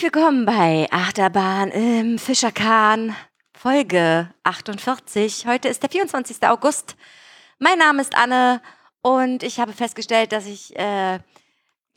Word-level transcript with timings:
Herzlich 0.00 0.14
willkommen 0.14 0.46
bei 0.46 0.86
Achterbahn 0.90 1.70
im 1.70 2.18
Fischerkahn, 2.18 3.14
Folge 3.52 4.30
48. 4.44 5.46
Heute 5.46 5.68
ist 5.68 5.82
der 5.82 5.90
24. 5.90 6.48
August. 6.48 6.96
Mein 7.58 7.78
Name 7.78 8.00
ist 8.00 8.16
Anne 8.16 8.62
und 9.02 9.42
ich 9.42 9.60
habe 9.60 9.72
festgestellt, 9.72 10.32
dass 10.32 10.46
ich 10.46 10.74
äh, 10.76 11.18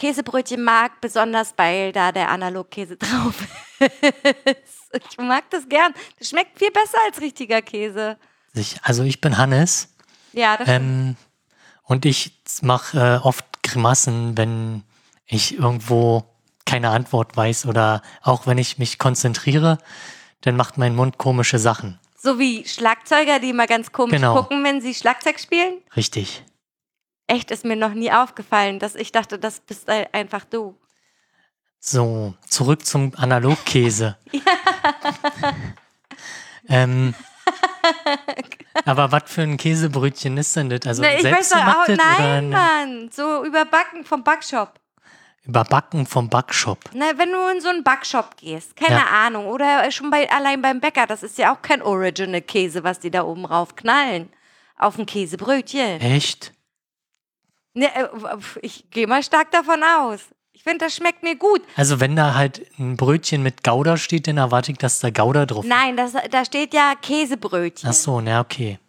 Käsebrötchen 0.04 0.62
mag, 0.62 1.00
besonders 1.00 1.54
weil 1.56 1.94
da 1.94 2.12
der 2.12 2.30
Analogkäse 2.30 2.98
drauf 3.06 3.36
ist. 3.80 5.02
Ich 5.10 5.18
mag 5.18 5.50
das 5.50 5.70
gern. 5.70 5.94
Das 6.20 6.30
schmeckt 6.30 6.60
viel 6.60 6.72
besser 6.72 6.98
als 7.06 7.22
richtiger 7.22 7.62
Käse. 7.62 8.18
Ich, 8.54 8.76
also 8.84 9.04
ich 9.04 9.22
bin 9.22 9.38
Hannes 9.38 9.96
Ja, 10.34 10.58
das 10.58 10.68
ähm, 10.68 11.16
und 11.84 12.06
ich 12.06 12.34
mache 12.62 12.98
äh, 13.24 13.26
oft 13.26 13.46
Grimassen, 13.64 14.38
wenn 14.38 14.84
ich 15.26 15.58
irgendwo 15.58 16.24
keine 16.66 16.90
Antwort 16.90 17.36
weiß 17.38 17.66
oder 17.66 18.02
auch 18.22 18.46
wenn 18.46 18.58
ich 18.58 18.78
mich 18.78 19.00
konzentriere, 19.00 19.78
dann 20.42 20.58
macht 20.58 20.78
mein 20.78 20.96
Mund 20.96 21.18
komische 21.18 21.60
Sachen. 21.60 21.98
so 22.18 22.40
wie 22.40 22.66
Schlagzeuger, 22.68 23.40
die 23.40 23.54
mal 23.54 23.68
ganz 23.68 23.92
komisch 23.94 24.16
Genau. 24.16 24.36
gucken, 24.36 24.64
wenn 24.66 24.82
sie 24.82 24.94
Schlagzeug 24.94 25.40
spielen. 25.40 25.76
Richtig. 25.96 26.44
Echt 27.28 27.52
ist 27.52 27.64
mir 27.66 27.76
noch 27.76 27.94
nie 27.94 28.12
aufgefallen, 28.12 28.80
dass 28.80 28.96
ich 28.96 29.12
dachte, 29.12 29.40
das 29.40 29.60
bist 29.62 29.90
ein- 29.90 30.08
einfach 30.12 30.44
du. 30.46 30.78
So, 31.80 32.34
zurück 32.48 32.86
zum 32.86 33.14
Analogkäse. 33.18 34.18
ähm, 36.70 37.14
aber 38.86 39.12
was 39.12 39.24
für 39.28 39.42
ein 39.42 39.58
Käsebrötchen 39.58 40.38
ist 40.38 40.56
denn 40.56 40.70
das? 40.70 40.82
Also 40.86 41.02
Ne, 41.02 41.18
ich 41.18 41.24
weiß 41.26 41.50
doch 41.50 41.58
auch, 41.58 41.86
selbstgemachtes 41.86 41.96
oder 42.00 42.18
nein, 42.20 42.50
ne- 42.50 42.56
Mann, 42.56 43.10
so 43.12 43.44
überbacken 43.46 44.06
vom 44.06 44.24
Backshop. 44.24 44.80
überbacken 45.46 46.06
vom 46.06 46.30
Backshop? 46.30 46.80
Na, 46.94 47.18
wenn 47.18 47.32
du 47.32 47.48
in 47.50 47.60
so 47.62 47.68
einen 47.70 47.84
Backshop 47.84 48.38
gehst, 48.38 48.76
keine 48.78 48.96
Ja. 49.00 49.06
Ahnung, 49.26 49.48
oder 49.48 49.90
schon 49.92 50.10
bei, 50.10 50.30
allein 50.32 50.62
beim 50.62 50.80
Bäcker, 50.80 51.06
das 51.06 51.22
ist 51.24 51.38
ja 51.38 51.54
auch 51.54 51.62
kein 51.62 51.82
Original-Käse, 51.82 52.84
was 52.86 53.00
die 53.00 53.12
da 53.12 53.24
oben 53.24 53.46
rauf 53.46 53.76
knallen. 53.76 54.30
Auf 54.78 54.98
ein 54.98 55.06
Käsebrötchen. 55.06 56.00
Echt? 56.02 56.54
Ne, 57.74 57.88
äh, 57.96 58.08
ich 58.62 58.90
gehe 58.92 59.08
mal 59.08 59.24
stark 59.24 59.52
davon 59.52 59.84
aus. 59.84 60.22
Ich 60.52 60.64
finde, 60.64 60.86
das 60.86 60.96
schmeckt 60.96 61.24
mir 61.24 61.36
gut. 61.36 61.62
Also 61.76 62.00
wenn 62.00 62.16
da 62.16 62.36
halt 62.36 62.66
ein 62.78 62.96
Brötchen 62.96 63.44
mit 63.44 63.64
Gouda 63.64 63.98
steht, 63.98 64.28
dann 64.28 64.38
erwarte 64.38 64.72
ich, 64.72 64.78
dass 64.78 65.00
da 65.00 65.10
Gouda 65.10 65.46
drauf 65.46 65.66
ist. 65.66 65.70
Nein, 65.70 65.98
das, 65.98 66.14
da 66.30 66.46
steht 66.46 66.74
ja 66.74 66.94
Käsebrötchen. 67.02 67.90
Ach 67.90 67.94
so, 67.94 68.22
na 68.22 68.40
okay. 68.40 68.80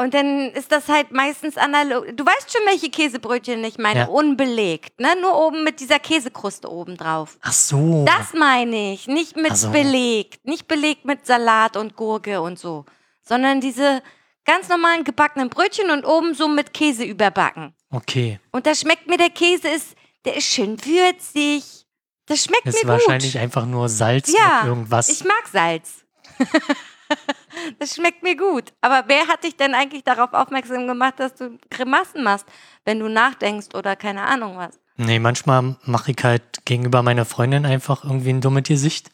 Und 0.00 0.14
dann 0.14 0.50
ist 0.52 0.70
das 0.70 0.88
halt 0.88 1.10
meistens 1.10 1.56
analog. 1.56 2.16
Du 2.16 2.24
weißt 2.24 2.52
schon, 2.52 2.64
welche 2.66 2.88
Käsebrötchen 2.88 3.64
ich 3.64 3.78
meine. 3.78 4.00
Ja. 4.00 4.06
Unbelegt, 4.06 5.00
ne? 5.00 5.08
Nur 5.20 5.36
oben 5.36 5.64
mit 5.64 5.80
dieser 5.80 5.98
Käsekruste 5.98 6.70
oben 6.70 6.96
drauf. 6.96 7.36
Ach 7.42 7.52
so. 7.52 8.04
Das 8.04 8.32
meine 8.32 8.92
ich. 8.92 9.08
Nicht 9.08 9.36
mit 9.36 9.56
so. 9.56 9.70
belegt. 9.70 10.46
Nicht 10.46 10.68
belegt 10.68 11.04
mit 11.04 11.26
Salat 11.26 11.76
und 11.76 11.96
Gurke 11.96 12.40
und 12.40 12.60
so. 12.60 12.84
Sondern 13.24 13.60
diese 13.60 14.00
ganz 14.44 14.68
normalen 14.68 15.02
gebackenen 15.02 15.48
Brötchen 15.48 15.90
und 15.90 16.04
oben 16.04 16.32
so 16.34 16.46
mit 16.46 16.72
Käse 16.72 17.02
überbacken. 17.02 17.74
Okay. 17.90 18.40
Und 18.50 18.66
da 18.66 18.74
schmeckt 18.74 19.06
mir 19.06 19.16
der 19.16 19.30
Käse, 19.30 19.68
ist, 19.68 19.96
der 20.24 20.36
ist 20.36 20.46
schön 20.46 20.78
würzig. 20.84 21.86
Das 22.26 22.44
schmeckt 22.44 22.66
ist 22.66 22.74
mir 22.74 22.80
gut. 22.80 22.88
wahrscheinlich 22.90 23.38
einfach 23.38 23.64
nur 23.64 23.88
Salz 23.88 24.32
ja, 24.32 24.60
mit 24.62 24.68
irgendwas. 24.68 25.08
ich 25.08 25.24
mag 25.24 25.48
Salz. 25.50 26.04
das 27.78 27.94
schmeckt 27.94 28.22
mir 28.22 28.36
gut. 28.36 28.72
Aber 28.82 29.04
wer 29.06 29.26
hat 29.28 29.44
dich 29.44 29.56
denn 29.56 29.74
eigentlich 29.74 30.04
darauf 30.04 30.34
aufmerksam 30.34 30.86
gemacht, 30.86 31.14
dass 31.18 31.34
du 31.34 31.58
Grimassen 31.70 32.22
machst, 32.22 32.46
wenn 32.84 33.00
du 33.00 33.08
nachdenkst 33.08 33.74
oder 33.74 33.96
keine 33.96 34.22
Ahnung 34.22 34.58
was? 34.58 34.78
nee, 34.98 35.18
manchmal 35.18 35.76
mache 35.84 36.10
ich 36.10 36.22
halt 36.22 36.64
gegenüber 36.66 37.02
meiner 37.02 37.24
Freundin 37.24 37.64
einfach 37.64 38.04
irgendwie 38.04 38.30
ein 38.30 38.40
dummes 38.40 38.64
Gesicht. 38.64 39.10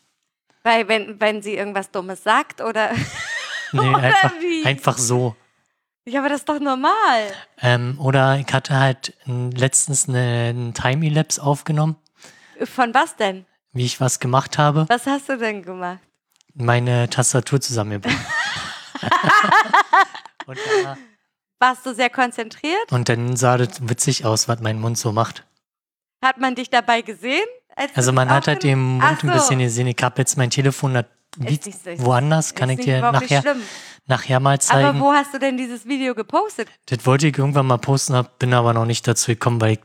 Weil 0.65 0.89
wenn, 0.89 1.21
wenn 1.21 1.43
sie 1.43 1.55
irgendwas 1.55 1.91
Dummes 1.91 2.25
sagt 2.25 2.61
oder... 2.61 2.91
Nee, 3.73 3.81
Oder 3.89 3.99
einfach, 3.99 4.33
wie? 4.41 4.65
einfach 4.65 4.99
so. 4.99 5.37
Ja, 6.07 6.21
aber 6.21 6.29
das 6.29 6.41
ist 6.41 6.49
doch 6.49 6.61
normal. 6.61 7.33
Ähm, 7.61 7.99
oder 8.01 8.39
ich 8.39 8.53
hatte 8.53 8.79
halt 8.79 9.15
letztens 9.27 10.09
eine, 10.09 10.49
einen 10.51 10.75
Time-Elapse 10.75 11.43
aufgenommen, 11.43 11.97
Von 12.65 12.95
was 12.95 13.17
denn? 13.17 13.47
wie 13.73 13.85
ich 13.85 14.01
was 14.01 14.21
gemacht 14.21 14.59
habe, 14.59 14.87
Was 14.89 15.07
hast 15.07 15.29
du 15.29 15.37
denn 15.39 15.63
gemacht? 15.63 15.99
meine 16.55 17.09
Tastatur 17.11 17.61
zusammengebaut. 17.61 18.13
und, 20.47 20.59
da- 20.83 20.97
Warst 21.59 21.87
du 21.87 21.95
sehr 21.95 22.11
konzentriert? 22.11 22.91
und 22.93 23.09
dann 23.09 23.37
sah 23.37 23.57
das 23.57 23.89
witzig 23.89 24.25
aus, 24.25 24.49
was 24.49 24.61
mein 24.61 24.81
Mund 24.81 24.99
so 24.99 25.13
macht. 25.13 25.45
Hat 26.23 26.39
man 26.39 26.55
dich 26.55 26.71
dabei 26.71 27.03
gesehen? 27.03 27.45
als 27.77 27.95
Also 27.97 28.13
man 28.13 28.29
das 28.29 28.37
hat 28.39 28.49
halt 28.49 28.63
den 28.63 28.79
Mund 28.79 29.03
Ach 29.05 29.23
ein 29.23 29.29
so. 29.29 29.33
bisschen 29.35 29.59
gesehen. 29.59 29.87
Ich 29.89 29.97
habe 30.03 30.15
jetzt 30.19 30.37
mein 30.37 30.51
Telefon 30.51 30.95
da 30.95 31.05
liegt 31.39 31.65
so- 31.65 31.71
woanders, 32.05 32.55
kann 32.55 32.71
ich 32.71 32.81
dir 32.81 33.01
nachher, 33.11 33.41
schlimm. 33.43 33.63
Nachher 34.07 34.41
mal 34.41 34.53
Aber 34.53 34.61
zeigen. 34.61 35.01
wo 35.01 35.13
hast 35.13 35.33
du 35.35 35.39
denn 35.39 35.57
dieses 35.57 35.87
Video 35.87 36.15
gepostet? 36.15 36.69
Das 36.87 37.05
wollte 37.07 37.29
ich 37.29 37.39
irgendwann 37.39 37.67
mal 37.67 37.79
posten, 37.79 38.15
hab, 38.15 38.39
bin 38.39 38.53
aber 38.55 38.73
noch 38.73 38.87
nicht 38.87 39.07
dazu 39.09 39.33
gekommen, 39.33 39.61
weil 39.61 39.73
ich 39.75 39.81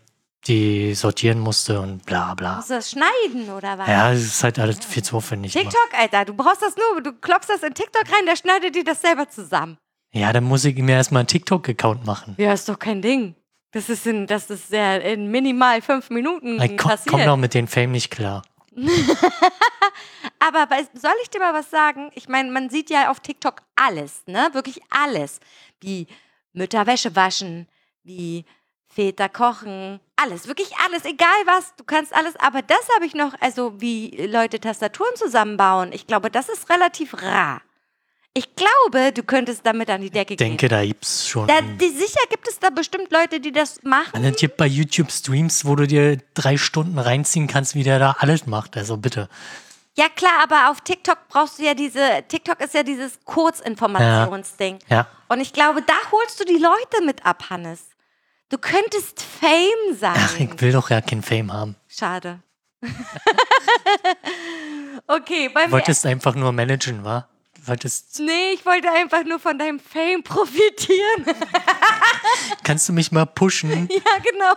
die 0.47 0.94
sortieren 0.96 1.40
musste 1.40 1.81
und 1.81 2.06
bla 2.06 2.34
bla. 2.34 2.56
Musst 2.58 2.69
du 2.69 2.75
das 2.75 2.91
schneiden 2.91 3.50
oder 3.52 3.78
was? 3.78 3.88
Ja, 3.88 4.12
es 4.13 4.24
ist 4.24 4.44
halt 4.44 4.58
alles 4.58 4.79
viel 4.85 5.03
zu 5.03 5.18
aufwendig. 5.18 5.53
immer. 5.56 5.63
TikTok, 5.69 5.90
Alter, 6.00 6.25
du 6.25 6.34
brauchst 6.34 6.62
das 6.62 6.75
nur, 6.78 7.02
du 7.02 7.12
klopfst 7.13 7.50
das 7.50 7.62
in 7.63 7.74
TikTok 7.74 8.03
rein, 8.06 8.25
der 8.25 8.38
schneidet 8.38 8.74
dir 8.75 8.84
das 8.85 9.02
selber 9.02 9.28
zusammen. 9.29 9.78
Ja, 10.13 10.31
dann 10.34 10.46
muss 10.46 10.63
ich 10.66 10.75
mir 10.78 10.94
erstmal 10.96 11.19
einen 11.22 11.28
TikTok-Account 11.28 12.06
machen. 12.06 12.35
Ja, 12.38 12.53
ist 12.53 12.68
doch 12.69 12.79
kein 12.79 13.02
Ding. 13.02 13.35
Das 13.72 13.90
ist 13.90 14.08
in, 14.08 14.25
das 14.25 14.50
ist 14.50 14.69
sehr 14.69 15.03
in 15.03 15.29
minimal 15.29 15.81
fünf 15.81 16.09
Minuten 16.09 16.59
Ich 16.62 16.78
komm, 16.78 16.90
passiert. 16.91 17.09
komm 17.16 17.25
doch 17.25 17.38
mit 17.38 17.53
den 17.53 17.68
Fame 17.68 17.91
nicht 17.91 18.09
klar. 18.09 18.41
Aber 20.40 20.67
soll 20.94 21.13
ich 21.22 21.29
dir 21.29 21.40
mal 21.40 21.53
was 21.53 21.69
sagen? 21.69 22.12
Ich 22.16 22.29
meine, 22.29 22.51
man 22.51 22.69
sieht 22.69 22.90
ja 22.90 23.12
auf 23.12 23.19
TikTok 23.19 23.62
alles, 23.75 24.23
ne? 24.25 24.50
Wirklich 24.53 24.81
alles. 24.90 25.40
Wie 25.81 26.07
Mütter 26.53 26.88
Wäsche 26.88 27.16
waschen, 27.16 27.67
wie 28.03 28.45
Väter 28.88 29.29
kochen, 29.29 30.00
alles, 30.16 30.47
wirklich 30.47 30.72
alles, 30.85 31.06
egal 31.06 31.28
was, 31.45 31.75
du 31.75 31.84
kannst 31.84 32.13
alles. 32.13 32.35
Aber 32.38 32.62
das 32.62 32.90
habe 32.95 33.06
ich 33.06 33.13
noch, 33.13 33.34
also 33.40 33.79
wie 33.79 34.09
Leute 34.25 34.59
Tastaturen 34.59 35.16
zusammenbauen. 35.16 35.91
Ich 35.94 36.07
glaube, 36.07 36.31
das 36.31 36.50
ist 36.50 36.69
relativ 36.69 37.22
rar. 37.22 37.61
Ich 38.34 38.56
glaube, 38.56 39.12
du 39.12 39.23
könntest 39.23 39.66
damit 39.66 39.90
an 39.90 40.01
die 40.01 40.09
Decke 40.12 40.34
Ich 40.34 40.38
denke, 40.38 40.67
gehen. 40.67 40.69
da 40.69 40.85
gibt's 40.85 41.28
schon. 41.28 41.47
Da, 41.47 41.62
die, 41.62 41.90
sicher 41.90 42.22
gibt 42.29 42.47
es 42.47 42.59
da 42.59 42.69
bestimmt 42.69 43.12
Leute, 43.12 43.40
die 43.40 43.51
das 43.51 43.81
machen. 43.84 44.12
Also, 44.13 44.29
es 44.29 44.35
gibt 44.38 44.56
bei 44.57 44.67
YouTube 44.67 45.12
Streams, 45.12 45.66
wo 45.66 45.75
du 45.75 45.88
dir 45.88 46.17
drei 46.35 46.56
Stunden 46.57 47.00
reinziehen 47.00 47.47
kannst, 47.47 47.73
wie 47.75 47.84
der 47.84 47.97
da 48.00 48.16
alles 48.19 48.45
macht. 48.45 48.78
Also 48.78 48.97
bitte. 48.97 49.28
Ja 49.97 50.07
klar, 50.07 50.44
aber 50.44 50.69
auf 50.69 50.79
TikTok 50.81 51.17
brauchst 51.28 51.59
du 51.59 51.63
ja 51.63 51.73
diese, 51.73 52.23
TikTok 52.28 52.62
ist 52.62 52.73
ja 52.73 52.84
dieses 52.84 53.19
Kurzinformationsding. 53.25 54.79
Ja. 54.88 55.07
Und 55.28 55.41
ich 55.41 55.51
glaube, 55.51 55.81
da 55.81 55.96
holst 56.11 56.40
du 56.40 56.46
die 56.46 56.57
Leute 56.61 57.03
mit 57.06 57.25
ab, 57.25 57.50
Hannes. 57.50 57.81
Du 58.50 58.57
könntest 58.57 59.22
Fame 59.22 59.96
sein. 60.00 60.13
Ach, 60.16 60.40
ich 60.40 60.61
will 60.61 60.72
doch 60.72 60.90
ja 60.90 61.01
kein 61.01 61.22
Fame 61.22 61.51
haben. 61.51 61.75
Schade. 61.88 62.40
okay, 65.07 65.50
bei 65.50 65.61
Du 65.63 65.67
mir. 65.67 65.72
wolltest 65.73 66.06
einfach 66.06 66.35
nur 66.35 66.51
managen, 66.51 67.03
wa? 67.03 67.28
Wolltest, 67.66 68.20
Nee, 68.20 68.53
ich 68.53 68.66
wollte 68.66 68.90
einfach 68.92 69.24
nur 69.24 69.40
von 69.40 69.58
deinem 69.58 69.80
Fame 69.80 70.24
profitieren. 70.24 71.25
kannst 72.64 72.90
du 72.90 72.94
mich 72.94 73.12
mal 73.12 73.25
pushen? 73.25 73.90
ja, 73.92 74.22
genau. 74.24 74.53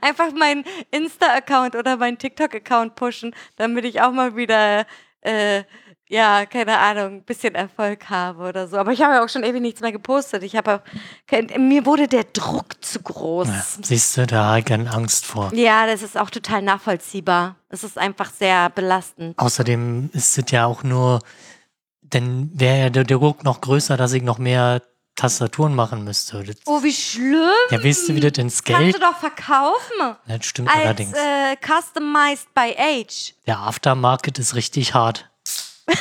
Einfach 0.00 0.32
meinen 0.32 0.64
Insta-Account 0.90 1.74
oder 1.76 1.96
meinen 1.96 2.18
TikTok-Account 2.18 2.94
pushen, 2.94 3.34
damit 3.56 3.84
ich 3.84 4.00
auch 4.00 4.12
mal 4.12 4.36
wieder, 4.36 4.86
äh, 5.20 5.64
ja, 6.08 6.44
keine 6.46 6.78
Ahnung, 6.78 7.16
ein 7.16 7.22
bisschen 7.22 7.54
Erfolg 7.54 8.10
habe 8.10 8.44
oder 8.44 8.68
so. 8.68 8.76
Aber 8.76 8.92
ich 8.92 9.02
habe 9.02 9.14
ja 9.14 9.24
auch 9.24 9.28
schon 9.28 9.42
ewig 9.42 9.62
nichts 9.62 9.80
mehr 9.80 9.92
gepostet. 9.92 10.42
Ich 10.42 10.54
habe 10.54 10.74
auch, 10.74 11.58
mir 11.58 11.86
wurde 11.86 12.06
der 12.08 12.24
Druck 12.24 12.82
zu 12.84 13.00
groß. 13.00 13.48
Ja, 13.48 13.64
siehst 13.82 14.16
du, 14.16 14.26
da 14.26 14.44
habe 14.44 14.58
ich 14.60 14.64
dann 14.66 14.86
Angst 14.86 15.24
vor. 15.24 15.52
Ja, 15.54 15.86
das 15.86 16.02
ist 16.02 16.16
auch 16.18 16.30
total 16.30 16.62
nachvollziehbar. 16.62 17.56
Es 17.68 17.84
ist 17.84 17.98
einfach 17.98 18.30
sehr 18.30 18.70
belastend. 18.70 19.38
Außerdem 19.38 20.10
ist 20.12 20.38
es 20.38 20.50
ja 20.50 20.66
auch 20.66 20.82
nur, 20.82 21.20
dann 22.14 22.50
wäre 22.54 22.78
ja 22.78 22.90
der 22.90 23.04
Druck 23.04 23.44
noch 23.44 23.60
größer, 23.60 23.96
dass 23.96 24.12
ich 24.12 24.22
noch 24.22 24.38
mehr 24.38 24.82
Tastaturen 25.16 25.74
machen 25.74 26.02
müsste. 26.04 26.42
Das, 26.42 26.56
Oh, 26.66 26.82
wie 26.82 26.92
schlimm. 26.92 27.50
ja, 27.70 27.82
weißt 27.82 28.08
du, 28.08 28.14
wie 28.16 28.20
das 28.20 28.36
ins 28.38 28.62
Kannst 28.64 28.80
Geld? 28.80 28.94
du 28.96 29.00
doch 29.00 29.16
verkaufen. 29.16 30.16
Das 30.26 30.44
stimmt 30.46 30.68
Als 30.70 30.78
allerdings. 30.80 31.16
äh, 31.16 31.56
customized 31.56 32.52
by 32.54 32.74
age. 32.78 33.34
Der 33.46 33.58
Aftermarket 33.60 34.38
ist 34.38 34.54
richtig 34.54 34.94
hart. 34.94 35.28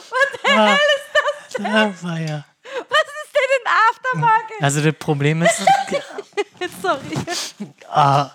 Was 0.09 0.41
der 0.43 0.65
hell 0.65 0.89
ist 0.95 1.09
das 1.13 1.53
denn? 1.53 1.65
Ja, 1.65 2.03
war 2.03 2.19
ja. 2.19 2.45
Was 2.89 3.05
denn 3.49 3.65
ein 3.65 3.73
Aftermarket? 3.91 4.61
Also 4.61 4.81
das 4.81 4.93
Problem 4.95 5.41
ist, 5.41 5.57
Sorry. 6.81 6.99
ah, 7.89 8.31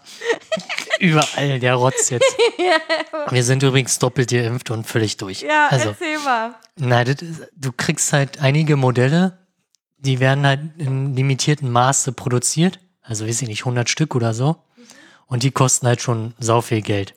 überall 0.98 1.60
der 1.60 1.74
Rotz 1.74 2.10
jetzt. 2.10 2.36
Wir 3.30 3.44
sind 3.44 3.62
übrigens 3.62 3.98
doppelt 3.98 4.30
geimpft 4.30 4.70
und 4.70 4.86
völlig 4.86 5.16
durch. 5.16 5.42
Ja, 5.42 5.68
also, 5.68 5.90
erzähl 5.90 6.18
mal. 6.20 6.54
nein, 6.76 7.04
das 7.06 7.22
ist, 7.22 7.48
du 7.54 7.72
kriegst 7.72 8.12
halt 8.12 8.40
einige 8.40 8.76
Modelle, 8.76 9.38
die 9.98 10.20
werden 10.20 10.46
halt 10.46 10.60
in 10.78 11.14
limitiertem 11.14 11.70
Maße 11.70 12.12
produziert. 12.12 12.78
Also 13.02 13.26
weiß 13.26 13.42
ich 13.42 13.48
nicht, 13.48 13.62
100 13.62 13.88
Stück 13.88 14.14
oder 14.14 14.32
so. 14.34 14.56
Und 15.26 15.42
die 15.42 15.50
kosten 15.50 15.86
halt 15.86 16.00
schon 16.00 16.34
sau 16.38 16.60
viel 16.60 16.82
Geld. 16.82 17.14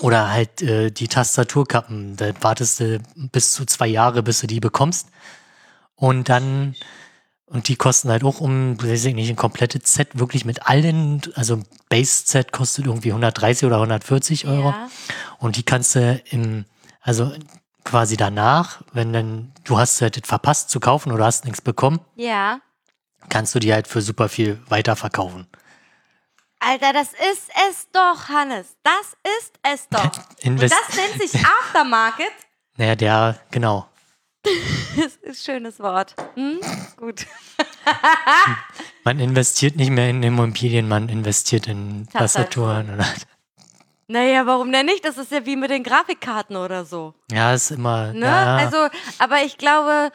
Oder 0.00 0.30
halt 0.30 0.62
äh, 0.62 0.90
die 0.90 1.08
Tastaturkappen. 1.08 2.16
Da 2.16 2.32
wartest 2.40 2.80
du 2.80 2.98
bis 3.14 3.52
zu 3.52 3.66
zwei 3.66 3.86
Jahre, 3.86 4.22
bis 4.22 4.40
du 4.40 4.46
die 4.46 4.60
bekommst. 4.60 5.08
Und 6.02 6.28
dann, 6.28 6.74
und 7.46 7.68
die 7.68 7.76
kosten 7.76 8.10
halt 8.10 8.24
auch 8.24 8.40
um, 8.40 8.76
weiß 8.82 9.04
ich 9.04 9.14
nicht, 9.14 9.30
ein 9.30 9.36
komplettes 9.36 9.94
Set, 9.94 10.18
wirklich 10.18 10.44
mit 10.44 10.66
allen, 10.66 11.22
also 11.36 11.54
ein 11.54 11.64
Base-Set 11.90 12.50
kostet 12.50 12.86
irgendwie 12.86 13.10
130 13.10 13.64
oder 13.68 13.76
140 13.76 14.48
Euro. 14.48 14.70
Ja. 14.70 14.90
Und 15.38 15.54
die 15.54 15.62
kannst 15.62 15.94
du 15.94 16.20
im, 16.30 16.64
also 17.02 17.32
quasi 17.84 18.16
danach, 18.16 18.82
wenn 18.92 19.12
dann, 19.12 19.52
du 19.62 19.78
hast 19.78 20.00
halt 20.00 20.20
das 20.20 20.28
verpasst 20.28 20.70
zu 20.70 20.80
kaufen 20.80 21.12
oder 21.12 21.24
hast 21.24 21.44
nichts 21.44 21.60
bekommen, 21.60 22.00
Ja. 22.16 22.58
kannst 23.28 23.54
du 23.54 23.60
die 23.60 23.72
halt 23.72 23.86
für 23.86 24.02
super 24.02 24.28
viel 24.28 24.60
weiterverkaufen. 24.68 25.46
Alter, 26.58 26.92
das 26.92 27.12
ist 27.12 27.48
es 27.70 27.88
doch, 27.92 28.28
Hannes. 28.28 28.74
Das 28.82 29.16
ist 29.38 29.52
es 29.62 29.88
doch. 29.88 30.10
Und 30.44 30.60
das 30.60 30.72
nennt 30.96 31.30
sich 31.30 31.40
Aftermarket. 31.46 32.32
naja, 32.76 32.96
der, 32.96 33.38
genau. 33.52 33.86
Das 34.44 35.16
ist 35.22 35.24
ein 35.24 35.34
schönes 35.34 35.78
Wort. 35.80 36.14
Hm? 36.34 36.58
Gut. 36.96 37.26
Man 39.04 39.20
investiert 39.20 39.76
nicht 39.76 39.90
mehr 39.90 40.10
in 40.10 40.22
Immobilien, 40.22 40.88
man 40.88 41.08
investiert 41.08 41.66
in 41.66 42.08
Tastaturen. 42.12 42.94
Oder, 42.94 43.06
Naja, 44.08 44.46
warum 44.46 44.70
denn 44.72 44.86
nicht? 44.86 45.04
Das 45.04 45.18
ist 45.18 45.32
ja 45.32 45.44
wie 45.46 45.56
mit 45.56 45.70
den 45.70 45.82
Grafikkarten 45.82 46.56
oder 46.56 46.84
so. 46.84 47.14
ja, 47.30 47.52
ist 47.54 47.70
immer, 47.70 48.12
Ne? 48.12 48.26
ja, 48.26 48.56
Also, 48.56 48.76
aber 49.18 49.42
ich 49.42 49.58
glaube, 49.58 50.10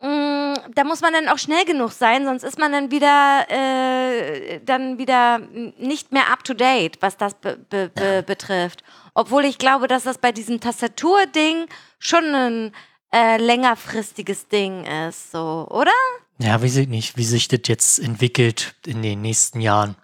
mh, 0.00 0.54
da 0.74 0.84
muss 0.84 1.00
man 1.02 1.12
dann 1.12 1.28
auch 1.28 1.38
schnell 1.38 1.64
genug 1.64 1.92
sein, 1.92 2.24
sonst 2.24 2.42
ist 2.42 2.58
man 2.58 2.72
dann 2.72 2.90
wieder, 2.90 3.46
äh, 3.48 4.60
dann 4.64 4.98
wieder 4.98 5.38
nicht 5.78 6.10
mehr 6.12 6.30
up 6.32 6.42
to 6.44 6.54
date, 6.54 6.98
was 7.00 7.16
das 7.16 7.34
be 7.34 7.56
be 7.68 7.90
be 7.94 8.22
betrifft. 8.26 8.82
Obwohl 9.14 9.44
ich 9.44 9.58
glaube, 9.58 9.86
dass 9.86 10.04
das 10.04 10.18
bei 10.18 10.32
diesem 10.32 10.60
Tastaturding 10.60 11.66
schon 11.98 12.24
ein 12.34 12.72
äh, 13.12 13.36
längerfristiges 13.38 14.48
Ding 14.48 14.84
ist, 14.84 15.32
so, 15.32 15.66
oder? 15.70 15.90
ja, 16.38 16.62
weiß 16.62 16.76
ich 16.76 16.88
nicht, 16.88 17.16
wie 17.16 17.24
sich 17.24 17.48
das 17.48 17.60
jetzt 17.66 17.98
entwickelt 17.98 18.74
in 18.86 19.02
den 19.02 19.20
nächsten 19.20 19.60
Jahren. 19.60 19.96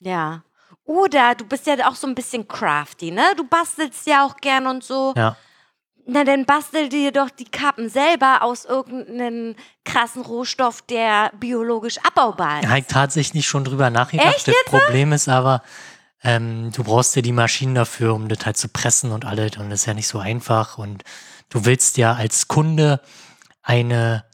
Ja. 0.00 0.42
Oder 0.84 1.34
du 1.34 1.44
bist 1.44 1.66
ja 1.66 1.88
auch 1.88 1.94
so 1.94 2.06
ein 2.06 2.14
bisschen 2.14 2.46
crafty, 2.48 3.10
ne? 3.10 3.22
Du 3.36 3.44
bastelst 3.44 4.06
ja 4.06 4.24
auch 4.26 4.36
gern 4.36 4.66
und 4.66 4.82
so. 4.84 5.12
Ja, 5.16 5.36
Na, 6.06 6.24
dann 6.24 6.46
bastel 6.46 6.88
dir 6.88 7.12
doch 7.12 7.28
die 7.30 7.44
Kappen 7.44 7.88
selber 7.90 8.42
aus 8.42 8.64
irgendeinem 8.64 9.54
krassen 9.84 10.22
Rohstoff, 10.22 10.82
der 10.82 11.30
biologisch 11.38 11.98
abbaubar 11.98 12.60
ist. 12.60 12.64
ich 12.64 12.70
habe 12.70 12.86
tatsächlich 12.86 13.46
schon 13.46 13.64
drüber 13.64 13.90
nachgedacht. 13.90 14.34
Echt 14.34 14.48
das 14.48 14.54
Problem 14.64 15.12
ist 15.12 15.28
aber, 15.28 15.62
ähm, 16.22 16.70
du 16.74 16.84
brauchst 16.84 17.14
ja 17.16 17.22
die 17.22 17.32
Maschinen 17.32 17.74
dafür, 17.74 18.14
um 18.14 18.28
das 18.28 18.44
halt 18.46 18.56
zu 18.56 18.68
pressen 18.68 19.12
und 19.12 19.24
alles. 19.26 19.56
Und 19.58 19.68
das 19.70 19.80
ist 19.80 19.86
ja 19.86 19.94
nicht 19.94 20.08
so 20.08 20.18
einfach. 20.18 20.78
Und 20.78 21.02
du 21.48 21.64
willst 21.64 21.96
ja 21.96 22.14
als 22.14 22.48
Kunde 22.48 23.00
eine 23.62 24.24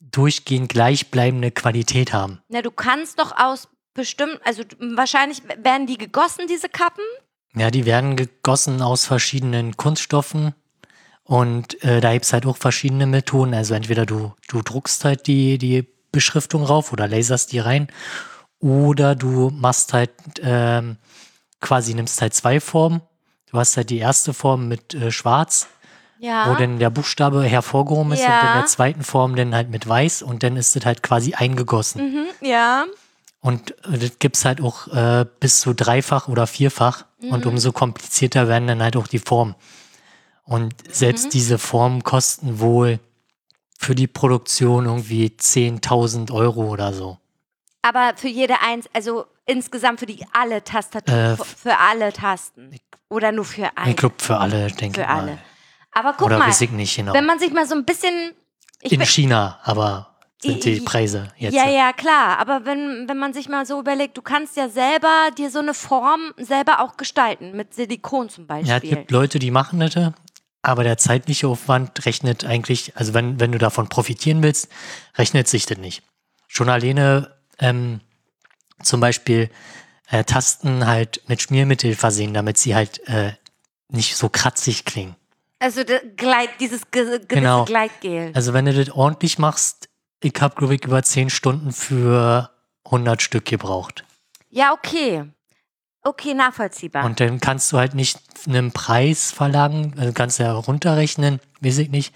durchgehend 0.00 0.68
gleichbleibende 0.68 1.50
Qualität 1.50 2.12
haben. 2.12 2.40
Na, 2.48 2.62
du 2.62 2.70
kannst 2.70 3.18
doch 3.18 3.36
aus 3.36 3.68
bestimmt, 3.94 4.40
also 4.44 4.62
wahrscheinlich 4.78 5.42
werden 5.62 5.86
die 5.86 5.98
gegossen, 5.98 6.46
diese 6.48 6.68
Kappen. 6.68 7.04
Ja, 7.54 7.70
die 7.70 7.84
werden 7.84 8.16
gegossen 8.16 8.80
aus 8.80 9.04
verschiedenen 9.04 9.76
Kunststoffen 9.76 10.54
und 11.24 11.82
äh, 11.84 12.00
da 12.00 12.12
gibt 12.12 12.24
es 12.24 12.32
halt 12.32 12.46
auch 12.46 12.56
verschiedene 12.56 13.06
Methoden. 13.06 13.54
Also 13.54 13.74
entweder 13.74 14.06
du, 14.06 14.32
du 14.48 14.62
druckst 14.62 15.04
halt 15.04 15.26
die, 15.26 15.58
die 15.58 15.86
Beschriftung 16.12 16.64
rauf 16.64 16.92
oder 16.92 17.08
laserst 17.08 17.52
die 17.52 17.58
rein 17.58 17.88
oder 18.58 19.14
du 19.14 19.50
machst 19.50 19.92
halt 19.92 20.12
ähm, 20.42 20.96
quasi 21.60 21.94
nimmst 21.94 22.20
halt 22.20 22.34
zwei 22.34 22.60
Formen. 22.60 23.02
Du 23.50 23.58
hast 23.58 23.76
halt 23.76 23.90
die 23.90 23.98
erste 23.98 24.32
Form 24.32 24.68
mit 24.68 24.94
äh, 24.94 25.10
schwarz, 25.10 25.68
Ja. 26.24 26.48
wo 26.48 26.54
dann 26.54 26.78
der 26.78 26.88
Buchstabe 26.90 27.42
hervorgehoben 27.42 28.12
ist 28.12 28.20
und 28.20 28.26
Ja. 28.28 28.46
in 28.46 28.52
der 28.60 28.66
zweiten 28.66 29.02
Form 29.02 29.34
dann 29.34 29.54
halt 29.56 29.70
mit 29.70 29.88
weiß 29.88 30.22
und 30.22 30.44
dann 30.44 30.56
ist 30.56 30.76
es 30.76 30.86
halt 30.86 31.02
quasi 31.02 31.34
eingegossen. 31.34 32.12
mhm, 32.12 32.26
ja. 32.46 32.84
Und 33.40 33.74
das 33.82 34.20
gibt's 34.20 34.44
halt 34.44 34.60
auch 34.60 34.86
äh, 34.86 35.26
bis 35.40 35.60
zu 35.60 35.74
dreifach 35.74 36.28
oder 36.28 36.46
vierfach. 36.46 37.06
Und 37.28 37.44
umso 37.44 37.72
komplizierter 37.72 38.46
werden 38.46 38.68
dann 38.68 38.80
halt 38.82 38.96
auch 38.96 39.08
die 39.08 39.18
Formen. 39.18 39.56
Und 40.44 40.74
selbst 40.92 41.34
diese 41.34 41.58
Formen 41.58 42.04
kosten 42.04 42.60
wohl 42.60 43.00
für 43.78 43.96
die 43.96 44.06
Produktion 44.06 44.84
irgendwie 44.86 45.26
10.000 45.26 46.30
Euro 46.32 46.66
oder 46.68 46.92
so. 46.92 47.18
Aber 47.82 48.12
für 48.16 48.28
jede 48.28 48.60
eins, 48.60 48.88
also 48.92 49.26
insgesamt 49.44 49.98
für 49.98 50.06
die 50.06 50.24
alle 50.32 50.62
Tastaturen, 50.62 51.34
Äh, 51.34 51.36
für, 51.36 51.78
alle 51.78 52.12
Tasten. 52.12 52.76
Oder 53.08 53.32
nur 53.32 53.44
für 53.44 53.62
Ich 53.64 53.70
eine. 53.76 53.94
glaube 53.94 54.14
für 54.18 54.36
alle, 54.36 54.68
denke 54.70 55.00
Für 55.00 55.02
ich 55.02 55.08
mal. 55.08 55.38
Aber 55.92 56.14
guck 56.14 56.26
Oder 56.26 56.38
mal, 56.38 56.48
nicht 56.48 56.96
genau. 56.96 57.12
wenn 57.12 57.26
man 57.26 57.38
sich 57.38 57.52
mal 57.52 57.66
so 57.66 57.74
ein 57.74 57.84
bisschen. 57.84 58.32
In 58.80 59.00
China 59.02 59.60
aber 59.62 60.12
sind 60.42 60.64
die 60.64 60.80
Preise 60.80 61.28
jetzt. 61.36 61.54
Ja, 61.54 61.68
ja, 61.68 61.92
klar. 61.92 62.38
Aber 62.38 62.64
wenn, 62.64 63.08
wenn 63.08 63.18
man 63.18 63.32
sich 63.32 63.48
mal 63.48 63.64
so 63.64 63.78
überlegt, 63.78 64.16
du 64.16 64.22
kannst 64.22 64.56
ja 64.56 64.68
selber 64.68 65.30
dir 65.38 65.50
so 65.50 65.60
eine 65.60 65.74
Form 65.74 66.32
selber 66.36 66.80
auch 66.80 66.96
gestalten, 66.96 67.52
mit 67.56 67.74
Silikon 67.74 68.28
zum 68.28 68.46
Beispiel. 68.46 68.68
Ja, 68.68 68.76
es 68.76 68.82
gibt 68.82 69.10
Leute, 69.10 69.38
die 69.38 69.52
machen 69.52 69.78
das, 69.78 69.94
aber 70.62 70.82
der 70.82 70.98
zeitliche 70.98 71.46
Aufwand 71.46 72.04
rechnet 72.06 72.44
eigentlich, 72.44 72.96
also 72.96 73.14
wenn, 73.14 73.38
wenn 73.38 73.52
du 73.52 73.58
davon 73.58 73.88
profitieren 73.88 74.42
willst, 74.42 74.68
rechnet 75.16 75.46
sich 75.46 75.66
das 75.66 75.78
nicht. 75.78 76.02
Schon 76.48 76.68
alleine 76.68 77.36
ähm, 77.58 78.00
zum 78.82 79.00
Beispiel 79.00 79.50
äh, 80.10 80.24
Tasten 80.24 80.86
halt 80.86 81.22
mit 81.28 81.40
Schmiermittel 81.40 81.94
versehen, 81.94 82.34
damit 82.34 82.58
sie 82.58 82.74
halt 82.74 83.06
äh, 83.08 83.32
nicht 83.88 84.16
so 84.16 84.28
kratzig 84.28 84.84
klingen. 84.84 85.14
Also 85.62 85.82
Gleit, 86.16 86.50
dieses 86.58 86.90
ge 86.90 87.20
Genau. 87.28 87.64
Gleitgel. 87.64 88.32
Also 88.34 88.52
wenn 88.52 88.64
du 88.64 88.72
das 88.72 88.90
ordentlich 88.90 89.38
machst, 89.38 89.88
ich 90.20 90.34
habe, 90.40 90.56
glaube 90.56 90.74
ich, 90.74 90.84
über 90.84 91.00
10 91.04 91.30
Stunden 91.30 91.70
für 91.70 92.50
100 92.84 93.22
Stück 93.22 93.44
gebraucht. 93.44 94.04
Ja, 94.50 94.72
okay. 94.72 95.24
Okay, 96.02 96.34
nachvollziehbar. 96.34 97.04
Und 97.04 97.20
dann 97.20 97.40
kannst 97.40 97.70
du 97.70 97.78
halt 97.78 97.94
nicht 97.94 98.18
einen 98.48 98.72
Preis 98.72 99.30
verlangen, 99.30 99.94
also 99.98 100.12
kannst 100.12 100.40
ja 100.40 100.52
runterrechnen, 100.52 101.38
weiß 101.60 101.78
ich 101.78 101.90
nicht. 101.90 102.12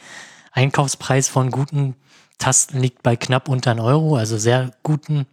Einkaufspreis 0.50 1.29
von 1.29 1.53
guten 1.53 1.95
Tasten 2.38 2.81
liegt 2.81 3.05
bei 3.05 3.15
knapp 3.15 3.49
unter 3.49 3.71
einen 3.71 3.81
Euro, 3.81 4.17
also 4.17 4.38
sehr 4.38 4.73
guten. 4.83 5.26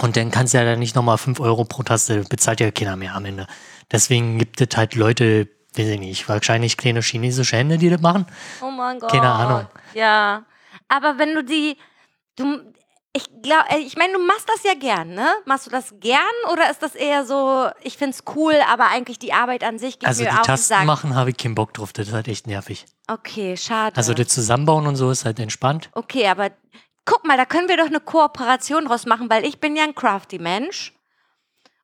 Und 0.00 0.16
dann 0.16 0.32
kannst 0.32 0.54
du 0.54 0.58
ja 0.58 0.64
dann 0.64 0.80
nicht 0.80 0.96
nochmal 0.96 1.18
5 1.18 1.38
Euro 1.38 1.64
pro 1.64 1.84
Taste, 1.84 2.24
bezahlt 2.24 2.58
ja 2.58 2.72
keiner 2.72 2.96
mehr 2.96 3.14
am 3.14 3.26
Ende. 3.26 3.46
Deswegen 3.92 4.40
gibt 4.40 4.60
es 4.60 4.76
halt 4.76 4.96
Leute, 4.96 5.48
weiß 5.76 5.88
ich 5.88 6.00
nicht, 6.00 6.28
wahrscheinlich 6.28 6.76
kleine 6.76 7.00
chinesische 7.00 7.56
Hände, 7.56 7.78
die 7.78 7.90
das 7.90 8.00
machen. 8.00 8.26
oh 8.62 8.70
mein 8.70 8.98
Gott. 8.98 9.10
Keine 9.10 9.30
Ahnung. 9.30 9.66
Ja. 9.94 10.44
Aber 10.88 11.18
wenn 11.18 11.34
du 11.34 11.42
die. 11.44 11.76
Du, 12.36 12.60
ich 13.14 13.24
glaube, 13.42 13.66
ich 13.78 13.96
meine, 13.96 14.14
du 14.14 14.18
machst 14.20 14.48
das 14.48 14.62
ja 14.64 14.72
gern, 14.74 15.10
ne? 15.10 15.28
Machst 15.44 15.66
du 15.66 15.70
das 15.70 15.94
gern 16.00 16.20
oder 16.50 16.70
ist 16.70 16.82
das 16.82 16.94
eher 16.94 17.26
so, 17.26 17.68
ich 17.82 17.98
find's 17.98 18.24
cool, 18.34 18.54
aber 18.70 18.86
eigentlich 18.88 19.18
die 19.18 19.34
Arbeit 19.34 19.64
an 19.64 19.78
sich 19.78 19.98
geht 19.98 20.08
Also 20.08 20.22
mir 20.22 20.30
die 20.30 20.34
auf 20.34 20.40
den 20.42 20.46
Tasten 20.46 20.68
Sack. 20.74 20.84
machen 20.86 21.14
habe 21.14 21.28
ich 21.28 21.36
keinen 21.36 21.54
Bock 21.54 21.74
drauf, 21.74 21.92
das 21.92 22.08
ist 22.08 22.14
halt 22.14 22.26
echt 22.28 22.46
nervig. 22.46 22.86
Okay, 23.08 23.58
schade. 23.58 23.96
Also 23.96 24.14
das 24.14 24.28
Zusammenbauen 24.28 24.86
und 24.86 24.96
so 24.96 25.10
ist 25.10 25.26
halt 25.26 25.38
entspannt. 25.40 25.90
Okay, 25.92 26.26
aber 26.26 26.52
guck 27.04 27.26
mal, 27.26 27.36
da 27.36 27.44
können 27.44 27.68
wir 27.68 27.76
doch 27.76 27.84
eine 27.86 28.00
Kooperation 28.00 28.86
draus 28.86 29.04
machen, 29.04 29.28
weil 29.28 29.44
ich 29.44 29.60
bin 29.60 29.76
ja 29.76 29.84
ein 29.84 29.94
crafty 29.94 30.38
Mensch. 30.38 30.94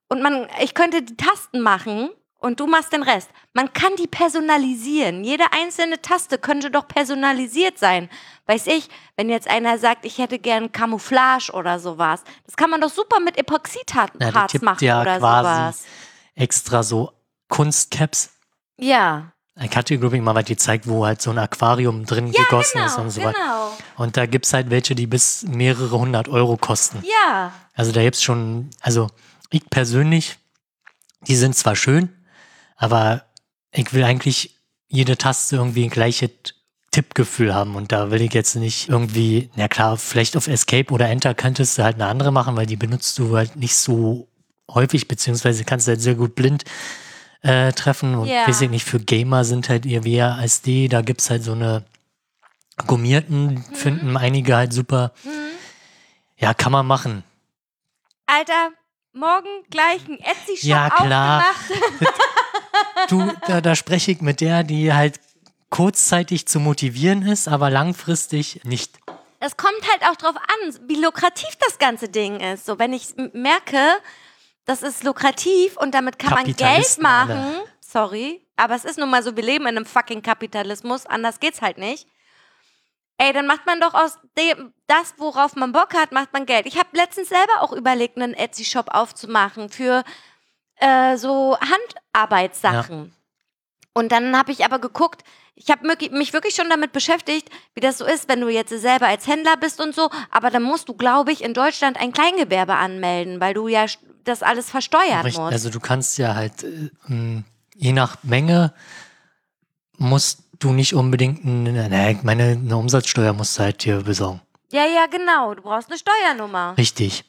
Und 0.09 0.23
man, 0.23 0.49
ich 0.62 0.73
könnte 0.73 1.02
die 1.02 1.16
Tasten 1.16 1.61
machen 1.61 2.09
und 2.38 2.61
du 2.61 2.66
machst 2.66 2.92
den 2.92 3.02
Rest. 3.02 3.28
Man 3.52 3.73
kann 3.73 3.92
die 3.99 4.07
personalisieren. 4.07 5.25
Jede 5.25 5.45
einzelne 5.52 6.00
Taste 6.00 6.38
könnte 6.38 6.71
doch 6.71 6.87
personalisiert 6.88 7.78
sein. 7.78 8.09
Weiß 8.47 8.66
ich, 8.68 8.88
wenn 9.16 9.28
jetzt 9.28 9.49
einer 9.49 9.78
sagt, 9.78 10.04
ich 10.04 10.18
hätte 10.18 10.38
gern 10.38 10.73
Camouflage 10.73 11.50
oder 11.52 11.78
sowas. 11.80 12.23
Das 12.47 12.57
kann 12.57 12.71
man 12.71 12.80
doch 12.80 12.90
super 12.90 13.21
mit 13.21 13.37
Ja, 13.37 13.40
Epoxidharz 13.42 14.12
gibt 14.52 14.64
machen 14.64 14.85
ja 14.85 15.00
oder 15.02 15.18
quasi 15.18 15.49
sowas. 15.49 15.85
extra 16.35 16.83
so 16.83 17.12
Kunstcaps. 17.49 18.30
Ja. 18.78 19.33
Ich 19.61 19.76
hatte 19.76 19.95
dir, 19.95 19.99
glaube 19.99 20.16
ich, 20.16 20.23
mal 20.23 20.37
was 20.37 20.45
gezeigt, 20.45 20.87
wo 20.87 21.04
halt 21.04 21.21
so 21.21 21.30
ein 21.30 21.38
Aquarium 21.38 22.04
drin 22.07 22.30
gegossen 22.30 22.78
ist 22.85 22.97
und 22.97 23.11
so 23.11 23.21
weiter. 23.23 23.33
genau. 23.33 23.76
Und 23.97 24.16
da 24.16 24.26
gibt 24.26 24.47
es 24.47 24.52
halt 24.52 24.71
welche, 24.71 24.95
die 24.95 25.09
bis 25.09 25.42
mehrere 25.42 25.99
hundert 25.99 26.28
Euro 26.28 26.57
kosten. 26.57 27.02
Ja. 27.04 27.52
Also 27.75 27.90
da 27.90 28.00
gibt 28.02 28.14
es 28.14 28.23
schon, 28.23 28.71
also 28.80 29.09
ich 29.50 29.68
persönlich, 29.68 30.38
die 31.23 31.35
sind 31.35 31.57
zwar 31.57 31.75
schön, 31.75 32.14
aber 32.78 33.25
ich 33.70 33.92
will 33.92 34.04
eigentlich 34.04 34.56
jede 34.88 35.18
Taste 35.18 35.56
irgendwie 35.56 35.85
ein 35.85 35.90
gleiches 35.90 36.30
Tippgefühl 36.90 37.54
haben. 37.54 37.76
Und 37.76 37.92
da 37.92 38.11
will 38.11 38.23
ich 38.23 38.32
jetzt 38.32 38.56
nicht 38.56 38.88
irgendwie, 38.88 39.50
na 39.56 39.68
klar, 39.68 39.99
vielleicht 39.99 40.37
auf 40.38 40.47
Escape 40.47 40.90
oder 40.94 41.08
Enter 41.11 41.35
könntest 41.35 41.76
du 41.76 41.82
halt 41.82 41.97
eine 41.97 42.06
andere 42.06 42.32
machen, 42.32 42.56
weil 42.56 42.64
die 42.64 42.76
benutzt 42.76 43.18
du 43.18 43.37
halt 43.37 43.56
nicht 43.56 43.75
so 43.75 44.28
häufig, 44.70 45.06
beziehungsweise 45.08 45.64
kannst 45.64 45.87
du 45.87 45.90
halt 45.90 46.00
sehr 46.00 46.14
gut 46.14 46.35
blind 46.35 46.64
äh, 47.42 47.73
treffen. 47.73 48.14
Und 48.14 48.28
Ja. 48.28 48.49
weiß 48.49 48.62
ich 48.62 48.70
nicht, 48.70 48.85
für 48.85 49.00
Gamer 49.00 49.44
sind 49.44 49.68
halt 49.68 49.85
ihr 49.85 50.04
WASD, 50.04 50.88
da 50.88 51.02
gibt's 51.02 51.28
halt 51.28 51.42
so 51.44 51.52
eine 51.52 51.85
gummierten, 52.87 53.62
finden 53.75 54.16
einige 54.16 54.56
halt 54.56 54.73
super. 54.73 55.12
Ja, 56.38 56.54
kann 56.54 56.73
man 56.73 56.87
machen. 56.87 57.25
Alter, 58.26 58.70
morgen 59.18 59.48
gleich 59.70 60.06
ein 60.08 60.18
Etsy-Shop 60.20 60.64
Ja, 60.68 60.90
klar. 60.90 61.44
aufgemacht. 61.50 62.12
Du, 63.08 63.32
da, 63.46 63.60
da 63.60 63.75
spreche 63.75 64.12
ich 64.12 64.20
mit 64.20 64.40
der, 64.40 64.62
die 64.62 64.92
halt 64.92 65.18
kurzzeitig 65.70 66.46
zu 66.46 66.60
motivieren 66.60 67.22
ist, 67.22 67.48
aber 67.48 67.70
langfristig 67.70 68.60
nicht. 68.64 68.98
Es 69.40 69.56
kommt 69.56 69.80
halt 69.90 70.02
auch 70.10 70.16
drauf 70.16 70.37
an, 70.37 70.75
wie 70.88 70.96
lukrativ 70.96 71.48
das 71.66 71.78
ganze 71.78 72.08
Ding 72.08 72.40
ist. 72.40 72.66
So, 72.66 72.78
wenn 72.78 72.92
ich 72.92 73.14
merke, 73.32 73.78
das 74.64 74.82
ist 74.82 75.04
lukrativ 75.04 75.76
und 75.76 75.92
damit 75.94 76.18
kann 76.18 76.34
man 76.34 76.44
Geld 76.54 76.98
machen. 77.00 77.30
alle. 77.30 77.64
Sorry, 77.80 78.46
aber 78.56 78.75
es 78.75 78.84
ist 78.84 78.98
nun 78.98 79.10
mal 79.10 79.22
so, 79.22 79.34
wir 79.37 79.42
leben 79.44 79.64
in 79.66 79.76
einem 79.76 79.87
fucking 79.87 80.22
Kapitalismus, 80.22 81.06
anders 81.06 81.40
geht's 81.40 81.62
halt 81.62 81.78
nicht. 81.78 82.06
Ey, 83.18 83.32
dann 83.32 83.46
macht 83.46 83.66
man 83.66 83.80
doch 83.80 83.94
aus 83.94 84.16
dem, 84.38 84.72
das, 84.87 85.14
worauf 85.18 85.56
man 85.56 85.72
Bock 85.72 85.92
hat, 85.94 86.12
macht 86.12 86.32
man 86.32 86.46
Geld. 86.46 86.66
Ich 86.66 86.78
habe 86.78 86.88
letztens 86.92 87.28
selber 87.28 87.60
auch 87.62 87.72
überlegt, 87.72 88.16
einen 88.16 88.32
Etsy-Shop 88.32 88.87
aufzumachen 88.94 89.68
für 89.68 90.04
äh, 90.76 91.16
so 91.16 91.58
Handarbeitssachen. 91.60 93.12
Und 93.92 94.12
dann 94.12 94.38
habe 94.38 94.52
ich 94.52 94.64
aber 94.64 94.78
geguckt, 94.78 95.25
ich 95.56 95.70
habe 95.70 95.88
mich 96.12 96.32
wirklich 96.32 96.54
schon 96.54 96.70
damit 96.70 96.92
beschäftigt, 96.92 97.50
wie 97.75 97.80
das 97.80 97.98
so 97.98 98.04
ist, 98.04 98.28
wenn 98.28 98.40
du 98.40 98.48
jetzt 98.48 98.70
selber 98.70 99.08
als 99.08 99.26
Händler 99.26 99.56
bist 99.56 99.80
und 99.80 99.92
so. 99.92 100.08
Aber 100.30 100.50
dann 100.50 100.62
musst 100.62 100.88
du, 100.88 100.94
glaube 100.94 101.32
ich, 101.32 101.42
in 101.42 101.52
Deutschland 101.52 101.98
ein 101.98 102.12
Kleingewerbe 102.12 102.76
anmelden, 102.76 103.40
weil 103.40 103.54
du 103.54 103.66
ja 103.66 103.87
das 104.22 104.44
alles 104.44 104.70
versteuern 104.70 105.25
musst. 105.25 105.38
Also 105.40 105.70
du 105.70 105.80
kannst 105.80 106.16
ja 106.18 106.37
halt, 106.37 106.62
äh, 106.62 107.42
je 107.75 107.92
nach 107.92 108.18
Menge 108.22 108.72
musst 109.99 110.43
du 110.59 110.73
nicht 110.73 110.95
unbedingt, 110.95 111.45
eine, 111.45 111.88
na, 111.88 112.11
ich 112.11 112.23
meine, 112.23 112.45
eine 112.61 112.76
Umsatzsteuer 112.76 113.33
musst 113.33 113.59
du 113.59 113.62
halt 113.62 113.83
hier 113.83 114.00
besorgen. 114.02 114.40
ja, 114.73 114.85
ja, 114.87 115.07
genau. 115.07 115.55
Du 115.55 115.62
brauchst 115.62 115.88
eine 115.90 115.99
Steuernummer. 115.99 116.75
Richtig. 116.78 117.25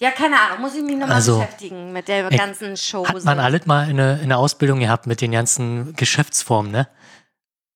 Ja, 0.00 0.12
keine 0.12 0.40
Ahnung. 0.40 0.60
Muss 0.60 0.76
ich 0.76 0.82
mich 0.82 0.96
nochmal 0.96 1.16
Also, 1.16 1.38
beschäftigen 1.38 1.92
mit 1.92 2.06
der 2.06 2.28
ganzen 2.30 2.76
Show. 2.76 3.04
Hat 3.06 3.24
man 3.24 3.40
alles 3.40 3.66
mal 3.66 3.90
in 3.90 3.96
der 3.96 4.20
in 4.20 4.32
Ausbildung 4.32 4.78
gehabt 4.78 5.06
mit 5.08 5.20
den 5.20 5.32
ganzen 5.32 5.94
Geschäftsformen, 5.96 6.70
ne? 6.70 6.86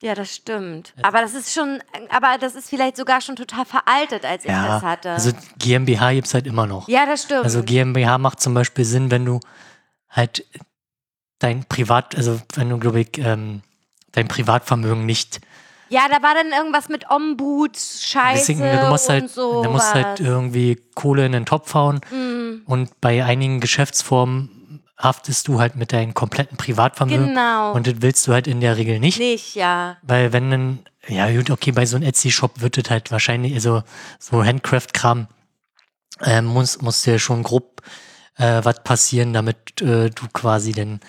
Ja, 0.01 0.15
das 0.15 0.35
stimmt. 0.35 0.95
Aber 1.03 1.21
das 1.21 1.35
ist 1.35 1.53
schon, 1.53 1.81
aber 2.11 2.37
das 2.39 2.55
ist 2.55 2.69
vielleicht 2.69 2.97
sogar 2.97 3.21
schon 3.21 3.35
total 3.37 3.65
veraltet, 3.65 4.25
als 4.25 4.45
ich 4.45 4.51
Ja. 4.51 4.67
das 4.67 4.83
hatte. 4.83 5.11
Also 5.11 5.33
GmbH 5.59 6.13
gibt's 6.13 6.35
halt 6.35 6.47
immer 6.47 6.67
noch. 6.67 6.89
ja, 6.89 7.07
das 7.07 7.23
stimmt. 7.25 7.45
Also 7.45 7.63
GmbH 7.65 8.19
macht 8.19 8.41
zum 8.41 8.55
Beispiel 8.55 8.85
Sinn, 8.85 9.11
wenn 9.11 9.25
du 9.25 9.41
halt 10.09 10.45
dein 11.41 11.65
Privat, 11.65 12.17
also 12.17 12.41
wenn 12.55 12.69
du, 12.69 12.79
glaube 12.79 13.01
ich, 13.01 13.19
ähm, 13.19 13.63
dein 14.13 14.29
Privatvermögen 14.29 15.05
nicht 15.07 15.41
ja, 15.89 16.09
da 16.09 16.23
war 16.23 16.33
dann 16.33 16.53
irgendwas 16.59 16.89
mit 16.89 17.11
Ombud, 17.11 17.77
Scheiße 17.77 18.55
Deswegen, 18.55 18.61
du 18.61 18.89
musst 18.89 19.11
halt, 19.11 19.25
und 19.25 19.31
so. 19.31 19.63
du 19.63 19.71
musst 19.71 19.93
halt 19.93 20.21
irgendwie 20.21 20.81
Kohle 20.95 21.27
in 21.27 21.33
den 21.33 21.45
Topf 21.45 21.75
hauen 21.75 22.01
Mhm. 22.11 22.63
und 22.65 22.99
bei 23.03 23.23
einigen 23.23 23.61
Geschäftsformen 23.61 24.81
haftest 24.97 25.49
du 25.49 25.61
halt 25.61 25.77
mit 25.77 25.93
deinem 25.93 26.15
kompletten 26.15 26.57
Privatvermögen 26.57 27.29
Genau. 27.29 27.73
und 27.73 27.87
das 27.87 27.97
willst 27.99 28.27
du 28.27 28.33
halt 28.33 28.47
in 28.47 28.63
der 28.63 28.79
Regel 28.79 29.01
nicht, 29.01 29.19
Nicht, 29.19 29.55
ja. 29.55 29.99
weil 30.01 30.33
wenn 30.33 30.51
dann, 30.51 30.79
ja 31.09 31.31
gut, 31.31 31.51
okay, 31.51 31.73
bei 31.73 31.85
so 31.85 31.97
einem 31.97 32.07
Etsy-Shop 32.09 32.63
wird 32.63 32.79
es 32.79 32.89
halt 32.89 33.11
wahrscheinlich, 33.11 33.53
also 33.53 33.83
so 34.19 34.43
Handcraft-Kram, 34.43 35.27
äh, 36.23 36.41
muss, 36.41 36.81
muss 36.81 37.03
dir 37.03 37.19
schon 37.19 37.43
grob 37.43 37.83
äh, 38.39 38.61
was 38.65 38.83
passieren, 38.83 39.35
damit 39.35 39.83
äh, 39.83 40.09
du 40.09 40.27
quasi 40.33 40.73
dann 40.73 41.01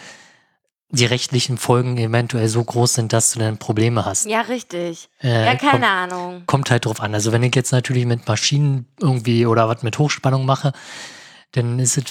die 0.95 1.05
rechtlichen 1.05 1.57
Folgen 1.57 1.97
eventuell 1.97 2.47
so 2.47 2.63
groß 2.63 2.93
sind, 2.93 3.13
dass 3.13 3.31
du 3.31 3.39
dann 3.39 3.57
Probleme 3.57 4.05
hast. 4.05 4.25
Ja, 4.27 4.41
richtig. 4.41 5.09
Äh, 5.21 5.45
ja, 5.45 5.55
keine 5.55 5.71
kommt- 5.71 5.83
Ahnung. 5.85 6.43
kommt 6.45 6.71
halt 6.71 6.85
drauf 6.85 7.01
an. 7.01 7.13
Also 7.15 7.31
wenn 7.31 7.41
ich 7.43 7.55
jetzt 7.55 7.71
natürlich 7.71 8.05
mit 8.05 8.27
Maschinen 8.27 8.85
irgendwie 9.01 9.45
oder 9.47 9.67
was 9.67 9.81
mit 9.83 9.97
Hochspannung 9.97 10.45
mache, 10.45 10.71
dann 11.53 11.79
ist 11.79 11.97
es, 11.97 12.03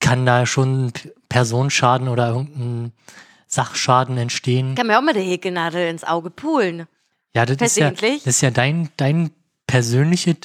kann 0.00 0.26
da 0.26 0.44
schon 0.44 0.92
Personenschaden 1.30 2.08
oder 2.08 2.28
irgendein 2.28 2.92
Sachschaden 3.46 4.18
entstehen. 4.18 4.74
Kann 4.74 4.86
mir 4.86 4.98
auch 4.98 5.02
mit 5.02 5.16
der 5.16 5.22
Häkelnadel 5.22 5.88
ins 5.88 6.04
Auge 6.04 6.28
pulen. 6.30 6.86
Ja, 7.34 7.46
das 7.46 7.56
ist 7.60 7.76
ja, 7.78 7.90
das 7.90 8.26
ist 8.26 8.40
ja 8.42 8.50
dein, 8.50 8.90
dein 8.98 9.30
persönliches 9.66 10.36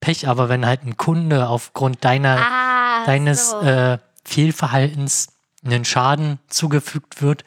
Pech, 0.00 0.26
aber 0.28 0.48
wenn 0.48 0.66
halt 0.66 0.82
ein 0.84 0.96
Kunde 0.96 1.48
aufgrund 1.48 2.04
deiner, 2.04 2.36
Ah, 2.38 3.04
deines 3.06 3.50
so. 3.50 3.60
äh, 3.60 3.98
Fehlverhaltens 4.24 5.28
einen 5.66 5.84
Schaden 5.84 6.38
zugefügt 6.48 7.20
wird, 7.22 7.44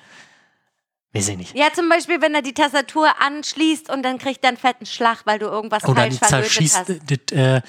weiß 1.13 1.29
ich 1.29 1.38
nicht. 1.38 1.55
ja, 1.55 1.67
zum 1.73 1.89
Beispiel, 1.89 2.21
wenn 2.21 2.35
er 2.35 2.41
die 2.41 2.53
Tastatur 2.53 3.09
anschließt 3.19 3.89
und 3.89 4.03
dann 4.03 4.17
kriegt 4.19 4.43
er 4.43 4.49
einen 4.49 4.57
fetten 4.57 4.85
Schlag, 4.85 5.21
weil 5.25 5.39
du 5.39 5.47
irgendwas 5.47 5.83
Oder 5.85 6.03
falsch 6.03 6.19
zerschießt 6.19 6.77
hast. 6.77 6.89
das, 7.07 7.38
äh, 7.38 7.61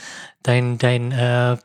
dein, 0.42 0.78
dein 0.78 1.12
äh, 1.12 1.56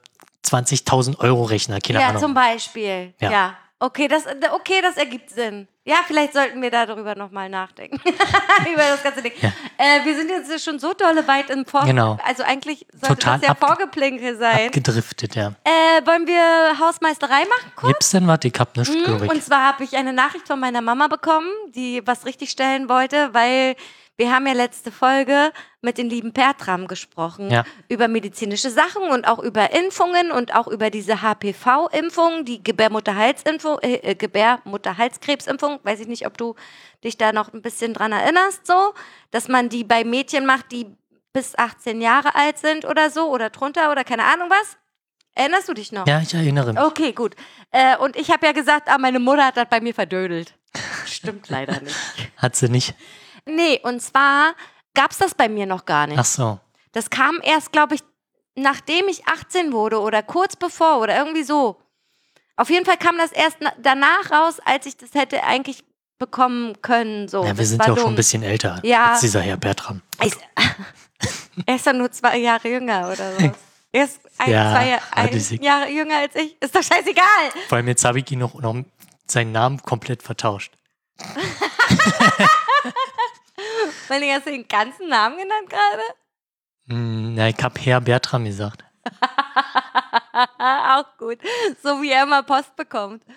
20.000 0.45 1.19
Euro 1.19 1.43
Rechner, 1.43 1.79
keine 1.81 1.99
Ja, 1.99 2.09
Ahnung. 2.09 2.21
zum 2.21 2.33
Beispiel. 2.33 3.13
Ja. 3.19 3.31
Ja. 3.31 3.57
Okay, 3.79 4.07
das, 4.07 4.25
okay, 4.53 4.81
das 4.81 4.95
ergibt 4.95 5.29
Sinn. 5.29 5.67
Ja, 5.83 5.97
vielleicht 6.07 6.33
sollten 6.33 6.61
wir 6.61 6.71
darüber 6.71 7.13
nochmal 7.13 7.49
nachdenken. 7.49 7.99
Über 8.73 8.81
das 8.81 9.03
ganze 9.03 9.21
Ding. 9.21 9.33
Äh, 9.77 10.03
wir 10.03 10.15
sind 10.15 10.29
jetzt 10.29 10.63
schon 10.63 10.79
so 10.79 10.93
dolle 10.93 11.27
weit 11.27 11.49
im 11.49 11.65
Vor... 11.65 11.83
Genau. 11.85 12.17
Also 12.25 12.43
eigentlich 12.43 12.87
sollte 12.93 13.15
Total 13.17 13.39
das 13.39 13.47
ja 13.49 13.53
Vorgeplinkel 13.53 14.37
sein. 14.37 14.67
Abgedriftet, 14.67 15.35
ja. 15.35 15.53
Äh, 15.63 16.05
wollen 16.05 16.25
wir 16.25 16.79
Hausmeisterei 16.79 17.41
machen 17.41 17.71
kurz? 17.75 17.91
Gibt's 17.91 18.11
denn 18.11 18.25
was? 18.27 18.39
Ich 18.43 18.53
hab 18.57 18.75
nichts, 18.75 18.95
Mhm. 18.95 19.29
Und 19.29 19.43
zwar 19.43 19.67
habe 19.67 19.83
ich 19.83 19.95
eine 19.95 20.13
Nachricht 20.13 20.47
von 20.47 20.59
meiner 20.59 20.81
Mama 20.81 21.07
bekommen, 21.07 21.49
die 21.67 22.01
was 22.05 22.25
richtig 22.25 22.49
stellen 22.49 22.89
wollte, 22.89 23.33
weil 23.33 23.75
wir 24.17 24.31
haben 24.31 24.47
ja 24.47 24.53
letzte 24.53 24.91
Folge 24.91 25.51
mit 25.81 25.97
dem 25.97 26.07
lieben 26.09 26.31
Pertram 26.33 26.87
gesprochen 26.87 27.49
Ja. 27.51 27.63
über 27.89 28.07
medizinische 28.07 28.69
Sachen 28.69 29.03
und 29.09 29.27
auch 29.27 29.39
über 29.39 29.73
Impfungen 29.73 30.31
und 30.31 30.55
auch 30.55 30.67
über 30.67 30.89
diese 30.89 31.21
HPV-Impfung, 31.21 32.45
die 32.45 32.63
Gebärmutterhalsimpfung, 32.63 33.79
äh, 33.79 33.95
äh, 33.95 34.15
Gebärmutterhalskrebsimpfung. 34.15 35.79
Weiß 35.83 35.99
ich 35.99 36.07
nicht, 36.07 36.25
ob 36.25 36.37
du 36.37 36.55
dich 37.03 37.17
da 37.17 37.33
noch 37.33 37.53
ein 37.53 37.61
bisschen 37.61 37.93
dran 37.93 38.11
erinnerst, 38.11 38.65
so, 38.65 38.93
dass 39.31 39.47
man 39.47 39.69
die 39.69 39.83
bei 39.83 40.03
Mädchen 40.03 40.45
macht, 40.45 40.71
die 40.71 40.87
bis 41.33 41.57
18 41.57 42.01
Jahre 42.01 42.35
alt 42.35 42.57
sind 42.57 42.85
oder 42.85 43.09
so 43.09 43.29
oder 43.29 43.49
drunter 43.49 43.91
oder 43.91 44.03
keine 44.03 44.23
Ahnung 44.23 44.49
was. 44.49 44.77
Erinnerst 45.37 45.67
du 45.67 45.73
dich 45.73 45.91
noch? 45.91 46.07
Ja, 46.07 46.21
ich 46.21 46.33
erinnere 46.33 46.71
mich. 46.71 46.81
Okay, 46.81 47.11
gut. 47.11 47.35
Äh, 47.71 47.97
und 47.97 48.15
ich 48.15 48.31
habe 48.31 48.45
ja 48.45 48.53
gesagt, 48.53 48.87
ah, 48.87 48.97
meine 48.97 49.19
Mutter 49.19 49.45
hat 49.47 49.57
das 49.57 49.67
bei 49.69 49.81
mir 49.81 49.93
verdödelt. 49.93 50.53
Stimmt 51.05 51.49
leider 51.49 51.81
nicht. 51.81 51.95
Hat 52.37 52.55
sie 52.55 52.69
nicht. 52.69 52.95
Nee, 53.45 53.79
und 53.83 54.01
zwar 54.01 54.53
gab 54.93 55.11
es 55.11 55.17
das 55.17 55.35
bei 55.35 55.49
mir 55.49 55.65
noch 55.65 55.85
gar 55.85 56.07
nicht. 56.07 56.17
Ach 56.19 56.25
so. 56.25 56.59
Das 56.91 57.09
kam 57.09 57.39
erst, 57.43 57.71
glaube 57.71 57.95
ich, 57.95 58.03
nachdem 58.55 59.07
ich 59.07 59.27
18 59.27 59.73
wurde 59.73 59.99
oder 59.99 60.23
kurz 60.23 60.55
bevor 60.55 60.99
oder 61.01 61.17
irgendwie 61.17 61.43
so. 61.43 61.81
Auf 62.55 62.69
jeden 62.69 62.85
Fall 62.85 62.97
kam 62.97 63.17
das 63.17 63.31
erst 63.31 63.57
na 63.59 63.73
danach 63.77 64.31
raus, 64.31 64.59
als 64.63 64.85
ich 64.85 64.95
das 64.97 65.13
hätte 65.13 65.43
eigentlich 65.43 65.83
bekommen 66.17 66.81
können. 66.81 67.27
So. 67.27 67.43
Ja, 67.43 67.57
wir 67.57 67.65
sind 67.65 67.85
ja 67.85 67.91
auch 67.93 67.97
schon 67.97 68.13
ein 68.13 68.15
bisschen 68.15 68.43
älter 68.43 68.79
Ja. 68.83 69.11
als 69.11 69.19
dieser 69.21 69.41
Herr 69.41 69.57
Bertram. 69.57 70.01
Ich, 70.23 70.33
er 71.65 71.75
ist 71.75 71.85
ja 71.85 71.91
nur 71.93 72.11
zwei 72.11 72.37
Jahre 72.37 72.69
jünger 72.69 73.09
oder 73.11 73.35
so. 73.37 73.51
Er 73.91 74.05
ist 74.05 74.21
ein, 74.37 74.51
Ja, 74.51 74.71
zwei 74.71 74.87
Jahre, 74.89 75.01
ah, 75.11 75.21
ein 75.21 75.61
Jahre 75.61 75.89
jünger 75.89 76.17
als 76.19 76.35
ich. 76.35 76.55
Ist 76.61 76.73
doch 76.75 76.83
scheißegal. 76.83 77.25
Vor 77.67 77.77
allem 77.77 77.87
jetzt 77.89 78.05
habe 78.05 78.19
ich 78.19 78.31
ihn 78.31 78.39
noch, 78.39 78.53
noch 78.55 78.75
seinen 79.27 79.51
Namen 79.51 79.81
komplett 79.81 80.23
vertauscht. 80.23 80.73
Weil 84.07 84.21
du 84.21 84.31
hast 84.31 84.45
den 84.47 84.67
ganzen 84.67 85.09
Namen 85.09 85.37
genannt 85.37 85.69
gerade? 85.69 86.03
Hm, 86.87 87.35
na, 87.35 87.49
ich 87.49 87.57
habe 87.63 87.79
Herr 87.81 88.01
Bertram 88.01 88.45
gesagt. 88.45 88.83
Auch 90.59 91.05
gut. 91.17 91.37
So 91.81 92.01
wie 92.01 92.11
er 92.11 92.23
immer 92.23 92.43
Post 92.43 92.75
bekommt. 92.75 93.23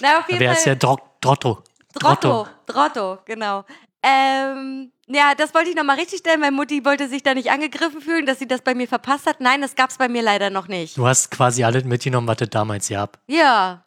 Na, 0.00 0.18
auf 0.18 0.28
jeden 0.28 0.36
Aber 0.36 0.44
er 0.44 0.52
ist 0.52 0.66
ja 0.66 0.72
Fall. 0.72 0.78
Dro 0.78 0.98
Drotto. 1.20 1.62
Drotto. 1.94 2.46
Drotto, 2.66 3.18
genau. 3.24 3.64
Ähm, 4.02 4.92
ja, 5.08 5.34
das 5.34 5.52
wollte 5.54 5.70
ich 5.70 5.76
nochmal 5.76 5.96
richtig 5.96 6.20
stellen. 6.20 6.40
Meine 6.40 6.54
Mutti 6.54 6.84
wollte 6.84 7.08
sich 7.08 7.22
da 7.22 7.34
nicht 7.34 7.50
angegriffen 7.50 8.00
fühlen, 8.00 8.26
dass 8.26 8.38
sie 8.38 8.46
das 8.46 8.60
bei 8.60 8.74
mir 8.74 8.86
verpasst 8.86 9.26
hat. 9.26 9.40
Nein, 9.40 9.60
das 9.60 9.74
gab 9.74 9.90
es 9.90 9.98
bei 9.98 10.08
mir 10.08 10.22
leider 10.22 10.50
noch 10.50 10.68
nicht. 10.68 10.96
Du 10.96 11.06
hast 11.06 11.30
quasi 11.30 11.64
alles 11.64 11.84
mitgenommen, 11.84 12.28
was 12.28 12.40
es 12.40 12.50
damals 12.50 12.88
gab. 12.88 13.18
Ja. 13.26 13.82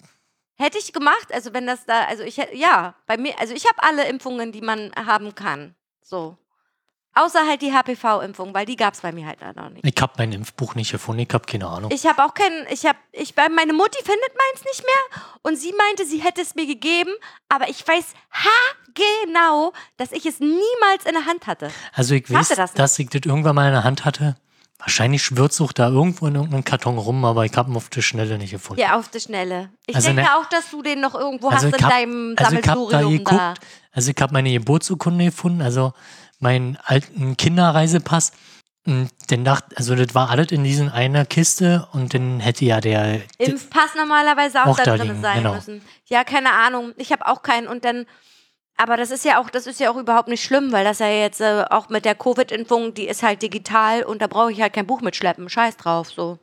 Hätte 0.62 0.78
ich 0.78 0.94
gemacht, 0.94 1.34
also 1.34 1.54
wenn 1.54 1.66
das 1.66 1.86
da, 1.86 2.06
also 2.06 2.22
ich 2.22 2.38
hätte, 2.38 2.56
ja, 2.56 2.94
bei 3.08 3.18
mir, 3.18 3.34
also 3.40 3.56
ich 3.56 3.66
habe 3.66 3.82
alle 3.82 4.08
Impfungen, 4.08 4.52
die 4.52 4.62
man 4.62 4.92
haben 4.96 5.34
kann. 5.34 5.74
So. 6.04 6.38
Außer 7.16 7.48
halt 7.48 7.64
die 7.64 7.74
HPV-Impfung, 7.74 8.54
weil 8.54 8.68
die 8.68 8.76
gab 8.76 8.94
es 8.94 9.02
bei 9.02 9.12
mir 9.12 9.26
halt 9.26 9.42
noch 9.56 9.70
nicht. 9.70 9.84
Ich 9.84 10.02
habe 10.02 10.14
mein 10.18 10.32
Impfbuch 10.32 10.76
nicht 10.76 10.92
gefunden, 10.92 11.22
ich 11.22 11.34
habe 11.34 11.46
keine 11.46 11.68
Ahnung. 11.68 11.90
Ich 11.92 12.06
habe 12.06 12.24
auch 12.24 12.36
keinen, 12.36 12.68
ich 12.70 12.86
habe, 12.86 13.00
ich, 13.12 13.36
meine 13.36 13.74
Mutti 13.74 13.98
findet 14.04 14.32
meins 14.38 14.64
nicht 14.64 14.84
mehr 14.84 15.22
und 15.42 15.58
sie 15.58 15.74
meinte, 15.74 16.06
sie 16.06 16.20
hätte 16.20 16.42
es 16.42 16.54
mir 16.54 16.68
gegeben, 16.68 17.12
aber 17.50 17.68
ich 17.68 17.86
weiß 17.86 18.14
genau, 19.26 19.74
dass 19.98 20.12
ich 20.12 20.28
es 20.28 20.40
niemals 20.40 21.06
in 21.06 21.14
der 21.14 21.26
Hand 21.26 21.48
hatte. 21.48 21.72
Also 21.94 22.14
ich 22.14 22.32
weiß, 22.32 22.50
dass 22.50 23.00
ich 23.00 23.10
das 23.10 23.26
irgendwann 23.26 23.56
mal 23.56 23.66
in 23.66 23.74
der 23.74 23.84
Hand 23.84 24.06
hatte. 24.06 24.38
Wahrscheinlich 24.82 25.24
schwirrt 25.24 25.52
es 25.52 25.62
auch 25.62 25.72
da 25.72 25.90
irgendwo 25.90 26.26
in 26.28 26.36
irgendeinem 26.36 26.64
Karton 26.66 26.98
rum, 26.98 27.24
aber 27.24 27.46
ich 27.46 27.56
habe 27.56 27.72
ihn 27.72 27.78
auf 27.78 27.90
der 27.90 28.02
Schnelle 28.02 28.38
nicht 28.38 28.52
gefunden. 28.52 28.82
Ja, 28.82 28.98
auf 28.98 29.10
die 29.10 29.20
Schnelle. 29.20 29.70
Ich 29.86 29.96
Also 29.96 30.08
denke 30.08 30.24
ne- 30.24 30.36
auch, 30.38 30.46
dass 30.50 30.70
du 30.72 30.82
den 30.82 31.02
noch 31.02 31.14
irgendwo 31.16 31.50
Also 31.50 31.68
hast 31.68 31.78
in 31.78 31.84
hab- 31.86 31.92
deinem 31.92 32.36
also 32.38 32.52
ich 32.52 32.58
hab 32.58 32.64
da 32.66 32.74
Sammelsurium 32.74 33.18
geguckt, 33.20 33.40
da. 33.40 33.54
Also 33.92 34.12
ich 34.12 34.18
habe 34.22 34.34
meine 34.34 34.52
Geburtsurkunde 34.52 35.26
gefunden, 35.26 35.62
also 35.62 35.94
meinen 36.40 36.78
alten 36.84 37.38
Kinderreisepass. 37.38 38.32
Und 38.88 39.12
dann 39.30 39.46
dachte, 39.46 39.78
also 39.78 39.94
das 39.96 40.16
war 40.16 40.32
alles 40.32 40.52
in 40.52 40.64
diesen 40.64 40.90
einer 40.90 41.24
Kiste 41.26 41.88
und 41.92 42.16
dann 42.16 42.40
hätte 42.40 42.66
ja 42.66 42.82
der, 42.82 43.22
Impfpass 43.38 43.92
normalerweise 43.96 44.64
auch, 44.64 44.70
Auch 44.70 44.78
da 44.78 44.84
da 44.86 44.98
drin 44.98 45.10
liegen, 45.10 45.22
sein 45.22 45.38
genau. 45.44 45.54
müssen. 45.54 45.84
Ja, 46.08 46.24
keine 46.24 46.52
Ahnung. 46.54 46.94
Ich 46.98 47.12
habe 47.12 47.28
auch 47.28 47.44
keinen 47.44 47.68
und 47.68 47.86
dann. 47.86 48.08
Aber 48.82 48.98
das 48.98 49.12
ist 49.12 49.26
ja 49.26 49.40
auch, 49.40 49.52
das 49.52 49.68
ist 49.68 49.80
ja 49.80 49.92
auch 49.92 49.96
überhaupt 49.98 50.28
nicht 50.28 50.44
schlimm, 50.44 50.72
weil 50.72 50.84
das 50.84 50.98
ja 51.00 51.08
jetzt 51.08 51.40
äh, 51.40 51.66
auch 51.70 51.90
mit 51.90 52.04
der 52.04 52.16
Covid-Impfung, 52.16 52.96
die 52.96 53.08
ist 53.08 53.22
halt 53.22 53.44
digital 53.44 54.02
und 54.04 54.24
da 54.24 54.28
brauche 54.28 54.52
ich 54.52 54.60
halt 54.60 54.74
kein 54.74 54.88
Buch 54.88 55.02
mitschleppen. 55.02 55.50
Scheiß 55.50 55.78
drauf, 55.78 56.10
so. 56.10 56.40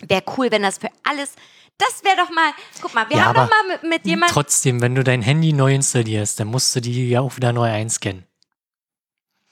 Wäre 0.00 0.24
cool, 0.36 0.50
wenn 0.50 0.62
das 0.62 0.78
für 0.78 0.88
alles. 1.08 1.34
Das 1.78 2.02
wäre 2.02 2.16
doch 2.16 2.30
mal. 2.30 2.50
Guck 2.82 2.92
mal, 2.94 3.08
wir 3.08 3.18
Ja, 3.18 3.26
haben 3.26 3.34
doch 3.36 3.48
mal 3.48 3.68
mit, 3.68 3.82
mit 3.84 4.04
jemandem. 4.04 4.32
trotzdem, 4.34 4.80
wenn 4.80 4.96
du 4.96 5.04
dein 5.04 5.22
Handy 5.22 5.52
neu 5.52 5.72
installierst, 5.74 6.40
dann 6.40 6.48
musst 6.48 6.74
du 6.74 6.80
die 6.80 7.08
ja 7.08 7.20
auch 7.20 7.36
wieder 7.36 7.52
neu 7.52 7.70
einscannen. 7.70 8.24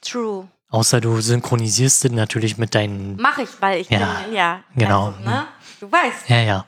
True. 0.00 0.48
Außer 0.70 1.00
du 1.00 1.20
synchronisierst 1.20 2.04
es 2.04 2.10
natürlich 2.10 2.58
mit 2.58 2.74
deinen, 2.74 3.16
Mach 3.20 3.38
ich, 3.38 3.48
weil 3.60 3.80
ich 3.80 3.90
Ja, 3.90 4.22
bin. 4.24 4.34
Ja. 4.34 4.64
genau. 4.74 5.06
Also, 5.06 5.20
ne? 5.20 5.46
Du 5.80 5.90
weißt. 5.92 6.28
ja, 6.28 6.40
ja. 6.40 6.66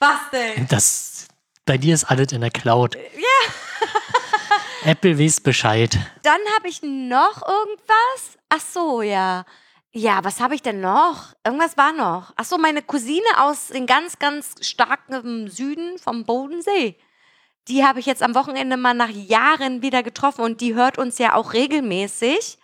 Was 0.00 0.18
denn? 0.32 0.66
Das, 0.68 1.28
bei 1.64 1.78
dir 1.78 1.94
ist 1.94 2.04
alles 2.04 2.32
in 2.32 2.40
der 2.40 2.50
Cloud. 2.50 2.96
Ja. 2.96 3.52
Apple 4.84 5.18
weiß 5.18 5.40
Bescheid. 5.40 5.96
Dann 6.22 6.40
habe 6.56 6.68
ich 6.68 6.82
noch 6.82 7.46
irgendwas. 7.46 8.38
Ach 8.48 8.60
so, 8.60 9.02
ja. 9.02 9.44
Ja, 9.92 10.24
was 10.24 10.40
habe 10.40 10.54
ich 10.54 10.62
denn 10.62 10.80
noch? 10.80 11.34
Irgendwas 11.44 11.76
war 11.76 11.92
noch. 11.92 12.32
Ach 12.36 12.44
so, 12.44 12.56
meine 12.58 12.82
Cousine 12.82 13.26
aus 13.38 13.68
den 13.68 13.86
ganz, 13.86 14.18
ganz 14.18 14.54
starken 14.66 15.48
Süden 15.48 15.98
vom 15.98 16.24
Bodensee. 16.24 16.96
Die 17.68 17.84
habe 17.84 18.00
ich 18.00 18.06
jetzt 18.06 18.22
am 18.22 18.34
Wochenende 18.34 18.76
mal 18.76 18.94
nach 18.94 19.10
Jahren 19.10 19.82
wieder 19.82 20.02
getroffen 20.02 20.40
und 20.42 20.60
die 20.60 20.74
hört 20.74 20.98
uns 20.98 21.18
ja 21.18 21.34
auch 21.34 21.52
regelmäßig. 21.52 22.58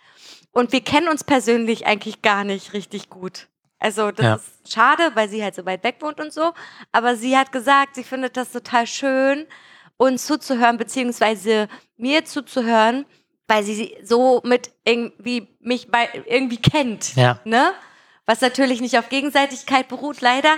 Und 0.51 0.71
wir 0.71 0.81
kennen 0.83 1.07
uns 1.07 1.23
persönlich 1.23 1.85
eigentlich 1.85 2.21
gar 2.23 2.43
nicht 2.43 2.73
richtig 2.73 3.09
gut. 3.09 3.47
Also 3.77 4.11
das 4.11 4.25
Ja. 4.25 4.35
ist 4.35 4.73
schade, 4.73 5.11
weil 5.13 5.29
sie 5.29 5.41
halt 5.43 5.55
so 5.55 5.65
weit 5.65 5.83
weg 5.83 5.97
wohnt 6.01 6.19
und 6.19 6.33
so. 6.33 6.53
Aber 6.91 7.15
sie 7.15 7.37
hat 7.37 7.51
gesagt, 7.51 7.95
sie 7.95 8.03
findet 8.03 8.35
das 8.35 8.51
total 8.51 8.87
schön, 8.87 9.45
uns 9.99 10.25
zuzuhören, 10.25 10.77
beziehungsweise 10.77 11.67
mir 11.97 12.23
zuzuhören, 12.25 13.05
weil 13.47 13.63
sie 13.63 13.97
so 14.01 14.41
mit 14.45 14.71
irgendwie 14.85 15.49
mich 15.59 15.91
bei 15.91 16.07
irgendwie 16.25 16.57
kennt. 16.57 17.15
Ja. 17.15 17.39
Ne? 17.43 17.73
Was 18.25 18.41
natürlich 18.41 18.79
nicht 18.79 18.97
auf 18.97 19.09
Gegenseitigkeit 19.09 19.87
beruht, 19.87 20.21
leider. 20.21 20.55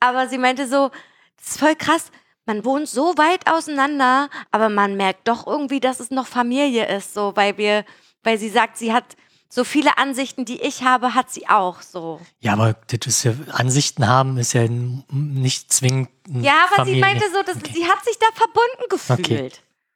Aber 0.00 0.28
sie 0.28 0.36
meinte 0.36 0.68
so, 0.68 0.90
das 1.38 1.48
ist 1.48 1.60
voll 1.60 1.74
krass. 1.74 2.10
Man 2.44 2.64
wohnt 2.64 2.88
so 2.88 3.16
weit 3.16 3.50
auseinander, 3.50 4.28
aber 4.50 4.68
man 4.68 4.96
merkt 4.96 5.28
doch 5.28 5.46
irgendwie, 5.46 5.80
dass 5.80 5.98
es 5.98 6.10
noch 6.10 6.26
Familie 6.26 6.86
ist, 6.94 7.14
so, 7.14 7.34
weil 7.36 7.56
wir, 7.56 7.86
weil 8.22 8.36
sie 8.36 8.50
sagt, 8.50 8.76
sie 8.76 8.92
hat 8.92 9.16
so 9.54 9.62
viele 9.62 9.98
Ansichten, 9.98 10.44
die 10.44 10.60
ich 10.60 10.82
habe, 10.82 11.14
hat 11.14 11.30
sie 11.30 11.48
auch 11.48 11.80
so. 11.80 12.20
Ja, 12.40 12.54
aber 12.54 12.74
das 12.88 13.06
ist 13.06 13.22
ja, 13.22 13.34
Ansichten 13.52 14.06
haben 14.08 14.36
ist 14.36 14.52
ja 14.52 14.66
nicht 14.68 15.72
zwingend. 15.72 16.08
Ja, 16.28 16.66
aber 16.66 16.84
sie 16.84 16.90
Familien- 16.92 17.00
meinte 17.00 17.24
so, 17.32 17.40
dass 17.42 17.56
Okay. 17.58 17.70
sie 17.72 17.84
hat 17.86 18.04
sich 18.04 18.18
da 18.18 18.26
verbunden 18.34 18.84
gefühlt. 18.90 19.20
Okay. 19.20 19.50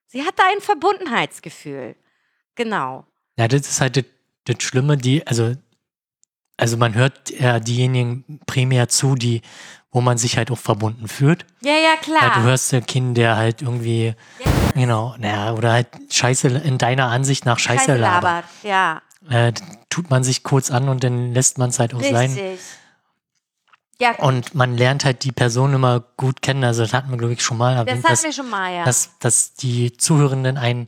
Sie 0.06 0.22
hat 0.24 0.38
da 0.38 0.44
ein 0.54 0.60
Verbundenheitsgefühl. 0.60 1.96
Genau. 2.54 3.04
Ja, 3.36 3.48
das 3.48 3.62
ist 3.62 3.80
halt 3.80 3.96
das, 3.96 4.04
das 4.44 4.62
Schlimme, 4.62 4.96
die, 4.96 5.26
also, 5.26 5.54
also 6.56 6.76
man 6.76 6.94
hört 6.94 7.30
ja 7.30 7.58
diejenigen 7.60 8.40
primär 8.46 8.88
zu, 8.88 9.14
die, 9.16 9.42
wo 9.90 10.00
man 10.00 10.18
sich 10.18 10.36
halt 10.36 10.50
auch 10.50 10.58
verbunden 10.58 11.08
fühlt. 11.08 11.44
Ja, 11.62 11.72
ja, 11.72 11.94
Weil 12.06 12.28
du 12.28 12.30
klar. 12.30 12.42
hörst 12.42 12.72
ja 12.72 12.80
Kind, 12.80 13.16
der 13.16 13.36
halt 13.36 13.62
irgendwie, 13.62 14.14
genau, 14.74 15.14
naja, 15.18 15.52
oder 15.52 15.72
halt 15.72 15.88
Scheiße, 16.10 16.48
in 16.48 16.78
deiner 16.78 17.06
Ansicht 17.08 17.44
nach 17.44 17.58
Scheiße, 17.58 17.86
Scheiße 17.86 17.96
labert. 17.96 18.22
labert. 18.22 18.44
Ja, 18.62 19.02
Äh, 19.28 19.52
tut 19.90 20.10
man 20.10 20.24
sich 20.24 20.42
kurz 20.42 20.70
an 20.70 20.88
und 20.88 21.04
dann 21.04 21.32
lässt 21.34 21.58
man 21.58 21.70
es 21.70 21.78
halt 21.78 21.94
auch 21.94 22.02
sein. 22.02 22.30
richtig. 22.30 22.60
Ja, 24.00 24.12
Und 24.18 24.54
man 24.54 24.76
lernt 24.76 25.04
halt 25.04 25.24
die 25.24 25.32
Person 25.32 25.74
immer 25.74 26.04
gut 26.16 26.40
kennen. 26.40 26.62
Also 26.62 26.82
das 26.82 26.92
hatten 26.94 27.10
wir, 27.10 27.16
glaube 27.18 27.32
ich, 27.32 27.42
schon 27.42 27.58
mal 27.58 27.84
das 27.84 27.94
hatten 27.94 28.02
dass, 28.02 28.22
wir 28.22 28.32
schon 28.32 28.48
mal, 28.48 28.72
ja. 28.72 28.84
dass, 28.84 29.18
dass 29.18 29.54
die 29.54 29.96
Zuhörenden 29.96 30.56
einen 30.56 30.86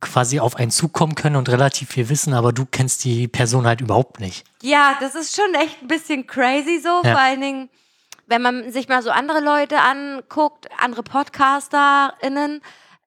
quasi 0.00 0.40
auf 0.40 0.56
einen 0.56 0.70
zukommen 0.70 1.14
können 1.14 1.36
und 1.36 1.48
relativ 1.48 1.90
viel 1.90 2.08
wissen, 2.08 2.32
aber 2.34 2.52
du 2.52 2.66
kennst 2.66 3.04
die 3.04 3.28
Person 3.28 3.66
halt 3.66 3.80
überhaupt 3.80 4.18
nicht. 4.18 4.44
Ja, 4.62 4.96
das 5.00 5.14
ist 5.14 5.36
schon 5.36 5.54
echt 5.54 5.82
ein 5.82 5.88
bisschen 5.88 6.26
crazy 6.26 6.80
so. 6.82 7.02
Ja. 7.04 7.12
Vor 7.12 7.20
allen 7.20 7.40
Dingen, 7.40 7.68
wenn 8.26 8.42
man 8.42 8.72
sich 8.72 8.88
mal 8.88 9.02
so 9.02 9.10
andere 9.10 9.40
Leute 9.40 9.78
anguckt, 9.80 10.68
andere 10.78 11.02
PodcasterInnen, 11.02 12.62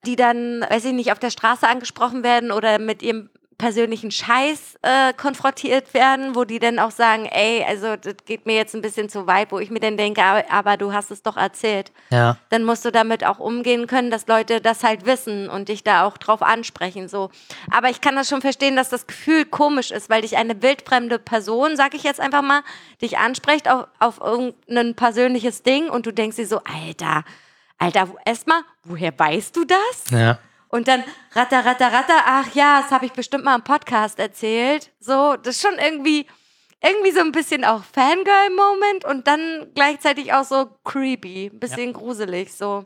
die 0.05 0.15
dann, 0.15 0.61
weiß 0.61 0.85
ich 0.85 0.93
nicht, 0.93 1.11
auf 1.11 1.19
der 1.19 1.31
Straße 1.31 1.67
angesprochen 1.67 2.23
werden 2.23 2.51
oder 2.51 2.79
mit 2.79 3.01
ihrem 3.01 3.29
persönlichen 3.57 4.11
Scheiß 4.11 4.77
äh, 4.81 5.13
konfrontiert 5.13 5.93
werden, 5.93 6.35
wo 6.35 6.43
die 6.43 6.59
dann 6.59 6.77
auch 6.79 6.91
sagen, 6.91 7.25
ey, 7.25 7.63
also 7.67 7.95
das 7.95 8.15
geht 8.25 8.45
mir 8.45 8.55
jetzt 8.55 8.75
ein 8.75 8.81
bisschen 8.81 9.09
zu 9.09 9.27
weit, 9.27 9.51
wo 9.51 9.59
ich 9.59 9.69
mir 9.69 9.79
dann 9.79 9.97
denke, 9.97 10.21
aber, 10.21 10.43
aber 10.51 10.77
du 10.77 10.93
hast 10.93 11.11
es 11.11 11.23
doch 11.23 11.37
erzählt. 11.37 11.91
Ja, 12.09 12.37
Dann 12.49 12.63
musst 12.63 12.83
du 12.85 12.91
damit 12.91 13.25
auch 13.25 13.39
umgehen 13.39 13.87
können, 13.87 14.11
dass 14.11 14.27
Leute 14.27 14.59
das 14.59 14.83
halt 14.83 15.05
wissen 15.05 15.49
und 15.49 15.69
dich 15.69 15.83
da 15.83 16.05
auch 16.05 16.17
drauf 16.17 16.41
ansprechen. 16.41 17.07
So. 17.07 17.29
Aber 17.71 17.89
ich 17.89 18.01
kann 18.01 18.15
das 18.15 18.27
schon 18.27 18.41
verstehen, 18.41 18.75
dass 18.75 18.89
das 18.89 19.07
Gefühl 19.07 19.45
komisch 19.45 19.91
ist, 19.91 20.09
weil 20.09 20.21
dich 20.21 20.37
eine 20.37 20.61
wildfremde 20.61 21.19
Person, 21.19 21.77
sag 21.77 21.93
ich 21.93 22.03
jetzt 22.03 22.19
einfach 22.19 22.41
mal, 22.41 22.61
dich 23.01 23.17
anspricht 23.17 23.69
auf, 23.69 23.87
auf 23.99 24.19
irgendein 24.19 24.95
persönliches 24.95 25.63
Ding 25.63 25.89
und 25.89 26.05
du 26.05 26.11
denkst 26.11 26.35
dir 26.35 26.47
so, 26.47 26.61
Alter, 26.63 27.23
Alter, 27.77 28.09
erstmal, 28.25 28.61
woher 28.83 29.17
weißt 29.17 29.55
du 29.55 29.65
das? 29.65 30.11
ja. 30.11 30.37
Und 30.75 30.89
dann 30.89 31.05
ratter, 31.31 31.65
ratter, 31.65 31.93
ratter, 31.93 32.21
ach 32.25 32.53
ja, 32.53 32.81
das 32.81 32.91
habe 32.91 33.05
ich 33.05 33.13
bestimmt 33.13 33.45
mal 33.45 33.55
im 33.55 33.63
Podcast 33.63 34.19
erzählt. 34.19 34.91
So, 34.99 35.37
das 35.37 35.55
ist 35.55 35.61
schon 35.61 35.79
irgendwie, 35.79 36.27
irgendwie 36.83 37.11
so 37.11 37.21
ein 37.21 37.31
bisschen 37.31 37.63
auch 37.63 37.81
Fangirl-Moment 37.93 39.05
und 39.05 39.25
dann 39.25 39.71
gleichzeitig 39.73 40.33
auch 40.33 40.43
so 40.43 40.65
creepy, 40.83 41.49
ein 41.53 41.61
bisschen 41.61 41.93
gruselig, 41.93 42.53
so. 42.53 42.83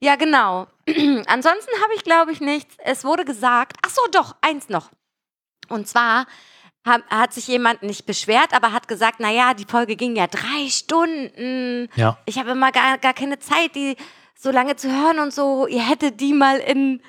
Ja, 0.00 0.16
genau. 0.16 0.66
Ansonsten 1.28 1.80
habe 1.80 1.94
ich, 1.94 2.02
glaube 2.02 2.32
ich, 2.32 2.40
nichts. 2.40 2.74
Es 2.78 3.04
wurde 3.04 3.24
gesagt, 3.24 3.76
ach 3.86 3.90
so, 3.90 4.02
doch, 4.10 4.34
eins 4.40 4.68
noch. 4.68 4.90
Und 5.68 5.86
zwar 5.86 6.26
hat, 6.84 7.04
hat 7.08 7.32
sich 7.32 7.46
jemand 7.46 7.84
nicht 7.84 8.06
beschwert, 8.06 8.52
aber 8.52 8.72
hat 8.72 8.88
gesagt, 8.88 9.20
naja, 9.20 9.54
die 9.54 9.64
Folge 9.64 9.94
ging 9.94 10.16
ja 10.16 10.26
drei 10.26 10.68
Stunden. 10.68 11.88
Ja. 11.94 12.18
Ich 12.26 12.36
habe 12.36 12.50
immer 12.50 12.72
gar, 12.72 12.98
gar 12.98 13.14
keine 13.14 13.38
Zeit, 13.38 13.76
die 13.76 13.96
so 14.38 14.50
lange 14.50 14.76
zu 14.76 14.88
hören 14.88 15.18
und 15.18 15.32
so. 15.32 15.66
Ihr 15.66 15.88
hättet 15.88 16.20
die 16.20 16.32
mal 16.32 16.58
in, 16.58 17.00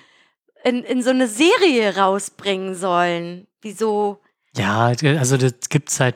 in, 0.63 0.84
in 0.84 1.04
so 1.04 1.10
eine 1.12 1.28
Serie 1.28 1.96
rausbringen 1.98 2.76
sollen. 2.76 3.48
Wieso? 3.62 4.20
Ja, 4.56 4.88
also 4.88 5.38
das 5.38 5.54
gibt's 5.70 6.00
halt 6.00 6.16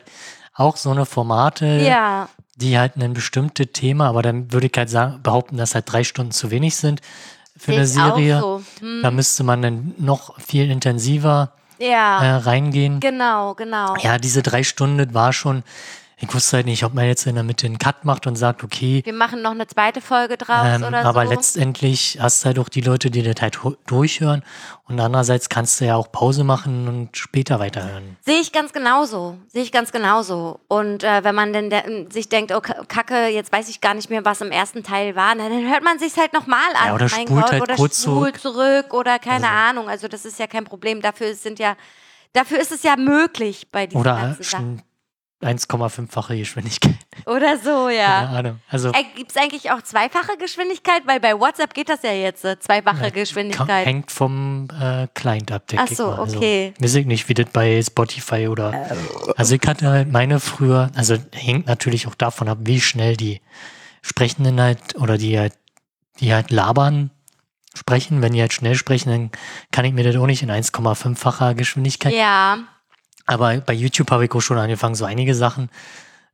auch 0.54 0.76
so 0.76 0.90
eine 0.90 1.06
Formate, 1.06 1.80
Ja, 1.86 2.28
die 2.56 2.78
halt 2.78 2.96
ein 2.96 3.12
bestimmtes 3.14 3.68
Thema, 3.72 4.08
aber 4.08 4.22
dann 4.22 4.52
würde 4.52 4.66
ich 4.66 4.72
halt 4.76 4.90
sagen, 4.90 5.22
behaupten, 5.22 5.56
dass 5.56 5.74
halt 5.74 5.90
drei 5.90 6.04
Stunden 6.04 6.32
zu 6.32 6.50
wenig 6.50 6.76
sind 6.76 7.00
für 7.56 7.72
eine 7.72 7.86
Serie. 7.86 8.40
So. 8.40 8.62
Hm. 8.80 9.00
Da 9.02 9.10
müsste 9.10 9.44
man 9.44 9.62
dann 9.62 9.94
noch 9.98 10.38
viel 10.40 10.70
intensiver 10.70 11.52
Ja, 11.78 12.22
äh, 12.22 12.34
reingehen. 12.36 13.00
genau, 13.00 13.54
genau. 13.54 13.94
Ja, 14.00 14.18
diese 14.18 14.42
drei 14.42 14.62
Stunden 14.64 15.14
war 15.14 15.32
schon, 15.32 15.62
ich 16.24 16.32
wusste 16.32 16.58
halt 16.58 16.66
nicht, 16.66 16.84
ob 16.84 16.94
man 16.94 17.04
jetzt 17.06 17.26
in 17.26 17.34
der 17.34 17.42
Mitte 17.42 17.66
einen 17.66 17.78
Cut 17.78 18.04
macht 18.04 18.28
und 18.28 18.36
sagt, 18.36 18.62
okay, 18.62 19.02
Wir 19.04 19.12
machen 19.12 19.42
noch 19.42 19.50
eine 19.50 19.66
zweite 19.66 20.00
Folge 20.00 20.36
draus 20.36 20.64
ähm, 20.66 20.84
oder 20.84 21.04
aber 21.04 21.24
so. 21.26 21.32
letztendlich 21.32 22.18
hast 22.20 22.42
du 22.42 22.46
halt 22.46 22.58
auch 22.60 22.68
die 22.68 22.80
Leute, 22.80 23.10
die 23.10 23.22
das 23.24 23.42
halt 23.42 23.58
durchhören 23.86 24.44
und 24.84 25.00
andererseits 25.00 25.48
kannst 25.48 25.80
du 25.80 25.86
ja 25.86 25.96
auch 25.96 26.12
Pause 26.12 26.44
machen 26.44 26.86
und 26.86 27.16
später 27.16 27.58
weiterhören. 27.58 28.16
Sehe 28.24 28.38
ich 28.40 28.52
ganz 28.52 28.72
genauso. 28.72 29.36
Sehe 29.48 29.62
ich 29.62 29.72
ganz 29.72 29.90
genauso. 29.90 30.60
Und 30.68 31.02
äh, 31.02 31.24
wenn 31.24 31.34
man 31.34 31.52
denn 31.52 31.70
de 31.70 32.10
sich 32.12 32.28
denkt, 32.28 32.52
oh 32.54 32.60
Ka- 32.60 32.84
Kacke, 32.86 33.26
jetzt 33.26 33.50
weiß 33.52 33.68
ich 33.68 33.80
gar 33.80 33.94
nicht 33.94 34.08
mehr, 34.08 34.24
was 34.24 34.40
im 34.42 34.52
ersten 34.52 34.84
Teil 34.84 35.16
war, 35.16 35.34
dann 35.34 35.50
hört 35.68 35.82
man 35.82 35.98
sich 35.98 36.16
halt 36.16 36.32
nochmal 36.34 36.60
an. 36.80 36.86
Ja, 36.88 36.94
oder 36.94 37.08
Mein 37.10 37.26
spult 37.26 37.40
Gott, 37.42 37.52
halt 37.52 37.62
oder 37.62 37.74
kurz 37.74 38.00
spult 38.02 38.38
zurück 38.38 38.94
oder 38.94 39.18
keine 39.18 39.48
Ahnung. 39.48 39.88
Also 39.88 40.06
das 40.06 40.24
ist 40.24 40.38
ja 40.38 40.46
kein 40.46 40.64
Problem. 40.64 41.00
Dafür 41.02 41.34
sind 41.34 41.58
ja, 41.58 41.74
dafür 42.32 42.60
ist 42.60 42.70
es 42.70 42.84
ja 42.84 42.96
möglich 42.96 43.66
bei 43.72 43.86
diesen 43.88 44.00
Oder 44.00 44.14
ganzen 44.14 44.42
Sachen. 44.44 44.82
Schn- 45.42 45.56
1,5-fache 45.58 46.36
Geschwindigkeit. 46.36 46.94
Oder 47.26 47.58
so, 47.58 47.88
ja. 47.88 48.24
Keine 48.26 48.28
Ahnung. 48.38 48.60
Also 48.68 48.88
Äh, 48.90 49.04
Gibt 49.16 49.30
es 49.32 49.36
eigentlich 49.36 49.70
auch 49.70 49.82
zweifache 49.82 50.36
Geschwindigkeit? 50.38 51.02
Weil 51.06 51.20
bei 51.20 51.38
WhatsApp 51.38 51.74
geht 51.74 51.88
das 51.88 52.02
ja 52.02 52.12
jetzt, 52.12 52.44
äh, 52.44 52.58
zweifache 52.58 53.10
Geschwindigkeit. 53.10 53.86
hängt 53.86 54.10
vom 54.10 54.68
äh, 54.80 55.06
Client 55.14 55.50
ab, 55.52 55.66
denke 55.66 55.84
Ach 55.86 55.90
ich 55.90 55.96
so, 55.96 56.06
mal. 56.06 56.20
Also, 56.20 56.36
okay. 56.38 56.74
weiß 56.78 56.94
ich 56.94 57.06
nicht, 57.06 57.28
wie 57.28 57.34
das 57.34 57.46
bei 57.52 57.82
Spotify 57.82 58.48
oder. 58.48 58.86
Also 59.36 59.54
ich 59.54 59.62
hatte 59.66 59.88
halt 59.88 60.10
meine 60.12 60.40
früher, 60.40 60.90
also 60.94 61.16
hängt 61.32 61.66
natürlich 61.66 62.06
auch 62.06 62.14
davon 62.14 62.48
ab, 62.48 62.58
wie 62.62 62.80
schnell 62.80 63.16
die 63.16 63.40
Sprechenden 64.02 64.60
halt 64.60 64.96
oder 64.96 65.18
die 65.18 65.38
halt, 65.38 65.54
die 66.20 66.32
halt 66.34 66.50
labern, 66.50 67.10
sprechen. 67.74 68.20
Wenn 68.22 68.32
die 68.32 68.40
halt 68.40 68.52
schnell 68.52 68.74
sprechen, 68.74 69.10
dann 69.10 69.30
kann 69.70 69.84
ich 69.84 69.92
mir 69.92 70.04
das 70.04 70.16
auch 70.16 70.26
nicht 70.26 70.42
in 70.42 70.50
1,5-facher 70.50 71.54
Geschwindigkeit. 71.54 72.12
Ja, 72.12 72.58
Aber 73.26 73.56
bei 73.58 73.72
YouTube 73.72 74.10
habe 74.10 74.24
ich 74.24 74.32
auch 74.32 74.40
schon 74.40 74.58
angefangen, 74.58 74.94
so 74.94 75.04
einige 75.04 75.34
Sachen 75.34 75.70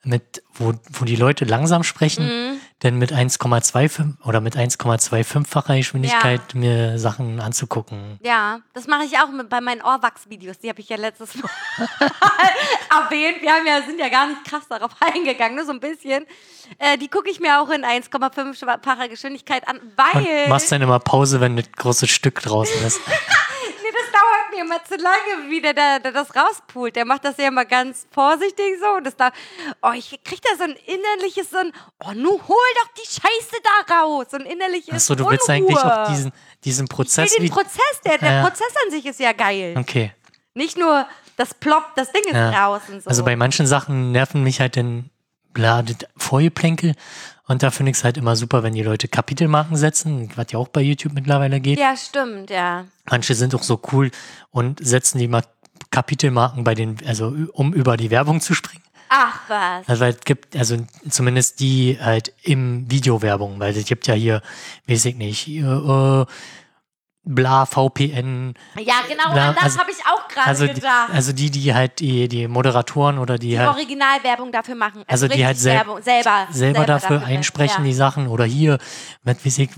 mit, 0.04 0.42
wo, 0.54 0.74
wo 0.92 1.04
die 1.04 1.16
Leute 1.16 1.44
langsam 1.44 1.82
sprechen, 1.82 2.24
mhm. 2.24 2.60
denn 2.82 2.98
mit 2.98 3.12
1,25 3.12 4.24
oder 4.24 4.40
mit 4.40 4.56
1,25-facher 4.56 5.76
Geschwindigkeit 5.76 6.54
mir 6.54 6.98
Sachen 6.98 7.40
anzugucken. 7.40 8.18
ja, 8.22 8.60
das 8.74 8.86
mache 8.86 9.04
ich 9.04 9.18
auch 9.18 9.30
mit, 9.30 9.48
bei 9.48 9.60
meinen 9.60 9.82
Ohrwachs-Videos. 9.82 10.60
Die 10.60 10.68
habe 10.68 10.80
ich 10.80 10.88
ja 10.88 10.96
letztes 10.96 11.34
Mal 11.34 11.50
erwähnt. 12.90 13.42
Wir 13.42 13.52
haben 13.52 13.66
ja, 13.66 13.82
sind 13.82 13.98
ja 13.98 14.08
gar 14.08 14.28
nicht 14.28 14.44
krass 14.44 14.68
darauf 14.68 14.92
eingegangen, 15.00 15.56
nur 15.56 15.66
so 15.66 15.72
ein 15.72 15.80
bisschen. 15.80 16.24
Äh, 16.78 16.96
die 16.96 17.08
gucke 17.08 17.28
ich 17.28 17.40
mir 17.40 17.60
auch 17.60 17.68
in 17.70 17.84
1,5-facher 17.84 19.08
Geschwindigkeit 19.08 19.66
an, 19.66 19.80
weil. 19.96 20.44
Und 20.44 20.48
machst 20.48 20.70
dann 20.70 20.82
immer 20.82 21.00
Pause, 21.00 21.40
wenn 21.40 21.56
das 21.56 21.70
große 21.72 22.06
Stück 22.06 22.40
draußen 22.40 22.86
ist. 22.86 23.00
Dauert 24.48 24.54
mir 24.54 24.64
immer 24.64 24.82
zu 24.84 24.96
lange, 24.96 25.50
wie 25.50 25.60
der, 25.60 25.74
der, 25.74 26.00
der 26.00 26.12
das 26.12 26.34
rauspult. 26.34 26.96
Der 26.96 27.04
macht 27.04 27.24
das 27.24 27.36
ja 27.36 27.48
immer 27.48 27.64
ganz 27.64 28.06
vorsichtig 28.10 28.74
so. 28.80 28.96
Und 28.96 29.04
das 29.04 29.16
da, 29.16 29.30
oh, 29.82 29.92
ich 29.94 30.18
krieg 30.24 30.40
da 30.42 30.56
so 30.56 30.64
ein 30.64 30.76
innerliches, 30.86 31.50
so 31.50 31.58
ein, 31.58 31.72
oh, 32.04 32.12
nu 32.14 32.30
hol 32.30 32.56
doch 32.82 32.88
die 32.96 33.06
Scheiße 33.06 33.56
da 33.88 33.94
raus. 33.94 34.26
So 34.30 34.36
ein 34.38 34.46
innerliches 34.46 34.94
Achso, 34.94 35.14
du 35.14 35.28
willst 35.28 35.48
Unruhe. 35.48 35.54
eigentlich 35.56 35.78
auch 35.78 36.08
diesen, 36.08 36.32
diesen 36.64 36.84
Ich 36.84 36.90
Prozess 36.90 37.32
will 37.38 37.46
den. 37.46 37.52
Prozess, 37.54 38.00
der, 38.04 38.18
der 38.18 38.32
Ja. 38.32 38.42
Prozess 38.46 38.72
an 38.84 38.90
sich 38.90 39.06
ist 39.06 39.20
ja 39.20 39.32
geil. 39.32 39.74
Okay. 39.78 40.12
Nicht 40.54 40.76
nur 40.78 41.06
das 41.36 41.54
ploppt, 41.54 41.96
das 41.96 42.12
Ding 42.12 42.24
ist 42.24 42.32
Ja. 42.34 42.50
draußen 42.50 43.00
so. 43.00 43.08
Also 43.08 43.24
bei 43.24 43.36
manchen 43.36 43.66
Sachen 43.66 44.12
nerven 44.12 44.42
mich 44.42 44.60
halt 44.60 44.76
dann 44.76 45.10
bla, 45.52 45.82
das 45.82 45.96
Vorgeplänkel. 46.16 46.94
Und 47.48 47.62
da 47.62 47.70
finde 47.70 47.90
ich 47.90 47.96
es 47.96 48.04
halt 48.04 48.18
immer 48.18 48.36
super, 48.36 48.62
wenn 48.62 48.74
die 48.74 48.82
Leute 48.82 49.08
Kapitelmarken 49.08 49.76
setzen, 49.76 50.28
was 50.36 50.52
ja 50.52 50.58
auch 50.58 50.68
bei 50.68 50.82
YouTube 50.82 51.14
mittlerweile 51.14 51.60
geht. 51.60 51.78
ja, 51.78 51.96
stimmt, 51.96 52.50
ja. 52.50 52.84
Manche 53.10 53.34
sind 53.34 53.54
auch 53.54 53.62
so 53.62 53.80
cool 53.90 54.10
und 54.50 54.86
setzen 54.86 55.18
die 55.18 55.28
mal 55.28 55.42
Kapitelmarken 55.90 56.62
bei 56.62 56.74
den, 56.74 56.98
also 57.06 57.34
um 57.52 57.72
über 57.72 57.96
die 57.96 58.10
Werbung 58.10 58.42
zu 58.42 58.54
springen. 58.54 58.84
Ach 59.08 59.40
was. 59.48 59.88
Also 59.88 60.00
weil 60.02 60.12
es 60.12 60.20
gibt, 60.20 60.54
also 60.54 60.76
zumindest 61.08 61.60
die 61.60 61.98
halt 61.98 62.34
im 62.42 62.90
Videowerbung, 62.90 63.58
weil 63.58 63.74
es 63.74 63.86
gibt 63.86 64.06
ja 64.06 64.14
hier, 64.14 64.42
weiß 64.86 65.06
ich 65.06 65.16
nicht, 65.16 65.38
hier, 65.38 66.26
äh, 66.28 66.32
bla 67.24 67.66
VPN. 67.66 68.54
Ja, 68.78 68.94
genau, 69.08 69.34
Na, 69.34 69.48
an 69.50 69.54
das 69.54 69.64
also- 69.64 69.80
habe 69.80 69.90
ich 69.90 69.98
auch 70.06 70.28
gerade 70.28 70.46
Also, 70.48 70.66
die, 70.66 70.74
gedacht. 70.74 71.10
also 71.12 71.32
die, 71.32 71.50
die 71.50 71.74
halt 71.74 72.00
die, 72.00 72.28
die 72.28 72.48
Moderatoren 72.48 73.18
oder 73.18 73.38
die, 73.38 73.50
die 73.50 73.58
halt 73.58 73.68
Originalwerbung 73.68 74.50
dafür 74.52 74.74
machen. 74.74 75.04
Also 75.06 75.28
die 75.28 75.44
halt 75.44 75.58
sel- 75.58 75.74
Werbung, 75.74 76.02
selber, 76.02 76.46
selber 76.50 76.84
dafür 76.86 77.22
einsprechen, 77.24 77.84
die 77.84 77.90
ja. 77.90 77.96
Sachen. 77.96 78.28
Oder 78.28 78.44
hier, 78.44 78.78
weiß 79.24 79.58
ich, 79.58 79.70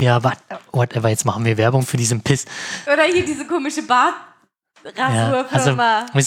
ja, 0.00 0.22
what, 0.22 0.38
whatever, 0.72 1.08
jetzt 1.08 1.24
machen 1.24 1.44
wir 1.44 1.56
Werbung 1.56 1.82
für 1.82 1.96
diesen 1.96 2.22
Piss. 2.22 2.44
Oder 2.92 3.04
hier 3.04 3.24
diese 3.24 3.46
komische 3.46 3.82
Ja, 4.96 5.44
also, 5.50 5.70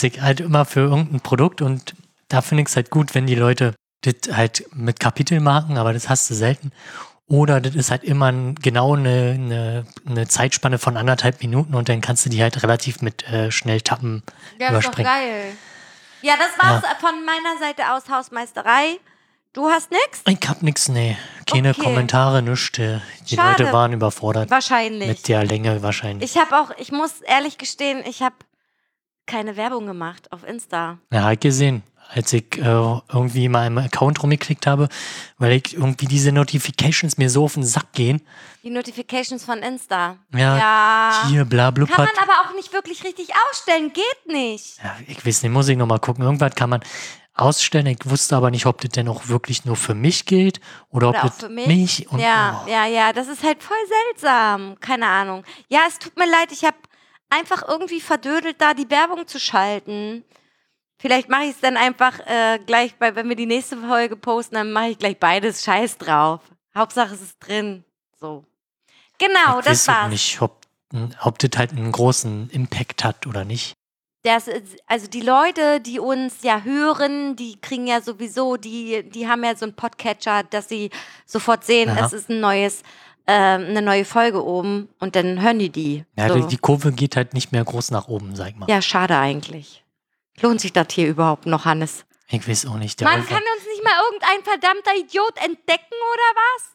ich, 0.03 0.21
halt 0.21 0.39
immer 0.41 0.65
für 0.65 0.81
irgendein 0.81 1.21
Produkt 1.21 1.61
und 1.61 1.93
da 2.27 2.41
finde 2.41 2.63
ich 2.63 2.69
es 2.69 2.75
halt 2.75 2.89
gut, 2.89 3.15
wenn 3.15 3.25
die 3.25 3.35
Leute 3.35 3.73
das 4.01 4.35
halt 4.35 4.65
mit 4.73 4.99
Kapitelmarken, 4.99 5.77
aber 5.77 5.93
das 5.93 6.09
hast 6.09 6.29
du 6.29 6.33
selten. 6.33 6.71
Oder 7.29 7.61
das 7.61 7.75
ist 7.75 7.91
halt 7.91 8.03
immer 8.03 8.33
genau 8.61 8.95
eine, 8.95 9.31
eine, 9.35 9.85
eine 10.05 10.27
Zeitspanne 10.27 10.79
von 10.79 10.97
anderthalb 10.97 11.41
Minuten 11.41 11.75
und 11.75 11.87
dann 11.87 12.01
kannst 12.01 12.25
du 12.25 12.29
die 12.29 12.41
halt 12.41 12.61
relativ 12.63 13.01
mit 13.01 13.23
äh, 13.31 13.51
schnell 13.51 13.81
tappen 13.81 14.23
ja, 14.59 14.71
das 14.71 14.79
ist 14.79 14.87
doch 14.87 14.99
überspringen. 14.99 15.07
geil. 15.07 15.51
Ja, 16.21 16.33
das 16.37 16.57
war's 16.61 16.83
von 16.99 17.23
meiner 17.23 17.57
Seite 17.59 17.93
aus 17.93 18.09
Hausmeisterei. 18.09 18.99
Du 19.53 19.69
hast 19.69 19.89
nix? 19.91 20.21
Ich 20.27 20.49
hab 20.49 20.61
nix, 20.63 20.89
nee. 20.89 21.17
Keine 21.49 21.69
Okay. 21.69 21.81
Kommentare, 21.81 22.41
nichts. 22.41 22.71
Die 22.73 23.35
Schade. 23.35 23.63
Leute 23.63 23.73
waren 23.73 23.93
überfordert. 23.93 24.49
Wahrscheinlich. 24.49 25.07
Mit 25.07 25.27
der 25.27 25.43
Länge 25.45 25.81
wahrscheinlich. 25.81 26.29
Ich 26.31 26.37
habe 26.41 26.57
auch, 26.59 26.71
ich 26.77 26.91
muss 26.91 27.21
ehrlich 27.21 27.57
gestehen, 27.57 28.03
ich 28.07 28.21
habe 28.21 28.35
keine 29.27 29.55
Werbung 29.55 29.85
gemacht 29.85 30.31
auf 30.31 30.43
Insta. 30.43 30.97
Ja, 31.13 31.23
hab 31.23 31.33
ich 31.33 31.39
gesehen, 31.39 31.83
als 32.11 32.33
ich 32.33 32.57
äh, 32.57 32.61
irgendwie 32.63 33.45
in 33.45 33.51
meinem 33.51 33.77
Account 33.77 34.21
rumgeklickt 34.23 34.65
habe, 34.65 34.89
weil 35.37 35.53
ich 35.53 35.75
irgendwie 35.75 36.07
diese 36.07 36.31
Notifications 36.31 37.17
mir 37.17 37.29
so 37.29 37.45
auf 37.45 37.53
den 37.53 37.63
Sack 37.63 37.93
gehen. 37.93 38.21
Die 38.63 38.71
Notifications 38.71 39.45
von 39.45 39.59
Insta. 39.59 40.17
Ja, 40.33 40.57
ja. 40.57 41.27
Hier, 41.27 41.45
bla, 41.45 41.69
blub, 41.71 41.89
Kann 41.89 42.05
man 42.05 42.23
aber 42.23 42.49
auch 42.49 42.55
nicht 42.55 42.73
wirklich 42.73 43.03
richtig 43.03 43.29
ausstellen. 43.49 43.93
Geht 43.93 44.25
nicht. 44.27 44.77
ja, 44.83 44.95
ich 45.07 45.25
weiß 45.25 45.43
nicht, 45.43 45.51
muss 45.51 45.67
ich 45.69 45.77
nochmal 45.77 45.99
gucken. 45.99 46.23
Irgendwas 46.23 46.55
kann 46.55 46.71
man 46.71 46.81
ausstellen. 47.35 47.85
Ich 47.85 47.99
wusste 48.05 48.35
aber 48.35 48.49
nicht, 48.49 48.65
ob 48.65 48.81
das 48.81 48.89
denn 48.89 49.07
auch 49.07 49.27
wirklich 49.27 49.65
nur 49.65 49.75
für 49.75 49.93
mich 49.93 50.25
gilt 50.25 50.59
oder, 50.89 51.09
Oder 51.09 51.19
ob 51.19 51.25
auch 51.25 51.29
das 51.29 51.39
für 51.39 51.49
mich. 51.49 51.67
mich 51.67 52.11
und 52.11 52.19
ja, 52.19 52.63
oh, 52.65 52.69
ja, 52.69 52.85
ja. 52.87 53.13
Das 53.13 53.27
ist 53.27 53.43
halt 53.43 53.61
voll 53.63 53.77
seltsam. 54.07 54.77
Keine 54.79 55.05
Ahnung. 55.07 55.43
Ja, 55.67 55.81
es 55.87 55.99
tut 55.99 56.17
mir 56.17 56.29
leid. 56.29 56.51
Ich 56.51 56.65
habe 56.65 56.77
einfach 57.29 57.67
irgendwie 57.67 58.01
verdödelt, 58.01 58.55
da 58.59 58.73
die 58.73 58.89
Werbung 58.89 59.27
zu 59.27 59.39
schalten. 59.39 60.23
Vielleicht 61.01 61.29
mache 61.29 61.43
ich 61.43 61.51
es 61.51 61.61
dann 61.61 61.77
einfach 61.77 62.19
äh, 62.27 62.59
gleich, 62.65 62.93
bei, 62.95 63.15
wenn 63.15 63.29
wir 63.29 63.37
die 63.37 63.45
nächste 63.45 63.77
Folge 63.77 64.17
posten, 64.17 64.55
dann 64.55 64.73
mache 64.73 64.89
ich 64.89 64.97
gleich 64.97 65.17
beides 65.17 65.63
Scheiß 65.63 65.97
drauf. 65.97 66.41
Hauptsache 66.75 67.13
es 67.13 67.21
ist 67.21 67.39
drin. 67.39 67.85
So. 68.19 68.43
Genau, 69.17 69.59
ich 69.59 69.65
das 69.65 69.87
war's. 69.87 70.09
nicht, 70.09 70.41
ob, 70.41 70.65
ob 71.21 71.39
das 71.39 71.51
halt 71.57 71.71
einen 71.71 71.93
großen 71.93 72.49
Impact 72.49 73.05
hat 73.05 73.27
oder 73.27 73.45
nicht. 73.45 73.73
Das 74.23 74.49
ist, 74.49 74.75
also 74.87 75.07
die 75.07 75.21
Leute, 75.21 75.79
die 75.79 75.99
uns 75.99 76.43
ja 76.43 76.63
hören, 76.63 77.37
die 77.37 77.55
kriegen 77.61 77.87
ja 77.87 78.01
sowieso, 78.01 78.57
die, 78.57 79.09
die 79.09 79.29
haben 79.29 79.45
ja 79.45 79.55
so 79.55 79.65
einen 79.65 79.75
Podcatcher, 79.75 80.43
dass 80.43 80.67
sie 80.67 80.89
sofort 81.25 81.63
sehen, 81.63 81.89
Aha. 81.89 82.05
es 82.05 82.11
ist 82.11 82.29
ein 82.29 82.41
neues, 82.41 82.83
ähm, 83.27 83.67
eine 83.69 83.81
neue 83.81 84.03
Folge 84.03 84.43
oben 84.43 84.89
und 84.99 85.15
dann 85.15 85.41
hören 85.41 85.59
die 85.59 85.69
die. 85.69 86.05
Ja, 86.17 86.27
so. 86.27 86.35
die, 86.35 86.47
die 86.47 86.57
Kurve 86.57 86.91
geht 86.91 87.15
halt 87.15 87.33
nicht 87.33 87.53
mehr 87.53 87.63
groß 87.63 87.91
nach 87.91 88.09
oben, 88.09 88.35
sag 88.35 88.49
ich 88.49 88.55
mal. 88.57 88.69
ja, 88.69 88.81
schade 88.81 89.17
eigentlich. 89.17 89.85
Lohnt 90.41 90.61
sich 90.61 90.73
das 90.73 90.87
hier 90.91 91.07
überhaupt 91.07 91.45
noch, 91.45 91.65
Hannes? 91.65 92.05
Ich 92.29 92.47
weiß 92.47 92.65
auch 92.67 92.75
nicht. 92.77 92.99
Der 92.99 93.07
Man 93.07 93.21
Aufwand- 93.21 93.29
kann 93.29 93.43
uns 93.57 93.65
nicht 93.65 93.83
mal 93.83 93.93
irgendein 94.05 94.43
verdammter 94.43 94.95
Idiot 94.95 95.35
entdecken 95.37 95.95
oder 96.13 96.29
was? 96.35 96.65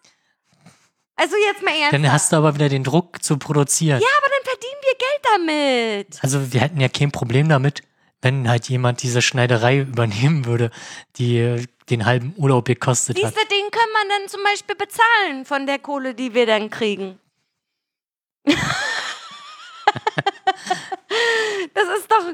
Also 1.17 1.37
jetzt 1.47 1.63
mal 1.63 1.71
ernsthaft. 1.71 1.93
Dann 1.93 2.13
hast 2.13 2.33
du 2.33 2.37
aber 2.37 2.55
wieder 2.57 2.69
den 2.69 2.83
Druck 2.83 3.23
zu 3.23 3.37
produzieren. 3.39 4.01
ja, 4.01 4.09
aber 4.19 4.27
dann 4.29 4.45
verdienen 4.45 4.81
wir 4.83 4.95
Geld 4.99 5.23
damit. 6.11 6.19
Also 6.25 6.53
wir 6.53 6.61
hätten 6.61 6.81
ja 6.81 6.89
kein 6.89 7.13
Problem 7.13 7.49
damit, 7.49 7.83
wenn 8.21 8.49
halt 8.49 8.69
jemand 8.69 9.03
diese 9.03 9.23
Schneiderei 9.23 9.79
übernehmen 9.81 10.45
würde, 10.45 10.71
die 11.17 11.65
den 11.89 12.05
halben 12.05 12.35
Urlaub 12.37 12.65
gekostet 12.65 13.17
hat. 13.23 13.31
Diese 13.33 13.47
Ding 13.47 13.71
können 13.71 13.93
man 13.93 14.09
dann 14.09 14.29
zum 14.29 14.43
Beispiel 14.43 14.75
bezahlen 14.75 15.45
von 15.45 15.67
der 15.67 15.79
Kohle, 15.79 16.15
die 16.15 16.35
wir 16.35 16.47
dann 16.47 16.69
kriegen. 16.71 17.21
das 21.73 21.85
ist 21.99 22.11
doch, 22.11 22.25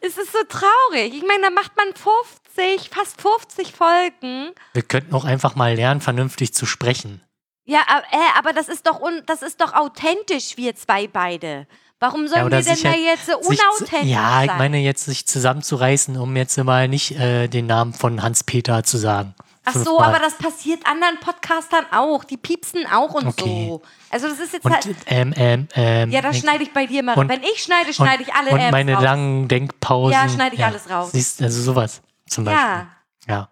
es 0.00 0.16
ist 0.18 0.32
so 0.32 0.38
traurig. 0.48 1.14
Ich 1.14 1.22
meine, 1.26 1.42
da 1.42 1.50
macht 1.50 1.72
man 1.76 1.88
50, 1.94 2.90
fast 2.90 3.20
50 3.20 3.72
Folgen. 3.72 4.50
Wir 4.72 4.82
könnten 4.82 5.14
auch 5.14 5.24
einfach 5.24 5.54
mal 5.54 5.74
lernen, 5.74 6.00
vernünftig 6.00 6.54
zu 6.54 6.64
sprechen. 6.66 7.22
Ja, 7.64 7.80
aber, 7.86 8.04
äh, 8.12 8.38
aber 8.38 8.52
das 8.52 8.68
ist 8.68 8.86
doch 8.86 9.00
un, 9.00 9.22
das 9.26 9.42
ist 9.42 9.60
doch 9.60 9.74
authentisch, 9.74 10.56
wir 10.56 10.74
zwei 10.74 11.06
beide. 11.06 11.66
Warum 12.00 12.28
sollen 12.28 12.44
oder 12.46 12.58
wir 12.58 12.64
denn 12.64 12.74
sich 12.76 12.82
da 12.84 12.90
halt- 12.90 13.00
jetzt 13.00 13.26
so 13.26 13.32
Sich 13.42 13.58
unauthentisch 13.60 14.00
zu, 14.00 14.06
ja, 14.06 14.42
ich 14.42 14.48
sein? 14.50 14.58
meine 14.58 14.78
jetzt 14.78 15.04
sich 15.04 15.26
zusammenzureißen, 15.26 16.16
um 16.16 16.36
jetzt 16.36 16.56
mal 16.58 16.86
nicht 16.88 17.12
äh, 17.18 17.48
den 17.48 17.66
Namen 17.66 17.92
von 17.92 18.22
Hans-Peter 18.22 18.84
zu 18.84 18.96
sagen. 18.98 19.34
Ach 19.68 19.74
so, 19.74 20.00
aber 20.00 20.18
das 20.18 20.34
passiert 20.34 20.86
anderen 20.86 21.18
Podcastern 21.20 21.84
auch. 21.92 22.24
Die 22.24 22.36
piepsen 22.36 22.86
auch 22.86 23.14
und 23.14 23.26
Okay. 23.26 23.66
so. 23.68 23.82
Also 24.10 24.28
das 24.28 24.38
ist 24.40 24.52
jetzt 24.54 24.64
Und 24.64 24.72
halt. 24.72 24.86
ähm, 25.06 25.34
ähm, 25.36 25.68
ähm, 25.74 26.10
Ja, 26.10 26.22
das 26.22 26.38
schneide 26.38 26.62
ich 26.62 26.72
bei 26.72 26.86
dir 26.86 27.02
mal. 27.02 27.16
und- 27.16 27.28
Wenn 27.28 27.42
ich 27.42 27.62
schneide, 27.62 27.92
schneide 27.92 28.22
ich 28.22 28.32
alle 28.34 28.50
und 28.50 28.58
Ms 28.60 28.72
meine 28.72 28.94
raus. 28.94 29.02
langen 29.02 29.48
Denkpausen. 29.48 30.12
Ja, 30.12 30.28
schneide 30.28 30.56
ich 30.56 30.64
alles 30.64 30.88
raus. 30.90 31.12
Siehst, 31.12 31.42
also 31.42 31.60
sowas 31.62 32.00
zum 32.28 32.44
Beispiel. 32.44 32.64
Ja, 32.66 32.86
Ja. 33.28 33.48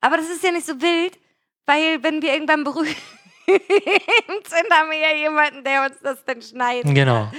aber 0.00 0.16
das 0.16 0.28
ist 0.28 0.42
ja 0.42 0.50
nicht 0.50 0.66
so 0.66 0.80
wild, 0.80 1.18
weil 1.66 2.02
wenn 2.02 2.22
wir 2.22 2.32
irgendwann 2.32 2.64
berühmt 2.64 2.96
sind, 3.46 4.70
haben 4.72 4.90
wir 4.90 4.98
ja 4.98 5.14
jemanden, 5.16 5.64
der 5.64 5.82
uns 5.86 5.96
das 6.02 6.24
dann 6.24 6.40
schneidet. 6.40 6.94
Genau. 6.94 7.30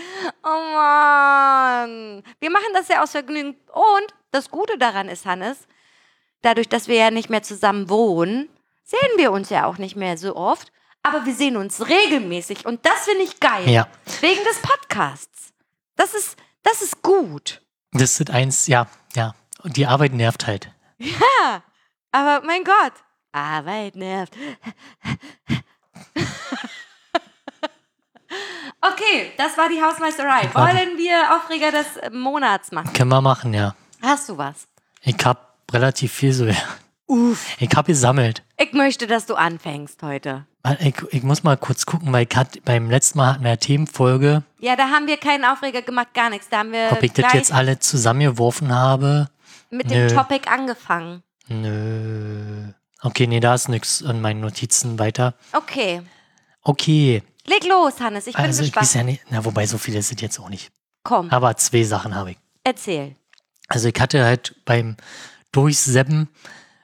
Oh 0.44 0.76
Mann. 0.76 2.24
Wir 2.40 2.50
machen 2.52 2.72
das 2.74 2.88
ja 2.88 3.02
aus 3.04 3.12
Vergnügen. 3.12 3.56
Und 3.74 4.14
das 4.32 4.50
Gute 4.50 4.78
daran 4.78 5.08
ist, 5.10 5.26
Hannes, 5.26 5.68
dadurch, 6.42 6.70
dass 6.70 6.88
wir 6.88 6.96
ja 6.96 7.12
nicht 7.12 7.30
mehr 7.30 7.44
zusammen 7.44 7.90
wohnen, 7.90 8.50
sehen 8.84 9.00
wir 9.18 9.32
uns 9.32 9.50
ja 9.50 9.66
auch 9.66 9.78
nicht 9.78 9.96
mehr 9.96 10.18
so 10.18 10.36
oft. 10.36 10.72
Aber 11.04 11.26
wir 11.26 11.34
sehen 11.34 11.58
uns 11.58 11.88
regelmäßig. 11.90 12.66
Und 12.66 12.86
das 12.86 13.06
finde 13.06 13.24
ich 13.24 13.40
geil. 13.40 13.68
Ja. 13.68 13.88
Wegen 14.20 14.44
des 14.44 14.62
Podcasts. 14.62 15.54
Das 15.96 16.14
ist, 16.14 16.38
das 16.64 16.82
ist 16.82 17.02
gut. 17.02 17.62
Das 17.92 18.20
ist 18.20 18.30
eins, 18.30 18.68
ja, 18.68 18.88
ja. 19.16 19.34
Und 19.64 19.78
die 19.78 19.86
Arbeit 19.88 20.14
nervt 20.14 20.46
halt. 20.48 20.72
Ja, 21.00 21.64
aber 22.12 22.46
mein 22.46 22.64
Gott. 22.64 22.94
Arbeit 23.32 23.96
nervt. 23.96 24.36
Okay, 28.84 29.32
das 29.38 29.58
war 29.58 29.70
die 29.70 29.82
Hausmeisterei. 29.82 30.50
Wollen 30.54 30.98
wir 30.98 31.36
Aufreger 31.36 31.72
des 31.72 31.86
Monats 32.12 32.72
machen? 32.72 32.92
Können 32.94 33.12
wir 33.12 33.22
machen, 33.22 33.54
ja. 33.54 33.76
Hast 34.02 34.28
du 34.30 34.38
was? 34.38 34.68
Ich 35.04 35.18
hab 35.24 35.51
relativ 35.74 36.12
viel 36.12 36.34
so, 36.34 36.46
ja. 36.46 36.56
Uff. 37.08 37.46
Ich 37.60 37.70
hab 37.76 37.88
gesammelt. 37.88 38.44
Ich 38.58 38.72
möchte, 38.74 39.06
dass 39.08 39.26
du 39.26 39.36
anfängst 39.36 40.02
heute. 40.02 40.46
Ich, 40.80 40.96
ich 41.10 41.24
muss 41.24 41.44
mal 41.44 41.58
kurz 41.58 41.86
gucken, 41.86 42.14
weil 42.14 42.28
ich 42.30 42.38
hat, 42.38 42.64
beim 42.64 42.90
letzten 42.90 43.18
Mal 43.18 43.34
hatten 43.34 43.44
wir 43.44 43.50
eine 43.50 43.58
Themenfolge, 43.58 44.44
Ja, 44.60 44.76
da 44.76 44.90
haben 44.90 45.08
wir 45.08 45.18
keinen 45.18 45.44
Aufreger 45.44 45.82
gemacht, 45.82 46.14
gar 46.14 46.30
nichts. 46.30 46.48
Da 46.50 46.60
haben 46.60 46.72
wir 46.72 46.90
ob 46.92 47.02
ich 47.04 47.12
das 47.14 47.34
jetzt 47.34 47.52
alle 47.52 47.80
zusammengeworfen 47.80 48.74
habe. 48.74 49.28
mit 49.72 49.90
dem 49.92 50.08
Nö. 50.08 50.14
Topic 50.16 50.48
angefangen. 50.48 51.24
Nö. 51.48 52.72
Okay, 53.02 53.28
nee, 53.28 53.40
da 53.40 53.56
ist 53.56 53.68
nichts 53.70 54.04
an 54.04 54.22
meinen 54.22 54.40
Notizen 54.42 55.00
weiter. 55.00 55.34
Okay. 55.54 56.02
Okay, 56.64 57.24
Leg 57.48 57.66
los, 57.68 58.00
Hannes. 58.00 58.28
Ich 58.28 58.36
bin 58.36 58.46
also 58.46 58.62
ich 58.62 58.68
gespannt. 58.70 58.86
weiß 58.86 58.94
ja 58.94 59.04
nicht, 59.04 59.24
na 59.32 59.44
wobei 59.44 59.66
so 59.66 59.78
viele 59.80 60.02
sind 60.04 60.22
jetzt 60.22 60.40
auch 60.40 60.50
nicht. 60.50 60.72
Komm, 61.04 61.30
Aber 61.32 61.58
zwei 61.58 61.84
Sachen 61.84 62.14
habe 62.16 62.32
ich. 62.32 62.38
erzähl. 62.64 63.16
Also 63.68 63.88
ich 63.88 64.00
hatte 64.00 64.24
halt 64.24 64.56
beim 64.66 64.96
Durchseppen 65.52 66.28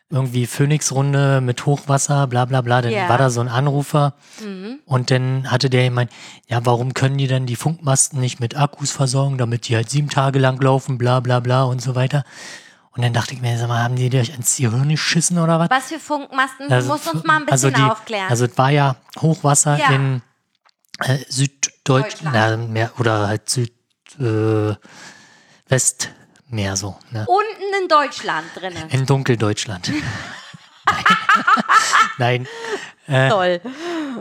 irgendwie 0.10 0.46
Phoenix-Runde 0.46 1.42
mit 1.42 1.66
Hochwasser, 1.66 2.28
bla 2.28 2.46
bla 2.46 2.62
bla. 2.62 2.82
Dann 2.82 2.94
Ja. 2.94 3.10
war 3.10 3.18
da 3.18 3.30
so 3.30 3.42
ein 3.42 3.50
Anrufer 3.50 4.14
Mhm. 4.42 4.80
und 4.86 5.12
dann 5.12 5.52
hatte 5.52 5.70
der 5.70 5.84
gemeint, 5.86 6.12
ja, 6.48 6.66
warum 6.66 6.94
können 6.94 7.18
die 7.18 7.28
denn 7.28 7.46
die 7.46 7.58
Funkmasten 7.58 8.20
nicht 8.22 8.40
mit 8.40 8.56
Akkus 8.56 8.92
versorgen, 8.92 9.38
damit 9.38 9.68
die 9.68 9.76
halt 9.76 9.90
sieben 9.90 10.10
Tage 10.10 10.40
lang 10.40 10.62
laufen, 10.62 10.98
bla 10.98 11.20
bla 11.20 11.42
bla 11.42 11.64
und 11.64 11.82
so 11.82 11.96
weiter. 11.96 12.24
Und 12.92 13.04
dann 13.04 13.12
dachte 13.14 13.34
ich 13.34 13.42
mir, 13.42 13.58
sag 13.60 13.68
mal, 13.68 13.84
haben 13.84 13.96
die 13.98 14.10
dich 14.10 14.34
ins 14.34 14.56
Gehirn 14.56 14.88
geschissen 14.90 15.38
oder 15.40 15.60
was? 15.60 15.70
Was 15.70 15.84
für 15.90 16.00
Funkmasten? 16.00 16.72
Also, 16.72 16.88
du 16.88 16.94
musst 16.94 17.14
uns 17.14 17.24
mal 17.26 17.42
ein 17.42 17.50
also 17.50 17.68
bisschen 17.70 17.86
die, 17.86 17.92
aufklären. 17.92 18.30
Also 18.30 18.46
es 18.46 18.58
war 18.58 18.70
ja 18.72 18.96
Hochwasser 19.22 19.78
Ja. 19.78 19.90
in 19.90 20.22
äh, 21.00 21.18
Süddeutschland 21.30 22.34
na, 22.34 22.58
mehr, 22.58 22.92
oder 22.98 23.28
halt 23.28 23.50
Süd 23.50 23.74
äh, 24.20 24.74
Westmeer 26.48 26.76
so, 26.76 26.96
ne? 27.12 27.26
Unten 27.28 27.84
in 27.84 27.88
Deutschland 27.88 28.48
drinnen. 28.56 28.90
In 28.90 29.06
Dunkeldeutschland. 29.06 29.92
Nein. 32.18 32.48
Nein. 33.08 33.30
Toll. 33.30 33.62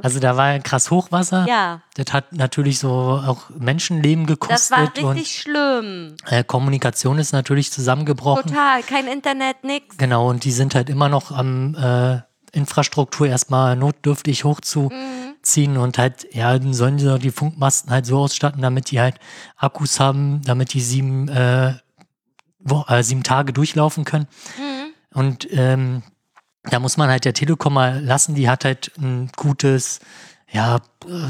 Also 0.02 0.20
da 0.20 0.36
war 0.36 0.58
krass 0.60 0.90
Hochwasser. 0.90 1.46
Ja, 1.48 1.80
Das 1.94 2.12
hat 2.12 2.32
natürlich 2.32 2.78
so 2.78 2.90
auch 2.90 3.50
Menschenleben 3.50 4.26
das 4.26 4.70
war 4.70 4.86
gekostet 4.86 5.04
und 5.04 5.16
richtig 5.16 5.38
schlimm. 5.42 6.16
äh, 6.26 6.44
Kommunikation 6.44 7.18
ist 7.18 7.32
natürlich 7.32 7.72
zusammengebrochen. 7.72 8.50
Total. 8.50 8.82
Kein 8.82 9.08
Internet, 9.08 9.64
nix. 9.64 9.96
Genau, 9.96 10.28
und 10.28 10.44
die 10.44 10.52
sind 10.52 10.74
halt 10.74 10.90
immer 10.90 11.08
noch 11.08 11.32
am 11.32 11.74
äh, 11.74 12.20
Infrastruktur 12.52 13.26
erstmal 13.26 13.76
notdürftig 13.76 14.44
hochzuziehen 14.44 15.76
und 15.78 15.98
halt, 15.98 16.26
ja, 16.34 16.58
dann 16.58 16.74
sollen 16.74 16.98
sie 16.98 17.18
die 17.18 17.30
Funkmasten 17.30 17.90
halt 17.90 18.06
so 18.06 18.18
ausstatten, 18.18 18.62
damit 18.62 18.90
die 18.90 19.00
halt 19.00 19.16
Akkus 19.56 19.98
haben, 20.00 20.42
damit 20.44 20.72
die 20.74 20.80
sieben, 20.80 21.28
äh, 21.28 21.74
wo, 22.58 22.84
äh, 22.88 23.02
sieben 23.02 23.22
Tage 23.22 23.52
durchlaufen 23.52 24.04
können. 24.04 24.26
Mhm. 24.58 25.18
Und 25.18 25.48
ähm, 25.52 26.02
da 26.64 26.80
muss 26.80 26.96
man 26.96 27.08
halt 27.08 27.24
der 27.24 27.34
Telekom 27.34 27.74
mal 27.74 28.02
lassen, 28.02 28.34
die 28.34 28.48
hat 28.48 28.64
halt 28.64 28.92
ein 28.98 29.30
gutes 29.36 30.00
ja, 30.50 30.80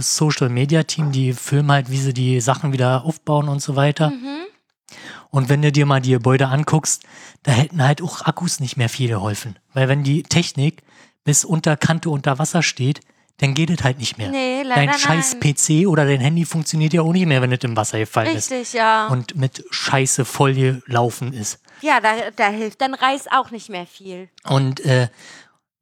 Social 0.00 0.48
Media 0.48 0.82
Team, 0.82 1.12
die 1.12 1.32
filmen 1.32 1.70
halt, 1.70 1.90
wie 1.90 1.98
sie 1.98 2.12
die 2.12 2.40
Sachen 2.40 2.72
wieder 2.72 3.04
aufbauen 3.04 3.48
und 3.48 3.62
so 3.62 3.76
weiter. 3.76 4.10
Mhm. 4.10 4.46
Und 5.30 5.48
wenn 5.48 5.62
du 5.62 5.72
dir 5.72 5.86
mal 5.86 6.00
die 6.00 6.12
Gebäude 6.12 6.48
anguckst, 6.48 7.02
da 7.42 7.52
hätten 7.52 7.82
halt 7.82 8.02
auch 8.02 8.22
Akkus 8.22 8.60
nicht 8.60 8.76
mehr 8.76 8.88
viel 8.88 9.08
geholfen. 9.08 9.58
Weil 9.72 9.88
wenn 9.88 10.02
die 10.02 10.22
Technik 10.22 10.82
bis 11.24 11.44
unter 11.44 11.76
Kante 11.76 12.08
unter 12.08 12.38
Wasser 12.38 12.62
steht, 12.62 13.00
dann 13.38 13.54
geht 13.54 13.70
es 13.70 13.84
halt 13.84 13.98
nicht 13.98 14.16
mehr. 14.16 14.30
Nee, 14.30 14.62
leider 14.62 14.86
Dein 14.92 14.98
scheiß 14.98 15.36
nein. 15.40 15.54
PC 15.54 15.86
oder 15.88 16.06
dein 16.06 16.20
Handy 16.20 16.44
funktioniert 16.44 16.92
ja 16.94 17.02
auch 17.02 17.12
nicht 17.12 17.26
mehr, 17.26 17.42
wenn 17.42 17.52
es 17.52 17.62
im 17.64 17.76
Wasser 17.76 17.98
gefallen 17.98 18.34
ist. 18.34 18.50
Richtig, 18.50 18.72
ja. 18.72 19.08
Und 19.08 19.36
mit 19.36 19.64
Scheiße 19.70 20.24
voll 20.24 20.54
gelaufen 20.54 21.32
ist. 21.32 21.60
ja, 21.82 22.00
da, 22.00 22.14
da 22.34 22.48
hilft 22.48 22.80
dann 22.80 22.94
Reis 22.94 23.26
auch 23.30 23.50
nicht 23.50 23.68
mehr 23.68 23.86
viel. 23.86 24.28
Und 24.48 24.80
äh, 24.80 25.08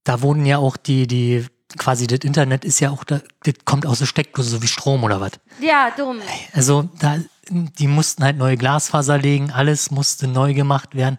da 0.02 0.20
wurden 0.20 0.46
ja 0.46 0.58
auch 0.58 0.76
die, 0.76 1.06
die, 1.06 1.46
quasi 1.78 2.06
das 2.08 2.20
Internet 2.20 2.64
ist 2.64 2.80
ja 2.80 2.90
auch, 2.90 3.04
da, 3.04 3.20
das 3.44 3.54
kommt 3.64 3.86
aus 3.86 4.00
der 4.00 4.06
Steckdose, 4.06 4.50
so 4.50 4.62
wie 4.62 4.66
Strom 4.66 5.04
oder 5.04 5.20
was. 5.20 5.32
Ja, 5.60 5.90
dumm. 5.96 6.20
Also 6.52 6.88
da, 6.98 7.18
die 7.48 7.86
mussten 7.86 8.24
halt 8.24 8.36
neue 8.36 8.56
Glasfaser 8.56 9.18
legen, 9.18 9.52
alles 9.52 9.90
musste 9.92 10.26
neu 10.26 10.54
gemacht 10.54 10.94
werden. 10.96 11.18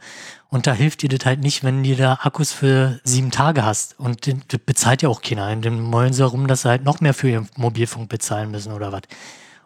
Und 0.55 0.67
da 0.67 0.71
hilft 0.71 1.01
dir 1.01 1.09
das 1.09 1.25
halt 1.25 1.41
nicht, 1.41 1.65
wenn 1.65 1.83
du 1.83 1.97
da 1.97 2.19
Akkus 2.23 2.53
für 2.53 3.01
sieben 3.03 3.29
Tage 3.29 3.65
hast. 3.65 3.99
Und 3.99 4.25
den- 4.25 4.41
das 4.47 4.61
bezahlt 4.65 5.01
ja 5.01 5.09
auch 5.09 5.21
keiner. 5.21 5.49
Und 5.51 5.65
dann 5.65 5.91
wollen 5.91 6.13
sie 6.13 6.25
rum, 6.25 6.47
dass 6.47 6.61
sie 6.61 6.69
halt 6.69 6.85
noch 6.85 7.01
mehr 7.01 7.13
für 7.13 7.29
ihren 7.29 7.49
Mobilfunk 7.57 8.07
bezahlen 8.07 8.51
müssen 8.51 8.71
oder 8.71 8.93
was. 8.93 9.01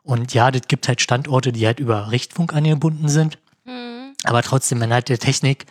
Und 0.02 0.34
ja, 0.34 0.49
das 0.49 0.63
gibt 0.67 0.88
halt 0.88 0.99
Standorte, 0.99 1.52
die 1.52 1.67
halt 1.67 1.80
über 1.80 2.10
Richtfunk 2.10 2.54
angebunden 2.56 3.08
sind. 3.08 3.38
Mhm. 3.65 4.15
Aber 4.23 4.41
trotzdem, 4.41 4.82
wenn 4.82 4.91
halt 4.91 5.10
der 5.10 5.19
Technik 5.19 5.67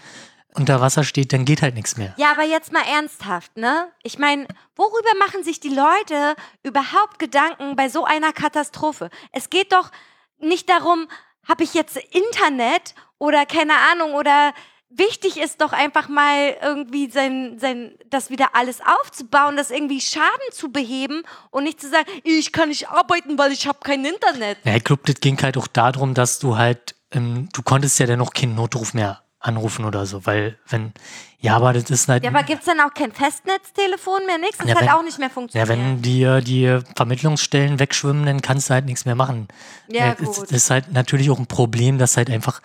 unter 0.54 0.80
Wasser 0.80 1.02
steht, 1.02 1.32
dann 1.32 1.44
geht 1.44 1.62
halt 1.62 1.74
nichts 1.74 1.96
mehr. 1.96 2.14
Ja, 2.16 2.30
aber 2.30 2.44
jetzt 2.44 2.72
mal 2.72 2.84
ernsthaft, 2.88 3.56
ne? 3.56 3.88
Ich 4.04 4.20
meine, 4.20 4.46
worüber 4.76 5.10
machen 5.18 5.42
sich 5.42 5.58
die 5.58 5.68
Leute 5.74 6.36
überhaupt 6.62 7.18
Gedanken 7.18 7.74
bei 7.74 7.88
so 7.88 8.04
einer 8.04 8.32
Katastrophe? 8.32 9.10
Es 9.32 9.50
geht 9.50 9.72
doch 9.72 9.90
nicht 10.38 10.68
darum, 10.70 11.08
habe 11.48 11.64
ich 11.64 11.74
jetzt 11.74 11.96
Internet 11.96 12.94
oder 13.18 13.46
keine 13.46 13.72
Ahnung 13.90 14.14
oder 14.14 14.52
wichtig 14.90 15.36
ist 15.38 15.60
doch 15.60 15.72
einfach 15.72 16.08
mal 16.08 16.56
irgendwie 16.62 17.10
sein, 17.10 17.58
sein, 17.58 17.92
das 18.10 18.30
wieder 18.30 18.48
alles 18.54 18.80
aufzubauen, 18.80 19.56
das 19.56 19.70
irgendwie 19.70 20.00
Schaden 20.00 20.28
zu 20.52 20.70
beheben 20.72 21.22
und 21.50 21.64
nicht 21.64 21.80
zu 21.80 21.88
sagen, 21.88 22.06
ich 22.24 22.52
kann 22.52 22.68
nicht 22.70 22.88
arbeiten, 22.88 23.38
weil 23.38 23.52
ich 23.52 23.66
habe 23.66 23.78
kein 23.82 24.04
Internet. 24.04 24.58
Ja, 24.64 24.74
ich 24.76 24.84
glaube, 24.84 25.02
das 25.04 25.16
ging 25.20 25.40
halt 25.42 25.56
auch 25.56 25.66
darum, 25.66 26.14
dass 26.14 26.38
du 26.38 26.56
halt, 26.56 26.94
ähm, 27.12 27.48
du 27.52 27.62
konntest 27.62 27.98
ja 27.98 28.06
dann 28.06 28.18
noch 28.18 28.32
keinen 28.32 28.54
Notruf 28.54 28.94
mehr 28.94 29.22
anrufen 29.40 29.84
oder 29.84 30.04
so, 30.04 30.26
weil 30.26 30.58
wenn, 30.68 30.92
ja, 31.38 31.54
aber 31.54 31.72
das 31.72 31.88
ist 31.90 32.08
halt, 32.08 32.24
Ja, 32.24 32.30
aber 32.30 32.42
gibt's 32.42 32.64
dann 32.66 32.80
auch 32.80 32.92
kein 32.92 33.12
Festnetztelefon 33.12 34.26
mehr, 34.26 34.38
nix? 34.38 34.58
Das 34.58 34.66
Ja, 34.66 34.74
hat 34.74 34.82
wenn- 34.82 34.88
auch 34.90 35.02
nicht 35.04 35.18
mehr 35.18 35.28
ja, 35.28 35.32
funktioniert. 35.34 35.68
wenn 35.68 36.02
dir 36.02 36.40
die 36.40 36.80
Vermittlungsstellen 36.96 37.78
wegschwimmen, 37.78 38.26
dann 38.26 38.42
kannst 38.42 38.68
du 38.68 38.74
halt 38.74 38.86
nichts 38.86 39.04
mehr 39.04 39.14
machen. 39.14 39.46
Ja, 39.88 40.14
das, 40.14 40.26
gut. 40.26 40.42
das 40.44 40.50
ist 40.50 40.70
halt 40.70 40.92
natürlich 40.92 41.30
auch 41.30 41.38
ein 41.38 41.46
Problem, 41.46 41.98
dass 41.98 42.16
halt 42.16 42.30
einfach 42.30 42.60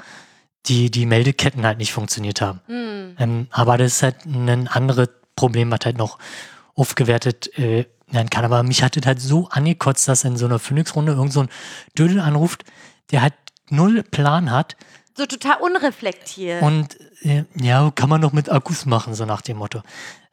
die, 0.68 0.90
die 0.90 1.06
Meldeketten 1.06 1.66
halt 1.66 1.78
nicht 1.78 1.94
funktioniert 1.94 2.42
haben. 2.42 2.62
Hm. 2.68 3.16
Ähm, 3.20 3.48
aber 3.52 3.78
das 3.78 3.94
ist 3.94 4.04
halt 4.04 4.26
ein 4.26 4.68
anderes 4.68 5.10
Problem, 5.36 5.72
was 5.72 5.80
halt 5.86 5.98
noch 5.98 6.20
aufgewertet 6.76 7.58
äh, 7.58 7.86
werden 8.08 8.30
kann. 8.30 8.46
Aber 8.46 8.64
mich 8.64 8.84
hat 8.84 8.96
das 8.96 9.06
halt 9.06 9.22
so 9.22 9.48
angekotzt, 9.50 10.08
dass 10.08 10.24
in 10.24 10.38
so 10.38 10.46
einer 10.46 10.60
Phoenix-Runde 10.60 11.14
irgend 11.14 11.34
so 11.34 11.42
ein 11.42 11.50
Dödel 11.98 12.20
anruft, 12.20 12.64
der 13.12 13.22
halt 13.22 13.34
null 13.70 14.04
Plan 14.04 14.52
hat 14.52 14.76
So 15.18 15.26
total 15.26 15.58
unreflektiert. 15.62 16.62
und 16.62 16.98
äh, 17.22 17.44
ja, 17.56 17.92
kann 17.94 18.10
man 18.10 18.22
doch 18.22 18.34
mit 18.34 18.50
Akkus 18.52 18.86
machen, 18.86 19.14
so 19.14 19.26
nach 19.26 19.42
dem 19.42 19.58
Motto. 19.58 19.82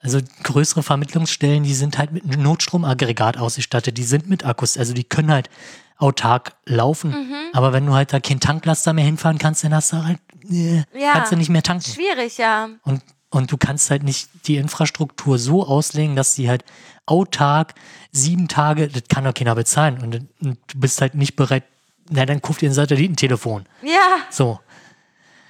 Also 0.00 0.20
größere 0.44 0.82
Vermittlungsstellen, 0.82 1.62
die 1.62 1.74
sind 1.74 1.98
halt 1.98 2.12
mit 2.12 2.24
einem 2.24 2.42
Notstromaggregat 2.42 3.36
ausgestattet, 3.36 3.98
die 3.98 4.04
sind 4.04 4.28
mit 4.28 4.46
Akkus, 4.46 4.78
also 4.78 4.94
die 4.94 5.04
können 5.04 5.30
halt 5.30 5.50
autark 6.00 6.54
laufen. 6.66 7.10
Mhm. 7.10 7.34
Aber 7.52 7.72
wenn 7.72 7.86
du 7.86 7.92
halt 7.94 8.12
da 8.12 8.20
kein 8.20 8.40
Tanklaster 8.40 8.92
mehr 8.92 9.04
hinfahren 9.04 9.38
kannst, 9.38 9.62
dann 9.64 9.74
hast 9.74 9.92
du 9.92 10.04
halt, 10.04 10.18
äh, 10.50 10.78
Ja. 10.98 11.12
kannst 11.12 11.32
du 11.32 11.36
nicht 11.36 11.48
mehr 11.50 11.62
tanken. 11.62 11.90
Schwierig, 11.90 12.38
ja. 12.38 12.68
Und, 12.84 13.02
und 13.30 13.52
du 13.52 13.56
kannst 13.56 13.90
halt 13.90 14.02
nicht 14.02 14.28
die 14.46 14.56
Infrastruktur 14.56 15.38
so 15.38 15.66
auslegen, 15.66 16.16
dass 16.16 16.34
sie 16.34 16.48
halt 16.48 16.64
autark 17.06 17.74
sieben 18.12 18.48
Tage, 18.48 18.88
das 18.88 19.02
kann 19.08 19.24
doch 19.24 19.34
keiner 19.34 19.54
bezahlen. 19.54 19.98
Und, 20.02 20.14
und 20.40 20.58
du 20.72 20.80
bist 20.80 21.00
halt 21.00 21.14
nicht 21.14 21.36
bereit, 21.36 21.64
na 22.08 22.24
dann 22.26 22.40
kauf 22.42 22.58
dir 22.58 22.70
ein 22.70 22.74
Satellitentelefon. 22.74 23.66
Ja, 23.82 24.18
So. 24.30 24.58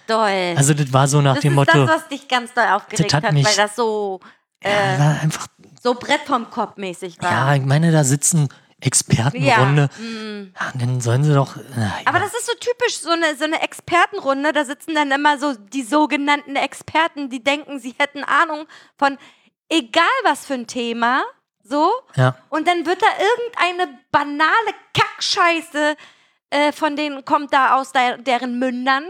doll. 0.06 0.54
Also 0.56 0.74
das 0.74 0.92
war 0.92 1.06
so 1.08 1.20
nach 1.20 1.34
das 1.34 1.42
dem 1.42 1.54
Motto. 1.54 1.86
das, 1.86 2.02
was 2.02 2.08
dich 2.08 2.26
ganz 2.28 2.52
doll 2.54 2.66
aufgeregt 2.72 3.14
hat 3.14 3.24
hat, 3.24 3.32
mich- 3.32 3.46
weil 3.46 3.56
das 3.56 3.76
so, 3.76 4.20
ja, 4.64 4.70
äh, 4.70 4.98
war 4.98 5.20
einfach 5.20 5.46
so 5.82 5.94
Brett 5.94 6.20
vom 6.26 6.50
Kopf 6.50 6.76
mäßig 6.76 7.16
war. 7.22 7.30
Ja, 7.30 7.54
ich 7.54 7.64
meine, 7.64 7.92
da 7.92 8.04
sitzen 8.04 8.48
Expertenrunde. 8.80 9.88
Ja, 10.58 10.72
dann 10.74 11.00
sollen 11.00 11.24
sie 11.24 11.34
doch. 11.34 11.56
Na, 11.76 11.92
Aber 12.04 12.18
ja. 12.18 12.24
das 12.24 12.34
ist 12.34 12.46
so 12.46 12.52
typisch, 12.58 12.98
so 12.98 13.10
eine, 13.10 13.34
so 13.36 13.44
eine 13.44 13.62
Expertenrunde. 13.62 14.52
Da 14.52 14.64
sitzen 14.64 14.94
dann 14.94 15.10
immer 15.10 15.38
so 15.38 15.54
die 15.54 15.82
sogenannten 15.82 16.56
Experten, 16.56 17.28
die 17.30 17.42
denken, 17.42 17.78
sie 17.78 17.94
hätten 17.98 18.24
Ahnung 18.24 18.66
von 18.98 19.18
egal 19.68 20.04
was 20.24 20.46
für 20.46 20.54
ein 20.54 20.66
Thema. 20.66 21.22
So. 21.62 21.92
ja. 22.16 22.36
Und 22.48 22.66
dann 22.66 22.84
wird 22.86 23.00
da 23.00 23.06
irgendeine 23.18 23.98
banale 24.10 24.74
Kackscheiße 24.92 25.96
äh, 26.50 26.72
von 26.72 26.96
denen 26.96 27.24
kommt 27.24 27.52
da 27.52 27.76
aus 27.76 27.92
der, 27.92 28.18
deren 28.18 28.58
Mündern. 28.58 29.04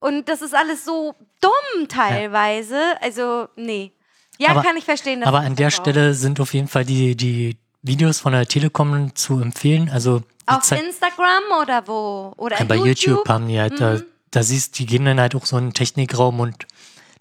Und 0.00 0.28
das 0.28 0.42
ist 0.42 0.54
alles 0.54 0.84
so 0.84 1.14
dumm 1.40 1.88
teilweise. 1.88 2.80
Also, 3.00 3.48
nee. 3.56 3.92
Ja, 4.38 4.50
Aber- 4.50 4.62
kann 4.62 4.76
ich 4.76 4.84
verstehen. 4.84 5.22
Aber 5.24 5.40
an 5.40 5.56
der 5.56 5.70
Stelle 5.70 6.14
sind 6.14 6.40
auf 6.40 6.54
jeden 6.54 6.68
Fall 6.68 6.84
die, 6.84 7.16
die 7.16 7.58
Videos 7.88 8.20
von 8.20 8.32
der 8.32 8.46
Telekom 8.46 9.14
zu 9.16 9.40
empfehlen. 9.40 9.90
Also 9.90 10.22
Auf 10.46 10.70
Instagram 10.70 11.42
oder 11.60 11.86
wo? 11.88 12.32
Oder 12.36 12.58
Ja, 12.58 12.64
bei 12.64 12.76
YouTube, 12.76 13.06
YouTube? 13.16 13.28
haben 13.28 13.48
die 13.48 13.58
halt, 13.58 13.80
da, 13.80 13.94
Mhm. 13.94 14.04
da 14.30 14.42
siehst 14.44 14.78
die 14.78 14.86
gehen 14.86 15.04
dann 15.04 15.18
halt 15.20 15.34
auch 15.34 15.44
so 15.44 15.58
in 15.58 15.66
den 15.68 15.74
Technikraum 15.74 16.38
und 16.40 16.66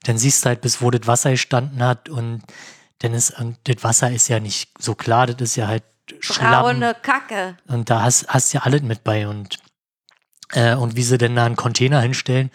dann 0.03 0.17
siehst 0.19 0.45
du 0.45 0.49
halt, 0.49 0.61
bis 0.61 0.81
wo 0.81 0.91
das 0.91 1.07
Wasser 1.07 1.31
gestanden 1.31 1.81
hat 1.83 2.07
und 2.09 2.43
dann 2.99 3.13
ist, 3.13 3.31
und 3.39 3.57
das 3.65 3.83
Wasser 3.83 4.11
ist 4.11 4.27
ja 4.27 4.39
nicht 4.39 4.69
so 4.79 4.93
klar, 4.95 5.25
das 5.27 5.35
ist 5.41 5.55
ja 5.55 5.67
halt 5.67 5.83
Schlamm. 6.21 6.51
Braune 6.63 6.95
Kacke. 7.01 7.57
Und 7.67 7.89
da 7.89 8.03
hast, 8.03 8.27
hast 8.29 8.53
ja 8.53 8.61
alles 8.61 8.81
mit 8.81 9.03
bei 9.03 9.27
und, 9.27 9.57
äh, 10.53 10.73
und 10.75 10.95
wie 10.95 11.03
sie 11.03 11.17
denn 11.17 11.35
da 11.35 11.45
einen 11.45 11.57
Container 11.57 11.99
hinstellen, 12.01 12.49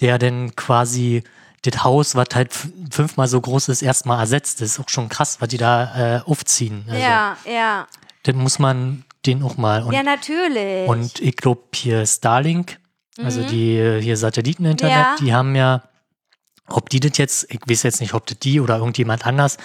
der 0.00 0.18
dann 0.18 0.54
quasi 0.56 1.22
das 1.62 1.82
Haus, 1.84 2.14
was 2.14 2.28
halt 2.34 2.52
fünfmal 2.90 3.28
so 3.28 3.40
groß 3.40 3.68
ist, 3.70 3.82
erstmal 3.82 4.20
ersetzt. 4.20 4.60
Das 4.60 4.70
ist 4.70 4.80
auch 4.80 4.88
schon 4.88 5.08
krass, 5.08 5.40
was 5.40 5.48
die 5.48 5.56
da 5.58 6.16
äh, 6.16 6.20
aufziehen. 6.30 6.84
Also, 6.88 7.00
ja, 7.00 7.36
ja. 7.46 7.86
Dann 8.24 8.36
muss 8.36 8.58
man 8.58 9.04
den 9.24 9.42
auch 9.42 9.56
mal. 9.56 9.82
Und, 9.82 9.92
ja, 9.92 10.02
natürlich. 10.02 10.88
und 10.88 11.20
ich 11.20 11.36
glaube 11.36 11.62
hier 11.74 12.06
Starlink, 12.06 12.78
also 13.22 13.42
die 13.42 13.76
äh, 13.76 14.00
hier 14.00 14.16
Satelliteninternet, 14.16 14.94
Mhm. 14.96 15.02
Ja. 15.02 15.16
die 15.18 15.34
haben 15.34 15.56
ja, 15.56 15.82
ob 16.68 16.90
die 16.90 17.00
das 17.00 17.18
jetzt, 17.18 17.46
ich 17.50 17.60
weiß 17.66 17.82
jetzt 17.84 18.00
nicht, 18.00 18.14
ob 18.14 18.26
das 18.26 18.38
die 18.38 18.60
oder 18.60 18.76
irgendjemand 18.78 19.26
anders, 19.26 19.56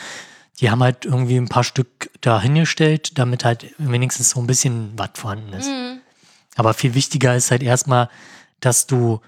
die 0.60 0.70
haben 0.70 0.82
halt 0.84 1.06
irgendwie 1.06 1.38
ein 1.38 1.50
paar 1.50 1.64
Stück 1.64 2.10
da 2.22 2.42
hingestellt, 2.42 3.18
damit 3.18 3.44
halt 3.46 3.74
wenigstens 3.78 4.32
so 4.32 4.40
ein 4.40 4.48
bisschen 4.48 4.94
was 4.96 5.10
vorhanden 5.16 5.54
ist. 5.54 5.68
Mhm. 5.68 6.02
Aber 6.56 6.74
viel 6.74 6.94
wichtiger 6.94 7.36
ist 7.36 7.52
halt 7.52 7.64
erstmal, 7.64 8.10
dass 8.60 8.86
du 8.88 9.22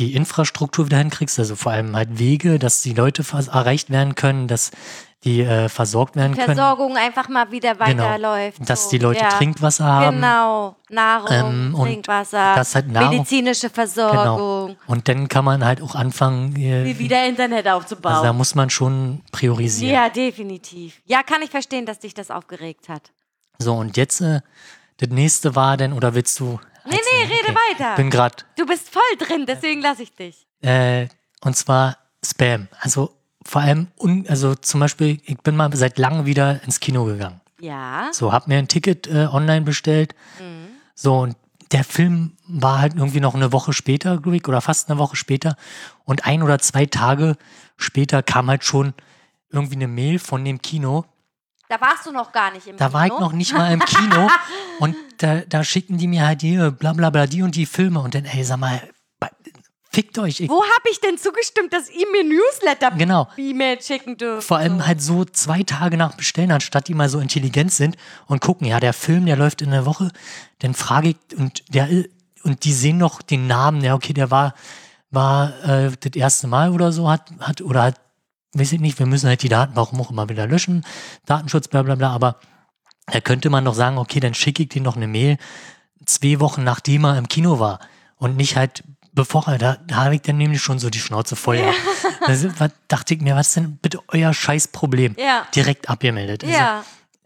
die 0.00 0.14
Infrastruktur 0.14 0.86
wieder 0.86 0.98
hinkriegst, 0.98 1.38
also 1.38 1.54
vor 1.54 1.72
allem 1.72 1.94
halt 1.94 2.18
Wege, 2.18 2.58
dass 2.58 2.82
die 2.82 2.94
Leute 2.94 3.22
erreicht 3.52 3.90
werden 3.90 4.14
können, 4.16 4.48
dass 4.48 4.70
die 5.22 5.42
äh, 5.42 5.68
versorgt 5.68 6.16
werden 6.16 6.34
können. 6.34 6.46
Versorgung 6.56 6.96
einfach 6.96 7.28
mal 7.28 7.52
wieder 7.52 7.74
Genau. 7.74 8.02
weiterläuft. 8.04 8.58
Dass 8.68 8.84
so. 8.84 8.90
die 8.90 8.98
Leute 8.98 9.20
ja. 9.20 9.28
Trinkwasser 9.28 9.84
haben. 9.84 10.16
Genau, 10.16 10.76
Nahrung, 10.88 11.28
Ähm, 11.30 11.74
Trinkwasser, 11.78 12.54
dass 12.54 12.74
halt 12.74 12.88
Nahrung- 12.90 13.10
medizinische 13.10 13.68
Versorgung, 13.68 14.68
Genau. 14.68 14.76
Und 14.86 15.08
dann 15.08 15.28
kann 15.28 15.44
man 15.44 15.62
halt 15.62 15.82
auch 15.82 15.94
anfangen, 15.94 16.56
wie 16.56 16.70
äh, 16.70 16.98
wieder 16.98 17.26
Internet 17.26 17.68
aufzubauen. 17.68 18.12
also 18.14 18.24
da 18.24 18.32
muss 18.32 18.54
man 18.54 18.70
schon 18.70 19.20
priorisieren. 19.30 19.92
ja, 19.94 20.08
definitiv. 20.08 21.02
Ja, 21.04 21.22
kann 21.22 21.42
ich 21.42 21.50
verstehen, 21.50 21.84
dass 21.84 21.98
dich 21.98 22.14
das 22.14 22.30
aufgeregt 22.30 22.88
hat. 22.88 23.10
So, 23.58 23.74
und 23.74 23.98
jetzt, 23.98 24.22
äh, 24.22 24.40
das 24.96 25.10
nächste 25.10 25.54
war 25.54 25.76
denn, 25.76 25.92
oder 25.92 26.14
willst 26.14 26.40
du. 26.40 26.58
Nee, 26.84 26.96
nee, 26.96 27.24
rede 27.24 27.54
weiter. 27.54 27.96
Bin 27.96 28.10
grad, 28.10 28.46
Du 28.56 28.66
bist 28.66 28.90
voll 28.90 29.02
drin, 29.18 29.44
deswegen 29.46 29.80
lasse 29.80 30.02
ich 30.02 30.14
dich. 30.14 30.46
äh, 30.62 31.08
und 31.42 31.56
zwar 31.56 31.96
Spam. 32.24 32.68
Also 32.80 33.14
vor 33.46 33.62
allem, 33.62 33.88
un, 33.98 34.26
also 34.28 34.54
zum 34.54 34.80
Beispiel, 34.80 35.20
ich 35.24 35.38
bin 35.38 35.56
mal 35.56 35.74
seit 35.74 35.98
langem 35.98 36.26
wieder 36.26 36.62
ins 36.64 36.80
Kino 36.80 37.04
gegangen. 37.04 37.40
Ja. 37.60 38.08
So, 38.12 38.32
hab 38.32 38.46
mir 38.48 38.58
ein 38.58 38.68
Ticket 38.68 39.06
äh, 39.06 39.26
online 39.30 39.62
bestellt. 39.62 40.14
Mhm. 40.38 40.68
So, 40.94 41.18
und 41.20 41.36
der 41.72 41.84
Film 41.84 42.36
war 42.46 42.80
halt 42.80 42.94
irgendwie 42.96 43.20
noch 43.20 43.34
eine 43.34 43.52
Woche 43.52 43.72
später, 43.72 44.18
glaube 44.18 44.36
ich, 44.36 44.46
oder 44.48 44.60
fast 44.60 44.90
eine 44.90 44.98
Woche 44.98 45.16
später. 45.16 45.56
Und 46.04 46.26
ein 46.26 46.42
oder 46.42 46.58
zwei 46.58 46.84
Tage 46.86 47.36
später 47.76 48.22
kam 48.22 48.48
halt 48.50 48.64
schon 48.64 48.92
irgendwie 49.50 49.76
eine 49.76 49.88
Mail 49.88 50.18
von 50.18 50.44
dem 50.44 50.60
Kino. 50.60 51.04
Da 51.70 51.80
warst 51.80 52.04
du 52.04 52.10
noch 52.10 52.32
gar 52.32 52.50
nicht 52.50 52.66
im 52.66 52.76
Da 52.76 52.92
war 52.92 53.04
ich 53.06 53.12
Kino. 53.12 53.20
noch 53.20 53.32
nicht 53.32 53.52
mal 53.54 53.72
im 53.72 53.78
Kino. 53.78 54.28
und 54.80 54.96
da, 55.18 55.42
da 55.48 55.62
schickten 55.62 55.98
die 55.98 56.08
mir 56.08 56.26
halt 56.26 56.40
hier, 56.40 56.72
bla 56.72 56.92
bla 56.92 57.10
bla, 57.10 57.26
die 57.28 57.42
und 57.42 57.54
die 57.54 57.64
Filme. 57.64 58.00
Und 58.00 58.16
dann, 58.16 58.24
ey, 58.24 58.42
sag 58.42 58.58
mal, 58.58 58.82
fickt 59.92 60.18
euch. 60.18 60.40
Ich, 60.40 60.50
Wo 60.50 60.62
habe 60.62 60.88
ich 60.90 61.00
denn 61.00 61.16
zugestimmt, 61.16 61.72
dass 61.72 61.88
ihr 61.88 62.10
mir 62.10 62.24
Newsletter 62.24 62.90
Genau. 62.92 63.28
E-Mail 63.36 63.80
schicken 63.80 64.16
dürft? 64.16 64.48
Vor 64.48 64.58
allem 64.58 64.84
halt 64.84 65.00
so 65.00 65.24
zwei 65.24 65.62
Tage 65.62 65.96
nach 65.96 66.16
Bestellen, 66.16 66.50
anstatt 66.50 66.88
die 66.88 66.94
mal 66.94 67.08
so 67.08 67.20
intelligent 67.20 67.72
sind 67.72 67.96
und 68.26 68.40
gucken, 68.40 68.66
ja, 68.66 68.80
der 68.80 68.92
Film, 68.92 69.26
der 69.26 69.36
läuft 69.36 69.62
in 69.62 69.70
der 69.70 69.86
Woche, 69.86 70.10
dann 70.58 70.74
frage 70.74 71.10
ich, 71.10 71.38
und 71.38 71.62
der 71.72 71.88
und 72.42 72.64
die 72.64 72.72
sehen 72.72 72.98
noch 72.98 73.22
den 73.22 73.46
Namen, 73.46 73.82
ja, 73.84 73.94
okay, 73.94 74.12
der 74.12 74.32
war, 74.32 74.54
war 75.10 75.52
äh, 75.64 75.92
das 76.00 76.12
erste 76.16 76.48
Mal 76.48 76.72
oder 76.72 76.90
so, 76.90 77.08
hat, 77.08 77.30
hat, 77.38 77.60
oder 77.60 77.82
hat, 77.84 78.00
weiß 78.52 78.72
ich 78.72 78.80
nicht, 78.80 78.98
wir 78.98 79.06
müssen 79.06 79.28
halt 79.28 79.42
die 79.42 79.48
Daten, 79.48 79.76
warum 79.76 80.00
auch 80.00 80.10
immer 80.10 80.28
wieder 80.28 80.46
löschen, 80.46 80.84
Datenschutz, 81.26 81.68
bla 81.68 81.82
bla 81.82 81.94
bla, 81.94 82.10
aber 82.10 82.36
da 83.06 83.20
könnte 83.20 83.50
man 83.50 83.64
doch 83.64 83.74
sagen, 83.74 83.98
okay, 83.98 84.20
dann 84.20 84.34
schicke 84.34 84.62
ich 84.62 84.68
dir 84.68 84.82
noch 84.82 84.96
eine 84.96 85.06
Mail, 85.06 85.38
zwei 86.04 86.40
Wochen 86.40 86.64
nachdem 86.64 87.04
er 87.04 87.18
im 87.18 87.28
Kino 87.28 87.58
war 87.60 87.80
und 88.16 88.36
nicht 88.36 88.56
halt 88.56 88.82
bevor 89.12 89.46
er, 89.48 89.58
da, 89.58 89.76
da 89.86 89.96
habe 89.96 90.14
ich 90.14 90.22
dann 90.22 90.36
nämlich 90.36 90.62
schon 90.62 90.78
so 90.78 90.90
die 90.90 91.00
Schnauze 91.00 91.36
voll. 91.36 91.58
Ja. 91.58 91.72
Da 92.26 92.60
was, 92.60 92.70
dachte 92.88 93.14
ich 93.14 93.20
mir, 93.20 93.34
was 93.34 93.48
ist 93.48 93.56
denn 93.56 93.76
bitte 93.78 93.98
euer 94.08 94.32
Scheißproblem? 94.34 95.16
Ja. 95.18 95.46
Direkt 95.54 95.88
abgemeldet. 95.88 96.44
Also, 96.44 96.54
ja. 96.54 96.84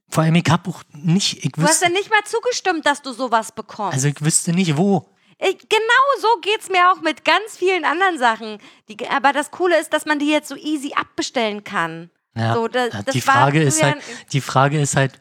vor 0.08 0.22
allem, 0.22 0.37
ich 0.37 0.48
habe 0.48 0.70
auch 0.70 0.82
nicht, 0.92 1.44
ich 1.44 1.52
Du 1.52 1.62
hast 1.62 1.70
wüsste, 1.70 1.87
ja 1.87 1.90
nicht 1.90 2.10
mal 2.10 2.22
zugestimmt, 2.24 2.87
dass 2.87 3.02
du 3.02 3.12
sowas 3.12 3.52
bekommst. 3.52 3.94
also 3.94 4.08
ich 4.08 4.20
wüsste 4.24 4.52
nicht 4.52 4.76
wo. 4.76 5.08
Ich, 5.38 5.59
genau 5.68 6.20
so 6.20 6.29
geht's 6.42 6.68
mir 6.68 6.90
auch 6.92 7.01
mit 7.01 7.25
ganz 7.25 7.57
vielen 7.57 7.85
anderen 7.85 8.18
Sachen. 8.18 8.59
Die, 8.88 9.09
aber 9.09 9.33
das 9.33 9.51
Coole 9.51 9.79
ist, 9.81 9.92
dass 9.92 10.07
man 10.07 10.18
die 10.18 10.31
jetzt 10.31 10.49
so 10.49 10.57
easy 10.57 10.92
abbestellen 10.94 11.64
kann. 11.64 12.11
Ja, 12.37 12.55
So, 12.55 12.68
da- 12.68 12.87
ja, 12.87 13.03
das 13.03 13.12
die 13.12 13.20
Frage 13.20 13.62
ist 13.62 13.83
halt, 13.83 13.99
die 14.33 14.40
Frage 14.40 14.81
ist 14.81 14.97
halt, 14.97 15.20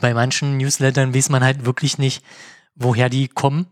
bei 0.00 0.12
manchen 0.14 0.56
Newslettern 0.58 1.14
weiß 1.14 1.28
man 1.30 1.42
halt 1.42 1.64
wirklich 1.64 1.98
nicht, 1.98 2.22
woher 2.74 3.08
die 3.08 3.28
kommen. 3.28 3.66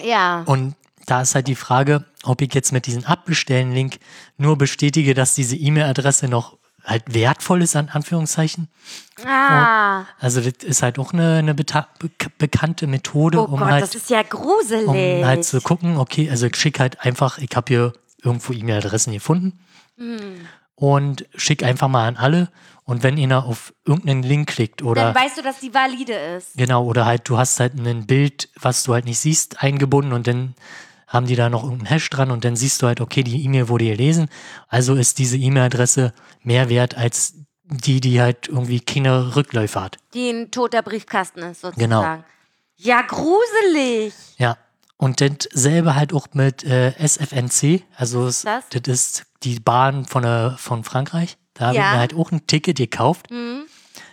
Ja. 0.00 0.42
Und 0.46 0.74
da 1.06 1.22
ist 1.22 1.34
halt 1.34 1.48
die 1.48 1.54
Frage, 1.54 2.04
ob 2.22 2.40
ich 2.40 2.54
jetzt 2.54 2.72
mit 2.72 2.86
diesem 2.86 3.04
Abbestellen-Link 3.04 3.98
nur 4.38 4.56
bestätige, 4.56 5.14
dass 5.14 5.34
diese 5.34 5.56
E-Mail-Adresse 5.56 6.28
noch 6.28 6.58
halt 6.84 7.14
wertvoll 7.14 7.62
ist, 7.62 7.76
an 7.76 7.88
Anführungszeichen. 7.88 8.68
Ah. 9.24 10.04
Also 10.18 10.40
das 10.40 10.64
ist 10.64 10.82
halt 10.82 10.98
auch 10.98 11.12
eine, 11.12 11.36
eine 11.38 11.54
bekannte 11.54 12.86
Methode, 12.86 13.38
Oh 13.40 13.44
um 13.44 13.58
Gott, 13.60 13.70
halt 13.70 13.82
das 13.82 13.94
ist 13.94 14.10
ja 14.10 14.22
gruselig. 14.22 14.86
um 14.86 15.24
halt 15.24 15.44
zu 15.44 15.60
gucken, 15.60 15.96
okay, 15.96 16.28
also 16.30 16.46
ich 16.46 16.56
schicke 16.56 16.80
halt 16.80 17.00
einfach, 17.00 17.38
ich 17.38 17.50
habe 17.54 17.66
hier 17.68 17.92
irgendwo 18.22 18.52
E-Mail-Adressen 18.52 19.12
gefunden 19.12 19.58
Hm. 19.96 20.46
und 20.74 21.26
schicke 21.34 21.66
einfach 21.66 21.88
mal 21.88 22.06
an 22.08 22.16
alle. 22.16 22.48
Und 22.84 23.04
wenn 23.04 23.16
ihr 23.16 23.44
auf 23.44 23.72
irgendeinen 23.86 24.24
Link 24.24 24.48
klickt 24.48 24.82
oder 24.82 25.12
Dann 25.12 25.14
weißt 25.14 25.38
du, 25.38 25.42
dass 25.42 25.60
die 25.60 25.72
valide 25.72 26.14
ist. 26.14 26.56
genau, 26.56 26.84
oder 26.84 27.06
halt 27.06 27.28
du 27.28 27.38
hast 27.38 27.60
halt 27.60 27.74
ein 27.74 28.06
Bild, 28.06 28.48
was 28.60 28.82
du 28.82 28.92
halt 28.92 29.04
nicht 29.04 29.20
siehst, 29.20 29.62
eingebunden 29.62 30.12
und 30.12 30.26
dann 30.26 30.54
haben 31.12 31.26
die 31.26 31.36
da 31.36 31.50
noch 31.50 31.62
irgendeinen 31.62 31.90
Hash 31.90 32.08
dran 32.10 32.30
und 32.30 32.44
dann 32.44 32.56
siehst 32.56 32.80
du 32.82 32.86
halt, 32.86 33.00
okay, 33.00 33.22
die 33.22 33.44
E-Mail 33.44 33.68
wurde 33.68 33.84
gelesen. 33.84 34.28
Also 34.68 34.94
ist 34.94 35.18
diese 35.18 35.36
E-Mail-Adresse 35.36 36.12
mehr 36.42 36.68
wert 36.68 36.96
als 36.96 37.34
die, 37.64 38.00
die 38.00 38.20
halt 38.20 38.48
irgendwie 38.48 38.80
keine 38.80 39.36
Rückläufe 39.36 39.80
hat. 39.80 39.98
Die 40.14 40.30
ein 40.30 40.50
toter 40.50 40.82
Briefkasten 40.82 41.40
ist, 41.40 41.60
sozusagen. 41.60 41.80
Genau. 41.90 42.24
Ja, 42.76 43.02
gruselig. 43.02 44.14
Ja. 44.38 44.56
Und 44.96 45.20
dasselbe 45.20 45.94
halt 45.96 46.12
auch 46.12 46.28
mit 46.32 46.64
äh, 46.64 46.92
SFNC, 46.98 47.82
also 47.96 48.26
Das? 48.26 48.44
das 48.44 48.82
ist 48.86 49.24
die 49.42 49.58
Bahn 49.58 50.04
von, 50.06 50.24
äh, 50.24 50.50
von 50.56 50.84
Frankreich. 50.84 51.36
Da 51.54 51.66
habe 51.66 51.76
ich 51.76 51.82
Ja. 51.82 51.92
mir 51.92 51.98
halt 51.98 52.14
auch 52.14 52.30
ein 52.30 52.46
Ticket 52.46 52.76
gekauft. 52.78 53.28
Hm. 53.30 53.64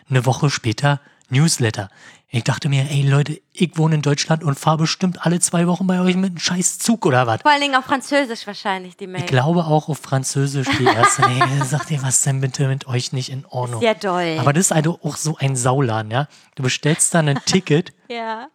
Eine 0.09 0.25
Woche 0.25 0.49
später 0.49 0.99
Newsletter. 1.29 1.89
Ich 2.31 2.43
dachte 2.43 2.69
mir, 2.69 2.83
ey 2.91 3.01
Leute, 3.01 3.41
ich 3.53 3.75
wohne 3.75 3.95
in 3.95 4.01
Deutschland 4.03 4.43
und 4.43 4.57
fahre 4.57 4.77
bestimmt 4.77 5.25
alle 5.25 5.39
zwei 5.39 5.65
Wochen 5.65 5.87
bei 5.87 5.99
euch 5.99 6.15
mit 6.15 6.29
einem 6.29 6.37
scheiß 6.37 6.77
Zug 6.77 7.07
oder 7.07 7.25
was. 7.25 7.41
Vor 7.41 7.49
allen 7.49 7.61
Dingen 7.61 7.75
auf 7.75 7.85
Französisch 7.85 8.45
wahrscheinlich, 8.45 8.95
die 8.97 9.07
Mail. 9.07 9.21
Ich 9.21 9.27
glaube 9.27 9.65
auch 9.65 9.89
auf 9.89 9.97
Französisch 9.97 10.67
die 10.77 10.83
erste. 10.83 11.23
Ey, 11.23 11.41
sagt 11.65 11.89
ihr, 11.89 12.03
was 12.03 12.21
denn 12.21 12.39
bitte 12.39 12.67
mit 12.67 12.85
euch 12.85 13.13
nicht 13.13 13.31
in 13.31 13.47
Ordnung? 13.47 13.81
Ja, 13.81 13.95
doll. 13.95 14.37
Aber 14.39 14.53
das 14.53 14.67
ist 14.67 14.71
also 14.71 14.99
auch 15.01 15.15
so 15.15 15.37
ein 15.37 15.55
Sauladen, 15.55 16.11
ja. 16.11 16.27
Du 16.53 16.61
bestellst 16.61 17.15
dann 17.15 17.29
ein 17.29 17.39
Ticket 17.45 17.93
ja. 18.09 18.49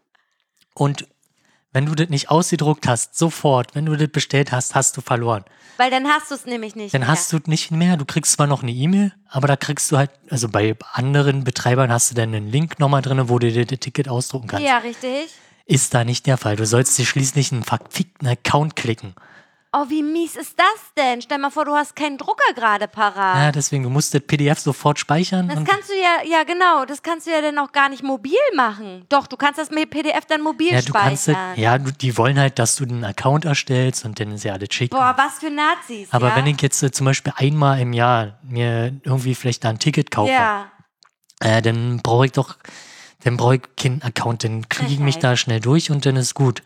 Und 0.74 1.08
wenn 1.74 1.86
du 1.86 1.94
das 1.94 2.08
nicht 2.08 2.30
ausgedruckt 2.30 2.86
hast, 2.86 3.18
sofort, 3.18 3.74
wenn 3.74 3.84
du 3.84 3.96
das 3.96 4.08
bestellt 4.08 4.52
hast, 4.52 4.74
hast 4.74 4.96
du 4.96 5.00
verloren. 5.02 5.44
Weil 5.76 5.90
dann 5.90 6.06
hast 6.06 6.30
du 6.30 6.36
es 6.36 6.46
nämlich 6.46 6.76
nicht 6.76 6.94
Dann 6.94 7.00
mehr. 7.00 7.08
hast 7.08 7.32
du 7.32 7.36
es 7.38 7.46
nicht 7.48 7.72
mehr. 7.72 7.96
Du 7.96 8.04
kriegst 8.04 8.32
zwar 8.32 8.46
noch 8.46 8.62
eine 8.62 8.70
E-Mail, 8.70 9.12
aber 9.28 9.48
da 9.48 9.56
kriegst 9.56 9.90
du 9.90 9.98
halt, 9.98 10.10
also 10.30 10.48
bei 10.48 10.76
anderen 10.92 11.42
Betreibern 11.42 11.90
hast 11.92 12.12
du 12.12 12.14
dann 12.14 12.32
einen 12.32 12.48
Link 12.48 12.78
nochmal 12.78 13.02
drin, 13.02 13.28
wo 13.28 13.40
du 13.40 13.50
dir 13.50 13.66
das 13.66 13.80
Ticket 13.80 14.08
ausdrucken 14.08 14.46
kannst. 14.46 14.64
Ja, 14.66 14.78
richtig. 14.78 15.30
Ist 15.66 15.92
da 15.94 16.04
nicht 16.04 16.26
der 16.26 16.36
Fall. 16.36 16.54
Du 16.56 16.64
sollst 16.64 16.96
dir 16.96 17.04
schließlich 17.06 17.50
einen 17.50 17.64
verfickten 17.64 18.28
Account 18.28 18.76
klicken. 18.76 19.14
Oh, 19.76 19.86
wie 19.88 20.04
mies 20.04 20.36
ist 20.36 20.56
das 20.56 20.92
denn? 20.96 21.20
Stell 21.20 21.38
mal 21.38 21.50
vor, 21.50 21.64
du 21.64 21.74
hast 21.74 21.96
keinen 21.96 22.16
Drucker 22.16 22.54
gerade 22.54 22.86
parat. 22.86 23.36
Ja, 23.36 23.50
deswegen, 23.50 23.82
du 23.82 23.90
musst 23.90 24.14
das 24.14 24.20
PDF 24.20 24.60
sofort 24.60 25.00
speichern. 25.00 25.48
Das 25.48 25.64
kannst 25.64 25.90
du 25.90 25.94
ja, 25.94 26.22
ja 26.24 26.44
genau, 26.44 26.84
das 26.84 27.02
kannst 27.02 27.26
du 27.26 27.32
ja 27.32 27.40
dann 27.40 27.58
auch 27.58 27.72
gar 27.72 27.88
nicht 27.88 28.04
mobil 28.04 28.38
machen. 28.54 29.04
Doch, 29.08 29.26
du 29.26 29.36
kannst 29.36 29.58
das 29.58 29.70
mit 29.70 29.90
PDF 29.90 30.26
dann 30.26 30.42
mobil 30.42 30.72
ja, 30.72 30.80
du 30.80 30.92
kannst 30.92 31.26
das, 31.26 31.34
speichern. 31.34 31.60
ja, 31.60 31.78
die 31.78 32.16
wollen 32.16 32.38
halt, 32.38 32.60
dass 32.60 32.76
du 32.76 32.84
einen 32.84 33.04
Account 33.04 33.46
erstellst 33.46 34.04
und 34.04 34.20
dann 34.20 34.30
ist 34.30 34.44
ja 34.44 34.52
alles 34.52 34.68
schick. 34.70 34.92
Boah, 34.92 35.14
was 35.16 35.40
für 35.40 35.50
Nazis. 35.50 36.08
aber 36.12 36.28
ja? 36.28 36.36
wenn 36.36 36.46
ich 36.46 36.62
jetzt 36.62 36.80
äh, 36.84 36.92
zum 36.92 37.06
Beispiel 37.06 37.32
einmal 37.36 37.80
im 37.80 37.92
Jahr 37.92 38.38
mir 38.42 38.92
irgendwie 39.02 39.34
vielleicht 39.34 39.64
da 39.64 39.70
ein 39.70 39.80
Ticket 39.80 40.12
kaufe, 40.12 40.30
Ja, 40.30 40.70
äh, 41.40 41.62
dann 41.62 41.98
brauche 42.00 42.26
ich 42.26 42.32
doch, 42.32 42.58
dann 43.24 43.36
brauche 43.36 43.56
ich 43.56 43.62
keinen 43.76 44.02
Account, 44.02 44.44
dann 44.44 44.68
kriege 44.68 44.92
ich 44.92 45.00
mich 45.00 45.18
da 45.18 45.36
schnell 45.36 45.58
durch 45.58 45.90
und 45.90 46.06
dann 46.06 46.14
ist 46.14 46.34
gut. 46.34 46.62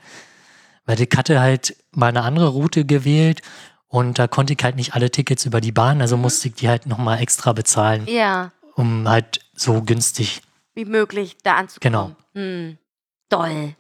Weil 0.89 1.01
ich 1.03 1.11
hatte 1.17 1.39
halt 1.39 1.77
mal 1.93 2.07
eine 2.09 2.23
andere 2.23 2.49
Route 2.49 2.87
gewählt 2.87 3.43
und 3.89 4.19
da 4.19 4.27
konnte 4.27 4.55
ich 4.55 4.65
halt 4.65 4.77
nicht 4.77 4.95
alle 4.95 5.11
Tickets 5.11 5.45
über 5.45 5.61
die 5.61 5.71
Bahn, 5.71 5.97
Mhm. 5.99 6.01
also 6.01 6.17
musste 6.17 6.49
ich 6.49 6.55
die 6.55 6.69
halt 6.69 6.87
nochmal 6.87 7.21
extra 7.21 7.53
bezahlen, 7.53 8.07
ja, 8.09 8.53
um 8.75 9.07
halt 9.07 9.41
so 9.55 9.83
günstig. 9.83 10.41
wie 10.75 10.85
möglich 10.87 11.37
da 11.43 11.57
anzukommen. 11.57 12.17
Hm. 12.35 12.79
Doll. 13.29 13.75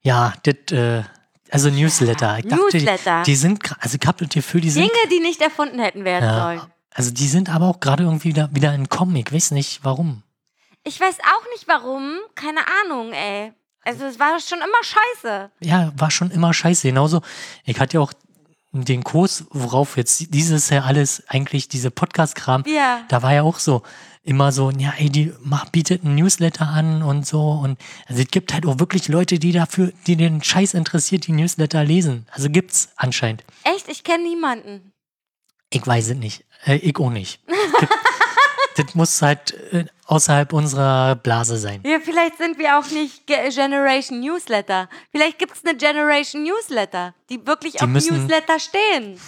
Ja, 0.00 0.32
das, 0.42 0.72
äh, 0.72 1.02
Also 1.50 1.70
Newsletter. 1.70 2.38
Ich 2.38 2.46
dachte, 2.46 2.62
Newsletter. 2.62 3.22
Die, 3.22 3.30
die 3.30 3.36
sind, 3.36 3.60
also 3.80 3.96
Capital 3.98 4.28
Gefühl, 4.42 4.60
die 4.62 4.70
sind, 4.70 4.82
Dinge, 4.82 5.08
die 5.12 5.20
nicht 5.20 5.40
erfunden 5.40 5.78
hätten 5.78 6.04
werden 6.04 6.24
Ja. 6.24 6.42
sollen. 6.42 6.60
also 6.92 7.10
die 7.12 7.28
sind 7.28 7.48
aber 7.54 7.66
auch 7.68 7.78
gerade 7.80 8.02
irgendwie 8.02 8.30
wieder, 8.30 8.48
wieder 8.52 8.74
in 8.74 8.88
Comic. 8.88 9.28
Ich 9.28 9.34
weiß 9.34 9.50
nicht 9.52 9.84
warum. 9.84 10.22
Ich 10.84 10.98
weiß 11.00 11.18
auch 11.20 11.44
nicht 11.54 11.68
warum. 11.68 12.18
Keine 12.34 12.60
Ahnung, 12.84 13.12
ey. 13.12 13.52
Also 13.88 14.04
es 14.04 14.18
war 14.18 14.38
schon 14.40 14.58
immer 14.58 14.82
scheiße. 14.82 15.50
Ja, 15.60 15.92
war 15.96 16.10
schon 16.10 16.30
immer 16.30 16.52
scheiße. 16.52 16.86
Genauso, 16.88 17.22
ich 17.64 17.80
hatte 17.80 17.94
ja 17.94 18.00
auch 18.00 18.12
den 18.72 19.02
Kurs, 19.02 19.44
worauf 19.50 19.96
jetzt 19.96 20.34
dieses 20.34 20.68
Jahr 20.68 20.84
alles 20.84 21.22
eigentlich 21.28 21.68
diese 21.68 21.90
Podcast-Kram, 21.90 22.64
Ja. 22.66 23.00
da 23.08 23.22
war 23.22 23.32
ja 23.32 23.42
auch 23.42 23.58
so, 23.58 23.82
immer 24.24 24.52
so, 24.52 24.70
ja, 24.70 24.92
ey, 24.98 25.08
die 25.08 25.32
mach, 25.40 25.70
bietet 25.70 26.04
einen 26.04 26.16
Newsletter 26.16 26.68
an 26.68 27.02
und 27.02 27.26
so. 27.26 27.50
Und 27.52 27.78
also 28.06 28.20
es 28.20 28.28
gibt 28.28 28.52
halt 28.52 28.66
auch 28.66 28.78
wirklich 28.78 29.08
Leute, 29.08 29.38
die 29.38 29.52
dafür, 29.52 29.90
die 30.06 30.16
den 30.16 30.42
Scheiß 30.42 30.74
interessiert, 30.74 31.26
die 31.26 31.32
Newsletter 31.32 31.82
lesen. 31.82 32.26
Also 32.30 32.50
gibt's 32.50 32.90
anscheinend. 32.96 33.42
Echt? 33.64 33.88
Ich 33.88 34.04
kenne 34.04 34.24
niemanden. 34.24 34.92
Ich 35.70 35.86
weiß 35.86 36.08
es 36.10 36.16
nicht. 36.16 36.44
Äh, 36.66 36.76
ich 36.76 36.98
auch 36.98 37.08
nicht. 37.10 37.40
Es 37.46 37.80
gibt- 37.80 37.92
das 38.78 38.94
muss 38.94 39.20
halt 39.22 39.54
äh, 39.72 39.84
außerhalb 40.06 40.52
unserer 40.52 41.16
Blase 41.16 41.58
sein. 41.58 41.80
Ja, 41.84 41.98
vielleicht 42.02 42.38
sind 42.38 42.58
wir 42.58 42.78
auch 42.78 42.90
nicht 42.90 43.26
Ge- 43.26 43.50
Generation 43.50 44.20
Newsletter. 44.20 44.88
Vielleicht 45.10 45.38
gibt 45.38 45.54
es 45.56 45.64
eine 45.64 45.76
Generation 45.76 46.42
Newsletter, 46.44 47.14
die 47.30 47.46
wirklich 47.46 47.74
Die 47.74 47.80
auf 47.82 47.88
müssen- 47.88 48.16
Newsletter 48.18 48.58
stehen. 48.58 49.20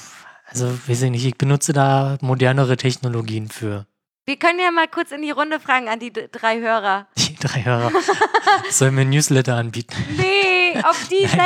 Also, 0.46 0.66
weiß 0.88 1.02
ich 1.02 1.10
nicht, 1.10 1.24
ich 1.24 1.36
benutze 1.38 1.72
da 1.72 2.16
modernere 2.20 2.76
Technologien 2.76 3.48
für 3.48 3.86
Wir 4.26 4.36
können 4.36 4.58
ja 4.58 4.70
mal 4.70 4.88
kurz 4.88 5.12
in 5.12 5.22
die 5.22 5.30
Runde 5.30 5.60
fragen 5.60 5.88
an 5.88 5.98
die 6.00 6.12
drei 6.12 6.58
Hörer. 6.60 7.06
die 7.16 7.36
drei 7.36 7.64
Hörer. 7.64 7.92
Sollen 8.70 8.94
wir 8.96 9.02
ein 9.02 9.10
Newsletter 9.10 9.54
anbieten? 9.56 9.94
Nee, 10.16 10.78
ob 10.78 10.96
die 11.08 11.26
selber 11.26 11.44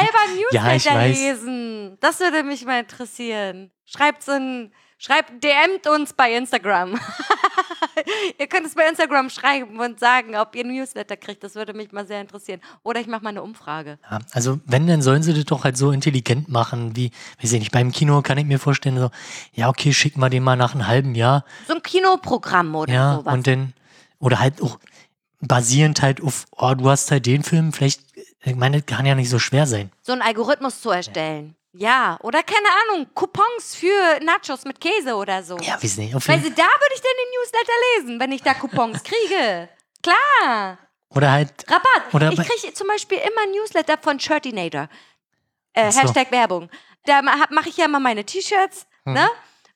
Ja, 0.53 0.73
ich 0.75 0.85
Newsletter 0.85 0.97
weiß. 0.99 1.19
lesen. 1.19 1.99
Das 2.01 2.21
würde 2.21 2.43
mich 2.45 2.65
mal 2.65 2.81
interessieren. 2.81 3.71
Schreibt 3.85 4.23
so 4.23 4.33
ein, 4.33 4.73
schreibt, 4.99 5.43
DMt 5.45 5.87
uns 5.87 6.13
bei 6.15 6.33
Instagram. 6.35 6.99
ihr 8.39 8.47
könnt 8.47 8.67
es 8.67 8.75
bei 8.75 8.87
Instagram 8.89 9.31
schreiben 9.31 9.79
und 9.81 9.99
sagen, 10.01 10.37
ob 10.37 10.55
ihr 10.57 10.65
Newsletter 10.65 11.17
kriegt. 11.17 11.43
Das 11.45 11.55
würde 11.55 11.75
mich 11.75 11.93
mal 11.93 12.07
sehr 12.07 12.21
interessieren. 12.21 12.61
Oder 12.83 13.01
ich 13.01 13.07
mache 13.07 13.23
mal 13.23 13.31
eine 13.31 13.43
Umfrage. 13.43 13.99
Ja, 14.11 14.19
also, 14.33 14.61
wenn, 14.67 14.87
dann 14.87 15.03
sollen 15.03 15.23
sie 15.23 15.35
das 15.35 15.45
doch 15.45 15.65
halt 15.65 15.77
so 15.77 15.91
intelligent 15.91 16.49
machen, 16.49 16.97
wie, 16.97 17.11
weiß 17.43 17.53
ich 17.53 17.61
nicht, 17.61 17.73
beim 17.73 17.93
Kino 17.93 18.23
kann 18.23 18.39
ich 18.39 18.45
mir 18.47 18.59
vorstellen, 18.59 18.99
so, 18.99 19.11
ja, 19.53 19.69
okay, 19.69 19.93
schick 19.93 20.17
mal 20.17 20.31
den 20.31 20.43
mal 20.43 20.57
nach 20.57 20.75
einem 20.75 20.87
halben 20.87 21.15
Jahr. 21.15 21.45
So 21.69 21.75
ein 21.75 21.83
Kinoprogramm 21.83 22.75
oder 22.75 22.93
Ja, 22.93 23.17
sowas. 23.17 23.35
und 23.35 23.47
dann, 23.47 23.73
oder 24.19 24.39
halt 24.41 24.61
auch 24.63 24.79
basierend 25.41 26.01
halt 26.03 26.23
auf, 26.23 26.47
oh, 26.53 26.75
du 26.75 26.89
hast 26.89 27.11
halt 27.11 27.27
den 27.27 27.43
Film, 27.43 27.73
vielleicht, 27.73 28.01
ich 28.43 28.55
meine, 28.55 28.81
das 28.81 28.87
kann 28.87 29.07
ja 29.07 29.15
nicht 29.15 29.29
so 29.31 29.39
schwer 29.39 29.67
sein. 29.67 29.91
so 30.03 30.13
einen 30.13 30.23
Algorithmus 30.23 30.81
zu 30.81 30.91
erstellen. 30.91 31.55
Ja, 31.77 32.19
oder 32.23 32.43
keine 32.45 32.69
Ahnung, 32.83 33.09
Coupons 33.15 33.75
für 33.75 34.21
Nachos 34.23 34.65
mit 34.65 34.81
Käse 34.81 35.15
oder 35.17 35.43
so. 35.43 35.57
Ja, 35.59 35.75
weiß 35.83 35.97
nicht, 35.97 36.15
auf 36.15 36.29
Weil 36.29 36.39
sie, 36.41 36.51
da 36.55 36.63
würde 36.63 36.95
ich 36.95 37.01
dann 37.01 37.13
den 37.19 37.41
Newsletter 37.41 37.73
lesen, 37.99 38.21
wenn 38.21 38.31
ich 38.33 38.43
da 38.43 38.55
Coupons 38.55 39.03
kriege. 39.05 39.69
Klar. 40.03 40.79
Oder 41.11 41.33
halt, 41.33 41.51
Rabatt. 41.69 42.13
Oder 42.15 42.31
ich 42.31 42.39
kriege 42.39 42.73
zum 42.75 42.87
Beispiel 42.87 43.19
immer 43.19 43.43
ein 43.43 43.51
Newsletter 43.51 43.99
von 44.01 44.21
Shirtinator. 44.21 44.89
Äh, 45.73 45.91
so. 45.91 46.01
Hashtag 46.01 46.31
Werbung. 46.31 46.71
Da 47.07 47.23
mache 47.23 47.69
ich 47.69 47.77
ja 47.77 47.87
immer 47.87 48.01
meine 48.01 48.25
T-Shirts, 48.25 48.87
Hm. 49.05 49.15
ne? 49.15 49.29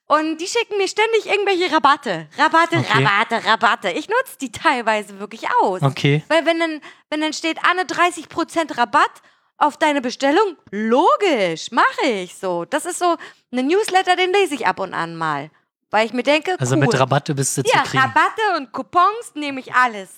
Und 0.07 0.37
die 0.39 0.47
schicken 0.47 0.77
mir 0.77 0.87
ständig 0.87 1.27
irgendwelche 1.27 1.71
Rabatte. 1.71 2.27
Rabatte, 2.37 2.77
Okay. 2.77 3.03
Rabatte, 3.05 3.45
Rabatte. 3.45 3.91
Ich 3.91 4.09
nutze 4.09 4.37
die 4.41 4.51
teilweise 4.51 5.19
wirklich 5.19 5.43
aus. 5.61 5.83
okay. 5.83 6.23
Weil 6.29 6.45
wenn 6.47 6.59
dann, 6.59 6.81
wenn 7.11 7.21
dann 7.21 7.33
steht, 7.33 7.59
Anne, 7.63 7.83
30% 7.83 8.75
Rabatt 8.75 9.11
auf 9.59 9.77
deine 9.77 10.01
Bestellung, 10.01 10.55
logisch, 10.71 11.71
mache 11.71 12.05
ich 12.07 12.35
so. 12.35 12.65
Das 12.65 12.85
ist 12.85 12.99
so 12.99 13.15
ein 13.51 13.67
Newsletter, 13.67 14.15
den 14.15 14.31
lese 14.33 14.55
ich 14.55 14.65
ab 14.67 14.79
und 14.79 14.93
an 14.93 15.15
mal. 15.15 15.49
Weil 15.91 16.05
ich 16.05 16.13
mir 16.13 16.23
denke, 16.23 16.55
Also 16.59 16.75
cool. 16.75 16.81
mit 16.81 16.99
Rabatte 16.99 17.33
bist 17.35 17.57
du 17.57 17.61
ja, 17.61 17.83
zu 17.83 17.89
kriegen. 17.91 18.03
Rabatte 18.03 18.41
und 18.57 18.71
Coupons 18.71 19.33
nehme 19.35 19.59
ich 19.59 19.73
alles. 19.73 20.09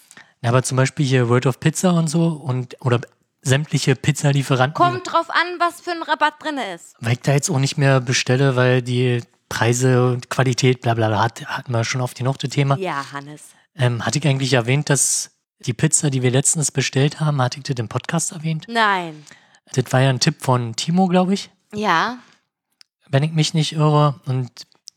Ja, 0.42 0.50
aber 0.50 0.64
zum 0.64 0.78
Beispiel 0.78 1.06
hier 1.06 1.30
World 1.30 1.46
of 1.46 1.60
Pizza 1.60 1.92
und 1.94 2.08
so 2.08 2.28
und 2.28 2.76
oder 2.82 3.00
sämtliche 3.42 3.96
Pizzalieferanten, 3.96 4.74
Kommt 4.76 5.12
drauf 5.12 5.30
an, 5.30 5.60
was 5.60 5.82
für 5.82 5.92
ein 5.92 6.04
Rabatt 6.04 6.36
drin 6.44 6.58
ist. 6.76 6.96
weil 7.00 7.14
ich 7.14 7.22
da 7.22 7.34
jetzt 7.34 7.50
auch 7.50 7.58
nicht 7.60 7.78
mehr 7.78 8.00
bestelle, 8.02 8.56
weil 8.56 8.82
die 8.82 9.22
Preise 9.50 10.06
und 10.08 10.30
Qualität, 10.30 10.82
bla 10.82 10.94
bla, 10.94 11.08
bla, 11.08 11.24
hat, 11.24 11.46
hatten 11.46 11.72
wir 11.72 11.84
schon 11.84 12.02
oft 12.02 12.18
genug 12.18 12.38
das 12.40 12.52
Thema. 12.52 12.78
Ja, 12.78 13.04
Hannes. 13.12 13.42
Ähm, 13.76 14.06
hatte 14.06 14.20
ich 14.20 14.28
eigentlich 14.28 14.54
erwähnt, 14.54 14.90
dass 14.90 15.31
die 15.66 15.74
Pizza, 15.74 16.10
die 16.10 16.22
wir 16.22 16.32
letztens 16.32 16.72
bestellt 16.72 17.20
haben, 17.20 17.42
hatte 17.42 17.58
ich 17.60 17.64
das 17.64 17.76
im 17.78 17.88
Podcast 17.88 18.32
erwähnt? 18.32 18.66
Nein. 18.68 19.26
Das 19.74 19.86
war 19.92 20.02
ja 20.02 20.10
ein 20.10 20.20
Tipp 20.20 20.42
von 20.42 20.76
Timo, 20.76 21.08
glaube 21.08 21.34
ich, 21.34 21.50
Ja. 21.74 22.18
wenn 23.10 23.24
ich 23.24 23.32
mich 23.32 23.54
nicht 23.54 23.74
irre. 23.74 24.20
Und 24.26 24.50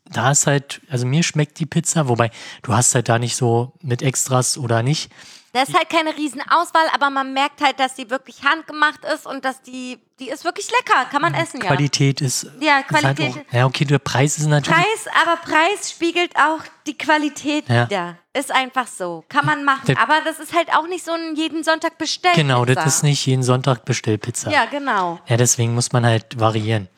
da 0.07 0.31
ist 0.31 0.47
halt, 0.47 0.81
also 0.89 1.07
mir 1.07 1.23
schmeckt 1.23 1.59
die 1.59 1.67
Pizza, 1.67 2.09
wobei 2.09 2.31
du 2.63 2.73
hast 2.75 2.95
halt 2.95 3.09
da 3.09 3.19
nicht 3.19 3.37
so 3.37 3.73
mit 3.83 4.03
Extras 4.03 4.59
oder 4.59 4.83
nicht. 4.83 5.11
Da 5.55 5.63
ist 5.63 5.73
halt 5.73 5.89
keine 5.89 6.17
Riesenauswahl, 6.17 6.87
aber 6.93 7.11
man 7.11 7.33
merkt 7.33 7.61
halt, 7.63 7.79
dass 7.79 7.95
die 7.95 8.11
wirklich 8.11 8.43
handgemacht 8.43 9.05
ist 9.05 9.25
und 9.25 9.45
dass 9.45 9.63
die, 9.63 9.99
die 10.19 10.29
ist 10.29 10.45
wirklich 10.45 10.69
lecker. 10.71 11.05
Kann 11.11 11.23
man 11.23 11.33
essen, 11.33 11.61
ja. 11.61 11.69
Qualität 11.69 12.21
ist. 12.21 12.43
Ja, 12.61 12.79
ist 12.81 12.91
halt 12.91 13.17
Qualität. 13.17 13.47
auch, 13.49 13.53
ja, 13.55 13.65
okay, 13.67 13.85
der 13.85 14.01
Preis 14.01 14.37
ist 14.39 14.47
natürlich. 14.49 14.77
Preis, 14.77 15.07
aber 15.23 15.37
Preis 15.37 15.93
spiegelt 15.93 16.35
auch 16.37 16.59
die 16.89 16.99
Qualität 16.99 17.69
Ja. 17.69 17.87
wieder. 17.89 18.19
Ist 18.37 18.51
einfach 18.53 18.89
so. 18.89 19.25
Kann 19.29 19.47
man 19.47 19.65
machen. 19.65 19.87
Der- 19.87 20.01
aber 20.01 20.21
das 20.25 20.41
ist 20.41 20.53
halt 20.55 20.75
auch 20.75 20.89
nicht 20.89 21.05
so 21.05 21.13
ein 21.13 21.37
jeden 21.37 21.63
Sonntag 21.63 21.99
bestellt. 21.99 22.35
Genau, 22.35 22.65
das 22.65 22.85
ist 22.85 23.03
nicht 23.05 23.25
jeden 23.25 23.45
Sonntag 23.45 23.85
Bestellpizza. 23.85 24.51
Ja, 24.51 24.65
genau. 24.65 25.21
Ja, 25.29 25.37
deswegen 25.37 25.75
muss 25.77 25.93
man 25.93 26.05
halt 26.05 26.41
variieren. 26.41 26.89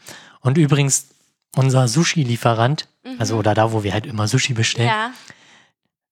Und 0.41 0.57
übrigens, 0.57 1.09
unser 1.57 1.89
Sushi-Lieferant, 1.89 2.89
also 3.19 3.37
oder 3.37 3.53
da, 3.55 3.71
wo 3.73 3.83
wir 3.83 3.93
halt 3.93 4.07
immer 4.07 4.27
Sushi 4.29 4.55
bestellen, 4.55 4.89
Mhm. 4.89 4.95
Ja. 4.95 5.11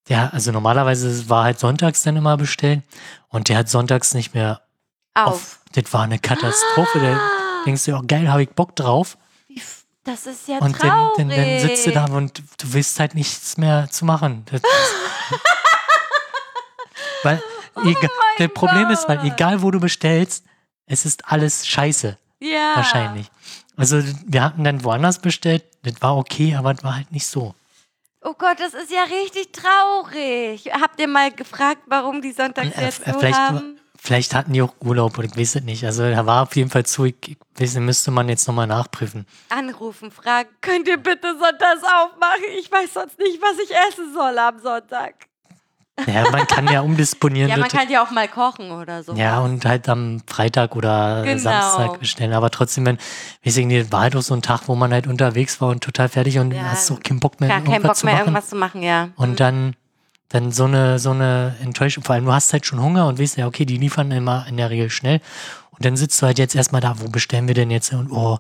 Der, 0.09 0.33
also 0.35 0.53
normalerweise 0.53 1.29
war 1.29 1.45
halt 1.45 1.59
sonntags 1.59 2.03
dann 2.03 2.17
immer 2.17 2.37
bestellen 2.37 2.83
und 3.29 3.49
der 3.49 3.59
hat 3.59 3.69
sonntags 3.69 4.15
nicht 4.15 4.35
mehr 4.35 4.61
Auf. 5.15 5.61
Das 5.73 5.93
war 5.93 6.03
eine 6.03 6.19
Katastrophe. 6.19 7.01
Da 7.01 7.17
Ah. 7.17 7.31
denkst 7.67 7.85
du, 7.85 7.93
ja, 7.93 8.01
geil, 8.07 8.31
habe 8.31 8.43
ich 8.43 8.51
Bock 8.51 8.77
drauf. 8.77 9.17
Das 10.05 10.27
ist 10.27 10.49
ja 10.49 10.59
Und 10.59 10.83
dann, 10.83 10.91
traurig. 10.91 11.15
dann, 11.17 11.29
dann 11.31 11.61
sitzt 11.61 11.87
du 11.87 11.93
da 11.93 12.05
und 12.05 12.39
du 12.59 12.73
willst 12.75 13.01
halt 13.01 13.15
nichts 13.15 13.57
mehr 13.57 13.89
zu 13.91 14.05
machen. 14.05 14.45
Das 14.51 14.61
weil, 17.23 17.43
egal, 17.85 18.11
das 18.39 18.49
Problem 18.53 18.91
ist, 18.91 19.09
weil 19.09 19.21
Oh 19.21 19.25
egal 19.25 19.63
wo 19.63 19.71
du 19.71 19.81
bestellst, 19.81 20.45
es 20.87 21.07
ist 21.07 21.27
alles 21.31 21.67
scheiße. 21.67 22.19
Ja. 22.41 22.73
Wahrscheinlich. 22.75 23.31
Also 23.77 24.03
wir 24.27 24.43
hatten 24.45 24.63
dann 24.65 24.85
woanders 24.85 25.19
bestellt, 25.21 25.65
das 25.83 25.95
war 26.03 26.17
okay, 26.19 26.55
aber 26.55 26.73
es 26.73 26.85
war 26.85 26.97
halt 26.97 27.11
nicht 27.11 27.27
so. 27.27 27.55
Oh 28.27 28.33
Gott, 28.39 28.59
das 28.59 28.73
ist 28.73 28.91
ja 28.91 29.03
richtig 29.03 29.53
traurig. 29.53 30.71
Habt 30.73 30.99
ihr 30.99 31.09
mal 31.09 31.31
gefragt, 31.31 31.83
warum 31.87 32.23
die 32.23 32.33
sonntags 32.33 32.75
Äh, 32.77 32.85
jetzt 32.87 33.07
äh, 33.07 33.13
so 33.13 33.19
vielleicht, 33.19 33.39
haben? 33.39 33.79
vielleicht 33.99 34.35
hatten 34.35 34.55
die 34.55 34.63
auch 34.63 34.75
Urlaub 34.83 35.19
oder 35.19 35.27
ich 35.29 35.37
weiß 35.37 35.57
es 35.57 35.63
nicht. 35.63 35.85
Also 35.85 36.11
da 36.11 36.25
war 36.25 36.45
auf 36.45 36.57
jeden 36.57 36.71
Fall 36.71 36.87
zu, 36.87 37.05
ich, 37.05 37.17
ich 37.27 37.37
weiß 37.59 37.75
müsste 37.77 38.11
man 38.11 38.31
jetzt 38.31 38.49
nochmal 38.49 38.67
nachprüfen. 38.67 39.27
Anrufen, 39.51 40.11
fragen, 40.11 40.49
könnt 40.63 40.89
ihr 40.89 40.97
bitte 40.97 41.37
sonntags 41.39 41.83
aufmachen? 41.83 42.45
Ich 42.59 42.73
weiß 42.73 42.95
sonst 42.95 43.19
nicht, 43.19 43.43
was 43.43 43.59
ich 43.59 43.71
essen 43.89 44.15
soll 44.15 44.39
am 44.39 44.59
Sonntag. 44.59 45.27
Ja, 46.07 46.29
man 46.31 46.47
kann 46.49 46.67
ja 46.69 46.81
umdisponieren. 46.81 47.49
Ja, 47.51 47.57
man 47.57 47.69
kann 47.69 47.89
ja 47.89 48.03
auch 48.03 48.11
mal 48.11 48.27
kochen 48.29 48.73
oder 48.73 49.03
so. 49.05 49.15
Ja, 49.15 49.39
und 49.41 49.65
halt 49.65 49.89
am 49.89 50.21
Freitag 50.27 50.75
oder 50.75 51.23
Genau. 51.23 51.39
Samstag 51.39 52.01
bestellen. 52.01 52.33
Aber 52.33 52.51
trotzdem, 52.51 52.85
wenn, 52.87 52.99
weiß 53.45 53.57
ich 53.59 53.67
nicht, 53.67 53.93
war 53.93 54.01
halt 54.01 54.17
auch 54.17 54.23
so 54.23 54.35
ein 54.35 54.43
Tag, 54.43 54.63
wo 54.67 54.75
man 54.75 54.93
halt 54.93 55.07
unterwegs 55.07 55.61
war 55.61 55.69
und 55.69 55.85
total 55.85 56.09
fertig 56.09 56.39
und 56.39 56.53
Ja. 56.53 56.63
hast 56.73 56.91
auch 56.91 57.01
keinen 57.01 57.21
Bock 57.21 57.41
mehr, 57.41 57.49
Gar 57.49 57.61
keinen 57.61 57.73
irgendwas 57.75 57.89
Bock 57.91 57.97
zu 57.99 58.07
mehr, 58.07 58.15
machen. 58.17 58.25
irgendwas 58.27 58.49
zu 58.49 58.57
machen, 58.57 58.83
ja. 58.83 59.09
Und 59.17 59.39
dann, 59.39 59.77
dann 60.31 60.51
so 60.51 60.65
eine, 60.65 60.99
so 60.99 61.11
eine 61.13 61.55
Enttäuschung. 61.63 62.03
Vor 62.03 62.17
allem, 62.17 62.25
du 62.25 62.33
hast 62.33 62.53
halt 62.53 62.67
schon 62.67 62.81
Hunger 62.83 63.07
und 63.07 63.21
weißt 63.21 63.37
ja, 63.37 63.47
okay, 63.47 63.65
die 63.65 63.77
liefern 63.77 64.11
immer 64.11 64.47
in 64.49 64.57
der 64.57 64.71
Regel 64.71 64.91
schnell. 64.91 65.21
Und 65.71 65.85
dann 65.85 65.97
sitzt 65.97 66.21
du 66.21 66.27
halt 66.27 66.39
jetzt 66.41 66.57
erstmal 66.57 66.81
da, 66.81 66.95
wo 67.01 67.09
bestellen 67.09 67.47
wir 67.47 67.55
denn 67.55 67.71
jetzt? 67.71 67.93
Und 67.93 68.11
oh, 68.11 68.39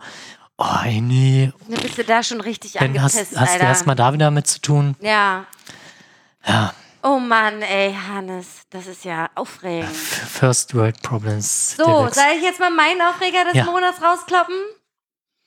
oh, 0.59 0.64
nee. 0.86 1.52
Dann 1.68 1.80
bist 1.80 1.98
du 1.98 2.02
da 2.05 2.20
schon 2.24 2.40
richtig 2.40 2.72
Dann 2.72 3.00
hast, 3.00 3.14
angepisst, 3.16 3.38
hast 3.40 3.48
du 3.50 3.52
Alter. 3.55 3.64
erstmal 3.68 3.94
da 3.96 4.12
wieder 4.12 4.32
mit 4.32 4.48
zu 4.48 4.61
tun. 4.61 4.96
ja. 5.00 5.44
Ja, 6.46 6.72
Oh 7.07 7.18
Mann, 7.18 7.61
ey, 7.61 7.92
Hannes, 7.94 8.62
das 8.70 8.86
ist 8.86 9.05
ja 9.05 9.28
aufregend. 9.34 9.94
First 9.94 10.74
World 10.74 11.02
Problems. 11.02 11.76
So, 11.76 11.84
soll 11.84 12.32
ich 12.36 12.42
jetzt 12.42 12.61
mal 12.61 12.70
meinen 12.70 13.02
Aufreger 13.02 13.44
des 13.44 13.55
Ja. 13.57 13.64
Monats 13.66 14.00
rauskloppen? 14.02 14.57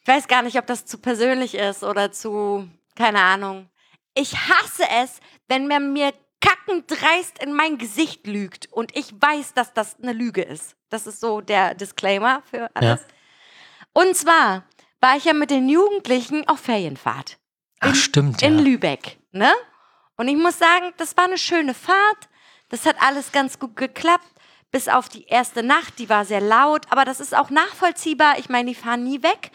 Ich 0.02 0.08
weiß 0.08 0.28
gar 0.28 0.44
nicht, 0.44 0.60
ob 0.60 0.68
das 0.68 0.86
zu 0.86 1.00
persönlich 1.00 1.56
ist 1.56 1.84
oder 1.84 2.12
zu, 2.12 2.70
keine 2.96 3.22
Ahnung. 3.22 3.70
Ich 4.14 4.38
hasse 4.38 4.84
es, 5.02 5.20
wenn 5.48 5.68
man 5.68 5.94
mir 5.94 6.14
kackend 6.42 6.92
dreist 6.92 7.42
in 7.44 7.54
mein 7.54 7.80
Gesicht 7.80 8.28
lügt 8.28 8.72
und 8.72 8.96
ich 8.96 9.12
weiß, 9.20 9.56
dass 9.56 9.74
das 9.74 9.96
eine 10.00 10.14
Lüge 10.14 10.44
ist. 10.44 10.76
Das 10.90 11.08
ist 11.08 11.20
so 11.20 11.42
der 11.42 11.74
Disclaimer 11.74 12.44
für 12.50 12.70
alles. 12.76 13.02
Und 13.94 14.16
zwar 14.16 14.64
war 15.02 15.18
ich 15.18 15.26
ja 15.26 15.34
mit 15.34 15.50
den 15.50 15.68
Jugendlichen 15.70 16.48
auf 16.48 16.60
Ferienfahrt 16.60 17.40
Ach, 17.80 17.96
stimmt, 17.96 18.44
in 18.44 18.60
ja. 18.60 18.64
Lübeck, 18.64 19.18
ne? 19.32 19.52
Und 20.18 20.28
ich 20.28 20.36
muss 20.36 20.58
sagen, 20.58 20.94
das 20.98 21.16
war 21.16 21.26
eine 21.26 21.38
schöne 21.38 21.74
Fahrt. 21.74 22.30
Das 22.70 22.86
hat 22.86 22.98
alles 23.02 23.32
ganz 23.32 23.60
gut 23.60 23.76
geklappt. 23.76 24.26
bis 24.70 24.90
auf 24.90 25.08
die 25.08 25.26
erste 25.28 25.64
Nacht, 25.64 25.98
die 25.98 26.10
war 26.10 26.26
sehr 26.26 26.42
laut, 26.42 26.88
aber 26.90 27.06
das 27.06 27.22
ist 27.22 27.34
auch 27.34 27.50
nachvollziehbar. 27.50 28.38
Ich 28.38 28.50
meine, 28.50 28.68
die 28.68 28.76
fahren 28.76 29.04
nie 29.06 29.24
weg. 29.24 29.52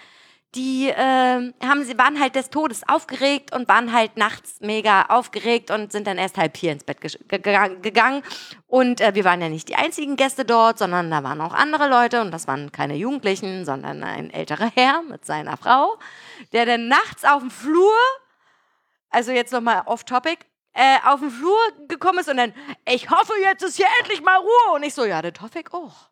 Die 0.55 0.89
äh, 0.89 1.53
haben, 1.63 1.85
sie 1.85 1.99
waren 1.99 2.19
halt 2.19 2.35
des 2.35 2.49
Todes 2.49 2.83
aufgeregt 2.89 3.55
und 3.55 3.69
waren 3.69 3.93
halt 3.93 4.17
nachts 4.17 4.61
mega 4.61 5.07
aufgeregt 5.07 5.71
und 5.71 5.93
sind 5.93 6.07
dann 6.07 6.17
erst 6.17 6.39
halb 6.39 6.57
vier 6.57 6.73
ins 6.73 6.85
Bett 6.85 7.01
gegangen. 7.01 8.23
Und 8.67 9.01
äh, 9.03 9.15
wir 9.15 9.25
waren 9.25 9.41
ja 9.43 9.51
nicht 9.51 9.69
die 9.69 9.77
einzigen 9.77 10.17
Gäste 10.17 10.45
dort, 10.47 10.79
sondern 10.79 11.11
da 11.11 11.23
waren 11.23 11.41
auch 11.43 11.55
andere 11.55 11.89
Leute 11.89 12.23
und 12.23 12.31
das 12.31 12.47
waren 12.47 12.73
keine 12.73 12.97
Jugendlichen, 12.97 13.65
sondern 13.67 14.03
ein 14.03 14.31
älterer 14.31 14.71
Herr 14.75 15.03
mit 15.03 15.27
seiner 15.27 15.59
Frau, 15.59 15.99
der 16.53 16.65
dann 16.67 16.89
nachts 16.89 17.25
auf 17.25 17.41
dem 17.41 17.51
Flur, 17.51 17.97
also 19.11 19.31
jetzt 19.33 19.53
nochmal 19.53 19.83
off 19.87 20.05
topic, 20.05 20.45
äh, 20.75 20.99
auf 21.05 21.21
den 21.21 21.31
Flur 21.31 21.59
gekommen 21.89 22.21
ist 22.21 22.29
und 22.29 22.37
dann, 22.37 22.55
ich 22.87 23.11
hoffe, 23.11 23.33
jetzt 23.43 23.63
ist 23.63 23.77
hier 23.77 23.87
endlich 24.01 24.23
mal 24.23 24.39
Ruhe. 24.39 24.75
Und 24.75 24.83
ich 24.83 24.95
so, 24.95 25.05
ja, 25.05 25.21
das 25.23 25.41
hoffe 25.41 25.61
ich 25.61 25.73
auch. 25.73 26.11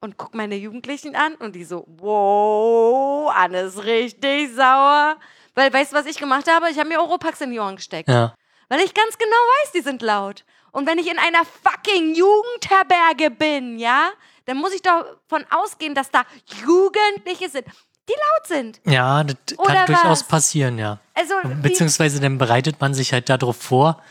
Und 0.00 0.16
guck 0.16 0.34
meine 0.34 0.56
Jugendlichen 0.56 1.16
an 1.16 1.34
und 1.36 1.54
die 1.56 1.64
so, 1.64 1.84
wow, 1.88 3.32
Anne 3.34 3.62
ist 3.62 3.84
richtig 3.84 4.54
sauer. 4.54 5.16
Weil, 5.54 5.72
weißt 5.72 5.92
du, 5.92 5.96
was 5.96 6.06
ich 6.06 6.18
gemacht 6.18 6.48
habe? 6.48 6.70
Ich 6.70 6.78
habe 6.78 6.88
mir 6.88 7.00
Europax 7.00 7.40
in 7.40 7.50
die 7.50 7.58
Ohren 7.58 7.76
gesteckt. 7.76 8.08
Ja. 8.08 8.34
Weil 8.68 8.80
ich 8.80 8.94
ganz 8.94 9.18
genau 9.18 9.30
weiß, 9.30 9.72
die 9.72 9.80
sind 9.80 10.02
laut. 10.02 10.44
Und 10.70 10.86
wenn 10.86 10.98
ich 10.98 11.10
in 11.10 11.18
einer 11.18 11.44
fucking 11.44 12.14
Jugendherberge 12.14 13.30
bin, 13.30 13.78
ja, 13.78 14.10
dann 14.44 14.58
muss 14.58 14.72
ich 14.72 14.82
davon 14.82 15.44
ausgehen, 15.50 15.94
dass 15.94 16.10
da 16.10 16.24
Jugendliche 16.64 17.48
sind 17.48 17.66
die 18.08 18.12
laut 18.12 18.46
sind. 18.46 18.80
Ja, 18.84 19.22
das 19.24 19.36
Oder 19.58 19.74
kann 19.74 19.86
durchaus 19.86 20.20
was? 20.20 20.24
passieren, 20.24 20.78
ja. 20.78 20.98
Also, 21.14 21.34
Beziehungsweise 21.62 22.20
dann 22.20 22.38
bereitet 22.38 22.80
man 22.80 22.94
sich 22.94 23.12
halt 23.12 23.28
darauf 23.28 23.56
vor, 23.56 24.02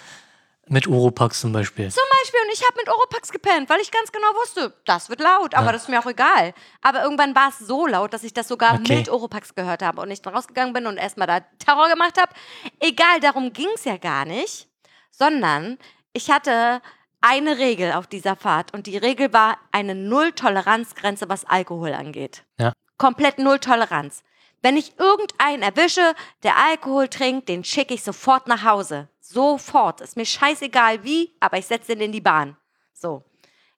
mit 0.69 0.85
Oropax 0.85 1.39
zum 1.39 1.53
Beispiel. 1.53 1.89
zum 1.89 2.03
Beispiel, 2.19 2.39
und 2.45 2.53
ich 2.53 2.61
habe 2.61 2.73
mit 2.75 2.89
Oropax 2.89 3.31
gepennt, 3.31 3.69
weil 3.69 3.79
ich 3.79 3.89
ganz 3.89 4.11
genau 4.11 4.27
wusste, 4.41 4.73
das 4.85 5.09
wird 5.09 5.21
laut, 5.21 5.55
aber 5.55 5.67
Ja. 5.67 5.71
das 5.71 5.83
ist 5.83 5.87
mir 5.87 5.99
auch 5.99 6.05
egal. 6.05 6.53
Aber 6.81 7.03
irgendwann 7.03 7.33
war 7.35 7.47
es 7.49 7.59
so 7.59 7.87
laut, 7.87 8.11
dass 8.13 8.23
ich 8.25 8.33
das 8.33 8.49
sogar 8.49 8.73
Okay. 8.75 8.97
mit 8.97 9.09
Oropax 9.09 9.55
gehört 9.55 9.81
habe 9.81 10.01
und 10.01 10.11
ich 10.11 10.21
dann 10.21 10.35
rausgegangen 10.35 10.73
bin 10.73 10.85
und 10.85 10.97
erstmal 10.97 11.25
da 11.27 11.39
Terror 11.59 11.87
gemacht 11.87 12.19
habe. 12.19 12.33
Egal, 12.81 13.21
darum 13.21 13.53
ging 13.53 13.69
es 13.75 13.85
ja 13.85 13.95
gar 13.95 14.25
nicht, 14.25 14.67
sondern 15.09 15.77
ich 16.11 16.29
hatte 16.29 16.81
eine 17.21 17.57
Regel 17.57 17.93
auf 17.93 18.05
dieser 18.05 18.35
Fahrt 18.35 18.73
und 18.73 18.87
die 18.87 18.97
Regel 18.97 19.31
war 19.31 19.57
eine 19.71 19.95
Null-Toleranzgrenze, 19.95 21.29
was 21.29 21.45
Alkohol 21.45 21.93
angeht. 21.93 22.43
Ja. 22.59 22.73
Komplett 22.97 23.37
Null-Toleranz. 23.39 24.23
Wenn 24.61 24.77
ich 24.77 24.97
irgendeinen 24.97 25.61
erwische, 25.61 26.15
der 26.43 26.57
Alkohol 26.57 27.07
trinkt, 27.07 27.47
den 27.47 27.63
schicke 27.63 27.93
ich 27.93 28.03
sofort 28.03 28.47
nach 28.47 28.63
Hause. 28.63 29.07
Sofort. 29.19 30.01
Ist 30.01 30.17
mir 30.17 30.25
scheißegal 30.25 31.03
wie, 31.03 31.31
aber 31.39 31.57
ich 31.57 31.67
setze 31.67 31.95
den 31.95 32.05
in 32.05 32.11
die 32.11 32.21
Bahn. 32.21 32.57
So. 32.93 33.23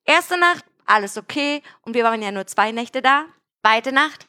Erste 0.06 0.38
Nacht, 0.38 0.64
alles 0.86 1.18
okay. 1.18 1.62
Und 1.82 1.96
wir 1.96 2.04
waren 2.04 2.22
ja 2.22 2.32
nur 2.32 2.48
zwei 2.48 2.72
Nächte 2.72 3.02
da. 3.02 3.26
Zweite 3.62 3.92
Nacht 3.92 4.29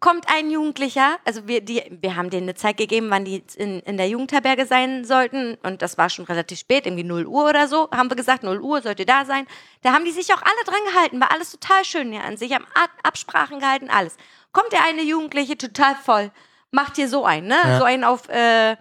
kommt 0.00 0.24
ein 0.34 0.50
Jugendlicher, 0.50 1.18
also 1.26 1.46
wir, 1.46 1.60
die, 1.60 1.82
wir 2.00 2.16
haben 2.16 2.30
denen 2.30 2.44
eine 2.44 2.54
Zeit 2.54 2.78
gegeben, 2.78 3.08
wann 3.10 3.26
die 3.26 3.44
in, 3.56 3.80
in 3.80 3.98
der 3.98 4.08
Jugendherberge 4.08 4.64
sein 4.64 5.04
sollten. 5.04 5.56
Und 5.62 5.82
das 5.82 5.98
war 5.98 6.08
schon 6.08 6.24
relativ 6.24 6.58
spät, 6.58 6.86
irgendwie 6.86 7.04
0 7.04 7.26
Uhr 7.26 7.50
oder 7.50 7.68
so. 7.68 7.90
Haben 7.90 8.10
wir 8.10 8.16
gesagt, 8.16 8.42
0 8.42 8.60
Uhr 8.60 8.80
sollt 8.80 8.98
ihr 8.98 9.06
da 9.06 9.26
sein. 9.26 9.46
Da 9.82 9.92
haben 9.92 10.06
die 10.06 10.10
sich 10.10 10.32
auch 10.32 10.40
alle 10.40 10.64
dran 10.64 10.80
gehalten, 10.92 11.20
war 11.20 11.30
alles 11.30 11.52
total 11.52 11.84
schön 11.84 12.12
ja 12.14 12.22
an 12.22 12.38
sich, 12.38 12.54
haben 12.54 12.66
Ab 12.74 12.90
Absprachen 13.02 13.60
gehalten, 13.60 13.90
alles. 13.90 14.16
Kommt 14.52 14.72
der 14.72 14.84
eine 14.84 15.02
Jugendliche 15.02 15.58
total 15.58 15.94
voll, 15.94 16.32
macht 16.70 16.96
hier 16.96 17.08
so 17.08 17.26
einen, 17.26 17.48
ne? 17.48 17.58
Ja. 17.62 17.78
So 17.78 17.84
einen 17.84 18.04
auf 18.04 18.28
äh, 18.30 18.76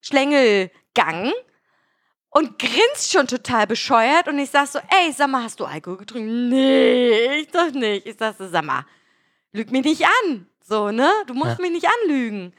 Schlängelgang 0.00 1.32
und 2.30 2.58
grinst 2.58 3.12
schon 3.12 3.26
total 3.26 3.66
bescheuert. 3.66 4.26
Und 4.26 4.38
ich 4.38 4.48
sag 4.48 4.68
so, 4.68 4.78
ey, 4.78 5.12
sag 5.12 5.28
mal, 5.28 5.44
hast 5.44 5.60
du 5.60 5.66
Alkohol 5.66 5.98
getrunken? 5.98 6.48
Nee, 6.48 7.40
ich 7.40 7.50
doch 7.50 7.70
nicht. 7.72 8.06
Ich 8.06 8.16
sag 8.18 8.36
so, 8.38 8.48
sag 8.48 8.64
mal, 8.64 8.86
lüg 9.52 9.70
mich 9.70 9.84
nicht 9.84 10.06
an. 10.24 10.46
So, 10.62 10.90
ne? 10.90 11.10
Du 11.26 11.34
musst 11.34 11.58
Ja. 11.58 11.62
mich 11.62 11.72
nicht 11.72 11.86
anlügen. 12.02 12.52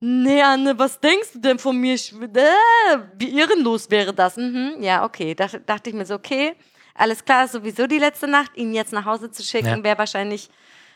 Nee, 0.00 0.40
Anne, 0.42 0.78
was 0.78 0.98
denkst 1.00 1.32
du 1.34 1.38
denn 1.40 1.58
von 1.58 1.76
mir? 1.76 1.94
Äh, 1.94 2.98
wie 3.18 3.36
ehrenlos 3.38 3.90
wäre 3.90 4.14
das. 4.14 4.36
Mhm, 4.36 4.76
ja, 4.80 5.04
okay. 5.04 5.34
Da 5.34 5.46
dachte 5.46 5.90
ich 5.90 5.96
mir 5.96 6.06
so, 6.06 6.14
okay, 6.14 6.54
alles 6.94 7.24
klar, 7.24 7.44
ist 7.44 7.52
sowieso 7.52 7.86
die 7.86 7.98
letzte 7.98 8.26
Nacht. 8.26 8.56
Ihn 8.56 8.72
jetzt 8.72 8.92
nach 8.92 9.04
Hause 9.04 9.30
zu 9.30 9.42
schicken, 9.42 9.66
Ja. 9.68 9.84
wäre 9.84 9.98
wahrscheinlich, 9.98 10.48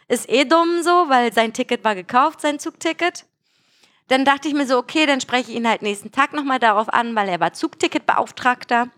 ist 0.08 0.28
eh 0.30 0.44
dumm 0.44 0.82
so, 0.82 0.90
weil 1.08 1.32
sein 1.34 1.52
Ticket 1.52 1.84
war 1.84 1.94
gekauft, 1.94 2.40
sein 2.40 2.58
Zugticket. 2.58 3.26
Dann 4.08 4.24
dachte 4.24 4.48
ich 4.48 4.54
mir 4.54 4.66
so, 4.66 4.78
okay, 4.78 5.04
dann 5.06 5.20
spreche 5.20 5.50
ich 5.50 5.56
ihn 5.56 5.68
halt 5.68 5.82
nächsten 5.82 6.12
Tag 6.12 6.32
nochmal 6.32 6.58
darauf 6.58 6.88
an, 6.88 7.14
weil 7.14 7.28
er 7.28 7.40
war 7.40 7.52
Zugticketbeauftragter. 7.52 8.88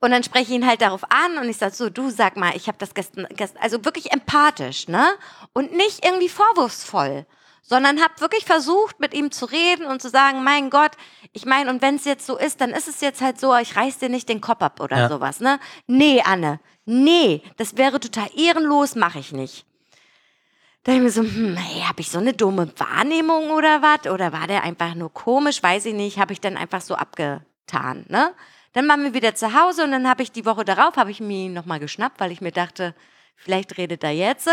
Und 0.00 0.12
dann 0.12 0.22
spreche 0.22 0.44
ich 0.44 0.50
ihn 0.50 0.66
halt 0.66 0.80
darauf 0.80 1.02
an 1.10 1.38
und 1.38 1.48
ich 1.48 1.56
sage 1.56 1.74
so, 1.74 1.90
du 1.90 2.10
sag 2.10 2.36
mal, 2.36 2.54
ich 2.54 2.68
habe 2.68 2.78
das 2.78 2.94
gestern, 2.94 3.26
gestern, 3.30 3.60
also 3.62 3.84
wirklich 3.84 4.12
empathisch, 4.12 4.86
ne? 4.86 5.04
Und 5.52 5.72
nicht 5.72 6.04
irgendwie 6.04 6.28
vorwurfsvoll, 6.28 7.26
sondern 7.62 8.00
habe 8.00 8.20
wirklich 8.20 8.44
versucht, 8.44 9.00
mit 9.00 9.12
ihm 9.12 9.32
zu 9.32 9.46
reden 9.46 9.86
und 9.86 10.00
zu 10.00 10.08
sagen, 10.08 10.44
mein 10.44 10.70
Gott, 10.70 10.92
ich 11.32 11.46
meine, 11.46 11.68
und 11.68 11.82
wenn 11.82 11.96
es 11.96 12.04
jetzt 12.04 12.26
so 12.26 12.38
ist, 12.38 12.60
dann 12.60 12.70
ist 12.70 12.86
es 12.86 13.00
jetzt 13.00 13.20
halt 13.20 13.40
so, 13.40 13.56
ich 13.56 13.74
reiß 13.76 13.98
dir 13.98 14.08
nicht 14.08 14.28
den 14.28 14.40
Kopf 14.40 14.62
ab 14.62 14.80
oder 14.80 14.96
Ja. 14.98 15.08
sowas, 15.08 15.40
ne? 15.40 15.58
Nee, 15.88 16.22
Anne, 16.24 16.60
nee, 16.84 17.42
das 17.56 17.76
wäre 17.76 17.98
total 17.98 18.28
ehrenlos, 18.36 18.94
mache 18.94 19.18
ich 19.18 19.32
nicht. 19.32 19.66
Da 20.84 20.92
ich 20.92 21.00
mir 21.00 21.10
so, 21.10 21.22
hm, 21.22 21.56
hey, 21.56 21.82
habe 21.82 22.00
ich 22.00 22.10
so 22.10 22.18
eine 22.18 22.32
dumme 22.32 22.72
Wahrnehmung 22.78 23.50
oder 23.50 23.82
was? 23.82 24.10
Oder 24.10 24.32
war 24.32 24.46
der 24.46 24.62
einfach 24.62 24.94
nur 24.94 25.12
komisch? 25.12 25.62
Weiß 25.62 25.84
ich 25.86 25.92
nicht. 25.92 26.18
Habe 26.18 26.32
ich 26.32 26.40
dann 26.40 26.56
einfach 26.56 26.80
so 26.80 26.94
abgetan, 26.94 28.06
ne? 28.08 28.32
Dann 28.72 28.88
waren 28.88 29.02
wir 29.02 29.14
wieder 29.14 29.34
zu 29.34 29.54
Hause 29.54 29.84
und 29.84 29.92
dann 29.92 30.08
habe 30.08 30.22
ich 30.22 30.32
die 30.32 30.44
Woche 30.44 30.64
darauf, 30.64 30.96
habe 30.96 31.10
ich 31.10 31.20
mir 31.20 31.46
ihn 31.46 31.54
nochmal 31.54 31.80
geschnappt, 31.80 32.20
weil 32.20 32.32
ich 32.32 32.40
mir 32.40 32.52
dachte, 32.52 32.94
vielleicht 33.36 33.78
redet 33.78 34.04
er 34.04 34.10
jetzt. 34.10 34.48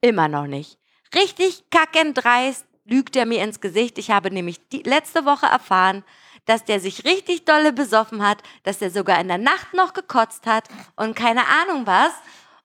Immer 0.00 0.28
noch 0.28 0.46
nicht. 0.46 0.78
Richtig 1.14 1.64
kackendreist 1.70 2.66
lügt 2.84 3.16
er 3.16 3.26
mir 3.26 3.42
ins 3.42 3.60
Gesicht. 3.60 3.98
Ich 3.98 4.10
habe 4.10 4.30
nämlich 4.30 4.68
die 4.68 4.82
letzte 4.82 5.24
Woche 5.24 5.46
erfahren, 5.46 6.04
dass 6.44 6.64
der 6.64 6.80
sich 6.80 7.04
richtig 7.04 7.44
dolle 7.44 7.72
besoffen 7.72 8.26
hat, 8.26 8.42
dass 8.64 8.78
der 8.78 8.90
sogar 8.90 9.20
in 9.20 9.28
der 9.28 9.38
Nacht 9.38 9.72
noch 9.72 9.94
gekotzt 9.94 10.46
hat 10.46 10.68
und 10.96 11.16
keine 11.16 11.46
Ahnung 11.46 11.86
was. 11.86 12.12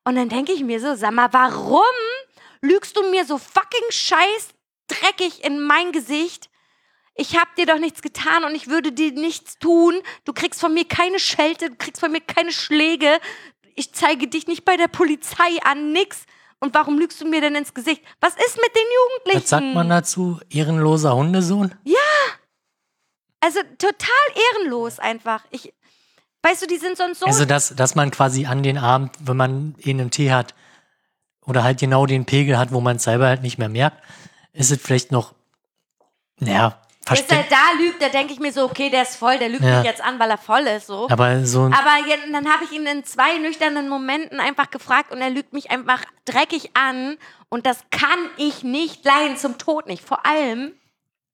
Und 0.03 0.15
dann 0.15 0.30
denke 0.30 0.51
ich 0.51 0.63
mir 0.63 0.80
so, 0.80 0.95
sag 0.95 1.11
mal, 1.11 1.32
warum 1.32 1.84
lügst 2.61 2.97
du 2.97 3.09
mir 3.09 3.26
so 3.26 3.38
fucking 3.38 3.89
scheiß 3.89 4.49
dreckig 4.88 5.43
in 5.43 5.61
mein 5.61 5.91
Gesicht? 5.91 6.49
Ich 7.20 7.36
hab 7.36 7.53
dir 7.55 7.65
doch 7.65 7.80
nichts 7.80 8.01
getan 8.01 8.45
und 8.45 8.55
ich 8.55 8.67
würde 8.67 8.93
dir 8.93 9.11
nichts 9.11 9.59
tun. 9.59 9.93
Du 10.24 10.32
kriegst 10.32 10.61
von 10.61 10.74
mir 10.74 10.86
keine 10.86 11.20
Schelte, 11.20 11.70
du 11.70 11.76
kriegst 11.76 11.99
von 11.99 12.13
mir 12.13 12.22
keine 12.22 12.53
Schläge. 12.53 13.20
Ich 13.76 13.93
zeige 13.93 14.30
dich 14.30 14.47
nicht 14.47 14.63
bei 14.63 14.78
der 14.78 14.88
Polizei 14.88 15.61
an, 15.65 15.91
nix. 15.91 16.24
Und 16.61 16.74
warum 16.74 16.97
lügst 16.97 17.20
du 17.20 17.28
mir 17.28 17.41
denn 17.41 17.55
ins 17.55 17.74
Gesicht? 17.74 18.01
Was 18.22 18.36
ist 18.36 18.55
mit 18.55 18.74
den 18.74 18.86
Jugendlichen? 18.95 19.43
Was 19.43 19.49
sagt 19.49 19.74
man 19.74 19.89
dazu? 19.89 20.39
Ehrenloser 20.49 21.13
Hundesohn? 21.13 21.76
Also 23.41 23.59
total 23.78 24.55
ehrenlos 24.61 24.99
einfach. 24.99 25.43
Ich, 25.49 25.74
weißt 26.41 26.61
du, 26.61 26.67
die 26.67 26.78
sind 26.78 26.95
sonst 26.95 27.20
so. 27.20 27.26
Also, 27.26 27.43
dass, 27.43 27.76
dass 27.76 27.95
man 27.95 28.11
quasi 28.11 28.45
an 28.45 28.63
den 28.63 28.78
Abend, 28.78 29.11
wenn 29.20 29.36
man 29.36 29.76
ihn 29.80 29.99
im 29.99 30.09
Tee 30.09 30.32
hat, 30.32 30.55
oder 31.45 31.65
halt 31.65 31.82
genau 31.82 32.05
den 32.05 32.26
Pegel 32.26 32.57
hat, 32.57 32.72
wo 32.72 32.80
man 32.80 32.95
es 32.95 33.03
selber 33.03 33.28
halt 33.28 33.41
nicht 33.41 33.57
mehr 33.57 33.70
merkt, 33.70 34.01
ist 34.53 34.72
es 34.72 34.82
vielleicht 34.82 35.11
noch, 35.11 35.34
naja, 36.39 36.82
bis 37.10 37.26
er 37.28 37.43
da 37.49 37.78
lügt, 37.80 38.01
da 38.01 38.10
denke 38.10 38.34
ich 38.34 38.39
mir 38.39 38.51
so, 38.51 38.64
okay, 38.66 38.89
der 38.89 39.03
ist 39.03 39.16
voll, 39.16 39.38
der 39.38 39.49
lügt 39.49 39.64
Ja. 39.64 39.78
mich 39.78 39.86
jetzt 39.86 40.03
an, 40.03 40.20
weil 40.20 40.30
er 40.30 40.38
voll 40.38 40.62
ist. 40.68 40.88
So. 40.88 41.07
Aber 41.10 41.45
so 41.45 41.64
Aber 41.66 42.07
ja, 42.07 42.16
dann 42.32 42.51
habe 42.51 42.64
ich 42.66 42.72
ihn 42.72 42.86
in 42.86 43.03
zwei 43.03 43.38
nüchternen 43.38 43.89
Momenten 43.89 44.39
einfach 44.39 44.70
gefragt 44.70 45.12
und 45.12 45.22
er 45.22 45.30
lügt 45.30 45.53
mich 45.53 45.72
einfach 45.72 46.03
dreckig 46.26 46.72
an. 46.76 47.18
Und 47.49 47.66
das 47.66 47.80
kann 47.91 48.20
ich 48.38 48.64
nicht 48.64 49.03
leiden, 49.05 49.38
zum 49.38 49.57
Tod 49.57 49.88
nicht. 49.88 50.03
Vor 50.03 50.26
allem, 50.26 50.74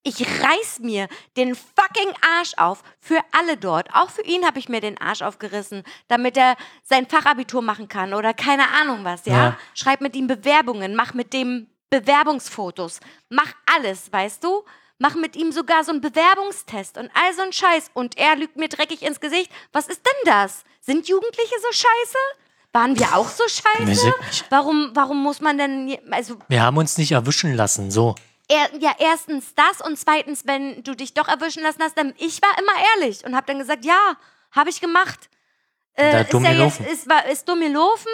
ich 0.04 0.22
reiß 0.22 0.80
mir 0.80 1.08
den 1.36 1.56
fucking 1.56 2.14
Arsch 2.38 2.54
auf 2.58 2.84
für 3.00 3.20
alle 3.32 3.58
dort. 3.58 3.90
Auch 3.94 4.10
für 4.12 4.22
ihn 4.24 4.46
habe 4.46 4.60
ich 4.60 4.70
mir 4.70 4.80
den 4.80 5.02
Arsch 5.02 5.24
aufgerissen, 5.24 5.84
damit 6.08 6.38
er 6.38 6.56
sein 6.84 7.08
Fachabitur 7.08 7.62
machen 7.62 7.88
kann 7.88 8.14
oder 8.14 8.34
keine 8.34 8.70
Ahnung 8.80 9.00
was, 9.04 9.26
ja? 9.26 9.34
Ja. 9.34 9.58
Schreib 9.74 10.02
mit 10.02 10.16
ihm 10.16 10.28
Bewerbungen, 10.28 10.96
mach 10.96 11.14
mit 11.16 11.34
dem 11.34 11.68
Bewerbungsfotos, 11.90 13.00
mach 13.30 13.52
alles, 13.76 14.12
weißt 14.14 14.44
du? 14.44 14.64
Mach 14.98 15.16
mit 15.16 15.36
ihm 15.36 15.52
sogar 15.52 15.84
so 15.84 15.92
einen 15.92 16.02
Bewerbungstest 16.02 16.98
und 16.98 17.10
all 17.14 17.34
so 17.34 17.42
ein 17.42 17.52
Scheiß. 17.52 17.92
Und 17.94 18.18
er 18.18 18.36
lügt 18.36 18.56
mir 18.56 18.70
dreckig 18.70 19.02
ins 19.02 19.20
Gesicht. 19.20 19.52
Was 19.74 19.88
ist 19.88 20.02
denn 20.06 20.32
das? 20.34 20.64
Sind 20.82 21.08
Jugendliche 21.08 21.56
so 21.62 21.68
scheiße? 21.72 22.18
Waren 22.72 22.98
wir 23.00 23.16
auch 23.16 23.28
so 23.30 23.44
scheiße? 23.48 24.14
Warum, 24.50 24.92
warum 24.94 25.22
muss 25.24 25.42
man 25.42 25.58
denn, 25.58 25.98
also 26.12 26.38
wir 26.48 26.62
haben 26.62 26.78
uns 26.78 26.98
nicht 26.98 27.12
erwischen 27.14 27.54
lassen, 27.56 27.90
so. 27.90 28.16
er, 28.50 28.70
ja, 28.80 28.94
erstens 29.00 29.54
das 29.56 29.80
und 29.86 29.98
zweitens, 29.98 30.46
wenn 30.46 30.84
du 30.84 30.94
dich 30.94 31.14
doch 31.14 31.28
erwischen 31.30 31.64
lassen 31.64 31.82
hast, 31.82 31.98
dann 31.98 32.14
ich 32.18 32.42
war 32.42 32.52
immer 32.60 32.74
ehrlich 32.96 33.24
und 33.26 33.34
habe 33.36 33.48
dann 33.48 33.60
gesagt, 33.60 33.86
ja, 33.86 34.18
habe 34.52 34.70
ich 34.70 34.82
gemacht. 34.82 35.30
Da 35.96 36.04
Äh, 36.04 36.20
hat 36.20 36.34
dumm 36.34 36.44
ist 36.44 36.52
ja 36.52 36.64
jetzt, 36.66 36.80
ist, 36.82 37.10
war, 37.10 37.26
ist 37.28 37.48
dumm 37.48 37.62
gelaufen, 37.62 38.12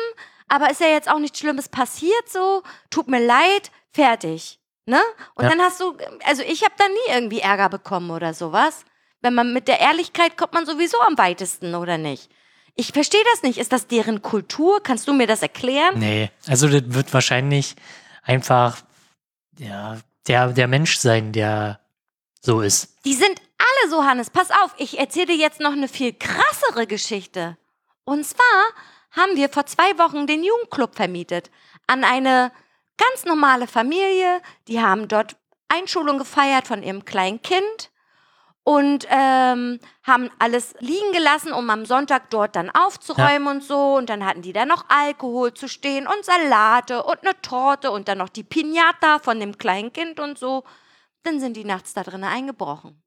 aber 0.47 0.69
ist 0.69 0.79
ja 0.82 0.88
jetzt 0.88 1.09
auch 1.09 1.19
nichts 1.19 1.39
Schlimmes 1.39 1.67
passiert 1.67 2.29
so, 2.29 2.61
tut 2.91 3.07
mir 3.07 3.23
leid, 3.25 3.71
fertig. 3.91 4.59
Ne? 4.86 4.99
Und 5.36 5.43
Ja. 5.43 5.49
dann 5.49 5.61
hast 5.61 5.79
du, 5.79 5.95
also 6.25 6.41
ich 6.43 6.63
habe 6.63 6.73
da 6.77 6.88
nie 6.88 7.13
irgendwie 7.15 7.39
Ärger 7.39 7.69
bekommen 7.69 8.09
oder 8.11 8.34
sowas. 8.34 8.84
Wenn 9.21 9.36
man 9.36 9.53
mit 9.53 9.67
der 9.67 9.79
Ehrlichkeit 9.79 10.38
kommt 10.38 10.53
man 10.53 10.65
sowieso 10.65 10.99
am 11.01 11.17
weitesten, 11.17 11.75
oder 11.75 11.97
nicht? 11.97 12.32
Ich 12.75 12.91
verstehe 12.91 13.23
das 13.34 13.43
nicht. 13.43 13.59
Ist 13.59 13.71
das 13.71 13.88
deren 13.88 14.21
Kultur? 14.21 14.82
Kannst 14.82 15.07
du 15.07 15.13
mir 15.13 15.27
das 15.27 15.41
erklären? 15.43 15.99
Nee, 15.99 16.32
also 16.47 16.67
das 16.67 16.82
wird 16.88 17.13
wahrscheinlich 17.13 17.75
einfach 18.23 18.77
ja, 19.59 19.97
der, 20.27 20.47
der 20.53 20.67
Mensch 20.67 20.97
sein, 20.97 21.32
der 21.34 21.79
so 22.39 22.61
ist. 22.61 22.97
Die 23.05 23.13
sind 23.13 23.39
alle 23.59 23.91
so, 23.91 24.03
Hannes. 24.03 24.29
Pass 24.32 24.49
auf, 24.49 24.73
ich 24.77 24.97
erzähle 24.97 25.27
dir 25.27 25.36
jetzt 25.36 25.59
noch 25.59 25.73
eine 25.73 25.88
viel 25.88 26.13
krassere 26.13 26.88
Geschichte. 26.88 27.57
Und 28.03 28.25
zwar 28.25 28.63
haben 29.11 29.36
wir 29.36 29.49
vor 29.49 29.65
zwei 29.67 29.97
Wochen 29.99 30.25
den 30.25 30.43
Jugendclub 30.43 30.95
vermietet 30.95 31.51
an 31.86 32.03
eine 32.03 32.51
ganz 33.10 33.26
normale 33.26 33.68
Familie. 33.68 34.41
Die 34.68 34.82
haben 34.82 35.08
dort 35.08 35.36
Einschulung 35.70 36.18
gefeiert 36.18 36.68
von 36.68 36.84
ihrem 36.84 37.06
kleinen 37.06 37.41
Kind 37.41 37.91
und 38.64 39.08
ähm, 39.10 39.80
haben 40.04 40.30
alles 40.38 40.76
liegen 40.80 41.12
gelassen, 41.14 41.52
um 41.52 41.70
am 41.70 41.86
Sonntag 41.86 42.30
dort 42.30 42.56
dann 42.56 42.70
aufzuräumen 42.70 43.45
ja. 43.45 43.52
und 43.52 43.64
so. 43.64 43.95
Und 43.95 44.10
dann 44.10 44.26
hatten 44.26 44.41
die 44.41 44.54
da 44.54 44.66
noch 44.66 44.86
Alkohol 44.89 45.54
zu 45.54 45.68
stehen 45.68 46.08
und 46.08 46.24
Salate 46.24 47.04
und 47.04 47.24
eine 47.24 47.39
Torte 47.41 47.91
und 47.91 48.08
dann 48.08 48.20
noch 48.20 48.30
die 48.30 48.43
Pinata 48.43 49.20
von 49.20 49.39
dem 49.39 49.58
kleinen 49.58 49.91
Kind 49.91 50.20
und 50.20 50.38
so. 50.38 50.64
Dann 51.24 51.39
sind 51.39 51.58
die 51.58 51.66
nachts 51.66 51.93
da 51.93 52.04
drinnen 52.04 52.24
eingebrochen. 52.24 53.02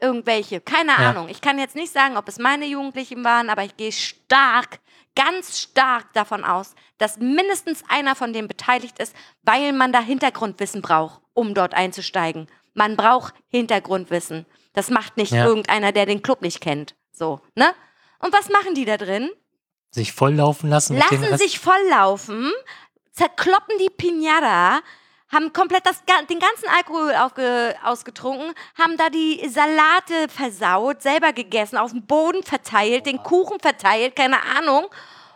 Irgendwelche, 0.00 0.60
keine 0.60 0.92
ja. 0.92 1.10
Ahnung. 1.10 1.28
Ich 1.28 1.40
kann 1.40 1.58
jetzt 1.58 1.74
nicht 1.74 1.92
sagen, 1.92 2.16
ob 2.16 2.28
es 2.28 2.38
meine 2.38 2.66
Jugendlichen 2.66 3.24
waren, 3.24 3.50
aber 3.50 3.64
ich 3.64 3.76
gehe 3.76 3.92
stark, 3.92 4.78
ganz 5.14 5.58
stark 5.60 6.12
davon 6.12 6.44
aus, 6.44 6.74
dass 6.98 7.18
mindestens 7.18 7.82
einer 7.88 8.14
von 8.14 8.32
denen 8.32 8.48
beteiligt 8.48 8.98
ist, 8.98 9.14
weil 9.42 9.72
man 9.72 9.92
da 9.92 10.00
Hintergrundwissen 10.00 10.82
braucht, 10.82 11.20
um 11.34 11.54
dort 11.54 11.74
einzusteigen. 11.74 12.48
Man 12.74 12.96
braucht 12.96 13.34
Hintergrundwissen. 13.48 14.46
Das 14.72 14.90
macht 14.90 15.16
nicht 15.16 15.32
ja. 15.32 15.46
irgendeiner, 15.46 15.92
der 15.92 16.06
den 16.06 16.22
Club 16.22 16.42
nicht 16.42 16.60
kennt. 16.60 16.94
So, 17.12 17.40
ne? 17.54 17.74
Und 18.20 18.32
was 18.32 18.48
machen 18.48 18.74
die 18.74 18.84
da 18.84 18.96
drin? 18.96 19.30
Sich 19.90 20.12
volllaufen 20.12 20.70
lassen. 20.70 20.96
Lassen 20.96 21.36
sich 21.38 21.58
volllaufen, 21.58 22.52
zerkloppen 23.12 23.78
die 23.78 23.90
Pinata, 23.90 24.80
haben 25.30 25.52
komplett 25.52 25.84
das, 25.86 26.02
den 26.28 26.38
ganzen 26.38 26.68
Alkohol 26.76 27.14
aufge, 27.14 27.74
ausgetrunken, 27.84 28.54
haben 28.78 28.96
da 28.96 29.10
die 29.10 29.46
Salate 29.48 30.28
versaut, 30.28 31.02
selber 31.02 31.32
gegessen, 31.32 31.76
auf 31.76 31.90
dem 31.90 32.06
Boden 32.06 32.42
verteilt, 32.42 33.06
den 33.06 33.22
Kuchen 33.22 33.60
verteilt, 33.60 34.16
keine 34.16 34.38
Ahnung. 34.56 34.86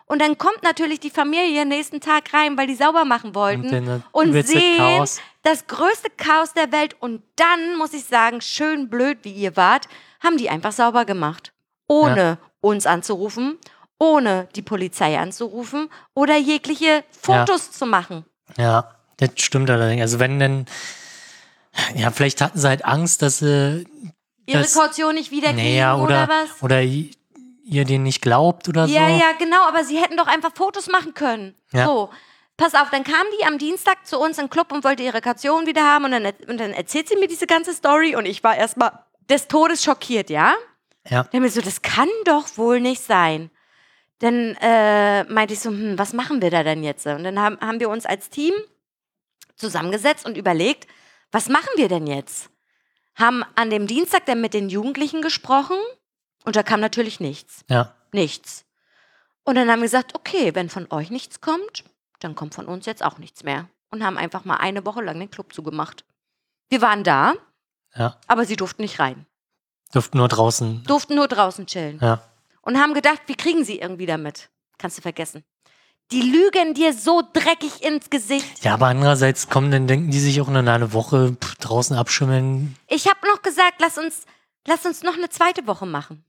Und 0.07 0.21
dann 0.21 0.37
kommt 0.37 0.63
natürlich 0.63 1.01
die 1.01 1.11
Familie 1.11 1.65
nächsten 1.65 2.01
Tag 2.01 2.35
rein, 2.35 2.59
weil 2.59 2.67
die 2.67 2.75
sauber 2.75 3.05
machen 3.05 3.35
wollten 3.35 3.89
und, 3.89 4.03
und 4.13 4.47
sehen 4.47 4.77
Chaos. 4.77 5.21
das 5.43 5.67
größte 5.67 6.11
Chaos 6.11 6.53
der 6.53 6.71
Welt. 6.73 6.97
Und 7.01 7.23
dann 7.37 7.77
muss 7.79 7.95
ich 7.95 8.05
sagen, 8.05 8.41
schön 8.41 8.91
blöd 8.91 9.19
wie 9.23 9.33
ihr 9.33 9.57
wart, 9.57 9.89
haben 10.23 10.37
die 10.37 10.51
einfach 10.51 10.73
sauber 10.73 11.05
gemacht, 11.05 11.53
ohne 11.89 12.17
ja. 12.17 12.39
uns 12.61 12.87
anzurufen, 12.87 13.59
ohne 13.99 14.49
die 14.55 14.63
Polizei 14.63 15.19
anzurufen 15.19 15.89
oder 16.15 16.37
jegliche 16.37 17.05
Fotos 17.11 17.67
ja. 17.69 17.73
zu 17.73 17.87
machen. 17.87 18.27
Ja. 18.59 18.95
Das 19.23 19.45
stimmt 19.45 19.71
allerdings. 19.71 20.03
Also 20.03 20.19
wenn 20.19 20.39
denn, 20.39 20.67
ja, 21.95 22.11
vielleicht 22.11 22.41
hatten 22.41 22.59
sie 22.59 22.69
halt 22.69 22.85
Angst, 22.85 23.23
dass 23.23 23.39
sie 23.39 23.87
ihre 24.47 24.63
dass, 24.63 24.75
Kaution 24.75 25.15
nicht 25.15 25.31
wiederkriegen 25.31 25.65
naja, 25.65 25.95
oder, 25.97 26.25
oder 26.25 26.29
was? 26.29 26.63
Oder 26.63 26.83
ihr 26.83 27.85
den 27.85 28.03
nicht 28.03 28.21
glaubt 28.21 28.69
oder 28.69 28.87
ja, 28.87 28.87
so. 28.87 28.95
Ja, 28.95 29.09
ja, 29.09 29.33
genau, 29.39 29.63
aber 29.69 29.85
sie 29.85 29.99
hätten 29.99 30.17
doch 30.17 30.27
einfach 30.27 30.51
Fotos 30.55 30.89
machen 30.89 31.15
können. 31.15 31.55
Ja. 31.73 31.87
So. 31.87 32.11
Pass 32.57 32.75
auf, 32.75 32.91
dann 32.91 33.03
kam 33.03 33.25
die 33.39 33.47
am 33.47 33.59
Dienstag 33.59 34.07
zu 34.07 34.19
uns 34.19 34.39
im 34.39 34.51
Club 34.51 34.73
und 34.73 34.85
wollte 34.85 35.03
ihre 35.03 35.21
Kaution 35.21 35.67
wieder 35.67 35.83
haben 35.85 36.05
und 36.05 36.11
dann, 36.13 36.27
und 36.49 36.61
dann 36.61 36.73
erzählt 36.73 37.09
sie 37.09 37.17
mir 37.17 37.29
diese 37.29 37.47
ganze 37.47 37.73
Story 37.73 38.15
und 38.15 38.27
ich 38.27 38.45
war 38.45 38.57
erstmal 38.57 38.93
des 39.31 39.49
Todes 39.49 39.83
schockiert, 39.83 40.31
ja? 40.31 40.55
Ja. 41.09 41.25
Dann 41.25 41.43
mir 41.43 41.49
so, 41.49 41.61
das 41.61 41.83
kann 41.83 42.09
doch 42.25 42.57
wohl 42.57 42.81
nicht 42.81 43.03
sein. 43.03 43.51
Dann 44.19 44.57
äh, 44.61 45.25
meinte 45.25 45.55
ich 45.55 45.61
so, 45.61 45.71
hm, 45.71 45.99
was 45.99 46.13
machen 46.13 46.43
wir 46.43 46.51
da 46.51 46.63
denn 46.63 46.85
jetzt? 46.85 47.07
Und 47.07 47.25
dann 47.25 47.41
haben, 47.41 47.59
haben 47.61 47.81
wir 47.81 47.89
uns 47.89 48.07
als 48.07 48.29
Team 48.31 48.53
zusammengesetzt 49.63 50.27
und 50.27 50.37
überlegt, 50.37 50.87
was 51.31 51.49
machen 51.49 51.71
wir 51.77 51.89
denn 51.89 52.07
jetzt? 52.07 52.51
Haben 53.15 53.45
an 53.55 53.71
dem 53.71 53.87
Dienstag 53.87 54.27
dann 54.27 54.41
mit 54.41 54.55
den 54.55 54.69
Jugendlichen 54.69 55.23
gesprochen 55.23 55.77
und 56.45 56.57
da 56.57 56.63
kam 56.63 56.81
natürlich 56.81 57.21
nichts. 57.21 57.65
Ja. 57.71 57.95
Nichts. 58.13 58.65
Und 59.45 59.55
dann 59.55 59.71
haben 59.71 59.81
wir 59.81 59.87
gesagt, 59.87 60.15
okay, 60.15 60.55
wenn 60.55 60.69
von 60.69 60.87
euch 60.91 61.11
nichts 61.11 61.41
kommt, 61.41 61.85
dann 62.21 62.35
kommt 62.35 62.55
von 62.55 62.67
uns 62.67 62.87
jetzt 62.87 63.03
auch 63.03 63.19
nichts 63.19 63.43
mehr. 63.43 63.69
Und 63.91 64.05
haben 64.05 64.17
einfach 64.17 64.45
mal 64.45 64.57
eine 64.57 64.87
Woche 64.87 65.03
lang 65.03 65.19
den 65.19 65.31
Club 65.31 65.53
zugemacht. 65.53 66.05
Wir 66.69 66.81
waren 66.81 67.05
da, 67.05 67.35
ja. 67.95 68.19
aber 68.27 68.47
sie 68.47 68.57
durften 68.57 68.83
nicht 68.83 68.99
rein. 68.99 69.27
Durften 69.93 70.19
nur 70.19 70.29
draußen. 70.29 70.85
Durften 70.85 71.15
nur 71.15 71.29
draußen 71.29 71.67
chillen. 71.67 71.99
Ja. 72.01 72.23
Und 72.63 72.79
haben 72.79 72.95
gedacht, 72.95 73.23
wie 73.27 73.35
kriegen 73.35 73.65
sie 73.65 73.79
irgendwie 73.79 74.07
damit? 74.07 74.49
Kannst 74.79 74.97
du 74.97 75.03
vergessen. 75.03 75.45
Die 76.11 76.23
lügen 76.23 76.75
dir 76.75 76.93
so 76.93 77.23
dreckig 77.33 77.83
ins 77.83 78.11
Gesicht. 78.11 78.65
Ja, 78.65 78.75
aber 78.75 78.87
andererseits 78.87 79.49
kommen, 79.49 79.71
dann 79.71 79.87
denken 79.87 80.11
die 80.11 80.21
sich 80.21 80.41
auch 80.41 80.49
in 80.49 80.57
einer 80.57 80.93
Woche 80.93 81.37
pff, 81.43 81.57
draußen 81.57 81.97
abschimmeln. 81.97 82.77
Ich 82.89 83.07
habe 83.07 83.27
noch 83.27 83.41
gesagt, 83.41 83.77
lass 83.81 83.97
uns, 83.97 84.27
lass 84.67 84.85
uns 84.85 85.03
noch 85.03 85.17
eine 85.17 85.31
zweite 85.31 85.67
Woche 85.67 85.87
machen. 85.87 86.25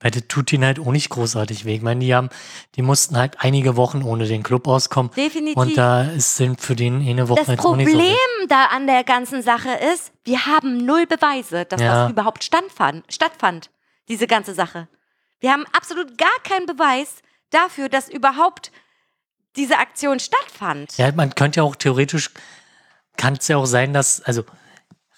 Weil 0.00 0.10
das 0.10 0.24
tut 0.28 0.52
ihnen 0.52 0.64
halt 0.64 0.78
auch 0.78 0.92
nicht 0.92 1.08
großartig 1.08 1.64
weh. 1.64 1.76
Ich 1.76 1.80
meine, 1.80 2.00
die 2.00 2.14
haben, 2.14 2.28
die 2.74 2.82
mussten 2.82 3.16
halt 3.16 3.36
einige 3.40 3.76
Wochen 3.76 4.02
ohne 4.02 4.26
den 4.26 4.42
Club 4.42 4.68
auskommen. 4.68 5.10
Definitiv. 5.16 5.56
Und 5.56 5.78
da 5.78 6.02
ist 6.02 6.36
sind 6.36 6.60
für 6.60 6.76
den 6.76 7.00
eine 7.08 7.30
Woche 7.30 7.40
das 7.40 7.48
jetzt 7.48 7.60
Problem 7.60 7.88
auch 7.88 8.00
nicht 8.00 8.18
so 8.40 8.46
da 8.48 8.66
an 8.66 8.86
der 8.86 9.04
ganzen 9.04 9.40
Sache 9.40 9.70
ist, 9.94 10.12
wir 10.24 10.44
haben 10.44 10.84
null 10.84 11.06
Beweise, 11.06 11.64
dass 11.64 11.80
ja. 11.80 12.02
das 12.02 12.10
überhaupt 12.10 12.44
stattfand, 12.44 13.10
stattfand, 13.10 13.70
diese 14.08 14.26
ganze 14.26 14.52
Sache. 14.52 14.88
Wir 15.40 15.52
haben 15.52 15.64
absolut 15.72 16.18
gar 16.18 16.38
keinen 16.42 16.66
Beweis 16.66 17.22
dafür, 17.50 17.88
dass 17.88 18.10
überhaupt 18.10 18.72
diese 19.56 19.78
Aktion 19.78 20.18
stattfand. 20.20 20.96
Ja, 20.96 21.12
man 21.12 21.34
könnte 21.34 21.60
ja 21.60 21.64
auch 21.64 21.76
theoretisch, 21.76 22.30
kann 23.16 23.34
es 23.34 23.48
ja 23.48 23.56
auch 23.56 23.66
sein, 23.66 23.92
dass, 23.92 24.20
also 24.22 24.44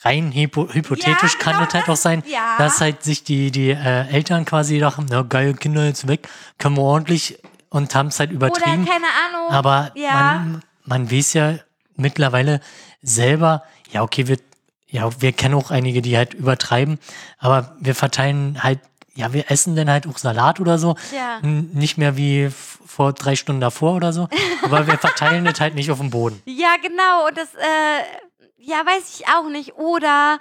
rein 0.03 0.33
hypo, 0.33 0.69
hypothetisch 0.73 1.35
ja, 1.35 1.39
kann 1.39 1.55
genau, 1.55 1.67
es 1.67 1.75
halt 1.75 1.89
auch 1.89 1.97
sein, 1.97 2.23
ja. 2.27 2.57
dass 2.59 2.81
halt 2.81 3.03
sich 3.03 3.25
die, 3.25 3.51
die 3.51 3.71
äh, 3.71 4.09
Eltern 4.09 4.45
quasi 4.45 4.79
dachten, 4.79 5.07
na 5.09 5.23
geil, 5.23 5.55
Kinder 5.55 5.85
jetzt 5.85 6.07
weg, 6.07 6.29
können 6.59 6.77
wir 6.77 6.83
ordentlich 6.83 7.39
und 7.71 7.95
haben 7.95 8.09
es 8.09 8.21
halt 8.21 8.31
übertrieben. 8.31 8.83
Oder 8.83 8.93
keine 8.93 9.07
Ahnung. 9.07 9.51
Aber 9.51 9.93
ja. 9.95 10.13
man, 10.13 10.63
man 10.85 11.11
weiß 11.11 11.33
ja 11.35 11.55
mittlerweile 11.97 12.61
selber, 13.03 13.65
ja 13.91 14.03
okay, 14.03 14.29
wir, 14.29 14.39
ja, 14.89 15.11
wir 15.21 15.33
kennen 15.33 15.55
auch 15.55 15.71
einige, 15.71 16.03
die 16.03 16.17
halt 16.17 16.35
übertreiben, 16.35 16.99
aber 17.39 17.77
wir 17.81 17.95
verteilen 17.95 18.63
halt 18.63 18.81
ja, 19.17 19.33
wir 19.33 19.51
essen 19.51 19.75
dann 19.75 19.91
halt 19.91 20.07
auch 20.07 20.19
Salat 20.19 20.61
oder 20.61 20.79
so. 20.79 20.95
Ja. 21.15 21.41
Nicht 21.43 21.99
mehr 21.99 22.17
wie 22.17 22.51
vor 22.87 23.13
drei 23.13 23.35
Stunden 23.35 23.61
davor 23.61 23.95
oder 23.95 24.13
so. 24.13 24.29
Aber 24.63 24.87
wir 24.87 24.99
verteilen 24.99 25.45
das 25.45 25.61
halt 25.61 25.75
nicht 25.75 25.91
auf 25.91 25.99
dem 25.99 26.11
Boden. 26.11 26.43
Ja, 26.47 26.77
genau. 26.83 27.27
Und 27.27 27.37
das, 27.37 27.49
äh, 27.55 28.03
ja, 28.59 28.77
weiß 28.85 29.19
ich 29.19 29.29
auch 29.29 29.49
nicht. 29.49 29.77
Oder 29.77 30.39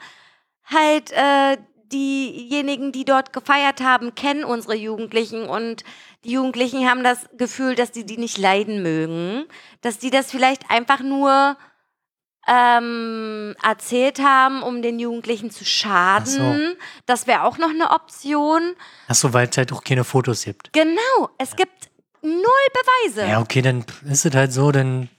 halt, 0.65 1.11
äh, 1.11 1.57
diejenigen, 1.91 2.91
die 2.91 3.05
dort 3.05 3.31
gefeiert 3.33 3.81
haben, 3.81 4.15
kennen 4.15 4.43
unsere 4.43 4.75
Jugendlichen 4.75 5.47
und 5.47 5.83
die 6.23 6.31
Jugendlichen 6.31 6.89
haben 6.89 7.03
das 7.03 7.29
Gefühl, 7.37 7.75
dass 7.75 7.91
die 7.91 8.05
die 8.05 8.17
nicht 8.17 8.37
leiden 8.37 8.81
mögen, 8.81 9.45
dass 9.81 9.99
die 9.99 10.09
das 10.09 10.31
vielleicht 10.31 10.71
einfach 10.71 11.01
nur 11.01 11.57
ähm, 12.47 13.55
erzählt 13.63 14.19
haben, 14.19 14.61
um 14.63 14.81
den 14.81 14.99
Jugendlichen 14.99 15.51
zu 15.51 15.65
schaden. 15.65 16.25
So. 16.27 16.55
Das 17.05 17.27
wäre 17.27 17.43
auch 17.43 17.57
noch 17.57 17.69
eine 17.69 17.91
Option. 17.91 18.75
Achso, 19.07 19.33
weil 19.33 19.47
es 19.49 19.57
halt 19.57 19.71
auch 19.73 19.83
keine 19.83 20.03
Fotos 20.03 20.43
gibt. 20.43 20.71
Genau, 20.73 21.29
es 21.37 21.55
gibt 21.55 21.89
null 22.21 22.41
Beweise. 22.73 23.25
Ja, 23.27 23.39
okay, 23.41 23.61
dann 23.61 23.85
ist 24.09 24.25
es 24.25 24.35
halt 24.35 24.53
so, 24.53 24.71
dann. 24.71 25.09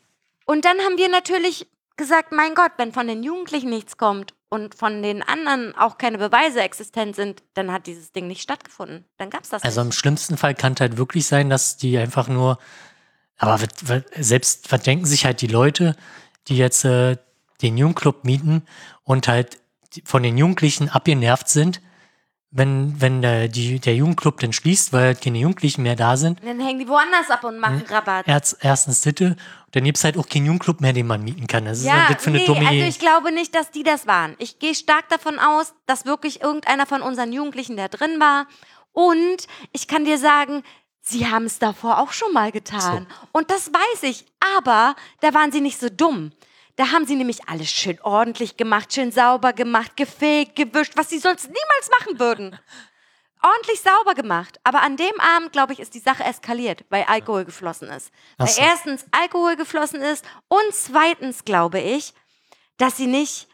Und 0.44 0.64
dann 0.64 0.78
haben 0.78 0.96
wir 0.98 1.08
natürlich 1.08 1.66
gesagt, 1.96 2.30
mein 2.32 2.54
Gott, 2.54 2.72
wenn 2.76 2.92
von 2.92 3.06
den 3.08 3.22
Jugendlichen 3.22 3.70
nichts 3.70 3.96
kommt 3.96 4.34
und 4.48 4.74
von 4.74 5.02
den 5.02 5.22
anderen 5.22 5.74
auch 5.76 5.98
keine 5.98 6.18
Beweise 6.18 6.60
existent 6.60 7.16
sind, 7.16 7.42
dann 7.54 7.72
hat 7.72 7.86
dieses 7.86 8.12
Ding 8.12 8.26
nicht 8.28 8.42
stattgefunden. 8.42 9.04
Dann 9.18 9.30
gab 9.30 9.42
es 9.42 9.48
das 9.48 9.64
Also 9.64 9.80
nicht. 9.80 9.86
im 9.88 9.92
schlimmsten 9.92 10.36
Fall 10.36 10.54
kann 10.54 10.74
es 10.74 10.80
halt 10.80 10.98
wirklich 10.98 11.26
sein, 11.26 11.50
dass 11.50 11.76
die 11.78 11.96
einfach 11.98 12.28
nur, 12.28 12.58
aber 13.38 13.58
selbst 14.14 14.68
verdenken 14.68 15.06
sich 15.06 15.24
halt 15.24 15.40
die 15.40 15.46
Leute, 15.48 15.96
die 16.48 16.56
jetzt 16.56 16.84
äh, 16.84 17.16
den 17.62 17.78
Jugendclub 17.78 18.24
mieten 18.24 18.62
und 19.04 19.28
halt 19.28 19.58
von 20.04 20.22
den 20.22 20.36
Jugendlichen 20.36 20.88
abgenervt 20.88 21.48
sind, 21.48 21.80
wenn, 22.50 23.00
wenn 23.00 23.22
der, 23.22 23.48
die, 23.48 23.80
der 23.80 23.94
Jugendclub 23.94 24.40
dann 24.40 24.52
schließt, 24.52 24.92
weil 24.92 25.06
halt 25.06 25.20
keine 25.20 25.38
Jugendlichen 25.38 25.82
mehr 25.82 25.96
da 25.96 26.16
sind. 26.16 26.40
Dann 26.44 26.60
hängen 26.60 26.78
die 26.78 26.88
woanders 26.88 27.30
ab 27.30 27.44
und 27.44 27.58
machen 27.58 27.82
Rabatt. 27.88 28.26
Erst, 28.26 28.58
erstens 28.60 29.02
Sitte, 29.02 29.36
dann 29.72 29.84
gibt 29.84 29.98
es 29.98 30.04
halt 30.04 30.16
auch 30.16 30.28
keinen 30.28 30.46
Jugendclub 30.46 30.80
mehr, 30.80 30.92
den 30.92 31.06
man 31.06 31.22
mieten 31.22 31.46
kann. 31.46 31.64
Das 31.64 31.84
ja, 31.84 31.94
ist 31.94 32.08
halt 32.08 32.22
für 32.22 32.30
eine 32.30 32.38
nee, 32.38 32.46
dumme 32.46 32.66
also 32.66 32.84
ich 32.84 32.98
glaube 32.98 33.32
nicht, 33.32 33.54
dass 33.54 33.70
die 33.70 33.82
das 33.82 34.06
waren. 34.06 34.36
Ich 34.38 34.58
gehe 34.58 34.74
stark 34.74 35.08
davon 35.08 35.38
aus, 35.38 35.74
dass 35.86 36.06
wirklich 36.06 36.40
irgendeiner 36.40 36.86
von 36.86 37.02
unseren 37.02 37.32
Jugendlichen 37.32 37.76
da 37.76 37.88
drin 37.88 38.20
war. 38.20 38.46
Und 38.92 39.46
ich 39.72 39.88
kann 39.88 40.06
dir 40.06 40.16
sagen, 40.16 40.62
sie 41.08 41.26
haben 41.26 41.44
es 41.46 41.58
davor 41.58 41.98
auch 41.98 42.12
schon 42.12 42.32
mal 42.32 42.52
getan. 42.52 43.06
So. 43.08 43.28
Und 43.32 43.50
das 43.50 43.72
weiß 43.72 44.02
ich. 44.02 44.26
Aber 44.56 44.96
da 45.20 45.32
waren 45.34 45.52
sie 45.52 45.60
nicht 45.60 45.78
so 45.78 45.88
dumm. 45.88 46.32
Da 46.76 46.92
haben 46.92 47.06
sie 47.06 47.16
nämlich 47.16 47.48
alles 47.48 47.70
schön 47.70 47.98
ordentlich 48.02 48.56
gemacht, 48.56 48.92
schön 48.92 49.10
sauber 49.10 49.52
gemacht, 49.54 49.96
gefegt, 49.96 50.56
gewischt, 50.56 50.92
was 50.96 51.08
sie 51.08 51.18
sonst 51.18 51.46
niemals 51.46 51.90
machen 51.98 52.18
würden. 52.18 52.58
ordentlich 53.42 53.80
sauber 53.80 54.14
gemacht. 54.14 54.58
Aber 54.64 54.82
an 54.82 54.96
dem 54.96 55.20
Abend, 55.20 55.52
glaube 55.52 55.72
ich, 55.72 55.80
ist 55.80 55.94
die 55.94 56.00
Sache 56.00 56.24
eskaliert, 56.24 56.84
weil 56.90 57.04
Alkohol 57.04 57.44
geflossen 57.44 57.88
ist. 57.88 58.10
Ach 58.36 58.46
Weil 58.46 58.52
so. 58.52 58.60
erstens 58.60 59.06
Alkohol 59.12 59.56
geflossen 59.56 60.00
ist 60.00 60.24
und 60.48 60.74
zweitens 60.74 61.44
glaube 61.44 61.80
ich, 61.80 62.12
dass 62.76 62.96
sie 62.96 63.06
nicht 63.06 63.48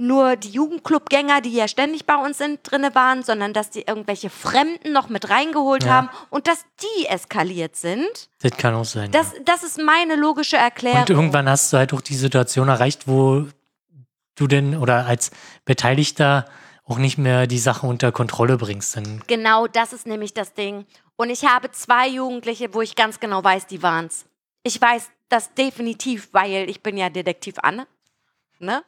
nur 0.00 0.36
die 0.36 0.50
Jugendclubgänger, 0.50 1.40
die 1.40 1.52
ja 1.52 1.68
ständig 1.68 2.06
bei 2.06 2.16
uns 2.16 2.38
sind, 2.38 2.60
drinne 2.62 2.94
waren, 2.94 3.22
sondern 3.22 3.52
dass 3.52 3.70
die 3.70 3.82
irgendwelche 3.82 4.30
Fremden 4.30 4.92
noch 4.92 5.08
mit 5.08 5.30
reingeholt 5.30 5.84
Ja. 5.84 5.90
haben 5.90 6.10
und 6.30 6.46
dass 6.46 6.64
die 6.80 7.06
eskaliert 7.06 7.76
sind. 7.76 8.30
Das 8.40 8.52
kann 8.56 8.74
auch 8.74 8.84
sein. 8.84 9.10
Das, 9.10 9.32
das 9.44 9.62
ist 9.62 9.78
meine 9.80 10.16
logische 10.16 10.56
Erklärung. 10.56 11.00
Und 11.00 11.10
irgendwann 11.10 11.48
hast 11.48 11.72
du 11.72 11.76
halt 11.78 11.92
auch 11.92 12.00
die 12.00 12.14
Situation 12.16 12.68
erreicht, 12.68 13.08
wo 13.08 13.46
du 14.36 14.46
denn 14.46 14.76
oder 14.76 15.06
als 15.06 15.30
Beteiligter 15.64 16.44
auch 16.84 16.98
nicht 16.98 17.18
mehr 17.18 17.46
die 17.46 17.58
Sache 17.58 17.86
unter 17.86 18.12
Kontrolle 18.12 18.56
bringst. 18.56 18.96
Dann 18.96 19.22
Genau 19.26 19.66
das 19.66 19.92
ist 19.92 20.06
nämlich 20.06 20.32
das 20.32 20.54
Ding. 20.54 20.86
Und 21.16 21.30
ich 21.30 21.44
habe 21.44 21.70
zwei 21.72 22.08
Jugendliche, 22.08 22.72
wo 22.72 22.80
ich 22.80 22.94
ganz 22.96 23.20
genau 23.20 23.44
weiß, 23.44 23.66
die 23.66 23.82
waren's. 23.82 24.24
Ich 24.62 24.80
weiß 24.80 25.10
das 25.28 25.52
definitiv, 25.54 26.28
weil 26.32 26.70
ich 26.70 26.82
bin 26.82 26.96
ja 26.96 27.10
Detektiv 27.10 27.56
Anne. 27.62 27.86
Ne? 28.58 28.82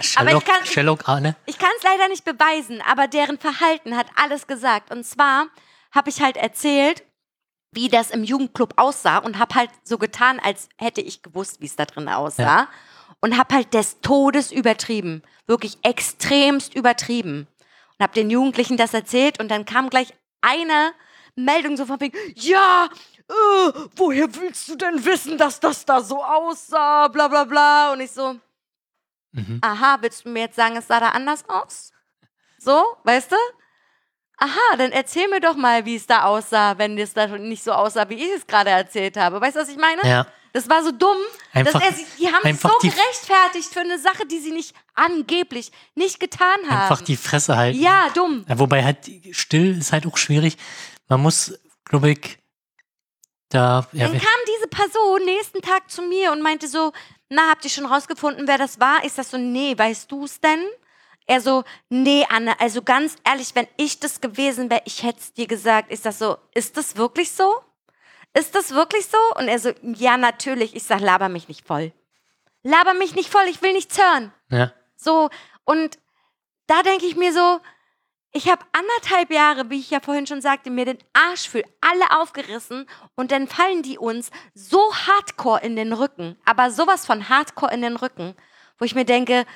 Sherlock, 0.00 1.08
Arne. 1.08 1.36
Ich 1.46 1.58
kann 1.58 1.70
es 1.78 1.82
leider 1.82 2.08
nicht 2.08 2.24
beweisen, 2.24 2.82
aber 2.82 3.06
deren 3.06 3.38
Verhalten 3.38 3.96
hat 3.96 4.06
alles 4.16 4.46
gesagt. 4.46 4.92
Und 4.92 5.04
zwar 5.04 5.46
habe 5.92 6.10
ich 6.10 6.20
halt 6.20 6.36
erzählt, 6.36 7.04
wie 7.72 7.88
das 7.88 8.10
im 8.10 8.24
Jugendclub 8.24 8.74
aussah 8.76 9.18
und 9.18 9.38
habe 9.38 9.54
halt 9.54 9.70
so 9.82 9.98
getan, 9.98 10.40
als 10.40 10.68
hätte 10.78 11.00
ich 11.00 11.22
gewusst, 11.22 11.60
wie 11.60 11.66
es 11.66 11.76
da 11.76 11.84
drin 11.84 12.08
aussah. 12.08 12.42
Ja. 12.42 12.68
Und 13.20 13.38
habe 13.38 13.54
halt 13.54 13.74
des 13.74 14.00
Todes 14.00 14.52
übertrieben. 14.52 15.22
Wirklich 15.46 15.78
extremst 15.82 16.74
übertrieben. 16.74 17.48
Und 17.98 18.02
habe 18.02 18.12
den 18.12 18.30
Jugendlichen 18.30 18.76
das 18.76 18.94
erzählt 18.94 19.40
und 19.40 19.50
dann 19.50 19.64
kam 19.64 19.90
gleich 19.90 20.12
eine 20.40 20.92
Meldung 21.36 21.76
so 21.76 21.86
von 21.86 22.00
wegen, 22.00 22.18
ja, 22.34 22.88
äh, 23.28 23.72
woher 23.96 24.34
willst 24.34 24.68
du 24.68 24.76
denn 24.76 25.04
wissen, 25.04 25.38
dass 25.38 25.58
das 25.60 25.84
da 25.84 26.02
so 26.02 26.22
aussah, 26.22 27.08
bla 27.08 27.28
bla 27.28 27.44
bla. 27.44 27.92
Und 27.92 28.00
ich 28.00 28.10
so, 28.10 28.36
Mhm. 29.34 29.58
aha, 29.62 29.98
willst 30.00 30.24
du 30.24 30.28
mir 30.30 30.40
jetzt 30.40 30.56
sagen, 30.56 30.76
es 30.76 30.86
sah 30.86 31.00
da 31.00 31.08
anders 31.10 31.44
aus? 31.48 31.90
So, 32.58 32.82
weißt 33.04 33.32
du? 33.32 33.36
Aha, 34.38 34.76
dann 34.78 34.90
erzähl 34.92 35.28
mir 35.28 35.40
doch 35.40 35.54
mal, 35.56 35.84
wie 35.84 35.96
es 35.96 36.06
da 36.06 36.24
aussah, 36.24 36.76
wenn 36.78 36.98
es 36.98 37.12
da 37.14 37.26
nicht 37.26 37.62
so 37.62 37.72
aussah, 37.72 38.08
wie 38.08 38.14
ich 38.14 38.30
es 38.36 38.46
gerade 38.46 38.70
erzählt 38.70 39.16
habe. 39.16 39.40
Weißt 39.40 39.56
du, 39.56 39.60
was 39.60 39.68
ich 39.68 39.76
meine? 39.76 40.02
Ja. 40.08 40.26
Das 40.52 40.68
war 40.70 40.82
so 40.84 40.92
dumm, 40.92 41.16
Einfach- 41.52 41.80
dass 41.80 41.82
er 41.82 41.92
sich, 41.96 42.06
die 42.18 42.28
haben 42.32 42.44
einfach 42.44 42.70
so 42.70 42.88
gerechtfertigt 42.88 43.72
für 43.72 43.80
eine 43.80 43.98
Sache, 43.98 44.24
die 44.26 44.38
sie 44.38 44.52
nicht 44.52 44.74
angeblich 44.94 45.72
nicht 45.96 46.20
getan 46.20 46.58
haben. 46.68 46.82
Einfach 46.82 47.00
die 47.02 47.16
Fresse 47.16 47.56
halten. 47.56 47.80
ja, 47.80 48.08
dumm. 48.14 48.44
Ja, 48.48 48.58
Wobei 48.58 48.84
halt 48.84 48.98
still 49.32 49.76
ist 49.78 49.92
halt 49.92 50.06
auch 50.06 50.16
schwierig. 50.16 50.56
Man 51.08 51.20
muss, 51.22 51.58
glaube 51.84 52.10
ich, 52.12 52.38
da. 53.48 53.86
Ja, 53.92 54.08
Dann 54.08 54.18
kam 54.18 54.40
diese 54.56 54.68
Person 54.68 55.24
nächsten 55.24 55.60
Tag 55.60 55.90
zu 55.90 56.02
mir 56.02 56.32
und 56.32 56.40
meinte 56.42 56.68
so, 56.68 56.92
na, 57.34 57.50
habt 57.50 57.64
ihr 57.64 57.70
schon 57.70 57.86
rausgefunden, 57.86 58.46
wer 58.46 58.58
das 58.58 58.80
war? 58.80 59.04
Ist 59.04 59.18
das 59.18 59.30
so, 59.30 59.36
nee, 59.36 59.76
weißt 59.76 60.10
du 60.10 60.24
es 60.24 60.40
denn? 60.40 60.64
Er 61.26 61.40
so, 61.40 61.64
nee, 61.88 62.26
Anne, 62.28 62.58
also 62.60 62.82
ganz 62.82 63.16
ehrlich, 63.24 63.54
wenn 63.54 63.66
ich 63.76 63.98
das 63.98 64.20
gewesen 64.20 64.70
wäre, 64.70 64.82
ich 64.84 65.02
hätte 65.02 65.20
es 65.20 65.32
dir 65.32 65.46
gesagt. 65.46 65.90
Ist 65.90 66.04
das 66.04 66.18
so, 66.18 66.36
ist 66.54 66.76
das 66.76 66.96
wirklich 66.96 67.32
so? 67.32 67.54
Ist 68.34 68.54
das 68.54 68.72
wirklich 68.72 69.06
so? 69.06 69.18
Und 69.36 69.48
er 69.48 69.58
so, 69.58 69.72
ja, 69.82 70.16
natürlich. 70.16 70.74
Ich 70.76 70.82
sag, 70.82 71.00
laber 71.00 71.28
mich 71.28 71.48
nicht 71.48 71.66
voll. 71.66 71.92
Laber 72.62 72.94
mich 72.94 73.14
nicht 73.14 73.30
voll, 73.30 73.44
ich 73.48 73.62
will 73.62 73.72
nichts 73.72 73.98
hören. 73.98 74.32
ja. 74.50 74.72
So, 74.96 75.28
und 75.64 75.98
da 76.66 76.82
denke 76.82 77.04
ich 77.04 77.14
mir 77.16 77.32
so, 77.32 77.60
ich 78.36 78.48
habe 78.48 78.64
anderthalb 78.72 79.30
Jahre, 79.30 79.70
wie 79.70 79.78
ich 79.78 79.90
ja 79.90 80.00
vorhin 80.00 80.26
schon 80.26 80.42
sagte, 80.42 80.68
mir 80.68 80.84
den 80.84 80.98
Arsch 81.12 81.48
für 81.48 81.62
alle 81.80 82.20
aufgerissen 82.20 82.86
und 83.14 83.30
dann 83.30 83.46
fallen 83.46 83.82
die 83.82 83.96
uns 83.96 84.30
so 84.54 84.92
hardcore 84.92 85.60
in 85.62 85.76
den 85.76 85.92
Rücken, 85.92 86.36
aber 86.44 86.72
sowas 86.72 87.06
von 87.06 87.28
hardcore 87.28 87.72
in 87.72 87.80
den 87.80 87.96
Rücken, 87.96 88.34
wo 88.78 88.84
ich 88.84 88.96
mir 88.96 89.04
denke, 89.04 89.46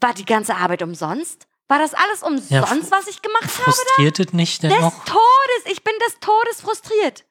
war 0.00 0.14
die 0.14 0.24
ganze 0.24 0.56
Arbeit 0.56 0.82
umsonst? 0.82 1.46
War 1.68 1.78
das 1.78 1.94
alles 1.94 2.22
umsonst, 2.22 2.50
Ja, 2.50 2.62
was 2.90 3.06
ich 3.08 3.20
gemacht 3.20 3.44
habe? 3.44 3.72
Frustriert 3.72 4.18
es 4.20 4.32
nicht 4.32 4.62
denn 4.62 4.70
Des 4.70 4.80
noch? 4.80 5.04
Todes, 5.04 5.72
ich 5.72 5.84
bin 5.84 5.94
des 6.06 6.18
Todes 6.20 6.60
frustriert. 6.62 7.24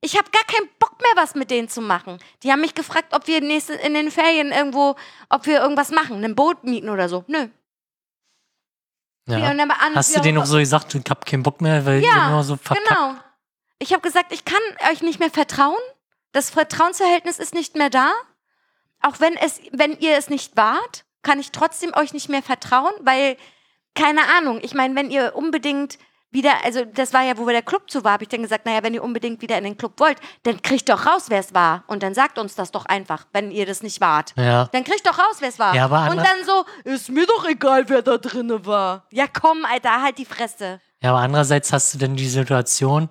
Ich 0.00 0.16
habe 0.16 0.30
gar 0.30 0.44
keinen 0.44 0.68
Bock 0.78 1.00
mehr, 1.00 1.22
was 1.22 1.34
mit 1.34 1.50
denen 1.50 1.68
zu 1.68 1.80
machen. 1.80 2.18
Die 2.42 2.50
haben 2.50 2.60
mich 2.62 2.74
gefragt, 2.74 3.14
ob 3.14 3.26
wir 3.26 3.40
nächste, 3.40 3.74
in 3.74 3.94
den 3.94 4.10
Ferien 4.10 4.50
irgendwo, 4.50 4.96
ob 5.28 5.46
wir 5.46 5.60
irgendwas 5.60 5.90
machen, 5.90 6.24
ein 6.24 6.34
Boot 6.34 6.64
mieten 6.64 6.88
oder 6.88 7.08
so. 7.08 7.24
Nö. 7.26 7.48
Ja. 9.26 9.36
An- 9.48 9.94
Hast 9.94 10.16
du 10.16 10.20
denen 10.20 10.38
noch 10.38 10.46
so 10.46 10.58
gesagt, 10.58 10.94
ich 10.94 11.02
hab 11.08 11.24
keinen 11.26 11.42
Bock 11.42 11.60
mehr, 11.60 11.84
weil 11.86 12.02
Ja, 12.02 12.28
immer 12.28 12.42
so 12.42 12.56
verkackt? 12.56 12.88
Genau. 12.88 13.14
Ich 13.78 13.92
habe 13.92 14.02
gesagt, 14.02 14.32
ich 14.32 14.44
kann 14.44 14.60
euch 14.92 15.02
nicht 15.02 15.20
mehr 15.20 15.30
vertrauen. 15.30 15.78
Das 16.32 16.50
Vertrauensverhältnis 16.50 17.38
ist 17.38 17.54
nicht 17.54 17.76
mehr 17.76 17.90
da. 17.90 18.12
Auch 19.02 19.20
wenn 19.20 19.36
es, 19.36 19.60
wenn 19.72 19.98
ihr 19.98 20.16
es 20.16 20.28
nicht 20.28 20.56
wart, 20.56 21.04
kann 21.22 21.40
ich 21.40 21.52
trotzdem 21.52 21.94
euch 21.94 22.12
nicht 22.12 22.28
mehr 22.28 22.42
vertrauen, 22.42 22.92
weil, 23.00 23.36
keine 23.94 24.20
Ahnung, 24.36 24.60
ich 24.62 24.74
meine, 24.74 24.94
wenn 24.96 25.10
ihr 25.10 25.34
unbedingt 25.34 25.98
wieder, 26.32 26.64
also 26.64 26.84
das 26.84 27.12
war 27.12 27.22
ja, 27.22 27.36
wo 27.38 27.46
der 27.48 27.62
Club 27.62 27.90
zu 27.90 28.04
war, 28.04 28.12
habe 28.12 28.22
ich 28.24 28.28
dann 28.28 28.42
gesagt, 28.42 28.64
naja, 28.64 28.82
wenn 28.84 28.94
ihr 28.94 29.02
unbedingt 29.02 29.42
wieder 29.42 29.58
in 29.58 29.64
den 29.64 29.76
Club 29.76 29.94
wollt, 29.98 30.18
dann 30.44 30.62
kriegt 30.62 30.88
doch 30.88 31.04
raus, 31.06 31.24
wer 31.28 31.40
es 31.40 31.52
war. 31.54 31.82
Und 31.88 32.02
dann 32.04 32.14
sagt 32.14 32.38
uns 32.38 32.54
das 32.54 32.70
doch 32.70 32.86
einfach, 32.86 33.26
wenn 33.32 33.50
ihr 33.50 33.66
das 33.66 33.82
nicht 33.82 34.00
wart. 34.00 34.32
Ja. 34.36 34.66
Dann 34.72 34.84
kriegt 34.84 35.06
doch 35.06 35.18
raus, 35.18 35.36
wer 35.40 35.48
es 35.48 35.58
war. 35.58 35.74
Ja, 35.74 35.86
aber 35.86 36.08
Und 36.10 36.18
dann 36.18 36.44
so, 36.46 36.64
ist 36.84 37.08
mir 37.08 37.26
doch 37.26 37.44
egal, 37.48 37.88
wer 37.88 38.02
da 38.02 38.16
drinne 38.18 38.64
war. 38.64 39.06
Ja, 39.10 39.26
komm, 39.26 39.64
Alter, 39.64 40.02
halt 40.02 40.18
die 40.18 40.24
Fresse. 40.24 40.80
Ja, 41.02 41.10
aber 41.10 41.18
andererseits 41.20 41.72
hast 41.72 41.94
du 41.94 41.98
denn 41.98 42.14
die 42.14 42.28
Situation, 42.28 43.08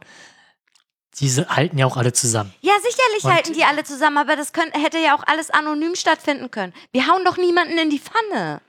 diese 1.20 1.50
halten 1.50 1.78
ja 1.78 1.86
auch 1.86 1.98
alle 1.98 2.14
zusammen. 2.14 2.54
Ja, 2.62 2.74
sicherlich 2.76 3.24
Und- 3.26 3.34
halten 3.34 3.54
die 3.54 3.66
alle 3.66 3.84
zusammen, 3.84 4.18
aber 4.18 4.38
das 4.38 4.54
könnt, 4.54 4.74
hätte 4.74 4.98
ja 5.00 5.16
auch 5.16 5.24
alles 5.28 5.50
anonym 5.50 5.96
stattfinden 5.96 6.50
können. 6.52 6.74
Wir 6.94 7.08
hauen 7.08 7.26
doch 7.26 7.36
niemanden 7.38 7.78
in 7.78 7.90
die 7.90 8.00
Pfanne. 8.00 8.62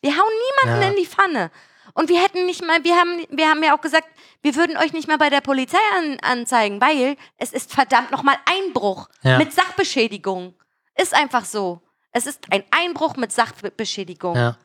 Wir 0.00 0.12
hauen 0.16 0.32
niemanden 0.64 0.82
Ja. 0.82 0.88
in 0.88 0.96
die 0.96 1.06
Pfanne. 1.06 1.50
Und 1.94 2.08
wir 2.08 2.20
hätten 2.22 2.46
nicht 2.46 2.64
mal, 2.64 2.82
wir 2.84 2.96
haben, 2.96 3.24
wir 3.30 3.48
haben 3.48 3.62
ja 3.62 3.76
auch 3.76 3.80
gesagt, 3.80 4.08
wir 4.42 4.54
würden 4.56 4.76
euch 4.76 4.92
nicht 4.92 5.08
mal 5.08 5.18
bei 5.18 5.30
der 5.30 5.40
Polizei 5.40 5.78
an, 5.98 6.18
anzeigen, 6.20 6.80
weil 6.80 7.16
es 7.36 7.52
ist 7.52 7.72
verdammt 7.72 8.10
nochmal 8.10 8.36
Einbruch 8.46 9.08
Ja. 9.22 9.38
mit 9.38 9.52
Sachbeschädigung. 9.52 10.54
Ist 10.96 11.14
einfach 11.14 11.44
so. 11.44 11.80
Es 12.12 12.26
ist 12.26 12.40
ein 12.50 12.64
Einbruch 12.70 13.16
mit 13.16 13.32
Sachbeschädigung. 13.32 14.36
Ja. 14.36 14.56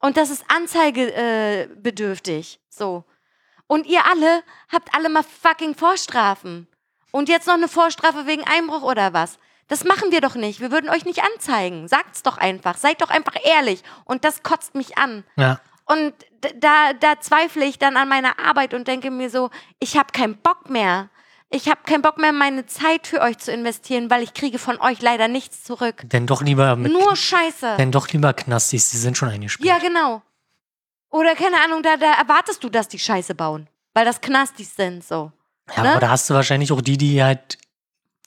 Und 0.00 0.16
das 0.16 0.30
ist 0.30 0.44
anzeigebedürftig. 0.48 2.56
Äh, 2.56 2.58
so. 2.68 3.04
Und 3.66 3.86
ihr 3.86 4.04
alle 4.06 4.42
habt 4.72 4.94
alle 4.94 5.08
mal 5.08 5.22
fucking 5.22 5.74
Vorstrafen. 5.74 6.66
Und 7.12 7.28
jetzt 7.28 7.46
noch 7.46 7.54
eine 7.54 7.68
Vorstrafe 7.68 8.26
wegen 8.26 8.44
Einbruch 8.44 8.82
oder 8.82 9.12
was? 9.12 9.38
Das 9.68 9.84
machen 9.84 10.10
wir 10.10 10.20
doch 10.20 10.34
nicht. 10.34 10.60
Wir 10.60 10.72
würden 10.72 10.90
euch 10.90 11.04
nicht 11.04 11.22
anzeigen. 11.22 11.86
Sagt's 11.86 12.24
doch 12.24 12.38
einfach. 12.38 12.76
Seid 12.76 13.00
doch 13.02 13.10
einfach 13.10 13.34
ehrlich. 13.44 13.82
Und 14.04 14.24
das 14.24 14.42
kotzt 14.42 14.74
mich 14.74 14.98
an. 14.98 15.22
Ja. 15.36 15.60
Und 15.90 16.14
da, 16.60 16.92
da 16.92 17.20
zweifle 17.20 17.64
ich 17.64 17.78
dann 17.78 17.96
an 17.96 18.08
meiner 18.08 18.38
Arbeit 18.38 18.74
und 18.74 18.86
denke 18.86 19.10
mir 19.10 19.28
so, 19.30 19.50
ich 19.80 19.96
habe 19.96 20.12
keinen 20.12 20.36
Bock 20.36 20.70
mehr. 20.70 21.10
Ich 21.52 21.68
habe 21.68 21.80
keinen 21.84 22.02
Bock 22.02 22.16
mehr, 22.18 22.32
meine 22.32 22.66
Zeit 22.66 23.08
für 23.08 23.20
euch 23.20 23.38
zu 23.38 23.50
investieren, 23.50 24.08
weil 24.08 24.22
ich 24.22 24.34
kriege 24.34 24.60
von 24.60 24.80
euch 24.80 25.02
leider 25.02 25.26
nichts 25.26 25.64
zurück. 25.64 26.02
Denn 26.04 26.28
doch 26.28 26.42
lieber 26.42 26.76
mit, 26.76 26.92
Nur 26.92 27.16
Scheiße. 27.16 27.74
denn 27.76 27.90
doch 27.90 28.08
lieber 28.08 28.32
Knastis, 28.34 28.90
die 28.90 28.98
sind 28.98 29.16
schon 29.18 29.30
eingespielt. 29.30 29.68
Ja, 29.68 29.78
genau. 29.78 30.22
Oder 31.10 31.34
keine 31.34 31.56
Ahnung, 31.64 31.82
da, 31.82 31.96
da 31.96 32.12
erwartest 32.12 32.62
du, 32.62 32.68
dass 32.68 32.86
die 32.86 33.00
Scheiße 33.00 33.34
bauen. 33.34 33.68
Weil 33.94 34.04
das 34.04 34.20
Knastis 34.20 34.76
sind, 34.76 35.02
so. 35.04 35.32
Ja, 35.76 35.82
Ne? 35.82 35.90
aber 35.90 36.00
da 36.00 36.10
hast 36.10 36.30
du 36.30 36.34
wahrscheinlich 36.34 36.70
auch 36.70 36.80
die, 36.80 36.96
die 36.96 37.20
halt 37.22 37.58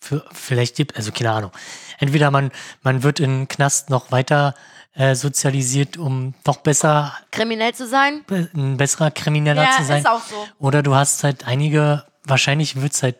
für, 0.01 0.25
vielleicht 0.33 0.97
also 0.97 1.13
keine 1.13 1.31
Ahnung. 1.31 1.51
Entweder 1.99 2.29
man, 2.29 2.51
man 2.81 3.03
wird 3.03 3.21
in 3.21 3.47
Knast 3.47 3.89
noch 3.89 4.11
weiter 4.11 4.53
äh, 4.95 5.15
sozialisiert, 5.15 5.97
um 5.97 6.33
noch 6.45 6.57
besser, 6.57 7.13
Kriminell 7.31 7.73
zu 7.73 7.87
sein? 7.87 8.23
be- 8.27 8.49
ein 8.53 8.77
besserer 8.77 9.11
Krimineller 9.11 9.63
ja, 9.63 9.77
zu 9.77 9.83
sein. 9.85 9.99
ist 9.99 10.07
auch 10.07 10.21
so. 10.23 10.47
Oder 10.59 10.83
du 10.83 10.93
hast 10.95 11.23
halt 11.23 11.47
einige, 11.47 12.05
wahrscheinlich 12.25 12.79
wird 12.81 12.93
es 12.93 13.01
halt, 13.03 13.15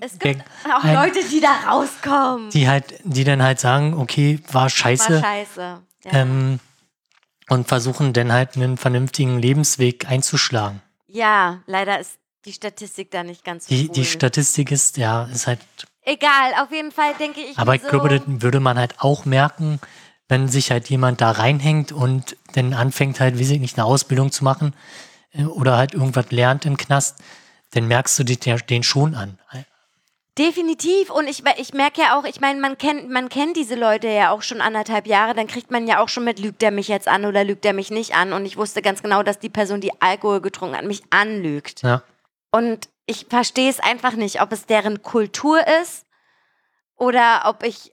Es 0.00 0.18
gibt 0.18 0.42
auch 0.72 0.84
ein- 0.84 0.94
Leute, 0.94 1.18
die 1.28 1.40
da 1.40 1.70
rauskommen. 1.70 2.50
die 2.50 2.68
halt, 2.68 2.94
die 3.04 3.24
dann 3.24 3.42
halt 3.42 3.58
sagen, 3.60 3.94
okay, 3.94 4.40
war 4.52 4.70
scheiße. 4.70 5.14
War 5.14 5.20
scheiße. 5.22 5.80
Ja. 6.04 6.12
Ähm, 6.12 6.60
und 7.50 7.66
versuchen 7.66 8.12
dann 8.12 8.30
halt 8.32 8.56
einen 8.56 8.76
vernünftigen 8.76 9.38
Lebensweg 9.38 10.08
einzuschlagen. 10.08 10.82
ja, 11.08 11.60
leider 11.66 11.98
ist 11.98 12.12
die 12.44 12.52
Statistik 12.52 13.10
da 13.10 13.24
nicht 13.24 13.42
ganz 13.44 13.66
so 13.66 13.74
Die, 13.74 13.88
cool. 13.88 13.94
die 13.94 14.04
Statistik 14.04 14.70
ist, 14.70 14.96
ja, 14.98 15.24
ist 15.24 15.46
halt 15.48 15.58
Egal, 16.02 16.52
auf 16.62 16.70
jeden 16.70 16.92
Fall 16.92 17.12
denke 17.18 17.40
ich 17.40 17.58
Aber 17.58 17.74
ich 17.74 17.82
so, 17.82 17.88
glaube, 17.88 18.08
das 18.08 18.22
würde 18.26 18.60
man 18.60 18.78
halt 18.78 18.94
auch 19.00 19.24
merken, 19.26 19.78
wenn 20.28 20.48
sich 20.48 20.70
halt 20.70 20.88
jemand 20.90 21.20
da 21.20 21.30
reinhängt 21.30 21.92
und 21.92 22.36
dann 22.54 22.74
anfängt 22.74 23.20
halt, 23.20 23.38
weiß 23.38 23.50
ich 23.50 23.60
nicht, 23.60 23.78
eine 23.78 23.86
Ausbildung 23.86 24.30
zu 24.30 24.44
machen 24.44 24.74
äh, 25.32 25.44
oder 25.44 25.76
halt 25.76 25.94
irgendwas 25.94 26.30
lernt 26.30 26.66
im 26.66 26.76
Knast, 26.76 27.18
dann 27.72 27.86
merkst 27.86 28.18
du 28.18 28.24
den 28.24 28.82
schon 28.82 29.14
an. 29.14 29.38
Definitiv. 30.38 31.10
Und 31.10 31.26
ich, 31.26 31.42
ich 31.56 31.74
merke 31.74 32.00
ja 32.00 32.16
auch, 32.16 32.24
ich 32.24 32.40
meine, 32.40 32.60
man 32.60 32.78
kennt, 32.78 33.10
man 33.10 33.28
kennt 33.28 33.56
diese 33.56 33.74
Leute 33.74 34.06
ja 34.06 34.30
auch 34.30 34.42
schon 34.42 34.60
anderthalb 34.60 35.08
Jahre, 35.08 35.34
dann 35.34 35.48
kriegt 35.48 35.72
man 35.72 35.88
ja 35.88 36.00
auch 36.00 36.08
schon 36.08 36.24
mit, 36.24 36.38
lügt 36.38 36.62
der 36.62 36.70
mich 36.70 36.86
jetzt 36.86 37.08
an 37.08 37.24
oder 37.24 37.42
lügt 37.42 37.64
der 37.64 37.72
mich 37.72 37.90
nicht 37.90 38.14
an. 38.14 38.32
Und 38.32 38.46
ich 38.46 38.56
wusste 38.56 38.80
ganz 38.80 39.02
genau, 39.02 39.24
dass 39.24 39.40
die 39.40 39.48
Person, 39.48 39.80
die 39.80 40.00
Alkohol 40.00 40.40
getrunken 40.40 40.76
hat, 40.76 40.84
mich 40.84 41.02
anlügt. 41.10 41.82
Ja. 41.82 42.04
Und 42.52 42.88
ich 43.06 43.26
verstehe 43.28 43.68
es 43.68 43.80
einfach 43.80 44.12
nicht, 44.12 44.40
ob 44.40 44.52
es 44.52 44.66
deren 44.66 45.02
Kultur 45.02 45.60
ist 45.82 46.06
oder 46.96 47.42
ob 47.46 47.64
ich, 47.64 47.90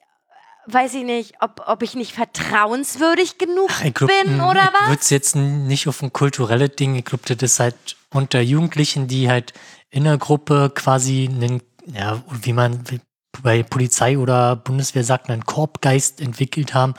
weiß 0.67 0.93
ich 0.95 1.03
nicht, 1.03 1.35
ob, 1.41 1.63
ob 1.67 1.81
ich 1.83 1.95
nicht 1.95 2.13
vertrauenswürdig 2.13 3.37
genug 3.37 3.69
Ach, 3.71 3.83
ich 3.83 3.93
glaub, 3.93 4.09
bin 4.09 4.37
mh, 4.37 4.49
oder 4.49 4.63
Ich 4.63 4.73
was. 4.81 4.87
würde 4.89 5.01
es 5.01 5.09
jetzt 5.09 5.35
nicht 5.35 5.87
auf 5.87 6.01
ein 6.01 6.13
kulturelles 6.13 6.75
Ding, 6.75 6.95
ich 6.95 7.05
glaube, 7.05 7.23
das 7.33 7.41
ist 7.51 7.59
halt 7.59 7.75
unter 8.13 8.41
Jugendlichen, 8.41 9.07
die 9.07 9.29
halt 9.29 9.53
in 9.89 10.03
der 10.05 10.17
Gruppe 10.17 10.71
quasi 10.73 11.29
einen, 11.31 11.61
ja, 11.85 12.21
wie 12.41 12.53
man 12.53 12.83
bei 13.43 13.63
Polizei 13.63 14.17
oder 14.17 14.55
Bundeswehr 14.55 15.03
sagt, 15.03 15.29
einen 15.29 15.45
Korbgeist 15.45 16.21
entwickelt 16.21 16.73
haben, 16.73 16.93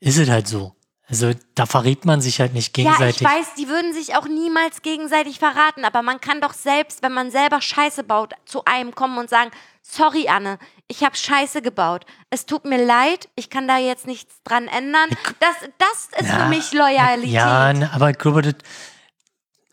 ist 0.00 0.18
es 0.18 0.28
halt 0.28 0.48
so. 0.48 0.72
Also 1.08 1.30
da 1.54 1.66
verrät 1.66 2.04
man 2.04 2.20
sich 2.20 2.40
halt 2.40 2.52
nicht 2.52 2.76
Ja, 2.76 2.82
gegenseitig. 2.84 3.20
ich 3.22 3.26
weiß, 3.28 3.54
die 3.56 3.68
würden 3.68 3.92
sich 3.92 4.16
auch 4.16 4.26
niemals 4.26 4.82
gegenseitig 4.82 5.38
verraten, 5.38 5.84
aber 5.84 6.02
man 6.02 6.20
kann 6.20 6.40
doch 6.40 6.52
selbst, 6.52 7.00
wenn 7.04 7.12
man 7.12 7.30
selber 7.30 7.60
Scheiße 7.60 8.02
baut, 8.02 8.34
zu 8.44 8.64
einem 8.64 8.92
kommen 8.92 9.16
und 9.18 9.30
sagen, 9.30 9.52
sorry 9.88 10.28
Anne, 10.28 10.58
ich 10.88 11.02
habe 11.04 11.16
Scheiße 11.16 11.62
gebaut. 11.62 12.04
Es 12.30 12.46
tut 12.46 12.64
mir 12.64 12.84
leid, 12.84 13.28
ich 13.36 13.50
kann 13.50 13.66
da 13.68 13.78
jetzt 13.78 14.06
nichts 14.06 14.42
dran 14.44 14.68
ändern. 14.68 15.10
Das, 15.40 15.56
das 15.78 16.20
ist 16.20 16.30
für 16.30 16.38
Ja, 16.38 16.48
mich 16.48 16.72
Loyalität. 16.72 17.30
Ja, 17.30 17.72
aber 17.92 18.10
ich 18.10 18.18
glaube, 18.18 18.42
das, 18.42 18.54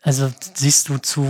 also 0.02 0.32
siehst 0.54 0.88
du 0.88 0.98
zu, 0.98 1.26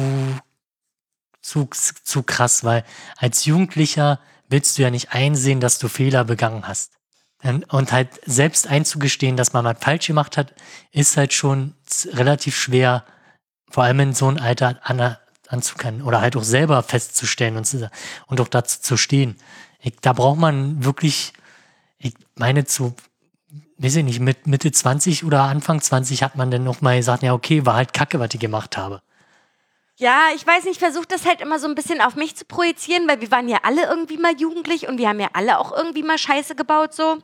zu, 1.43 1.69
zu 2.03 2.23
krass, 2.23 2.65
weil 2.65 2.85
als 3.17 3.45
Jugendlicher 3.45 4.21
willst 4.49 4.79
du 4.79 4.83
ja 4.83 4.91
nicht 4.91 5.13
einsehen, 5.13 5.61
dass 5.61 5.79
du 5.79 5.89
Fehler 5.89 6.25
begangen 6.25 6.67
hast. 6.69 6.93
Und- 7.43 7.93
halt 7.93 8.09
selbst 8.25 8.67
einzugestehen, 8.67 9.37
dass 9.37 9.53
man 9.53 9.65
was 9.67 9.77
falsch 9.79 10.07
gemacht 10.07 10.39
hat, 10.39 10.55
ist 10.93 11.17
halt 11.19 11.35
schon 11.35 11.75
relativ 12.07 12.57
schwer, 12.57 13.05
vor 13.71 13.85
allem 13.85 14.01
in 14.01 14.13
so 14.15 14.29
einem 14.29 14.39
Alter 14.39 14.81
an, 14.83 15.17
anzukennen 15.55 16.03
oder 16.03 16.21
halt 16.21 16.37
auch 16.37 16.45
selber 16.45 16.83
festzustellen 16.83 17.57
und, 17.57 17.65
zu, 17.65 17.91
und 18.27 18.41
auch 18.41 18.49
dazu 18.49 18.81
zu 18.81 18.97
stehen. 18.97 19.37
Ich, 19.81 19.95
da 20.01 20.13
braucht 20.13 20.39
man 20.39 20.85
wirklich, 20.85 21.33
ich 21.99 22.15
meine, 22.37 22.65
zu, 22.65 22.95
weiß 23.79 23.97
ich 23.97 24.05
nicht, 24.05 24.21
mit 24.21 24.47
Mitte 24.47 24.71
20 24.71 25.25
oder 25.25 25.43
Anfang 25.43 25.81
20 25.81 26.23
hat 26.23 26.37
man 26.37 26.51
dann 26.51 26.65
noch 26.65 26.81
mal 26.81 26.97
gesagt, 26.97 27.23
ja, 27.23 27.33
okay, 27.33 27.65
war 27.65 27.75
halt 27.75 27.93
kacke, 27.93 28.21
was 28.21 28.35
ich 28.35 28.41
gemacht 28.41 28.77
habe. 28.77 29.01
Ja, 29.97 30.29
ich 30.35 30.45
weiß 30.45 30.65
nicht, 30.65 30.75
ich 30.75 30.79
versuche 30.81 31.07
das 31.07 31.25
halt 31.25 31.41
immer 31.41 31.61
so 31.61 31.69
ein 31.69 31.77
bisschen 31.77 32.01
auf 32.01 32.17
mich 32.17 32.35
zu 32.35 32.45
projizieren, 32.45 33.07
weil 33.07 33.21
wir 33.21 33.31
waren 33.31 33.49
ja 33.49 33.59
alle 33.63 33.85
irgendwie 33.85 34.19
mal 34.19 34.35
jugendlich 34.37 34.89
und 34.89 34.99
wir 34.99 35.09
haben 35.09 35.21
ja 35.21 35.29
alle 35.35 35.59
auch 35.59 35.71
irgendwie 35.71 36.03
mal 36.03 36.19
Scheiße 36.19 36.57
gebaut 36.57 36.95
so. 36.95 37.19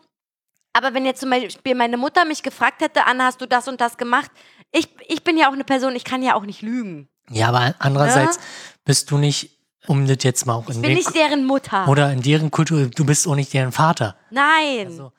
Aber 0.73 0.95
wenn 0.95 1.05
jetzt 1.05 1.21
zum 1.21 1.31
Beispiel 1.31 1.75
meine 1.75 1.97
Mutter 1.97 2.25
mich 2.25 2.45
gefragt 2.45 2.81
hätte, 2.81 3.07
Anna, 3.07 3.25
hast 3.25 3.41
du 3.41 3.47
das 3.47 3.67
und 3.67 3.81
das 3.81 3.97
gemacht? 3.97 4.31
Ich, 4.71 4.89
ich 5.09 5.25
bin 5.25 5.37
ja 5.37 5.49
auch 5.49 5.53
eine 5.53 5.65
Person, 5.65 5.97
ich 5.97 6.05
kann 6.05 6.23
ja 6.23 6.35
auch 6.35 6.45
nicht 6.45 6.63
lügen. 6.63 7.09
Ja, 7.31 7.49
aber 7.49 7.75
andererseits 7.79 8.39
bist 8.85 9.11
du 9.11 9.19
nicht, 9.19 9.51
um 9.87 10.07
das 10.07 10.19
jetzt 10.23 10.47
mal 10.47 10.55
auch 10.55 10.67
in 10.69 10.77
Ich 10.77 10.81
bin 10.83 10.91
den, 10.91 10.95
nicht 10.99 11.15
deren 11.15 11.45
Mutter. 11.47 11.89
oder 11.89 12.13
in 12.13 12.23
deren 12.23 12.51
Kultur, 12.51 12.87
du 12.89 13.05
bist 13.05 13.27
auch 13.27 13.35
nicht 13.35 13.53
deren 13.55 13.73
Vater. 13.73 14.17
Nein. 14.31 14.87
Also, 14.87 15.13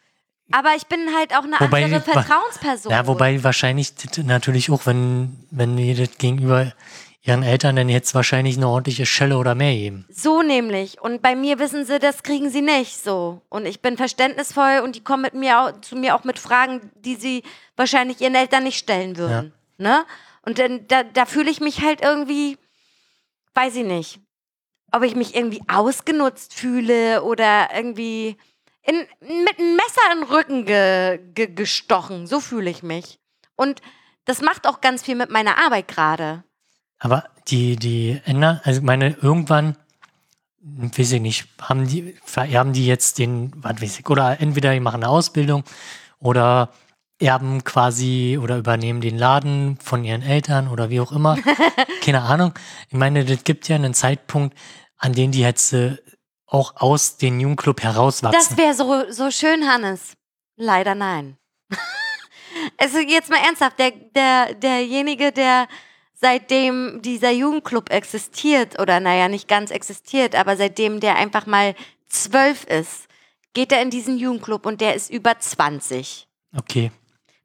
Aber 0.52 0.76
ich 0.76 0.86
bin 0.88 1.00
halt 1.16 1.34
auch 1.36 1.44
eine 1.44 1.56
Wobei- 1.60 1.86
andere 1.86 2.02
Vertrauensperson. 2.02 2.92
ja, 2.92 3.08
wobei 3.08 3.44
wahrscheinlich 3.44 3.94
natürlich 4.24 4.70
auch, 4.70 4.86
wenn, 4.86 5.46
wenn 5.52 5.78
ihr 5.78 5.96
das 5.96 6.18
gegenüber 6.18 6.74
ihren 7.24 7.44
Eltern 7.44 7.76
dann 7.76 7.88
jetzt 7.88 8.16
wahrscheinlich 8.16 8.58
eine 8.58 8.68
ordentliche 8.68 9.06
Schelle 9.06 9.38
oder 9.38 9.54
mehr 9.54 9.74
geben. 9.76 10.06
So 10.10 10.42
nämlich. 10.42 11.00
Und 11.02 11.22
bei 11.22 11.36
mir 11.36 11.60
wissen 11.60 11.86
sie, 11.86 12.00
das 12.00 12.24
kriegen 12.24 12.50
sie 12.50 12.62
nicht 12.64 12.98
so. 13.04 13.42
Und 13.50 13.68
ich 13.68 13.80
bin 13.80 13.96
verständnisvoll 13.96 14.82
und 14.84 14.96
die 14.96 15.04
kommen 15.04 15.22
mit 15.22 15.36
mir 15.36 15.60
auch, 15.62 15.82
zu 15.82 15.96
mir 15.96 16.16
auch 16.16 16.24
mit 16.24 16.40
Fragen, 16.40 16.90
die 16.96 17.16
sie 17.16 17.44
wahrscheinlich 17.78 18.22
ihren 18.22 18.34
Eltern 18.34 18.64
nicht 18.64 18.80
stellen 18.80 19.18
würden. 19.18 19.54
Ne? 19.78 20.04
Und 20.44 20.60
dann, 20.60 20.88
da, 20.88 21.04
da 21.04 21.26
fühle 21.26 21.52
ich 21.52 21.60
mich 21.62 21.82
halt 21.82 22.02
irgendwie, 22.02 22.58
weiß 23.54 23.76
ich 23.76 23.86
nicht, 23.86 24.20
ob 24.92 25.04
ich 25.04 25.16
mich 25.16 25.36
irgendwie 25.36 25.62
ausgenutzt 25.68 26.54
fühle 26.54 27.24
oder 27.24 27.70
irgendwie 27.74 28.38
in, 28.84 28.96
mit 29.20 29.60
einem 29.60 29.76
Messer 29.76 30.02
in 30.12 30.20
den 30.20 30.28
Rücken 30.28 30.66
ge, 30.66 31.20
ge, 31.34 31.48
gestochen. 31.48 32.28
So 32.28 32.40
fühle 32.40 32.70
ich 32.70 32.84
mich. 32.84 33.20
Und 33.56 33.82
das 34.26 34.42
macht 34.42 34.68
auch 34.68 34.82
ganz 34.82 35.04
viel 35.04 35.16
mit 35.16 35.30
meiner 35.30 35.58
Arbeit 35.58 35.88
gerade. 35.88 36.44
Aber 37.00 37.26
die, 37.48 37.76
die 37.76 38.22
ändern, 38.26 38.62
also 38.64 38.80
ich 38.80 38.86
meine, 38.86 39.18
irgendwann, 39.22 39.76
weiß 40.62 41.14
ich 41.14 41.22
nicht, 41.22 41.48
haben 41.60 41.88
die, 41.88 42.16
vererben 42.24 42.74
die 42.74 42.86
jetzt 42.86 43.18
den, 43.18 43.52
was 43.56 43.82
weiß 43.82 44.00
ich, 44.00 44.10
oder 44.10 44.40
entweder 44.40 44.74
die 44.74 44.80
machen 44.80 45.04
eine 45.04 45.10
Ausbildung 45.10 45.64
oder 46.20 46.72
erben 47.22 47.64
quasi 47.64 48.40
oder 48.42 48.58
übernehmen 48.58 49.02
den 49.02 49.18
Laden 49.18 49.78
von 49.82 50.04
ihren 50.04 50.22
Eltern 50.22 50.68
oder 50.68 50.90
wie 50.90 51.00
auch 51.00 51.12
immer. 51.12 51.38
Keine 52.02 52.22
Ahnung. 52.22 52.54
Ich 52.88 52.96
meine, 52.96 53.26
das 53.26 53.44
gibt 53.44 53.68
ja 53.68 53.76
einen 53.76 53.94
Zeitpunkt, 53.94 54.58
an 54.98 55.14
dem 55.14 55.32
die 55.32 55.42
jetzt 55.42 55.74
äh, 55.74 55.98
auch 56.46 56.76
aus 56.76 57.18
dem 57.18 57.40
Jugendclub 57.40 57.82
herauswachsen. 57.82 58.56
Das 58.56 58.58
wäre 58.58 58.74
so, 58.74 59.12
so 59.12 59.32
schön, 59.32 59.68
Hannes. 59.68 60.14
Leider 60.58 60.96
nein. 60.96 61.38
also 62.78 63.00
jetzt 63.00 63.30
mal 63.30 63.40
ernsthaft, 63.44 63.80
der, 63.80 63.92
der, 63.92 64.54
derjenige, 64.56 65.32
der 65.32 65.68
seitdem 66.14 67.02
dieser 67.02 67.32
Jugendclub 67.32 67.90
existiert, 67.90 68.80
oder 68.80 69.00
naja, 69.00 69.28
nicht 69.28 69.48
ganz 69.48 69.72
existiert, 69.72 70.36
aber 70.36 70.56
seitdem 70.56 71.00
der 71.00 71.16
einfach 71.16 71.46
mal 71.46 71.74
zwölf 72.10 72.66
ist, 72.66 73.08
geht 73.54 73.72
er 73.72 73.82
in 73.82 73.90
diesen 73.90 74.18
Jugendclub 74.18 74.66
und 74.66 74.82
der 74.82 74.96
ist 74.96 75.10
über 75.10 75.38
20. 75.38 76.28
okay. 76.58 76.92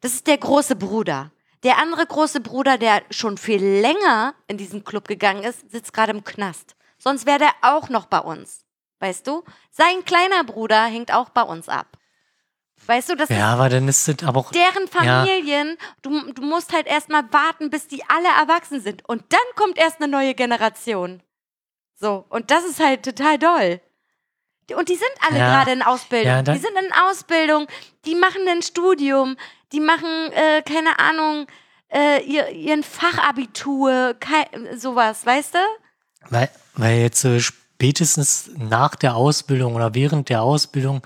Das 0.07 0.15
ist 0.15 0.29
der 0.29 0.39
große 0.39 0.77
Bruder. 0.77 1.33
Der 1.65 1.79
andere 1.79 2.07
große 2.07 2.39
Bruder, 2.39 2.79
der 2.79 3.03
schon 3.11 3.37
viel 3.37 3.61
länger 3.61 4.37
in 4.47 4.57
diesen 4.57 4.85
Club 4.85 5.09
gegangen 5.09 5.43
ist, 5.43 5.69
sitzt 5.69 5.93
gerade 5.93 6.13
im 6.13 6.23
Knast. 6.23 6.77
Sonst 6.97 7.27
wäre 7.27 7.41
der 7.41 7.51
auch 7.63 7.89
noch 7.89 8.07
bei 8.07 8.21
uns. 8.21 8.65
Weißt 9.01 9.27
du? 9.27 9.43
Sein 9.73 10.05
kleiner 10.05 10.45
Bruder 10.45 10.85
hängt 10.85 11.13
auch 11.13 11.31
bei 11.31 11.43
uns 11.43 11.69
ab. 11.69 11.99
Weißt 12.87 13.09
du, 13.09 13.17
das 13.17 13.31
Ja, 13.31 13.53
aber 13.53 13.69
dann 13.69 13.89
ist 13.89 14.07
das 14.07 14.23
aber 14.23 14.39
auch. 14.39 14.53
deren 14.53 14.87
Familien. 14.87 15.77
Du, 16.03 16.33
du 16.33 16.43
musst 16.43 16.73
halt 16.73 16.87
erstmal 16.87 17.25
warten, 17.33 17.69
bis 17.71 17.89
die 17.89 18.05
alle 18.09 18.29
erwachsen 18.29 18.81
sind. 18.81 19.05
Und 19.09 19.25
dann 19.31 19.41
kommt 19.57 19.77
erst 19.77 20.01
eine 20.01 20.07
neue 20.07 20.37
Generation. 20.37 21.21
So, 21.97 22.27
und 22.29 22.53
das 22.53 22.65
ist 22.65 22.79
halt 22.79 23.05
total 23.05 23.39
doll. 23.39 23.81
Und 24.75 24.89
die 24.89 24.97
sind 24.97 25.11
alle 25.21 25.39
Ja. 25.39 25.49
gerade 25.49 25.73
in 25.73 25.83
Ausbildung. 25.83 26.27
Ja, 26.33 26.43
die 26.43 26.59
sind 26.59 26.73
in 26.77 26.93
Ausbildung, 26.93 27.67
die 28.05 28.15
machen 28.17 28.49
ein 28.49 28.63
Studium, 28.63 29.37
die 29.73 29.81
machen, 29.81 30.33
äh, 30.33 30.63
keine 30.63 30.99
Ahnung, 30.99 31.47
äh, 31.89 32.23
ihr, 32.25 32.49
ihren 32.51 32.83
Fachabitur, 32.83 34.15
kei 34.19 34.47
sowas, 34.77 35.25
weißt 35.25 35.55
du? 35.55 35.59
Weil, 36.31 36.51
weil 36.75 36.99
jetzt 36.99 37.25
äh, 37.25 37.39
spätestens 37.41 38.51
nach 38.57 38.97
der 38.97 39.15
Ausbildung 39.15 39.77
oder 39.77 39.95
während 39.95 40.29
der 40.29 40.43
Ausbildung 40.43 41.03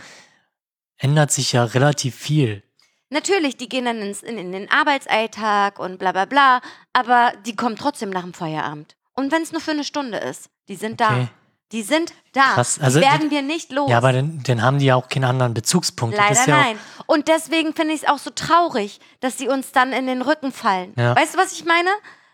ändert 0.96 1.30
sich 1.32 1.52
ja 1.52 1.64
relativ 1.64 2.14
viel. 2.14 2.62
Natürlich, 3.10 3.56
die 3.56 3.68
gehen 3.68 3.84
dann 3.86 3.98
ins, 4.00 4.22
in, 4.22 4.38
in 4.38 4.52
den 4.52 4.70
Arbeitsalltag 4.70 5.78
und 5.78 5.98
bla 5.98 6.12
bla 6.12 6.26
bla, 6.26 6.60
aber 6.92 7.32
die 7.44 7.56
kommen 7.56 7.76
trotzdem 7.76 8.10
nach 8.10 8.22
dem 8.22 8.32
Feierabend. 8.34 8.96
Und 9.14 9.32
wenn 9.32 9.42
es 9.42 9.52
nur 9.52 9.60
für 9.60 9.72
eine 9.72 9.84
Stunde 9.84 10.18
ist, 10.18 10.48
die 10.68 10.76
sind 10.76 11.02
Okay. 11.02 11.28
da. 11.28 11.28
Die 11.72 11.82
sind 11.82 12.12
da. 12.32 12.54
Krass, 12.54 12.78
also 12.80 12.98
die 12.98 13.06
werden 13.06 13.30
wir 13.30 13.42
nicht 13.42 13.70
los. 13.72 13.88
Ja, 13.88 13.98
aber 13.98 14.12
dann, 14.12 14.42
dann 14.42 14.62
haben 14.62 14.78
die 14.78 14.86
ja 14.86 14.96
auch 14.96 15.08
keinen 15.08 15.24
anderen 15.24 15.54
Bezugspunkt. 15.54 16.16
Leider 16.16 16.34
ja 16.34 16.46
nein. 16.46 16.78
Und 17.06 17.28
deswegen 17.28 17.74
finde 17.74 17.94
ich 17.94 18.02
es 18.02 18.08
auch 18.08 18.18
so 18.18 18.30
traurig, 18.30 18.98
dass 19.20 19.38
sie 19.38 19.48
uns 19.48 19.72
dann 19.72 19.92
in 19.92 20.06
den 20.06 20.22
Rücken 20.22 20.52
fallen. 20.52 20.92
Ja. 20.96 21.14
Weißt 21.14 21.34
du, 21.34 21.38
was 21.38 21.52
ich 21.52 21.64
meine? 21.64 21.90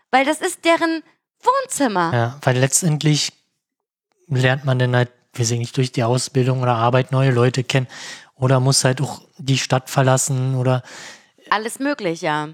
Weil 0.09 0.25
das 0.25 0.41
ist 0.41 0.65
deren 0.65 1.03
Wohnzimmer. 1.41 2.11
Ja, 2.13 2.37
weil 2.41 2.57
letztendlich 2.57 3.31
lernt 4.27 4.65
man 4.65 4.79
dann 4.79 4.95
halt, 4.95 5.11
weiß 5.33 5.51
ich 5.51 5.59
nicht, 5.59 5.77
durch 5.77 5.91
die 5.91 6.03
Ausbildung 6.03 6.61
oder 6.61 6.75
Arbeit 6.75 7.11
neue 7.11 7.31
Leute 7.31 7.63
kennen 7.63 7.87
oder 8.35 8.59
muss 8.59 8.83
halt 8.83 9.01
auch 9.01 9.21
die 9.37 9.57
Stadt 9.57 9.89
verlassen 9.89 10.55
oder 10.55 10.83
Alles 11.49 11.79
möglich, 11.79 12.21
ja. 12.21 12.49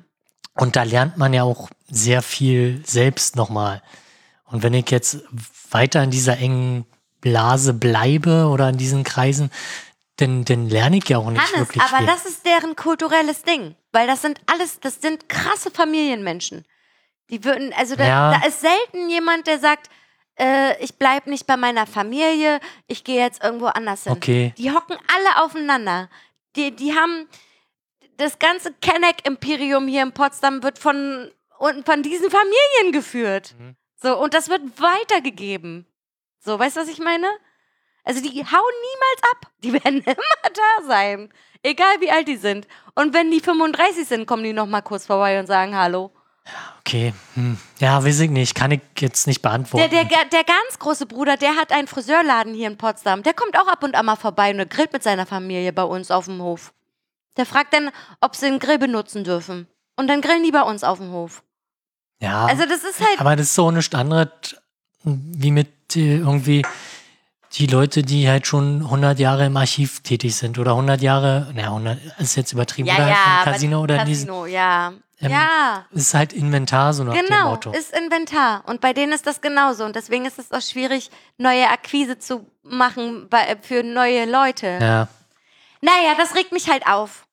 und 0.55 0.75
da 0.75 0.83
lernt 0.83 1.17
man 1.17 1.33
ja 1.33 1.43
auch 1.43 1.69
sehr 1.89 2.21
viel 2.21 2.81
selbst 2.85 3.35
nochmal. 3.35 3.81
Und 4.45 4.63
wenn 4.63 4.73
ich 4.73 4.89
jetzt 4.91 5.23
weiter 5.73 6.03
in 6.03 6.11
dieser 6.11 6.37
engen 6.37 6.85
Blase 7.21 7.73
bleibe 7.73 8.47
oder 8.47 8.69
in 8.69 8.77
diesen 8.77 9.03
Kreisen, 9.03 9.49
dann, 10.17 10.45
dann 10.45 10.69
lerne 10.69 10.97
ich 10.97 11.09
ja 11.09 11.17
auch 11.17 11.29
nicht 11.29 11.41
Hannes, 11.41 11.69
wirklich 11.69 11.81
aber 11.81 11.97
viel. 11.97 12.05
das 12.07 12.25
ist 12.25 12.45
deren 12.45 12.75
kulturelles 12.75 13.43
Ding. 13.43 13.75
Weil 13.91 14.07
das 14.07 14.21
sind 14.21 14.39
alles, 14.47 14.79
das 14.79 15.01
sind 15.01 15.29
krasse 15.29 15.71
Familienmenschen. 15.71 16.65
Die 17.29 17.43
würden, 17.43 17.73
also 17.73 17.95
da, 17.95 18.05
Ja. 18.05 18.39
da 18.39 18.47
ist 18.47 18.61
selten 18.61 19.09
jemand, 19.09 19.47
der 19.47 19.59
sagt, 19.59 19.89
äh, 20.39 20.81
ich 20.83 20.95
bleib 20.95 21.27
nicht 21.27 21.47
bei 21.47 21.57
meiner 21.57 21.87
Familie, 21.87 22.59
ich 22.87 23.03
gehe 23.03 23.19
jetzt 23.19 23.43
irgendwo 23.43 23.67
anders 23.67 24.03
hin. 24.03 24.11
Okay. 24.13 24.53
Die 24.57 24.71
hocken 24.71 24.97
alle 25.15 25.43
aufeinander. 25.43 26.09
Die, 26.55 26.75
die 26.75 26.93
haben 26.93 27.27
das 28.17 28.37
ganze 28.39 28.73
Kenneck-Imperium 28.73 29.87
hier 29.87 30.03
in 30.03 30.11
Potsdam 30.11 30.61
wird 30.63 30.77
von, 30.79 31.31
von 31.59 32.03
diesen 32.03 32.29
Familien 32.29 32.91
geführt. 32.91 33.55
Mhm. 33.57 33.75
So, 34.03 34.19
und 34.19 34.33
das 34.33 34.49
wird 34.49 34.61
weitergegeben. 34.81 35.87
So, 36.39 36.59
weißt 36.59 36.75
du, 36.75 36.81
was 36.81 36.89
ich 36.89 36.99
meine? 36.99 37.27
Also 38.03 38.21
die 38.21 38.27
hauen 38.27 38.41
niemals 38.41 39.31
ab. 39.31 39.51
Die 39.63 39.73
werden 39.83 40.01
immer 40.01 40.51
da 40.53 40.85
sein. 40.85 41.33
Egal 41.63 42.01
wie 42.01 42.11
alt 42.11 42.27
die 42.27 42.35
sind. 42.35 42.67
Und 42.95 43.13
wenn 43.13 43.31
die 43.31 43.39
35 43.39 44.05
sind, 44.05 44.27
kommen 44.27 44.43
die 44.43 44.51
nochmal 44.51 44.81
kurz 44.81 45.05
vorbei 45.05 45.39
und 45.39 45.47
sagen 45.47 45.75
Hallo. 45.75 46.11
Okay, 46.81 47.13
hm. 47.35 47.57
ja, 47.79 48.03
weiß 48.03 48.19
ich 48.19 48.29
nicht, 48.29 48.53
kann 48.53 48.71
ich 48.71 48.81
jetzt 48.99 49.27
nicht 49.27 49.41
beantworten. 49.41 49.89
Der, 49.89 50.03
der, 50.03 50.25
der 50.25 50.43
ganz 50.43 50.77
große 50.77 51.05
Bruder, 51.05 51.37
der 51.37 51.55
hat 51.55 51.71
einen 51.71 51.87
Friseurladen 51.87 52.53
hier 52.53 52.67
in 52.67 52.77
Potsdam. 52.77 53.23
Der 53.23 53.33
kommt 53.33 53.57
auch 53.57 53.69
ab 53.69 53.81
und 53.81 53.95
an 53.95 54.05
mal 54.05 54.17
vorbei 54.17 54.53
und 54.53 54.69
grillt 54.69 54.91
mit 54.91 55.03
seiner 55.03 55.25
Familie 55.25 55.71
bei 55.71 55.83
uns 55.83 56.11
auf 56.11 56.25
dem 56.25 56.41
Hof. 56.41 56.73
Der 57.37 57.45
fragt 57.45 57.73
dann, 57.73 57.89
ob 58.19 58.35
sie 58.35 58.49
den 58.49 58.59
Grill 58.59 58.77
benutzen 58.77 59.23
dürfen. 59.23 59.69
Und 59.95 60.07
dann 60.07 60.19
grillen 60.19 60.43
die 60.43 60.51
bei 60.51 60.63
uns 60.63 60.83
auf 60.83 60.97
dem 60.97 61.13
Hof. 61.13 61.41
Ja, 62.23 62.45
Also 62.45 62.63
das 62.65 62.83
ist 62.83 62.99
halt. 62.99 63.19
aber 63.19 63.35
das 63.35 63.47
ist 63.47 63.55
so 63.55 63.69
nichts 63.71 63.93
anderes 63.95 64.29
wie 65.03 65.51
mit 65.51 65.95
äh, 65.95 66.17
irgendwie 66.17 66.63
die 67.53 67.67
Leute, 67.67 68.01
die 68.01 68.27
halt 68.27 68.47
schon 68.47 68.81
100 68.81 69.19
Jahre 69.19 69.45
im 69.45 69.57
Archiv 69.57 70.01
tätig 70.01 70.35
sind 70.35 70.57
oder 70.57 70.71
100 70.71 71.01
Jahre, 71.01 71.51
naja, 71.53 71.67
100 71.67 71.99
ist 72.19 72.35
jetzt 72.35 72.51
übertrieben, 72.53 72.87
ja, 72.87 72.95
oder 72.95 73.07
ja. 73.09 73.37
im 73.39 73.51
Casino 73.51 73.81
oder 73.81 74.05
diesen, 74.05 74.27
Casino, 74.27 74.45
ja. 74.47 74.93
ähm, 75.19 75.31
ja. 75.31 75.85
ist 75.91 76.13
halt 76.15 76.33
Inventar, 76.33 76.93
so 76.93 77.03
nach 77.03 77.13
dem 77.13 77.25
Genau, 77.27 77.51
Motto. 77.51 77.71
ist 77.71 77.95
Inventar. 77.95 78.63
Und 78.65 78.81
bei 78.81 78.93
denen 78.93 79.11
ist 79.11 79.27
das 79.27 79.41
genauso. 79.41 79.83
Und 79.85 79.95
deswegen 79.95 80.25
ist 80.25 80.39
es 80.39 80.51
auch 80.51 80.61
schwierig, 80.61 81.11
neue 81.37 81.69
Akquise 81.69 82.17
zu 82.17 82.47
machen 82.63 83.27
bei, 83.29 83.55
für 83.61 83.83
neue 83.83 84.25
Leute. 84.25 84.79
Ja, 84.81 85.07
Naja, 85.81 86.15
das 86.17 86.33
regt 86.35 86.53
mich 86.53 86.69
halt 86.71 86.87
auf. 86.87 87.27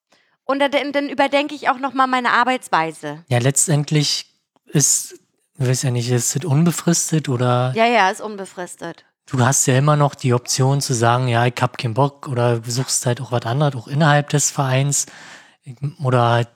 Und 0.45 0.59
dann, 0.59 0.93
dann 0.93 1.09
überdenke 1.09 1.55
ich 1.55 1.71
auch 1.71 1.79
nochmal 1.79 2.09
meine 2.09 2.33
Arbeitsweise. 2.33 3.25
ja, 3.29 3.39
letztendlich 3.39 4.27
ist, 4.73 5.15
ich 5.59 5.67
weiß 5.69 5.83
ja 5.83 5.91
nicht, 5.91 6.11
ist 6.11 6.37
es 6.37 6.45
unbefristet 6.45 7.29
oder 7.29 7.73
Ja, 7.75 7.87
ja, 7.87 8.11
ist 8.11 8.21
unbefristet. 8.21 9.05
du 9.27 9.45
hast 9.45 9.67
ja 9.67 9.77
immer 9.77 9.97
noch 9.97 10.15
die 10.15 10.33
Option 10.35 10.81
zu 10.81 10.95
sagen, 10.95 11.29
ja, 11.29 11.47
ich 11.47 11.55
hab 11.61 11.79
keinen 11.79 11.95
Bock 11.95 12.29
oder 12.29 12.59
du 12.61 12.71
suchst 12.71 13.07
halt 13.07 13.21
auch 13.21 13.33
was 13.33 13.43
anderes, 13.47 13.75
auch 13.77 13.89
innerhalb 13.89 14.29
des 14.31 14.51
Vereins 14.51 15.07
oder 16.03 16.29
halt 16.31 16.49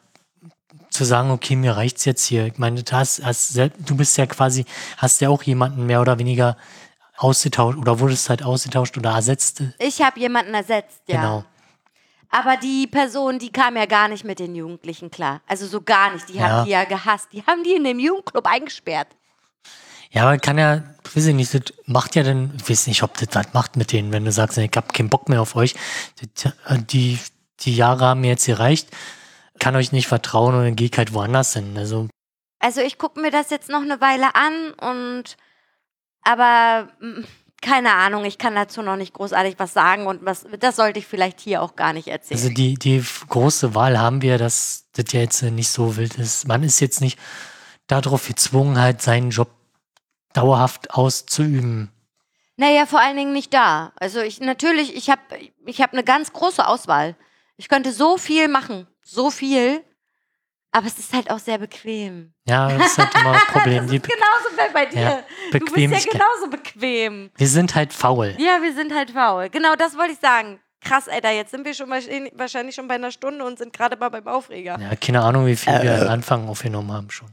zu 0.90 1.04
sagen, 1.04 1.30
okay, 1.30 1.56
mir 1.56 1.76
reicht's 1.76 2.04
jetzt 2.04 2.24
hier. 2.24 2.46
Ich 2.46 2.58
meine, 2.58 2.82
du, 2.82 2.92
hast, 2.92 3.24
hast, 3.24 3.56
du 3.56 3.96
bist 3.96 4.16
ja 4.16 4.26
quasi, 4.26 4.64
hast 4.96 5.20
ja 5.20 5.28
auch 5.28 5.42
jemanden 5.42 5.86
mehr 5.86 6.00
oder 6.00 6.18
weniger 6.18 6.56
ausgetauscht 7.16 7.78
oder 7.78 7.98
wurdest 8.00 8.28
halt 8.30 8.42
ausgetauscht 8.44 8.96
oder 8.96 9.10
ersetzt. 9.10 9.62
Ich 9.78 10.00
habe 10.02 10.18
jemanden 10.20 10.54
ersetzt, 10.54 11.00
ja. 11.08 11.16
Genau. 11.20 11.44
Aber 12.36 12.56
die 12.56 12.88
Person, 12.88 13.38
die 13.38 13.52
kam 13.52 13.76
ja 13.76 13.86
gar 13.86 14.08
nicht 14.08 14.24
mit 14.24 14.40
den 14.40 14.56
Jugendlichen 14.56 15.08
klar. 15.08 15.40
Also 15.46 15.66
so 15.68 15.80
gar 15.80 16.12
nicht. 16.12 16.28
Die 16.28 16.34
Ja. 16.34 16.48
haben 16.48 16.64
die 16.64 16.72
ja 16.72 16.82
gehasst. 16.84 17.28
Die 17.32 17.44
haben 17.46 17.62
die 17.62 17.74
in 17.74 17.84
dem 17.84 18.00
Jugendclub 18.00 18.44
eingesperrt. 18.46 19.06
Ja, 20.10 20.24
aber 20.24 20.38
kann 20.38 20.58
ja, 20.58 20.82
weiß 21.14 21.26
ich 21.26 21.34
nicht, 21.34 21.54
das 21.54 21.62
macht 21.86 22.16
ja 22.16 22.24
dann, 22.24 22.52
ich 22.56 22.68
weiß 22.68 22.88
nicht, 22.88 23.04
ob 23.04 23.16
das 23.18 23.28
was 23.34 23.52
macht 23.52 23.76
mit 23.76 23.92
denen, 23.92 24.12
wenn 24.12 24.24
du 24.24 24.32
sagst, 24.32 24.58
ich 24.58 24.70
hab 24.74 24.92
keinen 24.92 25.10
Bock 25.10 25.28
mehr 25.28 25.40
auf 25.42 25.54
euch. 25.54 25.74
Äh, 26.66 26.78
Die, 26.90 27.18
die 27.60 27.76
Jahre 27.76 28.04
haben 28.06 28.20
mir 28.22 28.30
jetzt 28.30 28.46
gereicht, 28.46 28.88
kann 29.60 29.76
euch 29.76 29.92
nicht 29.92 30.08
vertrauen 30.08 30.54
und 30.56 30.64
dann 30.64 30.76
geh 30.76 30.86
ich 30.86 30.98
halt 30.98 31.14
woanders 31.14 31.52
hin. 31.52 31.76
Also, 31.78 32.08
Also 32.58 32.80
ich 32.80 32.98
gucke 32.98 33.20
mir 33.20 33.30
das 33.30 33.50
jetzt 33.50 33.68
noch 33.68 33.82
eine 33.82 34.00
Weile 34.00 34.34
an 34.34 34.72
und 34.80 35.36
aber 36.22 36.88
mm, 37.00 37.24
keine 37.64 37.94
Ahnung, 37.94 38.26
ich 38.26 38.36
kann 38.36 38.54
dazu 38.54 38.82
noch 38.82 38.96
nicht 38.96 39.14
großartig 39.14 39.54
was 39.58 39.72
sagen 39.72 40.06
und 40.06 40.24
was 40.24 40.46
das 40.60 40.76
sollte 40.76 40.98
ich 40.98 41.06
vielleicht 41.06 41.40
hier 41.40 41.62
auch 41.62 41.76
gar 41.76 41.94
nicht 41.94 42.08
erzählen. 42.08 42.38
also 42.38 42.52
die, 42.52 42.74
die 42.74 43.02
große 43.28 43.74
Wahl 43.74 43.98
haben 43.98 44.20
wir, 44.20 44.36
dass 44.36 44.84
das 44.92 45.06
ja 45.12 45.20
jetzt 45.20 45.42
nicht 45.42 45.70
so 45.70 45.96
wild 45.96 46.16
ist. 46.18 46.46
Man 46.46 46.62
ist 46.62 46.80
jetzt 46.80 47.00
nicht 47.00 47.18
darauf 47.86 48.28
gezwungen, 48.28 48.78
halt 48.78 49.00
seinen 49.00 49.30
Job 49.30 49.48
dauerhaft 50.34 50.92
auszuüben. 50.92 51.90
naja, 52.56 52.84
vor 52.84 53.00
allen 53.00 53.16
Dingen 53.16 53.32
nicht 53.32 53.54
da. 53.54 53.92
Also 53.96 54.20
ich 54.20 54.40
natürlich, 54.40 54.94
ich 54.94 55.08
habe 55.08 55.22
ich 55.64 55.80
hab 55.80 55.94
eine 55.94 56.04
ganz 56.04 56.34
große 56.34 56.66
Auswahl. 56.66 57.16
Ich 57.56 57.68
könnte 57.68 57.92
so 57.92 58.18
viel 58.18 58.48
machen, 58.48 58.86
so 59.00 59.30
viel, 59.30 59.82
aber 60.74 60.86
es 60.86 60.98
ist 60.98 61.12
halt 61.12 61.30
auch 61.30 61.38
sehr 61.38 61.58
bequem. 61.58 62.34
Ja, 62.46 62.68
das 62.76 62.88
ist 62.92 62.98
halt 62.98 63.14
immer 63.14 63.32
das 63.32 63.44
Problem. 63.46 63.84
Das 63.86 63.92
ist 63.94 64.02
genauso 64.02 64.56
bei- 64.56 64.68
bei 64.72 64.86
dir. 64.86 65.00
Ja, 65.00 65.22
du 65.52 65.58
bist 65.60 65.76
ja 66.06 66.12
genauso 66.12 66.48
bequem. 66.50 67.30
Wir 67.36 67.48
sind 67.48 67.74
halt 67.74 67.92
faul. 67.92 68.34
Ja, 68.38 68.60
wir 68.60 68.74
sind 68.74 68.92
halt 68.94 69.10
faul. 69.12 69.48
Genau, 69.50 69.74
das 69.76 69.96
wollte 69.96 70.12
ich 70.12 70.18
sagen. 70.18 70.60
Krass, 70.80 71.08
Alter, 71.08 71.30
jetzt 71.30 71.50
sind 71.52 71.64
wir 71.64 71.72
schon 71.72 71.88
wahrscheinlich 71.88 72.32
wahrscheinlich 72.36 72.74
schon 72.74 72.86
bei 72.88 72.96
einer 72.96 73.10
Stunde 73.10 73.44
und 73.44 73.56
sind 73.58 73.72
gerade 73.72 73.96
mal 73.96 74.10
beim 74.10 74.26
Aufreger. 74.28 74.78
Ja, 74.78 74.94
keine 74.96 75.22
Ahnung, 75.22 75.46
wie 75.46 75.56
viel 75.56 75.72
wir 75.82 76.02
am 76.02 76.08
Anfang 76.08 76.46
aufgenommen 76.48 76.92
haben 76.92 77.10
schon. 77.10 77.30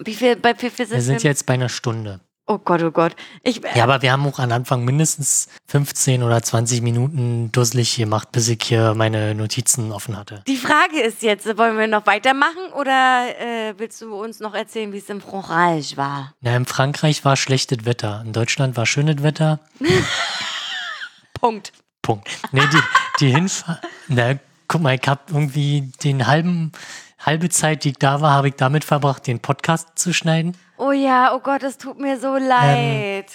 Wie 0.00 0.14
viel, 0.14 0.34
bei 0.36 0.54
wie 0.60 0.70
viel 0.70 0.86
sind 0.86 0.96
Wir 0.96 1.02
sind 1.02 1.22
jetzt 1.22 1.46
bei 1.46 1.54
einer 1.54 1.68
Stunde. 1.68 2.20
Oh 2.50 2.58
Gott, 2.58 2.82
oh 2.82 2.90
Gott. 2.90 3.14
Ich, 3.44 3.60
Ja, 3.76 3.84
aber 3.84 4.02
wir 4.02 4.10
haben 4.10 4.26
auch 4.26 4.40
am 4.40 4.50
Anfang 4.50 4.84
mindestens 4.84 5.46
15 5.68 6.24
oder 6.24 6.42
20 6.42 6.82
Minuten 6.82 7.52
dusselig 7.52 7.94
gemacht, 7.94 8.32
bis 8.32 8.48
ich 8.48 8.60
hier 8.60 8.94
meine 8.94 9.36
Notizen 9.36 9.92
offen 9.92 10.16
hatte. 10.16 10.42
die 10.48 10.56
Frage 10.56 11.00
ist 11.00 11.22
jetzt, 11.22 11.46
wollen 11.56 11.78
wir 11.78 11.86
noch 11.86 12.06
weitermachen 12.06 12.72
oder 12.74 13.28
äh, 13.38 13.74
willst 13.76 14.02
du 14.02 14.20
uns 14.20 14.40
noch 14.40 14.52
erzählen, 14.54 14.92
wie 14.92 14.98
es 14.98 15.08
im 15.08 15.20
Frankreich 15.20 15.96
war? 15.96 16.34
Na, 16.40 16.56
in 16.56 16.66
Frankreich 16.66 17.24
war 17.24 17.36
schlechtes 17.36 17.84
Wetter. 17.84 18.24
In 18.26 18.32
Deutschland 18.32 18.76
war 18.76 18.84
schönes 18.84 19.22
Wetter. 19.22 19.60
Punkt. 21.34 21.72
Punkt. 22.02 22.26
Nee, 22.50 22.66
die, 22.72 22.80
die 23.20 23.30
Hinfahrt. 23.30 23.80
Na, 24.08 24.34
guck 24.66 24.80
mal, 24.80 24.96
ich 25.00 25.06
habe 25.06 25.20
irgendwie 25.28 25.92
den 26.02 26.26
halben, 26.26 26.72
halbe 27.20 27.48
Zeit, 27.48 27.84
die 27.84 27.90
ich 27.90 27.98
da 27.98 28.20
war, 28.20 28.32
habe 28.32 28.48
ich 28.48 28.54
damit 28.56 28.82
verbracht, 28.82 29.28
den 29.28 29.38
Podcast 29.38 29.90
zu 29.94 30.12
schneiden. 30.12 30.56
Oh 30.80 30.92
ja, 30.92 31.34
oh 31.34 31.40
Gott, 31.40 31.62
es 31.62 31.76
tut 31.78 31.98
mir 32.00 32.18
so 32.18 32.36
leid. 32.36 33.26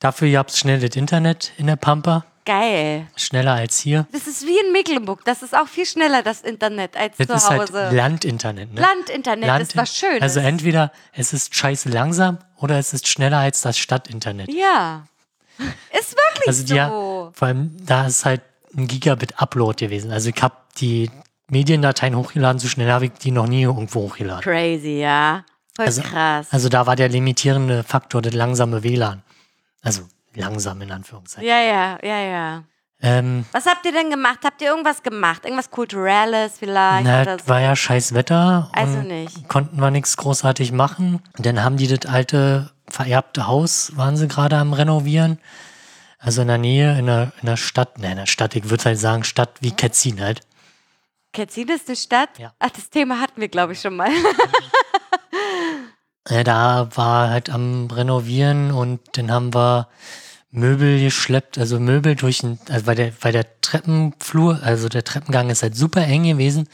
Dafür 0.00 0.30
gab 0.32 0.48
es 0.48 0.58
schnell 0.58 0.80
das 0.80 0.96
Internet 0.96 1.52
in 1.58 1.66
der 1.66 1.76
Pampa. 1.76 2.24
Geil. 2.46 3.06
Schneller 3.16 3.52
als 3.52 3.78
hier. 3.78 4.06
Das 4.10 4.26
ist 4.26 4.46
wie 4.46 4.58
in 4.58 4.72
Mecklenburg. 4.72 5.22
Das 5.26 5.42
ist 5.42 5.54
auch 5.54 5.68
viel 5.68 5.84
schneller, 5.84 6.22
das 6.22 6.40
Internet, 6.40 6.96
als 6.96 7.16
Das 7.18 7.26
zu 7.26 7.32
ist 7.34 7.50
halt 7.50 7.60
Hause. 7.70 7.90
Landinternet, 7.94 8.72
ne? 8.72 8.80
Landinternet 8.80 9.46
Land- 9.46 9.62
ist 9.62 9.76
was 9.76 9.94
Schönes. 9.94 10.22
Also 10.22 10.40
entweder 10.40 10.90
es 11.12 11.34
ist 11.34 11.54
scheiße 11.54 11.90
langsam 11.90 12.38
oder 12.56 12.78
es 12.78 12.94
ist 12.94 13.06
schneller 13.06 13.38
als 13.38 13.60
das 13.60 13.76
Stadtinternet. 13.76 14.50
ja. 14.52 15.04
Ist 15.58 16.12
wirklich 16.16 16.46
Also 16.48 16.62
die, 16.64 16.78
so. 16.78 17.32
vor 17.34 17.48
allem 17.48 17.76
da 17.84 18.06
ist 18.06 18.24
halt 18.24 18.42
ein 18.76 18.86
Gigabit 18.86 19.40
Upload 19.42 19.84
gewesen. 19.84 20.12
Also 20.12 20.30
ich 20.30 20.40
habe 20.40 20.54
die 20.78 21.10
Mediendateien 21.48 22.14
hochgeladen, 22.16 22.60
so 22.60 22.68
schnell 22.68 22.90
habe 22.92 23.06
ich 23.06 23.12
die 23.14 23.32
noch 23.32 23.48
nie 23.48 23.62
irgendwo 23.62 24.02
hochgeladen. 24.02 24.40
Crazy, 24.42 25.00
ja. 25.00 25.44
Voll 25.78 25.86
Also- 25.86 26.02
krass. 26.02 26.48
Also 26.50 26.68
da 26.68 26.86
war 26.88 26.96
der 26.96 27.08
limitierende 27.08 27.84
Faktor 27.84 28.20
das 28.20 28.34
langsame 28.34 28.82
WLAN. 28.82 29.22
Also 29.80 30.02
langsam 30.34 30.82
in 30.82 30.90
Anführungszeichen. 30.90 31.48
ja, 31.48 31.60
ja, 31.60 31.98
ja, 32.02 32.18
ja. 32.18 32.62
Ähm, 33.00 33.44
Was 33.52 33.66
habt 33.66 33.86
ihr 33.86 33.92
denn 33.92 34.10
gemacht? 34.10 34.40
Habt 34.44 34.60
ihr 34.60 34.70
irgendwas 34.70 35.04
gemacht? 35.04 35.44
Irgendwas 35.44 35.70
Kulturelles 35.70 36.54
vielleicht? 36.58 37.04
na, 37.06 37.22
oder 37.22 37.38
so? 37.38 37.46
war 37.46 37.60
ja 37.60 37.76
scheiß 37.76 38.12
Wetter. 38.12 38.70
Also 38.72 38.98
und 38.98 39.06
nicht. 39.06 39.48
Konnten 39.48 39.80
wir 39.80 39.92
nichts 39.92 40.16
großartig 40.16 40.72
machen. 40.72 41.22
Dann 41.36 41.62
haben 41.62 41.76
die 41.76 41.86
das 41.86 42.12
alte 42.12 42.72
vererbte 42.88 43.46
Haus, 43.46 43.92
waren 43.96 44.16
sie 44.16 44.26
gerade 44.26 44.56
am 44.56 44.72
Renovieren. 44.72 45.38
Also 46.18 46.42
in 46.42 46.48
der 46.48 46.58
Nähe, 46.58 46.98
in 46.98 47.06
der, 47.06 47.30
in 47.40 47.46
der 47.46 47.56
Stadt, 47.56 47.98
ne, 47.98 48.10
in 48.10 48.16
der 48.16 48.26
Stadt, 48.26 48.56
ich 48.56 48.68
würde 48.68 48.82
halt 48.86 48.98
sagen, 48.98 49.22
Stadt 49.22 49.50
wie 49.60 49.70
Ketzin 49.70 50.20
halt. 50.20 50.40
Ketzin 51.32 51.68
ist 51.68 51.88
eine 51.88 51.96
Stadt? 51.96 52.38
Ja. 52.38 52.52
Ach, 52.58 52.70
das 52.70 52.90
Thema 52.90 53.20
hatten 53.20 53.40
wir, 53.40 53.48
glaube 53.48 53.72
ich, 53.74 53.80
schon 53.80 53.96
mal. 53.96 54.10
Ja, 56.30 56.44
da 56.44 56.88
war 56.94 57.30
halt 57.30 57.48
am 57.48 57.86
Renovieren 57.90 58.70
und 58.70 59.00
dann 59.16 59.30
haben 59.30 59.54
wir 59.54 59.88
Möbel 60.50 61.00
geschleppt, 61.00 61.56
also 61.58 61.80
Möbel 61.80 62.16
durch 62.16 62.38
den, 62.40 62.58
also 62.68 62.86
weil 62.86 62.96
der, 62.96 63.12
weil 63.22 63.32
der 63.32 63.60
Treppenflur, 63.62 64.60
also 64.62 64.88
der 64.88 65.04
Treppengang 65.04 65.48
ist 65.48 65.62
halt 65.62 65.74
super 65.76 66.02
eng 66.02 66.24
gewesen. 66.24 66.68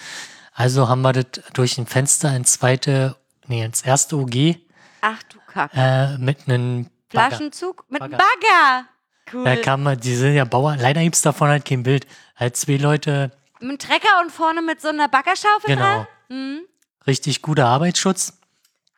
Also 0.53 0.89
haben 0.89 1.03
wir 1.03 1.13
das 1.13 1.27
durch 1.53 1.79
ein 1.79 1.87
Fenster 1.87 2.35
ins 2.35 2.53
zweite, 2.55 3.17
nee, 3.47 3.65
ins 3.65 3.83
erste 3.83 4.17
OG 4.17 4.57
Ach 5.01 5.23
du 5.25 5.39
Kacke. 5.47 5.77
äh, 5.77 6.19
mit 6.19 6.49
einem. 6.49 6.89
Flaschenzug 7.09 7.85
mit 7.89 8.03
einem 8.03 8.13
Bagger. 8.13 8.25
Bagger. 8.41 8.85
Cool. 9.33 9.45
Da 9.45 9.57
kam 9.57 9.85
man, 9.85 10.01
die 10.01 10.17
sind 10.17 10.35
ja 10.35 10.45
Bauern, 10.45 10.81
leider 10.81 11.01
gibt's 11.03 11.23
davon 11.23 11.49
halt 11.49 11.65
kein 11.65 11.85
Bild. 11.85 12.07
Halt 12.37 12.57
zwei 12.57 12.77
Leute, 12.77 13.31
mit 13.65 13.71
einem 13.71 13.79
Trecker 13.79 14.21
und 14.23 14.31
vorne 14.31 14.63
mit 14.63 14.81
so 14.81 14.89
einer 14.89 15.09
Baggerschaufel 15.09 15.67
genau, 15.67 15.83
dran? 15.83 16.07
Mhm. 16.29 16.61
richtig 17.07 17.43
guter 17.43 17.67
Arbeitsschutz. 17.67 18.35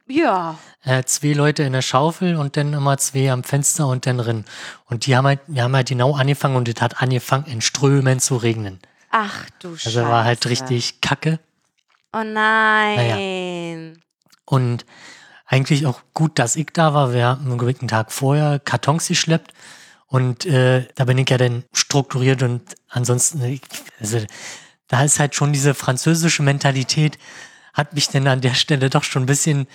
Ja. 0.09 0.57
äh, 0.85 1.03
zwei 1.03 1.33
Leute 1.33 1.64
in 1.64 1.73
der 1.73 1.83
Schaufel 1.83 2.37
und 2.37 2.57
dann 2.57 2.73
immer 2.75 2.97
zwei 2.99 3.33
am 3.33 3.43
Fenster 3.43 3.89
und 3.89 4.07
dann 4.07 4.19
drin. 4.19 4.45
Und 4.85 5.07
die 5.07 5.17
haben 5.17 5.27
halt, 5.27 5.41
wir 5.49 5.64
haben 5.64 5.75
halt 5.75 5.89
genau 5.89 6.14
angefangen 6.14 6.55
und 6.55 6.69
es 6.69 6.81
hat 6.81 7.03
angefangen 7.03 7.47
in 7.47 7.61
Strömen 7.61 8.21
zu 8.21 8.37
regnen. 8.37 8.79
Ach 9.11 9.49
du 9.59 9.71
Also 9.71 9.81
Scheiße. 9.91 10.03
war 10.05 10.25
halt 10.25 10.47
richtig 10.47 11.01
kacke. 11.01 11.41
Oh 12.12 12.23
nein. 12.23 14.01
Und 14.45 14.87
eigentlich 15.45 15.87
auch 15.87 16.03
gut, 16.14 16.39
dass 16.39 16.55
ich 16.55 16.69
da 16.73 16.95
war. 16.95 17.12
Wir 17.12 17.27
haben 17.27 17.51
einen 17.51 17.89
Tag 17.89 18.12
vorher 18.12 18.61
Kartons 18.61 19.09
geschleppt 19.09 19.53
und 20.07 20.47
äh, 20.47 20.87
da 20.95 21.05
bin 21.05 21.19
ich 21.19 21.29
ja 21.29 21.39
dann 21.39 21.65
strukturiert 21.73 22.43
und 22.43 22.63
ansonsten, 22.89 23.61
also 24.01 24.21
da 24.89 25.03
ist 25.03 25.19
halt 25.19 25.35
schon 25.35 25.53
diese 25.53 25.75
französische 25.75 26.43
Mentalität, 26.43 27.19
hat 27.75 27.93
mich 27.93 28.09
dann 28.09 28.27
an 28.29 28.41
der 28.41 28.55
Stelle 28.55 28.89
doch 28.89 29.05
schon 29.05 29.25
ein 29.25 29.27
bisschen 29.27 29.67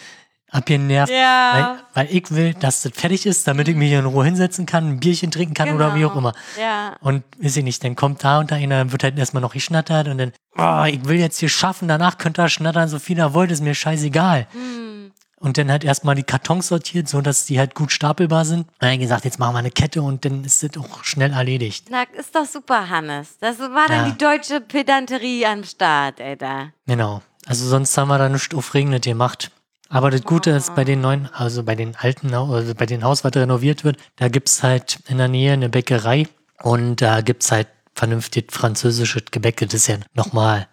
abgenervt. 0.50 1.12
Ja. 1.12 1.80
Weil, 1.94 2.06
weil 2.08 2.16
ich 2.16 2.32
will, 2.32 2.54
dass 2.54 2.82
das 2.82 2.92
fertig 2.94 3.26
ist, 3.26 3.48
damit 3.48 3.68
ich 3.68 3.76
mich 3.76 3.90
hier 3.90 4.00
in 4.00 4.06
Ruhe 4.06 4.26
hinsetzen 4.26 4.66
kann, 4.66 4.88
ein 4.90 5.00
Bierchen 5.00 5.32
trinken 5.32 5.54
kann 5.54 5.74
oder 5.74 5.96
wie 5.96 6.06
auch 6.06 6.10
Genau. 6.14 6.30
immer. 6.30 6.34
Ja. 6.60 6.96
Und 7.00 7.24
weiß 7.40 7.58
ich 7.58 7.64
nicht, 7.64 7.84
dann 7.84 7.96
kommt 7.96 8.24
da 8.24 8.40
und 8.40 8.52
da 8.52 8.56
einer, 8.56 8.80
dann 8.80 8.92
wird 8.92 9.04
halt 9.04 9.18
erstmal 9.18 9.42
noch 9.42 9.54
geschnattert 9.54 10.08
und 10.08 10.18
dann, 10.18 10.34
oh, 10.58 10.84
ich 10.86 11.06
will 11.06 11.20
jetzt 11.20 11.40
hier 11.40 11.50
schaffen, 11.50 11.88
danach 11.88 12.18
könnt 12.18 12.38
ihr 12.40 12.50
schnattern, 12.50 12.90
so 12.90 13.00
viel 13.00 13.18
ihr 13.18 13.34
wollt, 13.34 13.52
ist 13.52 13.62
mir 13.62 13.76
scheißegal. 13.76 14.48
Hm. 14.52 15.12
Und 15.42 15.58
dann 15.58 15.72
halt 15.72 15.84
erstmal 15.84 16.14
die 16.16 16.24
Kartons 16.24 16.68
sortiert, 16.68 17.10
so 17.10 17.20
dass 17.20 17.46
die 17.46 17.58
halt 17.58 17.74
gut 17.74 17.92
stapelbar 17.92 18.46
sind. 18.46 18.60
Und 18.68 18.76
dann 18.80 19.00
gesagt, 19.00 19.26
jetzt 19.26 19.40
machen 19.40 19.56
wir 19.56 19.60
eine 19.60 19.72
Kette 19.72 20.02
und 20.04 20.24
dann 20.24 20.44
ist 20.44 20.62
das 20.62 20.72
auch 20.78 21.04
schnell 21.04 21.32
erledigt. 21.34 21.88
Na, 21.90 22.04
ist 22.18 22.36
doch 22.36 22.46
super, 22.46 22.90
Hannes. 22.90 23.38
Das 23.40 23.58
war 23.60 23.88
dann 23.88 24.06
Ja. 24.06 24.12
die 24.12 24.18
deutsche 24.18 24.62
Pedanterie 24.62 25.46
am 25.48 25.64
Start, 25.64 26.22
Alter. 26.22 26.72
Genau. 26.86 27.24
Also 27.48 27.68
sonst 27.68 27.98
haben 27.98 28.08
wir 28.10 28.20
da 28.20 28.30
nichts 28.30 28.54
aufregendes 28.54 29.02
gemacht. 29.02 29.50
Aber 29.90 30.12
das 30.12 30.22
Gute 30.24 30.52
ist, 30.52 30.70
Oh. 30.70 30.74
bei 30.76 30.84
den 30.84 31.02
neuen, 31.02 31.28
also 31.34 31.64
bei 31.64 31.74
den 31.76 31.96
alten, 31.96 32.34
also 32.34 32.76
bei 32.76 32.86
den 32.86 33.04
Haus, 33.04 33.24
was 33.24 33.34
renoviert 33.36 33.84
wird, 33.84 33.98
da 34.18 34.30
gibt's 34.30 34.62
halt 34.64 35.00
in 35.10 35.18
der 35.18 35.28
Nähe 35.28 35.54
eine 35.54 35.70
Bäckerei 35.70 36.28
und 36.62 37.02
da 37.02 37.22
gibt's 37.22 37.52
halt 37.52 37.68
vernünftig 37.96 38.52
französisches 38.54 39.24
Gebäck. 39.32 39.58
Das 39.58 39.74
ist 39.74 39.88
ja 39.88 39.98
nochmal, 40.14 40.68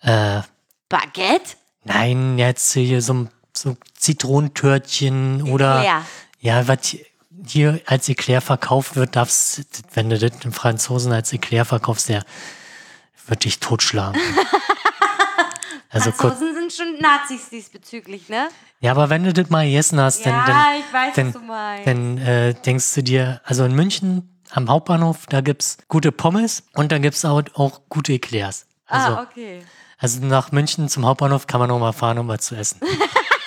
äh, 0.00 0.40
Baguette? 0.88 1.56
nein, 1.84 2.38
jetzt 2.38 2.72
hier 2.72 3.00
so, 3.02 3.28
so 3.60 3.76
Zitronentörtchen 3.94 5.42
oder, 5.42 5.78
Eclair. 5.78 6.02
ja, 6.40 6.68
was 6.68 6.96
hier 7.46 7.80
als 7.86 8.08
Eclair 8.08 8.40
verkauft 8.40 8.96
wird, 8.96 9.16
darfst, 9.16 9.62
wenn 9.94 10.10
du 10.10 10.18
das 10.18 10.38
den 10.38 10.52
Franzosen 10.52 11.12
als 11.12 11.32
Eclair 11.32 11.64
verkaufst, 11.64 12.08
der 12.08 12.24
wird 13.26 13.44
dich 13.44 13.60
totschlagen. 13.60 14.20
also 15.90 16.10
Franzosen 16.12 16.54
sind 16.54 16.72
schon 16.72 16.98
Nazis 17.00 17.48
diesbezüglich, 17.50 18.28
ne? 18.28 18.48
Ja, 18.80 18.92
aber 18.92 19.10
wenn 19.10 19.24
du 19.24 19.32
das 19.32 19.50
mal 19.50 19.66
gegessen 19.66 20.00
hast, 20.00 20.24
dann, 20.24 20.34
Ja, 20.34 20.46
dann, 20.46 20.80
ich 20.80 20.92
weiß, 20.92 21.14
dann, 21.14 21.84
dann 21.84 22.18
äh, 22.18 22.54
denkst 22.54 22.94
du 22.94 23.02
dir, 23.02 23.40
also 23.44 23.64
in 23.64 23.74
München 23.74 24.40
am 24.50 24.68
Hauptbahnhof, 24.68 25.26
da 25.26 25.40
gibt's 25.40 25.78
gute 25.88 26.12
Pommes 26.12 26.64
und 26.74 26.92
da 26.92 26.98
gibt's 26.98 27.24
auch, 27.24 27.42
auch 27.54 27.82
gute 27.88 28.12
Eclairs. 28.14 28.66
Also, 28.86 29.16
ah, 29.16 29.26
okay. 29.28 29.62
also 29.98 30.24
nach 30.24 30.52
München 30.52 30.88
zum 30.88 31.04
Hauptbahnhof 31.04 31.46
kann 31.46 31.60
man 31.60 31.68
noch 31.68 31.78
mal 31.78 31.92
fahren, 31.92 32.18
um 32.18 32.28
was 32.28 32.40
zu 32.40 32.54
essen. 32.56 32.80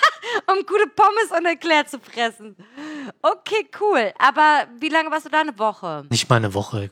Um 0.52 0.66
gute 0.66 0.88
Pommes 0.95 1.32
und 1.38 1.45
Eclair 1.45 1.86
zu 1.86 1.99
fressen. 1.99 2.56
Okay, 3.22 3.68
cool. 3.80 4.12
Aber 4.18 4.66
wie 4.80 4.89
lange 4.89 5.10
warst 5.12 5.26
du 5.26 5.30
da? 5.30 5.41
Eine 5.41 5.58
Woche? 5.58 6.06
Nicht 6.10 6.30
mal 6.30 6.38
eine 6.38 6.54
Woche. 6.54 6.89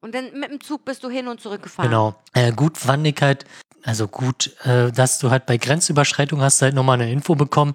Und 0.00 0.14
dann 0.14 0.32
mit 0.38 0.50
dem 0.50 0.60
Zug 0.60 0.84
bist 0.84 1.02
du 1.04 1.10
hin 1.10 1.28
und 1.28 1.40
zurück 1.40 1.62
gefahren. 1.62 1.88
Genau. 1.88 2.14
Äh, 2.32 2.52
gut 2.52 2.78
fand 2.78 3.06
ich 3.06 3.20
halt, 3.20 3.44
also 3.84 4.08
gut, 4.08 4.54
äh, 4.64 4.90
dass 4.92 5.18
du 5.18 5.30
halt 5.30 5.46
bei 5.46 5.56
Grenzüberschreitung 5.56 6.40
hast 6.40 6.62
halt 6.62 6.74
nochmal 6.74 7.00
eine 7.00 7.10
Info 7.10 7.34
bekommen. 7.34 7.74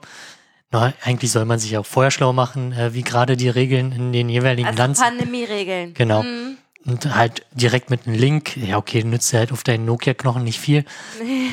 Na, 0.71 0.93
eigentlich 1.03 1.31
soll 1.31 1.45
man 1.45 1.59
sich 1.59 1.77
auch 1.77 1.85
vorher 1.85 2.11
schlau 2.11 2.33
machen, 2.33 2.71
äh, 2.73 2.93
wie 2.93 3.03
gerade 3.03 3.37
die 3.37 3.49
Regeln 3.49 3.91
in 3.91 4.11
den 4.11 4.29
jeweiligen 4.29 4.67
Also 4.67 4.79
Land 4.79 4.97
Pandemie-Regeln. 4.99 5.93
Genau. 5.93 6.23
Mhm. 6.23 6.57
Und 6.85 7.15
halt 7.15 7.45
direkt 7.51 7.89
mit 7.89 8.05
einem 8.05 8.15
Link. 8.15 8.55
Ja, 8.57 8.77
okay, 8.77 9.03
nützt 9.03 9.33
dir 9.33 9.39
halt 9.39 9.51
auf 9.51 9.63
deinen 9.63 9.85
Nokia-Knochen 9.85 10.43
nicht 10.43 10.59
viel. 10.59 10.85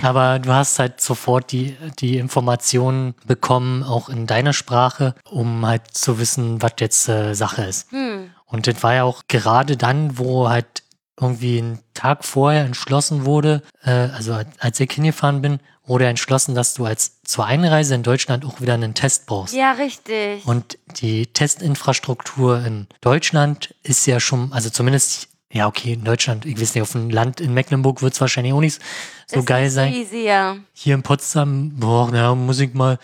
Aber 0.02 0.38
du 0.38 0.52
hast 0.52 0.78
halt 0.78 1.00
sofort 1.00 1.52
die, 1.52 1.76
die 2.00 2.18
Informationen 2.18 3.14
bekommen, 3.26 3.82
auch 3.82 4.10
in 4.10 4.26
deiner 4.26 4.52
Sprache, 4.52 5.14
um 5.30 5.64
halt 5.64 5.82
zu 5.92 6.18
wissen, 6.18 6.60
was 6.60 6.72
jetzt 6.80 7.08
äh, 7.08 7.34
Sache 7.34 7.64
ist. 7.64 7.90
Hm. 7.92 8.30
Und 8.44 8.66
das 8.66 8.82
war 8.82 8.94
ja 8.94 9.04
auch 9.04 9.22
gerade 9.26 9.78
dann, 9.78 10.18
wo 10.18 10.50
halt 10.50 10.82
irgendwie 11.18 11.58
einen 11.58 11.78
Tag 11.94 12.24
vorher 12.24 12.64
entschlossen 12.64 13.24
wurde, 13.24 13.62
äh, 13.84 13.90
also 13.90 14.38
als 14.58 14.80
ich 14.80 14.92
hingefahren 14.92 15.40
bin, 15.40 15.60
wurde 15.84 16.06
entschlossen, 16.06 16.54
dass 16.54 16.74
du 16.74 16.84
als 16.84 17.20
zur 17.22 17.44
Einreise 17.46 17.94
in 17.94 18.02
Deutschland 18.02 18.44
auch 18.44 18.60
wieder 18.60 18.74
einen 18.74 18.94
Test 18.94 19.26
brauchst. 19.26 19.52
Ja, 19.54 19.72
richtig. 19.72 20.46
Und 20.46 20.78
die 21.00 21.26
Testinfrastruktur 21.26 22.64
in 22.64 22.86
Deutschland 23.00 23.74
ist 23.82 24.06
ja 24.06 24.20
schon, 24.20 24.52
also 24.52 24.70
zumindest, 24.70 25.28
ja, 25.52 25.66
okay, 25.66 25.94
in 25.94 26.04
Deutschland, 26.04 26.46
ich 26.46 26.60
weiß 26.60 26.74
nicht, 26.74 26.82
auf 26.82 26.92
dem 26.92 27.10
Land 27.10 27.40
in 27.40 27.52
Mecklenburg 27.52 28.00
wird 28.02 28.14
es 28.14 28.20
wahrscheinlich 28.20 28.52
auch 28.52 28.60
nicht 28.60 28.80
so 29.26 29.40
Ist 29.40 29.46
geil 29.46 29.64
nicht 29.64 29.72
sein. 29.74 29.92
Easy, 29.92 30.24
ja. 30.24 30.56
Hier 30.72 30.94
in 30.94 31.02
Potsdam, 31.02 31.70
boah, 31.76 32.08
na, 32.12 32.34
muss 32.34 32.60
ich 32.60 32.72
mal 32.74 32.98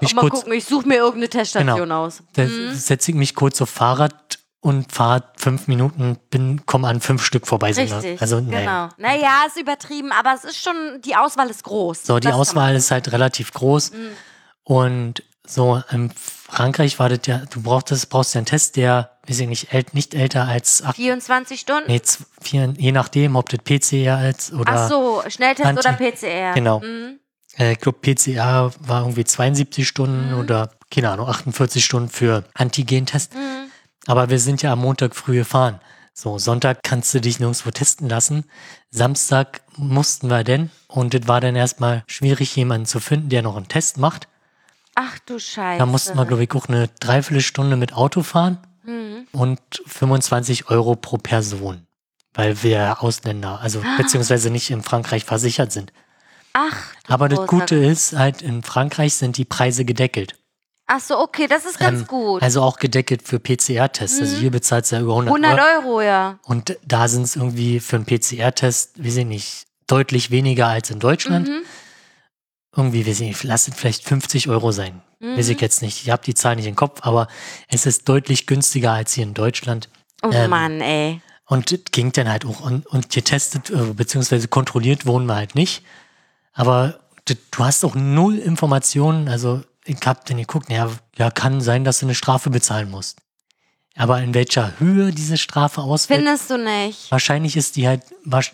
mich 0.00 0.14
mal 0.14 0.22
kurz, 0.22 0.40
gucken, 0.40 0.52
ich 0.54 0.64
suche 0.64 0.88
mir 0.88 0.96
irgendeine 0.96 1.28
Teststation 1.28 1.76
Genau. 1.78 2.04
aus. 2.06 2.22
da 2.32 2.46
setze 2.72 3.10
ich 3.10 3.16
mich 3.16 3.34
kurz 3.34 3.60
auf 3.62 3.70
Fahrrad 3.70 4.38
und 4.64 4.90
fahre 4.90 5.24
fünf 5.36 5.68
Minuten, 5.68 6.16
bin, 6.30 6.64
komme 6.64 6.88
an 6.88 7.02
fünf 7.02 7.22
Stück 7.22 7.46
vorbei. 7.46 7.74
sind 7.74 7.90
da. 7.90 7.98
Richtig, 7.98 8.22
Also, 8.22 8.40
naja. 8.40 8.88
genau. 8.96 9.08
Naja, 9.08 9.42
ist 9.46 9.60
übertrieben, 9.60 10.10
aber 10.10 10.32
es 10.34 10.44
ist 10.44 10.56
schon, 10.56 10.74
die 11.04 11.14
Auswahl 11.14 11.50
ist 11.50 11.64
groß. 11.64 12.02
So, 12.04 12.18
die 12.18 12.28
Das 12.28 12.34
Auswahl 12.34 12.74
ist 12.74 12.90
halt 12.90 13.12
relativ 13.12 13.52
groß. 13.52 13.92
Und 14.62 15.22
so 15.46 15.82
in 15.90 16.10
Frankreich 16.16 16.98
war 16.98 17.10
das 17.10 17.20
ja, 17.26 17.42
du 17.50 17.60
brauchst, 17.60 18.08
brauchst 18.08 18.34
ja 18.34 18.38
einen 18.38 18.46
Test, 18.46 18.76
der, 18.76 19.10
weiß 19.28 19.40
ich 19.40 19.48
nicht, 19.48 19.74
ält, 19.74 19.92
nicht 19.92 20.14
älter 20.14 20.48
als 20.48 20.82
acht 20.82 20.96
24 20.96 21.60
Stunden? 21.60 21.84
Nee, 21.90 22.00
vier, 22.40 22.72
je 22.78 22.92
nachdem, 22.92 23.36
ob 23.36 23.50
das 23.50 23.60
PCR 23.60 24.30
ist 24.30 24.54
oder. 24.54 24.72
Ach 24.72 24.88
so, 24.88 25.22
Schnelltest 25.28 25.68
Anti- 25.68 25.80
oder 25.86 25.92
PCR. 25.92 26.54
Genau. 26.54 26.80
Mhm. 26.80 27.18
Äh, 27.58 27.72
ich 27.72 27.80
glaube, 27.80 27.98
PCR 28.00 28.72
war 28.80 29.02
irgendwie 29.02 29.24
72 29.24 29.86
Stunden 29.86 30.32
oder, 30.32 30.70
keine 30.90 31.10
Ahnung, 31.10 31.28
48 31.28 31.84
Stunden 31.84 32.08
für 32.08 32.44
Antigentest. 32.54 33.34
Mhm. 33.34 33.63
Aber 34.06 34.30
wir 34.30 34.38
sind 34.38 34.62
ja 34.62 34.72
am 34.72 34.80
Montag 34.80 35.14
früh 35.14 35.34
gefahren. 35.36 35.80
So, 36.12 36.38
Sonntag 36.38 36.82
kannst 36.82 37.12
du 37.14 37.20
dich 37.20 37.40
nirgendwo 37.40 37.70
testen 37.70 38.08
lassen. 38.08 38.44
Samstag 38.90 39.62
mussten 39.76 40.28
wir 40.28 40.44
denn. 40.44 40.70
Und 40.86 41.14
das 41.14 41.26
war 41.26 41.40
dann 41.40 41.56
erstmal 41.56 42.04
schwierig, 42.06 42.54
jemanden 42.54 42.86
zu 42.86 43.00
finden, 43.00 43.30
der 43.30 43.42
noch 43.42 43.56
einen 43.56 43.68
Test 43.68 43.98
macht. 43.98 44.28
Ach 44.94 45.18
du 45.26 45.40
Scheiße. 45.40 45.78
Da 45.78 45.86
mussten 45.86 46.16
wir, 46.16 46.24
glaube 46.24 46.44
ich, 46.44 46.52
auch 46.52 46.68
eine 46.68 46.88
Dreiviertelstunde 47.00 47.76
mit 47.76 47.94
Auto 47.94 48.22
fahren. 48.22 48.58
Mhm. 48.86 49.26
und 49.32 49.60
25 49.86 50.68
Euro 50.68 50.94
pro 50.94 51.16
Person, 51.16 51.86
weil 52.34 52.62
wir 52.62 53.02
Ausländer, 53.02 53.60
also 53.60 53.82
beziehungsweise 53.96 54.50
nicht 54.50 54.70
in 54.70 54.82
Frankreich 54.82 55.24
versichert 55.24 55.72
sind. 55.72 55.92
Ach, 56.52 56.76
Aber 57.08 57.28
das 57.28 57.46
Gute 57.46 57.76
ist, 57.76 58.12
halt 58.12 58.42
in 58.42 58.62
Frankreich 58.62 59.14
sind 59.14 59.38
die 59.38 59.44
Preise 59.44 59.84
gedeckelt. 59.84 60.36
Ach 60.86 61.00
so, 61.00 61.18
okay, 61.18 61.46
das 61.46 61.64
ist 61.64 61.78
ganz 61.78 62.00
Ähm, 62.00 62.06
gut. 62.06 62.42
Also 62.42 62.60
auch 62.60 62.78
gedeckelt 62.78 63.22
für 63.22 63.38
PCR-Tests. 63.40 64.20
Also 64.20 64.36
hier 64.36 64.50
bezahlt 64.50 64.90
ja 64.90 65.00
über 65.00 65.12
100, 65.12 65.34
100 65.34 65.52
Euro. 65.52 65.88
Euro, 65.88 66.02
ja. 66.02 66.38
Und 66.44 66.76
da 66.86 67.08
sind 67.08 67.22
es 67.22 67.36
irgendwie 67.36 67.80
für 67.80 67.96
einen 67.96 68.04
PCR-Test, 68.04 69.02
weiß 69.02 69.16
ich 69.16 69.26
nicht, 69.26 69.66
deutlich 69.86 70.30
weniger 70.30 70.68
als 70.68 70.90
in 70.90 70.98
Deutschland. 70.98 71.48
Mhm. 71.48 71.62
Irgendwie, 72.76 73.06
weiß 73.06 73.20
ich 73.20 73.28
nicht, 73.28 73.44
lass 73.44 73.68
es 73.68 73.74
vielleicht 73.74 74.04
50 74.04 74.48
Euro 74.48 74.72
sein. 74.72 75.00
Mhm. 75.20 75.38
Weiß 75.38 75.48
ich 75.48 75.60
jetzt 75.60 75.80
nicht. 75.80 76.02
Ich 76.02 76.10
habe 76.10 76.22
die 76.24 76.34
Zahl 76.34 76.56
nicht 76.56 76.66
im 76.66 76.76
Kopf, 76.76 77.00
aber 77.02 77.28
es 77.68 77.86
ist 77.86 78.08
deutlich 78.08 78.46
günstiger 78.46 78.92
als 78.92 79.14
hier 79.14 79.24
in 79.24 79.32
Deutschland. 79.34 79.88
Oh 80.22 80.30
Ähm, 80.32 80.50
Mann, 80.50 80.80
ey. 80.80 81.20
Und 81.46 81.92
ging 81.92 82.12
dann 82.12 82.28
halt 82.28 82.44
auch. 82.44 82.60
Und, 82.60 82.86
und 82.86 83.10
getestet, 83.10 83.70
äh, 83.70 83.94
beziehungsweise 83.94 84.48
kontrolliert 84.48 85.06
wurden 85.06 85.26
wir 85.26 85.36
halt 85.36 85.54
nicht. 85.54 85.82
Aber 86.52 87.00
du 87.26 87.36
hast 87.64 87.84
auch 87.84 87.94
null 87.94 88.38
Informationen. 88.38 89.28
Also 89.28 89.62
ich 89.84 89.98
hab 90.04 90.24
dann 90.26 90.38
geguckt, 90.38 90.70
ja, 90.70 90.90
ja, 91.16 91.30
kann 91.30 91.60
sein, 91.60 91.84
dass 91.84 92.00
du 92.00 92.06
eine 92.06 92.14
Strafe 92.14 92.50
bezahlen 92.50 92.90
musst. 92.90 93.18
Aber 93.96 94.20
in 94.20 94.34
welcher 94.34 94.72
Höhe 94.80 95.12
diese 95.12 95.36
Strafe 95.36 95.80
ausfällt, 95.80 96.18
Findest 96.18 96.50
du 96.50 96.58
nicht? 96.58 97.12
wahrscheinlich 97.12 97.56
ist 97.56 97.76
die 97.76 97.86
halt 97.86 98.02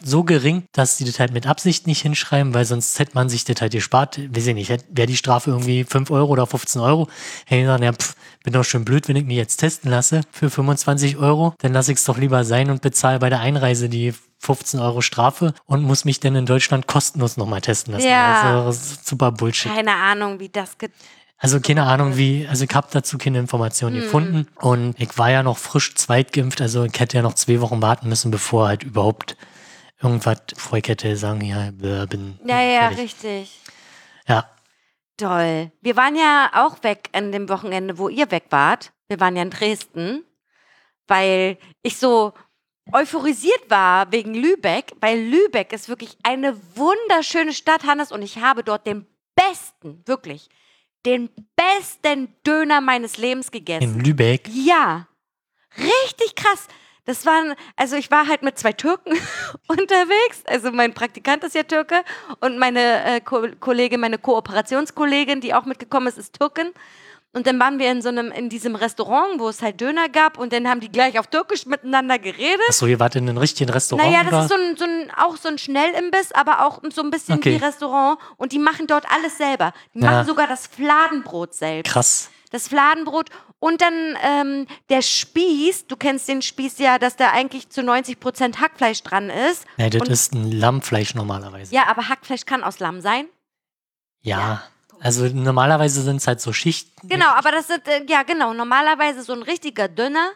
so 0.03 0.22
gering, 0.22 0.64
dass 0.72 0.99
die 0.99 1.05
das 1.07 1.18
halt 1.18 1.33
mit 1.33 1.47
Absicht 1.47 1.87
nicht 1.87 2.03
hinschreiben, 2.03 2.53
weil 2.53 2.66
sonst 2.66 2.99
hätte 2.99 3.12
man 3.14 3.31
sich 3.31 3.45
das 3.45 3.59
halt 3.62 3.72
gespart. 3.72 4.18
Weiß 4.18 4.47
ich 4.49 4.55
nicht, 4.55 4.68
wäre 4.68 5.07
die 5.07 5.16
Strafe 5.16 5.51
irgendwie 5.51 5.85
5 5.85 6.11
Euro 6.11 6.31
oder 6.31 6.47
15 6.47 6.83
Euro, 6.83 7.09
hätte 7.47 7.57
ich 7.57 7.62
gesagt, 7.62 7.85
ja, 7.85 7.93
pff, 7.93 8.14
bin 8.45 8.53
doch 8.53 8.64
schön 8.64 8.85
blöd, 8.85 9.09
wenn 9.09 9.16
ich 9.16 9.24
mich 9.24 9.37
jetzt 9.37 9.57
testen 9.57 9.91
lasse 9.91 10.20
für 10.31 10.51
25 10.51 11.16
Euro, 11.16 11.55
dann 11.59 11.72
lasse 11.72 11.93
ich 11.93 11.99
es 11.99 12.05
doch 12.05 12.18
lieber 12.18 12.45
sein 12.45 12.68
und 12.68 12.83
bezahle 12.83 13.18
bei 13.18 13.31
der 13.31 13.41
Einreise 13.41 13.89
die 13.89 14.12
15 14.41 14.81
Euro 14.81 15.01
Strafe 15.01 15.55
und 15.66 15.83
muss 15.83 16.05
mich 16.05 16.20
dann 16.20 16.35
in 16.35 16.47
Deutschland 16.47 16.87
kostenlos 16.87 17.39
nochmal 17.39 17.61
testen 17.62 17.95
lassen. 17.95 18.09
Ja. 18.09 18.62
Also 18.62 18.66
das 18.66 18.93
ist 18.93 19.07
super 19.07 19.32
Bullshit. 19.32 19.73
Keine 19.73 19.94
Ahnung, 19.94 20.39
wie 20.39 20.48
das 20.48 20.77
geht. 20.77 20.93
Also 21.43 21.59
keine 21.61 21.85
Ahnung 21.85 22.17
wie, 22.19 22.47
also 22.49 22.65
ich 22.65 22.75
habe 22.75 22.89
dazu 22.91 23.17
keine 23.19 23.39
Informationen 23.39 23.97
Hm. 23.97 24.03
gefunden 24.03 24.47
und 24.61 24.95
ich 25.01 25.17
war 25.19 25.31
ja 25.31 25.43
noch 25.43 25.57
frisch 25.59 25.95
zweitgeimpft, 25.95 26.61
also 26.61 26.85
ich 26.85 27.01
hätte 27.01 27.17
ja 27.17 27.23
noch 27.23 27.35
zwei 27.35 27.61
Wochen 27.62 27.81
warten 27.83 28.09
müssen, 28.09 28.31
bevor 28.31 28.69
halt 28.69 28.83
überhaupt 28.83 29.37
irgendwas, 30.03 30.43
bevor 30.55 30.79
ich 30.79 30.87
hätte 30.89 31.17
sagen, 31.17 31.41
ja, 31.41 31.71
bin 31.71 32.39
Ja, 32.45 32.61
ja, 32.61 32.81
fertig. 32.89 32.99
richtig. 32.99 33.61
Ja, 34.29 34.49
Toll. 35.17 35.71
Wir 35.83 35.97
waren 35.97 36.17
ja 36.17 36.51
auch 36.55 36.83
weg 36.83 37.11
an 37.12 37.31
dem 37.31 37.51
Wochenende, 37.51 37.99
wo 37.99 38.09
ihr 38.09 38.31
weg 38.31 38.45
wart. 38.49 38.91
Wir 39.09 39.21
waren 39.21 39.37
ja 39.37 39.43
in 39.43 39.51
Dresden, 39.51 40.25
weil 41.09 41.59
ich 41.83 41.99
so 41.99 42.33
euphorisiert 42.91 43.69
war 43.69 44.11
wegen 44.12 44.33
Lübeck, 44.35 44.95
weil 45.01 45.21
Lübeck 45.21 45.75
ist 45.75 45.91
wirklich 45.91 46.17
eine 46.23 46.57
wunderschöne 46.75 47.53
Stadt, 47.53 47.85
Hannes, 47.85 48.12
und 48.12 48.23
ich 48.23 48.39
habe 48.39 48.65
dort 48.65 48.87
den 48.87 49.07
besten, 49.35 50.03
wirklich, 50.07 50.49
den 51.06 51.31
besten 51.56 52.35
Döner 52.47 52.81
meines 52.81 53.16
Lebens 53.16 53.51
gegessen. 53.51 53.82
in 53.82 54.01
Lübeck. 54.01 54.48
Ja, 54.52 55.06
richtig 55.78 56.35
krass. 56.35 56.68
Das 57.06 57.24
waren, 57.27 57.55
also 57.77 57.97
ich 57.97 58.10
war 58.10 58.28
halt 58.28 58.43
mit 58.43 58.59
zwei 58.59 58.72
Türken 58.72 59.14
unterwegs. 59.68 60.44
Also 60.47 60.70
mein 60.70 60.94
Praktikant 60.94 61.43
ist 61.44 61.55
ja 61.55 61.62
Türke 61.62 62.05
und 62.40 62.59
meine 62.59 63.05
äh, 63.05 63.20
Ko 63.20 63.47
Kollegin, 63.59 64.01
meine 64.01 64.18
Kooperationskollegin, 64.18 65.40
die 65.40 65.55
auch 65.55 65.64
mitgekommen 65.64 66.06
ist, 66.06 66.18
ist 66.18 66.39
Türkin. 66.39 66.72
Und 67.32 67.47
dann 67.47 67.61
waren 67.61 67.78
wir 67.78 67.90
in 67.93 68.02
so 68.02 68.09
einem, 68.09 68.32
in 68.32 68.48
diesem 68.48 68.74
Restaurant, 68.74 69.39
wo 69.39 69.48
es 69.48 69.62
halt 69.62 69.81
Döner 69.81 70.09
gab 70.09 70.36
und 70.36 70.52
dann 70.52 70.69
haben 70.69 70.81
die 70.81 70.90
gleich 70.90 71.16
auf 71.19 71.28
Türkisch 71.28 71.65
miteinander 71.65 72.19
geredet. 72.19 72.61
Achso, 72.69 72.86
ihr 72.86 72.98
wart 72.98 73.15
in 73.15 73.28
einem 73.28 73.39
richtigen 73.39 73.70
Restaurant? 73.70 74.11
Naja, 74.11 74.24
das 74.24 74.32
oder? 74.32 74.43
ist 74.43 74.48
so 74.48 74.55
ein, 74.57 74.77
so 74.77 74.85
ein, 74.85 75.11
auch 75.16 75.36
so 75.36 75.48
ein 75.48 75.57
Schnellimbiss, 75.59 76.32
aber 76.32 76.66
auch 76.66 76.81
so 76.93 77.02
ein 77.02 77.11
bisschen 77.11 77.36
Okay. 77.36 77.52
wie 77.61 77.65
Restaurant 77.65 78.19
und 78.36 78.51
die 78.51 78.59
machen 78.59 78.89
dort 78.89 79.05
alles 79.12 79.39
selber. 79.39 79.73
Die 79.94 80.01
Ja. 80.01 80.11
machen 80.11 80.27
sogar 80.27 80.48
das 80.48 80.66
Fladenbrot 80.66 81.55
selbst. 81.55 81.93
Krass. 81.93 82.31
Das 82.51 82.66
Fladenbrot 82.66 83.31
und 83.61 83.81
dann 83.81 84.16
ähm, 84.24 84.66
der 84.89 85.02
Spieß, 85.02 85.86
du 85.86 85.94
kennst 85.97 86.27
den 86.27 86.43
Spieß 86.43 86.78
ja, 86.78 86.98
dass 86.98 87.15
da 87.15 87.31
eigentlich 87.31 87.69
zu 87.69 87.82
90% 87.82 88.57
Hackfleisch 88.59 89.05
dran 89.05 89.31
ist. 89.31 89.66
Nee, 89.77 89.89
das 89.89 90.01
Und- 90.02 90.11
ist 90.11 90.35
ein 90.35 90.51
Lammfleisch 90.51 91.15
normalerweise. 91.15 91.73
Ja, 91.73 91.86
aber 91.86 92.09
Hackfleisch 92.09 92.44
kann 92.44 92.65
aus 92.65 92.81
Lamm 92.81 93.01
sein. 93.01 93.27
Ja. 94.23 94.62
Also 95.02 95.27
normalerweise 95.27 96.02
sind 96.02 96.16
es 96.16 96.27
halt 96.27 96.40
so 96.40 96.52
Schichten. 96.52 97.09
Genau, 97.09 97.28
aber 97.31 97.52
das 97.52 97.66
sind, 97.68 97.86
äh, 97.89 98.05
ja 98.09 98.22
genau, 98.22 98.52
normalerweise 98.52 99.22
so 99.22 99.32
ein 99.32 99.43
richtiger 99.43 99.89
Dünner 99.89 100.31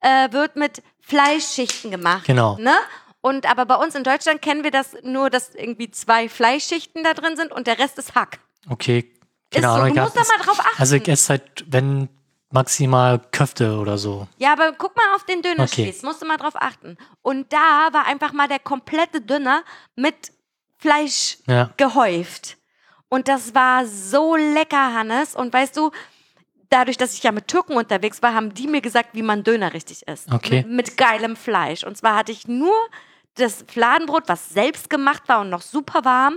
äh, 0.00 0.32
wird 0.32 0.56
mit 0.56 0.82
Fleischschichten 1.00 1.90
gemacht. 1.90 2.24
Genau. 2.26 2.56
Ne? 2.58 2.74
Und 3.20 3.48
aber 3.50 3.66
bei 3.66 3.74
uns 3.76 3.94
in 3.94 4.02
Deutschland 4.04 4.40
kennen 4.42 4.64
wir 4.64 4.70
das 4.70 4.96
nur, 5.02 5.30
dass 5.30 5.54
irgendwie 5.54 5.90
zwei 5.90 6.28
Fleischschichten 6.28 7.04
da 7.04 7.14
drin 7.14 7.36
sind 7.36 7.52
und 7.52 7.66
der 7.66 7.78
Rest 7.78 7.98
ist 7.98 8.14
Hack. 8.14 8.40
Okay. 8.68 9.10
Keine 9.52 9.66
Ist 9.66 9.72
so, 9.74 9.78
du 9.84 10.00
musst 10.00 10.16
da 10.16 10.20
mal 10.20 10.44
drauf 10.44 10.60
achten. 10.60 10.76
Also 10.80 10.96
ich 10.96 11.08
esse 11.08 11.28
halt, 11.30 11.64
wenn 11.66 12.08
maximal 12.50 13.18
Köfte 13.32 13.78
oder 13.78 13.98
so. 13.98 14.26
Ja, 14.38 14.52
aber 14.52 14.72
guck 14.72 14.96
mal 14.96 15.14
auf 15.16 15.24
den 15.24 15.42
Dönerspieß, 15.42 15.96
Okay. 15.98 16.06
musst 16.06 16.22
du 16.22 16.26
mal 16.26 16.36
drauf 16.36 16.54
achten. 16.56 16.96
Und 17.22 17.52
da 17.52 17.88
war 17.92 18.06
einfach 18.06 18.32
mal 18.32 18.48
der 18.48 18.58
komplette 18.58 19.20
Döner 19.20 19.62
mit 19.96 20.32
Fleisch 20.78 21.38
Ja. 21.46 21.70
gehäuft. 21.76 22.56
Und 23.10 23.28
das 23.28 23.54
war 23.54 23.84
so 23.86 24.36
lecker, 24.36 24.94
Hannes. 24.94 25.34
Und 25.34 25.52
weißt 25.52 25.76
du, 25.76 25.90
dadurch, 26.70 26.96
dass 26.96 27.12
ich 27.14 27.22
ja 27.22 27.32
mit 27.32 27.48
Türken 27.48 27.74
unterwegs 27.76 28.22
war, 28.22 28.32
haben 28.34 28.54
die 28.54 28.66
mir 28.68 28.80
gesagt, 28.80 29.10
wie 29.12 29.22
man 29.22 29.42
Döner 29.42 29.74
richtig 29.74 30.06
isst. 30.06 30.32
Okay. 30.32 30.62
Mit, 30.62 30.68
mit 30.68 30.96
geilem 30.96 31.36
Fleisch. 31.36 31.84
Und 31.84 31.96
zwar 31.98 32.14
hatte 32.14 32.32
ich 32.32 32.48
nur 32.48 32.74
das 33.34 33.64
Fladenbrot, 33.68 34.28
was 34.28 34.48
selbst 34.48 34.88
gemacht 34.88 35.24
war 35.26 35.40
und 35.40 35.50
noch 35.50 35.62
super 35.62 36.04
warm. 36.04 36.36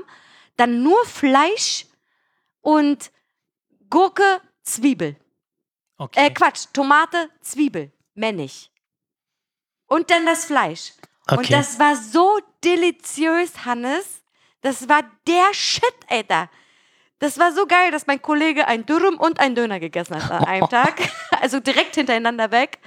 Dann 0.57 0.83
nur 0.83 1.05
Fleisch 1.05 1.85
und 2.61 3.11
Gurke, 3.89 4.41
Zwiebel. 4.63 5.15
Okay. 5.97 6.27
Äh, 6.27 6.31
Quatsch, 6.31 6.65
Tomate, 6.73 7.29
Zwiebel, 7.41 7.91
männlich. 8.15 8.71
Und 9.85 10.09
dann 10.09 10.25
das 10.25 10.45
Fleisch. 10.45 10.93
Und 11.29 11.39
Okay. 11.39 11.53
das 11.53 11.77
war 11.77 11.95
so 11.95 12.39
deliziös, 12.63 13.63
Hannes. 13.63 14.23
Das 14.61 14.89
war 14.89 15.03
der 15.27 15.53
Shit, 15.53 15.93
Alter. 16.09 16.49
Das 17.23 17.39
war 17.39 17.53
so 17.53 17.65
geil, 17.65 17.89
dass 17.91 18.05
mein 18.05 18.21
Kollege 18.21 18.67
ein 18.67 18.85
Dürüm 18.85 19.17
und 19.17 19.39
ein 19.39 19.55
Döner 19.55 19.79
gegessen 19.79 20.15
hat 20.21 20.29
an 20.29 20.43
einem 20.45 20.67
Tag. 20.69 20.95
Also 21.41 21.61
direkt 21.61 21.95
hintereinander 21.95 22.51
weg. 22.51 22.79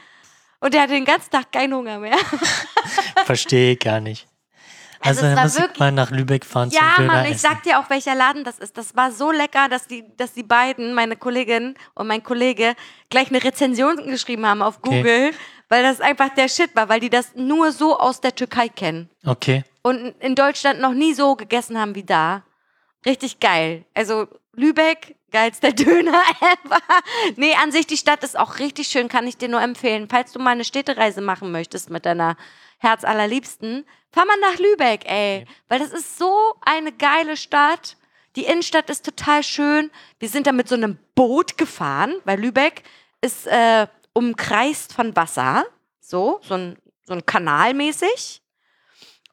Und 0.60 0.74
der 0.74 0.82
hatte 0.82 0.92
den 0.92 1.06
ganzen 1.06 1.30
Tag 1.30 1.50
keinen 1.52 1.72
Hunger 1.74 1.98
mehr. 1.98 2.16
Verstehe 3.24 3.72
ich 3.72 3.78
gar 3.78 4.00
nicht. 4.00 4.26
Also 5.00 5.22
Also, 5.24 5.34
dann 5.36 5.42
muss 5.44 5.54
ich 5.54 5.60
wirklich- 5.62 5.78
mal 5.78 5.92
nach 5.92 6.10
Lübeck 6.10 6.44
fahren 6.44 6.70
zum 6.70 6.78
Ja, 6.82 6.96
Döner 6.96 7.12
Mann, 7.14 7.24
ich 7.26 7.32
essen. 7.32 7.48
sag 7.50 7.62
dir 7.62 7.78
auch, 7.78 7.88
welcher 7.90 8.14
Laden 8.14 8.44
das 8.44 8.58
ist. 8.58 8.76
Das 8.76 8.94
war 8.96 9.10
so 9.12 9.30
lecker, 9.30 9.68
dass 9.68 9.86
die, 9.86 10.04
dass 10.16 10.32
die 10.32 10.42
beiden, 10.42 10.94
meine 10.94 11.16
Kollegin 11.16 11.74
und 11.94 12.06
mein 12.06 12.22
Kollege, 12.22 12.74
gleich 13.10 13.28
eine 13.28 13.42
Rezension 13.42 13.96
geschrieben 14.06 14.46
haben 14.46 14.62
auf 14.62 14.78
Okay. 14.82 14.98
Google, 14.98 15.30
weil 15.68 15.82
das 15.82 16.00
einfach 16.00 16.30
der 16.34 16.48
Shit 16.48 16.74
war, 16.76 16.88
weil 16.88 17.00
die 17.00 17.10
das 17.10 17.34
nur 17.34 17.72
so 17.72 17.98
aus 17.98 18.20
der 18.20 18.34
Türkei 18.34 18.68
kennen 18.68 19.08
Okay. 19.24 19.64
und 19.82 20.14
in 20.20 20.34
Deutschland 20.34 20.80
noch 20.80 20.92
nie 20.92 21.14
so 21.14 21.36
gegessen 21.36 21.78
haben 21.78 21.94
wie 21.94 22.04
da. 22.04 22.42
Richtig 23.06 23.38
geil. 23.38 23.84
Also 23.94 24.26
Lübeck, 24.52 25.16
geilster 25.30 25.72
Döner 25.72 26.22
ever. 26.40 26.80
Nee, 27.36 27.54
an 27.54 27.70
sich, 27.70 27.86
die 27.86 27.96
Stadt 27.96 28.24
ist 28.24 28.38
auch 28.38 28.58
richtig 28.58 28.88
schön, 28.88 29.08
kann 29.08 29.26
ich 29.26 29.36
dir 29.36 29.48
nur 29.48 29.62
empfehlen. 29.62 30.08
Falls 30.10 30.32
du 30.32 30.40
mal 30.40 30.50
eine 30.50 30.64
Städtereise 30.64 31.20
machen 31.20 31.52
möchtest 31.52 31.90
mit 31.90 32.04
deiner 32.04 32.36
Herz 32.78 33.04
allerliebsten, 33.04 33.86
fahr 34.10 34.26
mal 34.26 34.36
nach 34.40 34.58
Lübeck, 34.58 35.08
ey. 35.08 35.46
Weil 35.68 35.78
das 35.78 35.92
ist 35.92 36.18
so 36.18 36.54
eine 36.62 36.92
geile 36.92 37.36
Stadt. 37.36 37.96
Die 38.34 38.44
Innenstadt 38.44 38.90
ist 38.90 39.04
total 39.04 39.42
schön. 39.42 39.90
Wir 40.18 40.28
sind 40.28 40.46
da 40.46 40.52
mit 40.52 40.68
so 40.68 40.74
einem 40.74 40.98
Boot 41.14 41.56
gefahren, 41.56 42.16
weil 42.24 42.40
Lübeck 42.40 42.82
ist 43.20 43.46
äh, 43.46 43.86
umkreist 44.12 44.92
von 44.92 45.14
Wasser. 45.16 45.64
So, 46.00 46.40
so 46.42 46.54
ein, 46.54 46.76
so 47.04 47.14
ein 47.14 47.24
Kanal 47.24 47.72
mäßig. 47.72 48.42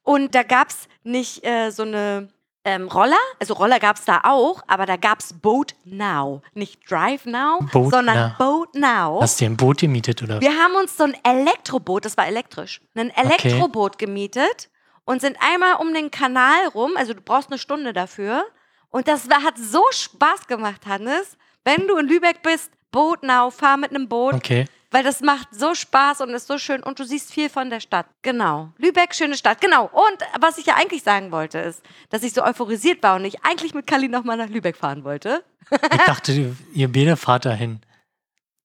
Und 0.04 0.36
da 0.36 0.44
gab 0.44 0.70
es 0.70 0.88
nicht 1.04 1.46
äh, 1.46 1.72
so 1.72 1.84
eine 1.84 2.30
ähm, 2.66 2.88
Roller, 2.88 3.18
also 3.40 3.54
Roller 3.54 3.80
gab 3.80 3.98
es 3.98 4.06
da 4.06 4.22
auch, 4.24 4.62
aber 4.68 4.86
da 4.86 4.96
gab 4.96 5.20
es 5.20 5.34
Boat 5.34 5.76
Now. 5.84 6.42
Nicht 6.54 6.90
Drive 6.90 7.26
Now, 7.26 7.60
Boat 7.72 7.92
sondern 7.92 8.16
Now. 8.16 8.36
Boat 8.38 8.76
Now. 8.76 9.22
Hast 9.22 9.40
du 9.40 9.46
dir 9.46 9.52
ein 9.52 9.58
Boot 9.58 9.80
gemietet 9.80 10.24
oder? 10.24 10.40
Wir 10.40 10.52
haben 10.52 10.76
uns 10.76 10.96
so 10.96 11.04
ein 11.04 11.16
Elektroboot, 11.24 12.06
das 12.06 12.16
war 12.18 12.28
elektrisch, 12.28 12.82
ein 12.96 13.10
Elektroboot 13.10 13.98
gemietet 13.98 14.70
und 15.06 15.22
sind 15.22 15.38
einmal 15.42 15.76
um 15.76 15.94
den 15.94 16.12
Kanal 16.12 16.68
rum, 16.74 16.92
also 16.96 17.14
du 17.14 17.22
brauchst 17.22 17.50
eine 17.50 17.58
Stunde 17.58 17.94
dafür. 17.94 18.46
Und 18.90 19.08
das 19.08 19.28
war, 19.30 19.42
hat 19.42 19.58
so 19.58 19.82
Spaß 19.90 20.46
gemacht, 20.46 20.86
Hannes. 20.86 21.36
Wenn 21.64 21.88
du 21.88 21.98
in 21.98 22.08
Lübeck 22.08 22.44
bist, 22.44 22.72
Boat 22.92 23.24
Now, 23.24 23.50
fahr 23.50 23.76
mit 23.76 23.90
einem 23.90 24.08
Boot. 24.08 24.36
Okay. 24.36 24.66
Weil 24.94 25.04
das 25.04 25.22
macht 25.22 25.48
so 25.52 25.74
Spaß 25.74 26.22
und 26.22 26.30
ist 26.36 26.46
so 26.46 26.60
schön 26.60 26.84
und 26.84 27.00
du 27.00 27.04
siehst 27.04 27.34
viel 27.34 27.50
von 27.50 27.72
der 27.72 27.80
Stadt. 27.80 28.06
Genau. 28.22 28.70
Lübeck, 28.78 29.16
schöne 29.16 29.36
Stadt. 29.36 29.60
Genau. 29.60 29.86
Und 29.92 30.18
was 30.40 30.60
ich 30.60 30.68
ja 30.68 30.76
eigentlich 30.76 31.02
sagen 31.02 31.32
wollte, 31.32 31.58
ist, 31.58 31.82
dass 32.12 32.22
ich 32.22 32.32
so 32.32 32.44
euphorisiert 32.44 33.02
war 33.02 33.16
und 33.16 33.26
ich 33.26 33.44
eigentlich 33.44 33.74
mit 33.74 33.88
Kali 33.88 34.08
nochmal 34.08 34.38
nach 34.38 34.50
Lübeck 34.50 34.78
fahren 34.78 35.04
wollte. 35.04 35.44
Ich 35.72 36.04
dachte, 36.06 36.56
ihr 36.76 36.94
beide 36.94 37.18
fahrt 37.18 37.46
dahin. 37.46 37.80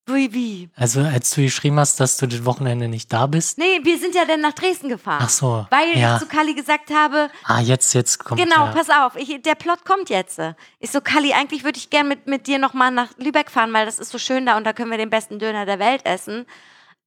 Wie, 0.08 0.32
wie? 0.32 0.70
Also, 0.76 1.00
als 1.00 1.30
du 1.30 1.42
geschrieben 1.42 1.78
hast, 1.78 2.00
dass 2.00 2.16
du 2.16 2.26
das 2.26 2.44
Wochenende 2.44 2.88
nicht 2.88 3.12
da 3.12 3.26
bist. 3.26 3.58
Nee, 3.58 3.80
wir 3.82 3.98
sind 3.98 4.14
ja 4.14 4.24
dann 4.24 4.40
nach 4.40 4.52
Dresden 4.54 4.88
gefahren. 4.88 5.22
Ach 5.22 5.28
so. 5.28 5.66
Weil 5.70 5.98
ja. 5.98 6.14
ich 6.14 6.20
zu 6.20 6.26
Kali 6.26 6.54
gesagt 6.54 6.90
habe, 6.90 7.30
Ah, 7.44 7.60
jetzt, 7.60 7.94
jetzt 7.94 8.18
kommt 8.24 8.40
genau, 8.40 8.66
ja. 8.66 8.72
pass 8.72 8.88
auf, 8.90 9.16
ich, 9.16 9.42
der 9.42 9.54
Plot 9.54 9.84
kommt 9.84 10.10
jetzt. 10.10 10.40
Ich 10.78 10.90
so, 10.90 11.00
Kali, 11.00 11.32
eigentlich 11.32 11.64
würde 11.64 11.78
ich 11.78 11.90
gern 11.90 12.08
mit, 12.08 12.26
mit 12.26 12.46
dir 12.46 12.58
nochmal 12.58 12.90
nach 12.90 13.16
Lübeck 13.18 13.50
fahren, 13.50 13.72
weil 13.72 13.86
das 13.86 13.98
ist 13.98 14.10
so 14.10 14.18
schön 14.18 14.46
da 14.46 14.56
und 14.56 14.64
da 14.64 14.72
können 14.72 14.90
wir 14.90 14.98
den 14.98 15.10
besten 15.10 15.38
Döner 15.38 15.66
der 15.66 15.78
Welt 15.78 16.04
essen. 16.06 16.46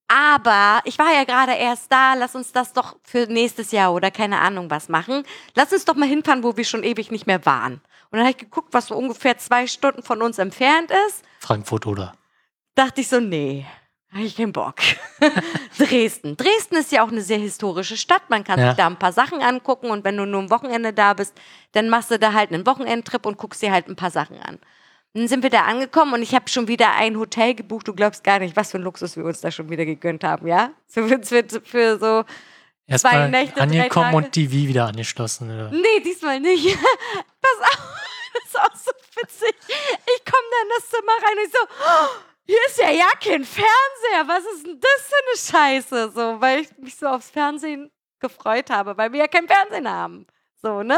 Aber 0.07 0.81
ich 0.83 0.99
war 0.99 1.13
ja 1.13 1.23
gerade 1.23 1.53
erst 1.53 1.89
da, 1.91 2.15
lass 2.15 2.35
uns 2.35 2.51
das 2.51 2.73
doch 2.73 2.97
für 3.01 3.27
nächstes 3.27 3.71
Jahr 3.71 3.93
oder 3.93 4.11
keine 4.11 4.39
Ahnung 4.39 4.69
was 4.69 4.89
machen. 4.89 5.23
Lass 5.55 5.71
uns 5.71 5.85
doch 5.85 5.95
mal 5.95 6.07
hinfahren, 6.07 6.43
wo 6.43 6.57
wir 6.57 6.65
schon 6.65 6.83
ewig 6.83 7.11
nicht 7.11 7.27
mehr 7.27 7.45
waren. 7.45 7.75
Und 7.75 8.17
dann 8.17 8.21
habe 8.21 8.31
ich 8.31 8.37
geguckt, 8.37 8.73
was 8.73 8.87
so 8.87 8.95
ungefähr 8.95 9.37
zwei 9.37 9.67
Stunden 9.67 10.03
von 10.03 10.21
uns 10.21 10.37
entfernt 10.37 10.91
ist. 11.07 11.23
Frankfurt 11.39 11.87
oder? 11.87 12.13
Dachte 12.75 13.01
ich 13.01 13.07
so, 13.09 13.19
nee, 13.19 13.65
habe 14.13 14.23
ich 14.23 14.35
keinen 14.35 14.53
Bock. 14.53 14.75
Dresden. 15.77 16.35
Dresden 16.37 16.75
ist 16.75 16.91
ja 16.91 17.03
auch 17.03 17.09
eine 17.11 17.21
sehr 17.21 17.37
historische 17.37 17.97
Stadt. 17.97 18.29
Man 18.29 18.43
kann 18.43 18.59
Ja. 18.59 18.67
sich 18.69 18.77
da 18.77 18.87
ein 18.87 18.99
paar 18.99 19.13
Sachen 19.13 19.41
angucken 19.41 19.89
und 19.89 20.03
wenn 20.03 20.17
du 20.17 20.25
nur 20.25 20.41
am 20.41 20.49
Wochenende 20.49 20.93
da 20.93 21.13
bist, 21.13 21.33
dann 21.73 21.89
machst 21.89 22.11
du 22.11 22.19
da 22.19 22.33
halt 22.33 22.51
einen 22.51 22.65
Wochenendtrip 22.65 23.25
und 23.25 23.37
guckst 23.37 23.61
dir 23.61 23.71
halt 23.71 23.87
ein 23.87 23.95
paar 23.95 24.11
Sachen 24.11 24.37
an. 24.39 24.59
Dann 25.13 25.27
sind 25.27 25.43
wir 25.43 25.49
da 25.49 25.63
angekommen 25.63 26.13
und 26.13 26.21
ich 26.21 26.33
habe 26.33 26.47
schon 26.49 26.67
wieder 26.69 26.93
ein 26.95 27.17
Hotel 27.17 27.53
gebucht. 27.53 27.87
Du 27.87 27.93
glaubst 27.93 28.23
gar 28.23 28.39
nicht, 28.39 28.55
was 28.55 28.71
für 28.71 28.77
ein 28.77 28.83
Luxus 28.83 29.17
wir 29.17 29.25
uns 29.25 29.41
da 29.41 29.51
schon 29.51 29.69
wieder 29.69 29.83
gegönnt 29.85 30.23
haben, 30.23 30.47
ja? 30.47 30.71
Für, 30.87 31.07
für, 31.21 31.43
für 31.63 31.99
so 31.99 32.23
Erstmal 32.87 33.29
Nächte, 33.29 33.55
drei 33.55 33.61
angekommen 33.63 34.13
und 34.15 34.35
die 34.35 34.51
Wie 34.51 34.67
wieder 34.67 34.85
angeschlossen, 34.87 35.49
oder? 35.51 35.69
Nee, 35.71 35.99
diesmal 36.03 36.39
nicht. 36.39 36.65
Pass 37.41 37.59
auf, 37.61 37.95
das 38.33 38.43
ist 38.45 38.59
auch 38.59 38.75
so 38.75 38.91
witzig. 39.21 39.53
Ich 39.67 40.25
komme 40.25 40.47
da 40.51 40.61
in 40.63 40.69
das 40.77 40.89
Zimmer 40.89 41.11
rein 41.21 41.37
und 41.37 41.45
ich 41.45 41.51
so, 41.51 41.59
oh, 41.59 42.30
hier 42.45 42.57
ist 42.67 42.77
ja 42.77 42.89
ja 42.91 43.09
kein 43.23 43.43
Fernseher. 43.45 44.27
Was 44.27 44.43
ist 44.55 44.65
denn 44.65 44.79
das 44.79 45.07
für 45.07 45.55
eine 45.57 45.81
Scheiße? 45.81 46.11
So, 46.13 46.41
weil 46.41 46.61
ich 46.61 46.69
mich 46.77 46.95
so 46.95 47.07
aufs 47.07 47.29
Fernsehen 47.29 47.91
gefreut 48.19 48.69
habe, 48.69 48.97
weil 48.97 49.11
wir 49.11 49.19
ja 49.19 49.27
kein 49.27 49.47
Fernsehen 49.47 49.89
haben. 49.89 50.27
So, 50.61 50.83
ne? 50.83 50.97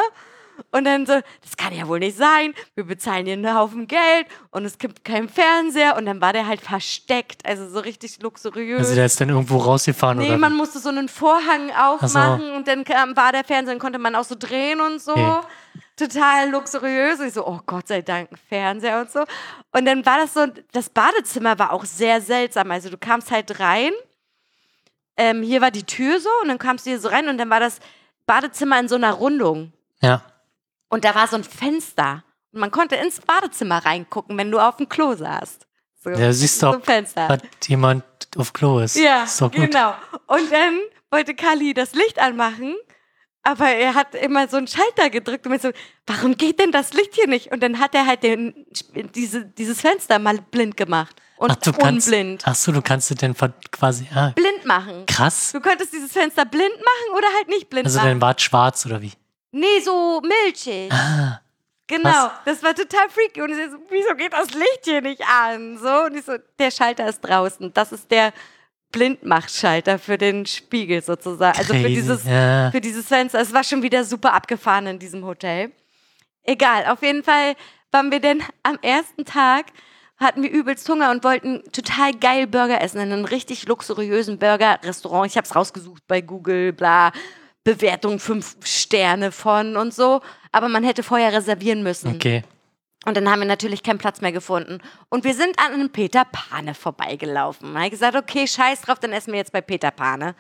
Und 0.72 0.86
dann 0.86 1.06
so, 1.06 1.14
das 1.42 1.58
kann 1.58 1.74
ja 1.74 1.88
wohl 1.88 2.00
nicht 2.00 2.16
sein. 2.18 2.54
Wir 2.76 2.84
bezahlen 2.84 3.26
hier 3.26 3.34
einen 3.34 3.56
Haufen 3.56 3.88
Geld 3.88 4.28
und 4.52 4.66
es 4.66 4.78
gibt 4.78 5.04
keinen 5.04 5.28
Fernseher. 5.30 5.96
Und 5.98 6.06
dann 6.06 6.22
war 6.22 6.32
der 6.34 6.48
halt 6.48 6.62
versteckt, 6.62 7.46
also 7.46 7.68
so 7.68 7.80
richtig 7.80 8.22
luxuriös. 8.22 8.80
Also 8.80 8.96
der 8.96 9.06
ist 9.06 9.20
dann 9.20 9.30
irgendwo 9.30 9.58
rausgefahren 9.58 10.20
Nee, 10.20 10.28
oder? 10.28 10.38
man 10.38 10.54
musste 10.54 10.80
so 10.80 10.90
einen 10.90 11.10
Vorhang 11.10 11.72
aufmachen 11.72 12.52
und 12.52 12.68
dann 12.68 12.86
war 13.16 13.32
der 13.32 13.44
Fernseher 13.44 13.74
und 13.74 13.80
konnte 13.80 14.00
man 14.00 14.16
auch 14.16 14.26
so 14.26 14.36
drehen 14.38 14.80
und 14.80 15.02
so. 15.02 15.14
Okay. 15.14 15.42
Total 15.98 16.50
luxuriös. 16.50 17.20
Und 17.20 17.28
ich 17.28 17.34
so, 17.34 17.46
oh 17.46 17.60
Gott 17.66 17.88
sei 17.88 18.02
Dank, 18.02 18.30
Fernseher 18.50 19.02
und 19.02 19.12
so. 19.12 19.24
Und 19.72 19.86
dann 19.86 20.06
war 20.06 20.18
das 20.18 20.34
so, 20.34 20.46
das 20.72 20.90
Badezimmer 20.90 21.58
war 21.60 21.72
auch 21.72 21.86
sehr 21.86 22.22
seltsam. 22.22 22.72
Also 22.72 22.90
du 22.90 22.98
kamst 22.98 23.32
halt 23.32 23.60
rein, 23.60 23.92
ähm, 25.18 25.44
hier 25.44 25.62
war 25.62 25.72
die 25.72 25.84
Tür 25.84 26.20
so 26.20 26.30
und 26.42 26.48
dann 26.48 26.58
kamst 26.58 26.86
du 26.86 26.90
hier 26.92 27.00
so 27.00 27.08
rein 27.10 27.28
und 27.28 27.38
dann 27.38 27.50
war 27.50 27.60
das 27.60 27.80
Badezimmer 28.26 28.80
in 28.80 28.88
so 28.88 28.96
einer 28.96 29.14
Rundung. 29.14 29.74
ja. 30.02 30.22
Und 30.90 31.06
da 31.06 31.16
war 31.16 31.28
so 31.28 31.38
ein 31.38 31.44
Fenster. 31.44 32.24
Und 32.52 32.60
man 32.60 32.70
konnte 32.70 32.96
ins 32.96 33.20
Badezimmer 33.20 33.84
reingucken, 33.84 34.38
wenn 34.38 34.52
du 34.52 34.60
auf 34.60 34.78
dem 34.78 34.88
Klo 34.88 35.16
saßt. 35.16 35.66
So, 36.04 36.12
Ja, 36.12 36.32
siehst 36.32 36.62
du, 36.62 36.72
so 36.72 36.82
hat 37.18 37.42
jemand 37.66 38.04
auf 38.38 38.54
Klo 38.54 38.78
ist. 38.78 38.96
Ja, 38.96 39.24
ist 39.24 39.40
genau. 39.52 39.96
Und 40.28 40.52
dann 40.52 40.80
wollte 41.10 41.34
Kali 41.34 41.74
das 41.74 41.94
Licht 41.96 42.20
anmachen, 42.20 42.76
aber 43.44 43.68
er 43.70 43.94
hat 43.94 44.16
immer 44.16 44.48
so 44.48 44.58
einen 44.58 44.68
Schalter 44.68 45.10
gedrückt 45.10 45.46
und 45.46 45.52
mir 45.52 45.60
so, 45.60 45.72
warum 46.08 46.36
geht 46.38 46.60
denn 46.60 46.72
das 46.72 46.94
Licht 46.94 47.14
hier 47.14 47.28
nicht? 47.28 47.52
Und 47.52 47.62
dann 47.62 47.80
hat 47.80 47.94
er 47.94 48.06
halt 48.08 48.24
den, 48.24 48.66
diese, 49.16 49.46
dieses 49.46 49.82
Fenster 49.82 50.18
mal 50.20 50.40
blind 50.52 50.78
gemacht. 50.78 51.16
Und 51.38 51.52
Ach, 51.52 51.56
du 51.58 51.74
kannst, 51.74 52.08
unblind. 52.08 52.44
ach 52.46 52.56
so, 52.56 52.72
du 52.72 52.82
kannst 52.82 53.12
es 53.12 53.18
dann 53.18 53.36
quasi, 53.72 54.08
ah, 54.16 54.30
Blind 54.30 54.66
machen. 54.66 55.06
krass. 55.08 55.52
Du 55.52 55.60
konntest 55.60 55.92
dieses 55.92 56.12
Fenster 56.12 56.46
blind 56.46 56.76
machen 56.76 57.18
oder 57.18 57.28
halt 57.36 57.50
nicht 57.50 57.70
blind 57.70 57.86
Also 57.86 57.98
machen. 58.00 58.10
dann 58.10 58.22
war 58.22 58.36
es 58.36 58.42
schwarz 58.44 58.86
oder 58.86 59.02
wie? 59.02 59.12
Nee, 59.52 59.80
so 59.84 60.22
milchig. 60.22 60.92
Ah, 60.92 61.40
Genau, 61.86 62.10
Was? 62.10 62.32
das 62.46 62.64
war 62.64 62.74
total 62.74 63.10
freaky. 63.10 63.42
Und 63.42 63.50
ich 63.52 63.58
so, 63.70 63.78
wieso 63.90 64.16
geht 64.16 64.32
das 64.32 64.52
Licht 64.54 64.86
hier 64.86 65.02
nicht 65.02 65.22
an? 65.28 65.78
So, 65.78 66.06
und 66.06 66.16
ich 66.16 66.24
so, 66.24 66.38
der 66.58 66.72
Schalter 66.72 67.08
ist 67.10 67.20
draußen. 67.20 67.74
Das 67.74 67.92
ist 67.92 68.10
der 68.10 68.32
Blindmachschalter 68.94 70.00
für 70.00 70.18
den 70.18 70.46
Spiegel 70.46 71.04
sozusagen. 71.04 71.58
Also 71.58 71.74
für 71.74 71.82
crazy. 71.82 71.96
dieses, 71.96 72.24
ja. 72.24 72.72
für 72.72 72.80
dieses 72.80 73.08
Fenster. 73.08 73.42
Es 73.42 73.54
war 73.54 73.66
schon 73.66 73.84
wieder 73.84 74.06
super 74.06 74.34
abgefahren 74.34 74.88
in 74.88 75.00
diesem 75.00 75.26
Hotel. 75.26 75.72
Egal, 76.44 76.86
auf 76.86 77.02
jeden 77.02 77.24
Fall 77.24 77.56
waren 77.92 78.12
wir 78.12 78.22
denn 78.22 78.42
am 78.64 78.78
ersten 78.82 79.26
Tag, 79.26 79.66
hatten 80.18 80.44
wir 80.44 80.52
übelst 80.52 80.88
Hunger 80.88 81.12
und 81.12 81.24
wollten 81.26 81.64
total 81.74 82.14
geil 82.14 82.48
Burger 82.48 82.82
essen 82.82 83.02
in 83.02 83.12
einem 83.12 83.26
richtig 83.26 83.68
luxuriösen 83.68 84.40
Burger-Restaurant. 84.40 85.30
Ich 85.30 85.36
habe 85.36 85.46
es 85.46 85.56
rausgesucht 85.56 86.04
bei 86.08 86.22
Google, 86.22 86.72
bla. 86.72 87.12
Bewertung 87.64 88.20
fünf 88.20 88.58
Sterne 88.66 89.32
von 89.32 89.78
und 89.78 89.94
so. 89.94 90.22
Aber 90.52 90.68
man 90.68 90.84
hätte 90.84 91.02
vorher 91.02 91.34
reservieren 91.34 91.82
müssen. 91.82 92.16
Okay. 92.16 92.44
Und 93.06 93.18
dann 93.18 93.30
haben 93.30 93.40
wir 93.40 93.48
natürlich 93.48 93.84
keinen 93.84 93.98
Platz 93.98 94.22
mehr 94.22 94.32
gefunden. 94.32 94.80
Und 95.10 95.24
wir 95.24 95.34
sind 95.34 95.60
an 95.60 95.74
einem 95.74 95.90
Peter 95.90 96.26
Pane 96.26 96.74
vorbeigelaufen. 96.74 97.74
Da 97.74 97.80
habe 97.80 97.86
ich 97.86 97.92
gesagt, 97.92 98.16
okay, 98.16 98.48
scheiß 98.48 98.82
drauf, 98.82 99.00
dann 99.00 99.12
essen 99.12 99.34
wir 99.34 99.40
jetzt 99.40 99.52
bei 99.52 99.62
Peter 99.62 99.92
Pane. 99.92 100.36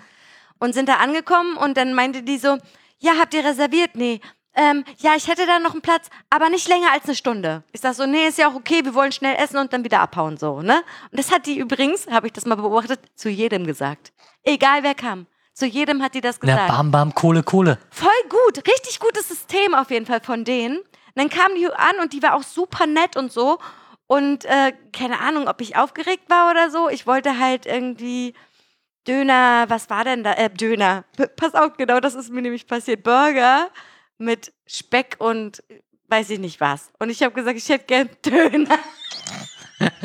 Und 0.59 0.73
sind 0.73 0.87
da 0.87 0.95
angekommen 0.95 1.57
und 1.57 1.75
dann 1.75 1.93
meinte 1.93 2.23
die 2.23 2.37
so, 2.37 2.57
ja, 2.99 3.13
habt 3.19 3.33
ihr 3.33 3.43
reserviert? 3.43 3.91
Nee. 3.95 4.21
Ähm, 4.55 4.85
ja, 4.99 5.15
ich 5.15 5.27
hätte 5.27 5.45
da 5.47 5.59
noch 5.59 5.71
einen 5.71 5.81
Platz, 5.81 6.09
aber 6.29 6.49
nicht 6.49 6.67
länger 6.67 6.91
als 6.93 7.05
eine 7.05 7.15
Stunde. 7.15 7.63
Ich 7.71 7.81
sag 7.81 7.95
so, 7.95 8.05
nee, 8.05 8.27
ist 8.27 8.37
ja 8.37 8.49
auch 8.49 8.55
okay, 8.55 8.85
wir 8.85 8.93
wollen 8.93 9.11
schnell 9.11 9.35
essen 9.35 9.57
und 9.57 9.73
dann 9.73 9.83
wieder 9.83 9.99
abhauen, 9.99 10.37
so, 10.37 10.61
ne? 10.61 10.83
Und 11.11 11.19
das 11.19 11.31
hat 11.31 11.47
die 11.47 11.57
übrigens, 11.57 12.07
habe 12.07 12.27
ich 12.27 12.33
das 12.33 12.45
mal 12.45 12.55
beobachtet, 12.55 12.99
zu 13.15 13.29
jedem 13.29 13.65
gesagt. 13.65 14.13
Egal 14.43 14.83
wer 14.83 14.93
kam. 14.93 15.25
Zu 15.53 15.65
jedem 15.65 16.01
hat 16.01 16.13
die 16.15 16.21
das 16.21 16.39
gesagt. 16.39 16.67
bam, 16.67 16.91
bam, 16.91 17.13
Kohle, 17.15 17.43
Kohle. 17.43 17.77
Voll 17.89 18.09
gut, 18.29 18.57
richtig 18.67 18.99
gutes 18.99 19.27
System 19.27 19.73
auf 19.73 19.89
jeden 19.91 20.05
Fall 20.05 20.21
von 20.21 20.43
denen. 20.43 20.79
Und 21.15 21.21
dann 21.21 21.29
kam 21.29 21.55
die 21.55 21.67
an 21.67 21.99
und 22.01 22.13
die 22.13 22.23
war 22.23 22.35
auch 22.35 22.43
super 22.43 22.87
nett 22.87 23.15
und 23.15 23.31
so. 23.31 23.59
Und 24.07 24.45
äh, 24.45 24.73
keine 24.91 25.19
Ahnung, 25.19 25.47
ob 25.47 25.61
ich 25.61 25.75
aufgeregt 25.75 26.29
war 26.29 26.51
oder 26.51 26.69
so. 26.69 26.89
Ich 26.89 27.07
wollte 27.07 27.39
halt 27.39 27.65
irgendwie 27.65 28.33
Döner, 29.07 29.65
was 29.69 29.89
war 29.89 30.03
denn 30.03 30.23
da? 30.23 30.33
Äh, 30.33 30.49
Döner. 30.49 31.03
Pass 31.35 31.53
auf, 31.53 31.77
genau 31.77 31.99
das 31.99 32.15
ist 32.15 32.31
mir 32.31 32.41
nämlich 32.41 32.67
passiert. 32.67 33.03
Burger 33.03 33.69
mit 34.17 34.53
Speck 34.65 35.15
und 35.19 35.63
weiß 36.07 36.29
ich 36.29 36.39
nicht 36.39 36.59
was. 36.61 36.91
Und 36.99 37.09
ich 37.09 37.21
habe 37.23 37.33
gesagt, 37.33 37.57
ich 37.57 37.67
hätte 37.69 37.85
gern 37.85 38.09
Döner. 38.25 38.79
Döner 39.79 39.99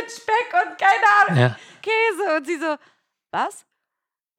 mit 0.00 0.10
Speck 0.10 0.54
und 0.54 0.78
keine 0.78 1.06
Ahnung. 1.20 1.38
Ja. 1.38 1.56
Käse. 1.82 2.36
Und 2.36 2.46
sie 2.46 2.56
so, 2.58 2.76
was? 3.30 3.64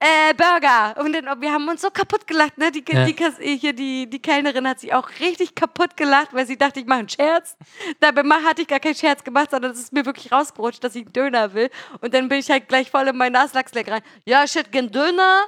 Äh, 0.01 0.33
Burger. 0.33 0.95
Und 1.03 1.11
dann, 1.11 1.41
wir 1.41 1.51
haben 1.51 1.67
uns 1.67 1.81
so 1.81 1.89
kaputt 1.91 2.25
gelacht, 2.25 2.57
ne? 2.57 2.71
Die, 2.71 2.85
Ja. 2.89 3.03
die, 3.03 3.13
Kas- 3.13 3.37
hier, 3.39 3.73
die, 3.73 4.09
die 4.09 4.21
Kellnerin 4.21 4.65
hat 4.65 4.79
sich 4.79 4.93
auch 4.93 5.09
richtig 5.19 5.55
kaputt 5.55 5.97
gelacht, 5.97 6.29
weil 6.33 6.47
sie 6.47 6.57
dachte, 6.57 6.79
ich 6.79 6.85
mache 6.85 6.99
einen 6.99 7.09
Scherz. 7.09 7.57
Dabei 7.99 8.23
hatte 8.43 8.61
ich 8.61 8.67
gar 8.69 8.79
keinen 8.79 8.95
Scherz 8.95 9.23
gemacht, 9.25 9.51
sondern 9.51 9.71
es 9.71 9.79
ist 9.79 9.91
mir 9.91 10.05
wirklich 10.05 10.31
rausgerutscht, 10.31 10.81
dass 10.83 10.95
ich 10.95 11.03
einen 11.03 11.11
Döner 11.11 11.53
will. 11.53 11.69
Und 11.99 12.13
dann 12.13 12.29
bin 12.29 12.39
ich 12.39 12.49
halt 12.49 12.69
gleich 12.69 12.89
voll 12.89 13.09
in 13.09 13.17
meinen 13.17 13.33
Naslachsleck 13.33 13.89
rein. 13.91 14.01
Ja, 14.23 14.43
ich 14.45 14.55
hätte 14.55 14.69
gern 14.69 14.89
Döner 14.89 15.43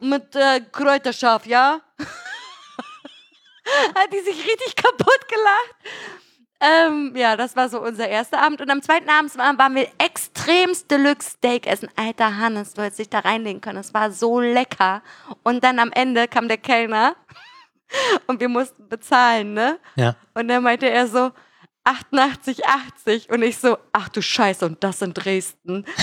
mit 0.00 0.36
äh, 0.36 0.60
Kräuterschaf, 0.70 1.44
ja? 1.46 1.80
hat 3.96 4.12
die 4.12 4.20
sich 4.20 4.46
richtig 4.46 4.76
kaputt 4.76 5.28
gelacht. 5.28 5.74
Ähm, 6.60 7.12
ja, 7.14 7.36
das 7.36 7.54
war 7.54 7.68
so 7.68 7.80
unser 7.80 8.08
erster 8.08 8.42
Abend. 8.42 8.60
Und 8.60 8.68
am 8.70 8.82
zweiten 8.82 9.08
Abend 9.08 9.36
waren 9.38 9.74
wir 9.76 9.88
extremst 9.98 10.90
Deluxe 10.90 11.30
Steak 11.30 11.66
essen. 11.68 11.88
Alter 11.96 12.36
Hannes, 12.36 12.74
du 12.74 12.82
hättest 12.82 12.98
dich 12.98 13.08
da 13.08 13.20
reinlegen 13.20 13.60
können. 13.60 13.78
Es 13.78 13.94
war 13.94 14.10
so 14.10 14.40
lecker. 14.40 15.02
Und 15.44 15.62
dann 15.62 15.78
am 15.78 15.92
Ende 15.92 16.26
kam 16.26 16.48
der 16.48 16.58
Kellner 16.58 17.14
und 18.26 18.40
wir 18.40 18.48
mussten 18.48 18.88
bezahlen, 18.88 19.54
ne? 19.54 19.78
Ja. 19.94 20.16
Und 20.34 20.48
dann 20.48 20.62
meinte 20.64 20.88
er 20.90 21.06
so, 21.06 21.30
88, 21.84 22.66
80. 22.66 23.30
Und 23.30 23.42
ich 23.42 23.58
so, 23.58 23.78
ach 23.92 24.08
du 24.08 24.20
Scheiße, 24.20 24.66
und 24.66 24.82
das 24.82 25.00
in 25.00 25.14
Dresden. 25.14 25.84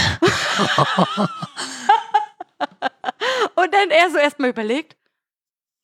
und 3.56 3.73
dann 3.73 3.90
er 3.91 4.10
so 4.10 4.18
erstmal 4.18 4.49
überlegt, 4.49 4.95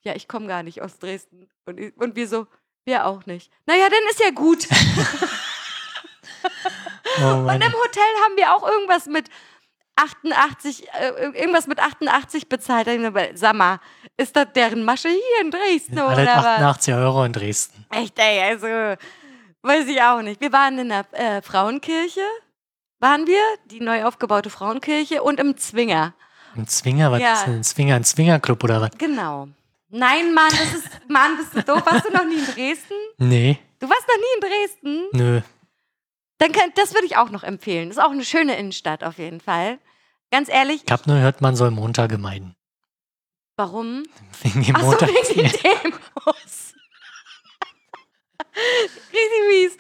ja, 0.03 0.15
ich 0.15 0.27
komme 0.27 0.47
gar 0.47 0.63
nicht 0.63 0.81
aus 0.81 0.97
Dresden. 0.97 1.49
Und, 1.65 1.79
ich- 1.79 1.95
und 1.97 2.15
wir 2.15 2.27
so, 2.27 2.47
wir 2.85 3.05
auch 3.05 3.25
nicht. 3.25 3.51
Naja, 3.65 3.87
dann 3.89 3.99
ist 4.09 4.19
ja 4.19 4.31
gut. 4.31 4.67
Oh 7.21 7.25
Und 7.25 7.61
im 7.61 7.73
Hotel 7.73 8.03
haben 8.23 8.37
wir 8.37 8.55
auch 8.55 8.67
irgendwas 8.67 9.05
mit 9.05 9.27
88, 9.95 10.87
äh, 10.93 11.09
irgendwas 11.37 11.67
mit 11.67 11.79
88 11.79 12.49
bezahlt. 12.49 12.87
Sag 13.35 13.53
mal, 13.55 13.79
ist 14.17 14.35
das 14.35 14.47
deren 14.55 14.83
Masche 14.83 15.09
hier 15.09 15.41
in 15.41 15.51
Dresden 15.51 15.99
Alle 15.99 16.23
oder 16.23 16.37
was? 16.37 16.45
88 16.45 16.93
Euro 16.95 17.23
in 17.25 17.33
Dresden. 17.33 17.85
Echt, 17.91 18.17
ey, 18.17 18.41
also, 18.41 18.65
weiß 19.61 19.87
ich 19.87 20.01
auch 20.01 20.21
nicht. 20.21 20.41
Wir 20.41 20.51
waren 20.51 20.79
in 20.79 20.89
der 20.89 21.05
äh, 21.11 21.41
Frauenkirche, 21.41 22.21
waren 22.99 23.27
wir, 23.27 23.41
die 23.65 23.81
neu 23.81 24.05
aufgebaute 24.05 24.49
Frauenkirche 24.49 25.21
und 25.21 25.39
im 25.39 25.57
Zwinger. 25.57 26.13
Ein 26.55 26.67
Zwinger, 26.67 27.11
was 27.11 27.21
Ja. 27.21 27.33
ist 27.33 27.45
denn 27.45 27.55
ein 27.57 27.63
Zwinger? 27.63 27.95
Ein 27.95 28.03
Zwingerclub 28.03 28.63
oder 28.63 28.81
was? 28.81 28.91
Genau. 28.97 29.49
Nein, 29.91 30.33
Mann, 30.33 30.49
das 30.51 30.73
ist, 30.73 30.87
Mann, 31.09 31.37
bist 31.37 31.53
du 31.55 31.63
doof? 31.63 31.85
Warst 31.85 32.05
du 32.05 32.11
noch 32.13 32.23
nie 32.25 32.37
in 32.37 32.45
Dresden? 32.45 32.93
Nee, 33.17 33.59
Du 33.79 33.89
warst 33.89 34.07
noch 34.07 34.15
nie 34.17 34.35
in 34.35 34.41
Dresden? 34.41 35.07
nö. 35.13 35.41
Dann 36.37 36.51
kann, 36.53 36.71
das 36.75 36.93
würde 36.93 37.05
ich 37.05 37.17
auch 37.17 37.29
noch 37.29 37.43
empfehlen. 37.43 37.89
Das 37.89 37.97
ist 37.97 38.03
auch 38.03 38.11
eine 38.11 38.23
schöne 38.25 38.57
Innenstadt 38.57 39.03
auf 39.03 39.17
jeden 39.19 39.39
Fall. 39.41 39.79
Ganz 40.31 40.49
ehrlich, 40.49 40.83
Ich 40.85 40.91
hab 40.91 41.05
nur 41.07 41.17
gehört, 41.17 41.41
man 41.41 41.55
soll 41.55 41.71
Montage 41.71 42.17
meiden. 42.17 42.55
warum? 43.57 44.03
Wegen 44.41 44.63
dem 44.63 44.75
Ach 44.75 44.81
so, 44.81 44.87
Montag. 44.87 45.09
wegen 45.09 45.49
den 45.49 45.51
Demos. 45.83 46.73
Richtig 49.13 49.41
mies. 49.49 49.77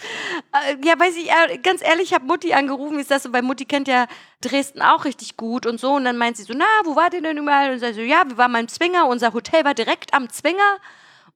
Äh, 0.53 0.77
Ja, 0.85 0.99
weiß 0.99 1.15
ich, 1.17 1.29
äh, 1.29 1.57
ganz 1.57 1.81
ehrlich, 1.81 2.09
ich 2.09 2.13
habe 2.13 2.25
Mutti 2.25 2.53
angerufen, 2.53 2.97
wie 2.97 3.01
ist 3.01 3.11
das 3.11 3.23
so, 3.23 3.33
weil 3.33 3.41
Mutti 3.41 3.65
kennt 3.65 3.87
ja 3.87 4.07
Dresden 4.41 4.81
auch 4.81 5.05
richtig 5.05 5.37
gut 5.37 5.65
und 5.65 5.79
so. 5.79 5.93
Und 5.93 6.05
dann 6.05 6.17
meint 6.17 6.37
sie 6.37 6.43
so, 6.43 6.53
na, 6.55 6.65
wo 6.83 6.95
wart 6.95 7.13
ihr 7.13 7.21
denn 7.21 7.37
überall? 7.37 7.71
Und 7.71 7.79
sie 7.79 7.93
so, 7.93 8.01
ja, 8.01 8.23
wir 8.27 8.37
waren 8.37 8.51
mal 8.51 8.61
im 8.61 8.67
Zwinger, 8.67 9.07
unser 9.07 9.33
Hotel 9.33 9.65
war 9.65 9.73
direkt 9.73 10.13
am 10.13 10.29
Zwinger. 10.29 10.77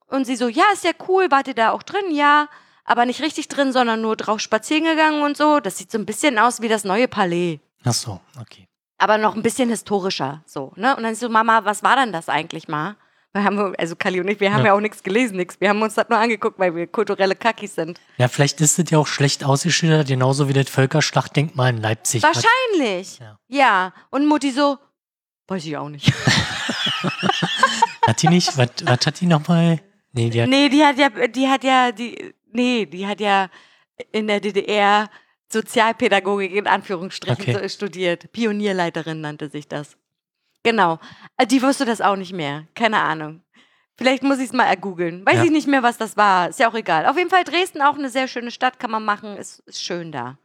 Und 0.07 0.25
sie 0.25 0.35
so, 0.35 0.47
ja, 0.47 0.63
ist 0.73 0.83
ja 0.83 0.91
cool, 1.07 1.29
wart 1.31 1.47
ihr 1.47 1.55
da 1.55 1.71
auch 1.71 1.83
drin? 1.83 2.11
Ja, 2.11 2.47
aber 2.85 3.05
nicht 3.05 3.21
richtig 3.21 3.47
drin, 3.47 3.71
sondern 3.73 4.01
nur 4.01 4.15
drauf 4.15 4.39
spazieren 4.39 4.85
gegangen 4.85 5.23
und 5.23 5.35
so. 5.35 5.59
Das 5.59 5.77
sieht 5.77 5.91
so 5.91 5.97
ein 5.97 6.05
bisschen 6.05 6.37
aus 6.39 6.61
wie 6.61 6.67
das 6.67 6.83
neue 6.83 7.07
Palais. 7.07 7.59
Ach 7.83 7.93
so, 7.93 8.19
okay. 8.39 8.67
aber 8.97 9.17
noch 9.17 9.35
ein 9.35 9.43
bisschen 9.43 9.69
historischer, 9.69 10.41
so, 10.45 10.71
ne? 10.75 10.95
Und 10.95 11.03
dann 11.03 11.13
so, 11.15 11.29
Mama, 11.29 11.65
was 11.65 11.83
war 11.83 11.95
denn 11.97 12.11
das 12.11 12.29
eigentlich 12.29 12.67
mal? 12.67 12.95
Wir 13.35 13.43
haben, 13.43 13.75
also 13.77 13.97
Kali 13.97 14.21
und 14.21 14.29
ich, 14.29 14.39
wir 14.39 14.53
haben 14.53 14.61
ja, 14.61 14.67
Ja. 14.67 14.73
auch 14.75 14.79
nichts 14.79 15.03
gelesen, 15.03 15.35
nichts. 15.35 15.59
Wir 15.59 15.67
haben 15.67 15.81
uns 15.81 15.95
das 15.95 16.07
nur 16.07 16.17
angeguckt, 16.17 16.57
weil 16.57 16.73
wir 16.73 16.87
kulturelle 16.87 17.35
Kackis 17.35 17.75
sind. 17.75 17.99
Ja, 18.17 18.29
vielleicht 18.29 18.61
ist 18.61 18.79
es 18.79 18.89
ja 18.89 18.97
auch 18.97 19.07
schlecht 19.07 19.43
ausgeschildert, 19.43 20.07
genauso 20.07 20.47
wie 20.47 20.53
das 20.53 20.69
Völkerschlachtdenkmal 20.69 21.71
in 21.71 21.81
Leipzig. 21.81 22.23
Wahrscheinlich. 22.23 23.19
Ja. 23.19 23.37
Ja. 23.49 23.93
Und 24.09 24.25
Mutti 24.25 24.51
so, 24.51 24.77
weiß 25.49 25.65
ich 25.65 25.75
auch 25.75 25.89
nicht. 25.89 26.13
Hat 28.07 28.21
die 28.21 28.27
nicht? 28.29 28.57
Was, 28.57 28.69
was 28.83 29.05
hat 29.05 29.19
die 29.19 29.25
nochmal? 29.25 29.79
Nee, 30.13 30.29
die 30.29 30.41
hat. 30.43 30.49
nee, 30.49 30.69
die 30.69 30.83
hat 30.83 30.97
ja, 30.97 31.09
die 31.27 31.47
hat 31.49 31.63
ja, 31.63 31.91
die, 31.91 32.33
nee, 32.51 32.85
die 32.85 33.05
hat 33.07 33.19
ja 33.19 33.49
in 34.11 34.27
der 34.27 34.39
DDR 34.39 35.09
Sozialpädagogik 35.51 36.53
in 36.53 36.67
Anführungsstrichen 36.67 37.55
Okay. 37.55 37.69
studiert. 37.69 38.31
Pionierleiterin 38.31 39.21
nannte 39.21 39.49
sich 39.49 39.67
das. 39.67 39.97
Genau. 40.65 40.99
Äh, 41.37 41.45
Die 41.47 41.61
wusste 41.61 41.85
das 41.85 42.01
auch 42.01 42.15
nicht 42.15 42.33
mehr. 42.33 42.67
Keine 42.75 42.99
Ahnung. 43.01 43.41
Vielleicht 43.97 44.23
muss 44.23 44.39
ich 44.39 44.47
es 44.47 44.53
mal 44.53 44.65
ergoogeln. 44.65 45.25
Weiß 45.25 45.35
Ja. 45.37 45.43
ich 45.45 45.51
nicht 45.51 45.67
mehr, 45.67 45.83
was 45.83 45.97
das 45.97 46.17
war. 46.17 46.49
Ist 46.49 46.59
ja 46.59 46.67
auch 46.69 46.73
egal. 46.73 47.05
Auf 47.05 47.17
jeden 47.17 47.29
Fall 47.29 47.43
Dresden 47.45 47.81
auch 47.81 47.95
eine 47.97 48.09
sehr 48.09 48.27
schöne 48.27 48.51
Stadt, 48.51 48.79
kann 48.79 48.91
man 48.91 49.05
machen. 49.05 49.37
Ist, 49.37 49.59
ist 49.67 49.81
schön 49.81 50.11
da. 50.11 50.37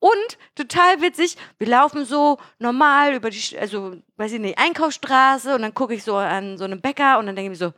Und 0.00 0.38
total 0.54 1.00
witzig, 1.00 1.36
wir 1.58 1.66
laufen 1.68 2.04
so 2.04 2.38
normal 2.58 3.14
über 3.14 3.30
die, 3.30 3.58
also, 3.58 3.96
weiß 4.16 4.32
ich 4.32 4.40
nicht, 4.40 4.58
Einkaufsstraße 4.58 5.54
und 5.54 5.62
dann 5.62 5.74
gucke 5.74 5.94
ich 5.94 6.04
so 6.04 6.16
an 6.16 6.58
so 6.58 6.64
einen 6.64 6.80
Bäcker 6.80 7.18
und 7.18 7.26
dann 7.26 7.34
denke 7.34 7.52
ich 7.52 7.58
mir 7.58 7.66
so, 7.66 7.72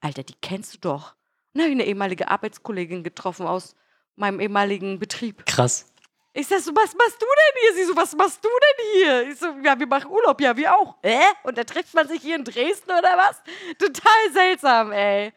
Alter, 0.00 0.22
die 0.24 0.34
kennst 0.40 0.74
du 0.74 0.78
doch. 0.78 1.12
Und 1.52 1.60
dann 1.60 1.62
habe 1.64 1.70
ich 1.70 1.76
eine 1.80 1.86
ehemalige 1.86 2.28
Arbeitskollegin 2.28 3.04
getroffen 3.04 3.46
aus 3.46 3.76
meinem 4.16 4.40
ehemaligen 4.40 4.98
Betrieb. 4.98 5.46
Krass. 5.46 5.92
Ich 6.36 6.48
sag 6.48 6.60
so, 6.60 6.72
was 6.74 6.92
machst 6.94 7.22
du 7.22 7.26
denn 7.26 7.62
hier? 7.62 7.74
Sie 7.76 7.84
so, 7.88 7.96
was 7.96 8.14
machst 8.16 8.44
du 8.44 8.48
denn 8.48 8.86
hier? 8.92 9.30
Ich 9.30 9.38
so, 9.38 9.46
ja, 9.62 9.78
wir 9.78 9.86
machen 9.86 10.10
Urlaub, 10.10 10.40
ja, 10.40 10.56
wir 10.56 10.74
auch. 10.76 10.96
Hä? 11.00 11.20
Und 11.44 11.56
da 11.56 11.62
trifft 11.62 11.94
man 11.94 12.08
sich 12.08 12.22
hier 12.22 12.34
in 12.34 12.44
Dresden 12.44 12.90
oder 12.90 13.16
was? 13.16 13.40
Total 13.78 14.32
seltsam, 14.32 14.90
ey. 14.90 15.32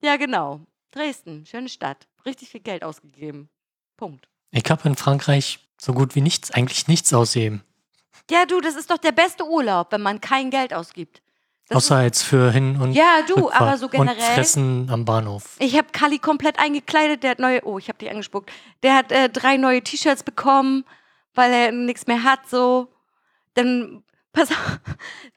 Ja, 0.00 0.16
genau. 0.16 0.60
Dresden, 0.92 1.44
schöne 1.44 1.68
Stadt. 1.68 2.08
Richtig 2.24 2.48
viel 2.48 2.62
Geld 2.62 2.82
ausgegeben. 2.82 3.50
Punkt. 3.98 4.28
Ich 4.50 4.64
habe 4.70 4.88
in 4.88 4.96
Frankreich 4.96 5.58
so 5.78 5.92
gut 5.92 6.14
wie 6.14 6.22
nichts, 6.22 6.50
eigentlich 6.50 6.88
nichts 6.88 7.12
ausheben. 7.12 7.62
Ja, 8.30 8.46
du, 8.46 8.62
das 8.62 8.76
ist 8.76 8.90
doch 8.90 8.98
der 8.98 9.12
beste 9.12 9.44
Urlaub, 9.44 9.92
wenn 9.92 10.00
man 10.00 10.22
kein 10.22 10.50
Geld 10.50 10.72
ausgibt. 10.72 11.20
Das 11.70 11.84
Außer 11.84 12.02
jetzt 12.02 12.24
für 12.24 12.50
hin 12.50 12.80
und 12.80 12.92
Ja, 12.94 13.22
du, 13.28 13.34
Rückfahrt 13.34 13.60
aber 13.62 13.78
so 13.78 13.86
und 13.86 13.92
generell- 13.92 14.34
Fressen 14.34 14.88
am 14.90 15.04
Bahnhof. 15.04 15.44
Ich 15.60 15.76
habe 15.78 15.86
Kali 15.92 16.18
komplett 16.18 16.58
eingekleidet. 16.58 17.22
Der 17.22 17.30
hat 17.30 17.38
neue, 17.38 17.64
oh, 17.64 17.78
ich 17.78 17.86
habe 17.88 17.96
dich 17.98 18.10
angespuckt. 18.10 18.50
Der 18.82 18.96
hat 18.96 19.12
äh, 19.12 19.28
drei 19.28 19.56
neue 19.56 19.80
T-Shirts 19.80 20.24
bekommen, 20.24 20.84
weil 21.32 21.52
er 21.52 21.70
nichts 21.70 22.08
mehr 22.08 22.24
hat. 22.24 22.40
So, 22.50 22.88
dann 23.54 24.02
pass 24.32 24.50
auf. 24.50 24.80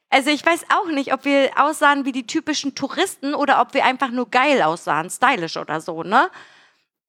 Also 0.09 0.31
ich 0.31 0.43
weiß 0.43 0.65
auch 0.75 0.87
nicht, 0.91 1.13
ob 1.13 1.23
wir 1.23 1.51
aussahen 1.55 2.03
wie 2.05 2.11
die 2.11 2.25
typischen 2.25 2.73
Touristen 2.73 3.35
oder 3.35 3.61
ob 3.61 3.75
wir 3.75 3.85
einfach 3.85 4.09
nur 4.09 4.29
geil 4.29 4.63
aussahen, 4.63 5.11
stylisch 5.11 5.57
oder 5.57 5.81
so, 5.81 6.01
ne? 6.01 6.29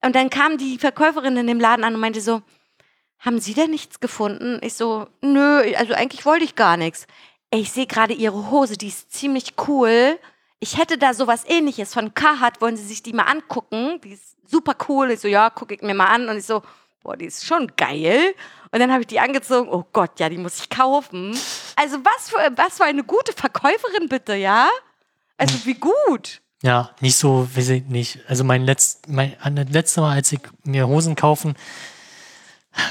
Und 0.03 0.15
dann 0.15 0.29
kam 0.29 0.59
die 0.59 0.77
Verkäuferin 0.79 1.39
in 1.39 1.47
dem 1.47 1.61
Laden 1.61 1.83
an 1.83 1.95
und 1.95 2.01
meinte 2.01 2.21
so, 2.21 2.43
haben 3.19 3.41
Sie 3.41 3.55
denn 3.55 3.71
nichts 3.71 4.01
gefunden? 4.01 4.59
Ich 4.61 4.75
so, 4.75 5.07
nö, 5.23 5.63
also 5.77 5.95
eigentlich 5.95 6.27
wollte 6.27 6.45
ich 6.45 6.57
gar 6.57 6.77
nichts. 6.77 7.07
Ich 7.55 7.71
sehe 7.73 7.87
gerade 7.87 8.13
Ihre 8.15 8.51
Hose, 8.51 8.77
die 8.77 8.89
ist 8.89 9.13
ziemlich 9.13 9.55
cool. 9.69 10.19
Ich 10.61 10.77
hätte 10.79 10.99
da 10.99 11.15
sowas 11.15 11.45
ähnliches 11.47 11.93
von 11.95 12.15
Carhartt, 12.15 12.61
wollen 12.61 12.77
Sie 12.77 12.85
sich 12.85 13.03
die 13.03 13.13
mal 13.13 13.25
angucken? 13.25 14.01
Die 14.03 14.13
ist 14.13 14.37
super 14.51 14.75
cool. 14.89 15.11
Ich 15.11 15.21
so, 15.21 15.29
ja, 15.29 15.51
gucke 15.51 15.75
ich 15.75 15.83
mir 15.83 15.95
mal 15.95 16.07
an. 16.07 16.29
Und 16.29 16.37
ich 16.39 16.47
so, 16.47 16.63
boah, 17.03 17.17
die 17.17 17.27
ist 17.27 17.45
schon 17.47 17.71
geil. 17.77 18.35
Und 18.73 18.81
dann 18.81 18.91
habe 18.91 19.03
ich 19.03 19.07
die 19.07 19.21
angezogen. 19.21 19.69
Oh 19.71 19.85
Gott, 19.93 20.19
ja, 20.19 20.29
die 20.29 20.39
muss 20.39 20.59
ich 20.59 20.69
kaufen. 20.71 21.39
Also 21.77 21.99
was 22.05 22.31
für, 22.31 22.39
was 22.57 22.79
für 22.79 22.85
eine 22.85 23.05
gute 23.05 23.33
Verkäuferin 23.33 24.09
bitte, 24.09 24.35
ja? 24.35 24.69
Also 25.37 25.65
wie 25.65 25.75
gut. 25.75 26.41
Ja, 26.63 26.91
nicht 27.01 27.17
so, 27.17 27.47
weiß 27.55 27.69
ich 27.69 27.85
nicht. 27.85 28.21
Also 28.27 28.43
mein, 28.43 28.65
letzt, 28.65 29.09
mein 29.09 29.37
an- 29.41 29.57
das 29.57 29.69
letzte 29.69 30.01
Mal, 30.01 30.15
als 30.17 30.33
ich 30.33 30.41
mir 30.65 30.89
Hosen 30.89 31.15
kaufen, 31.15 31.55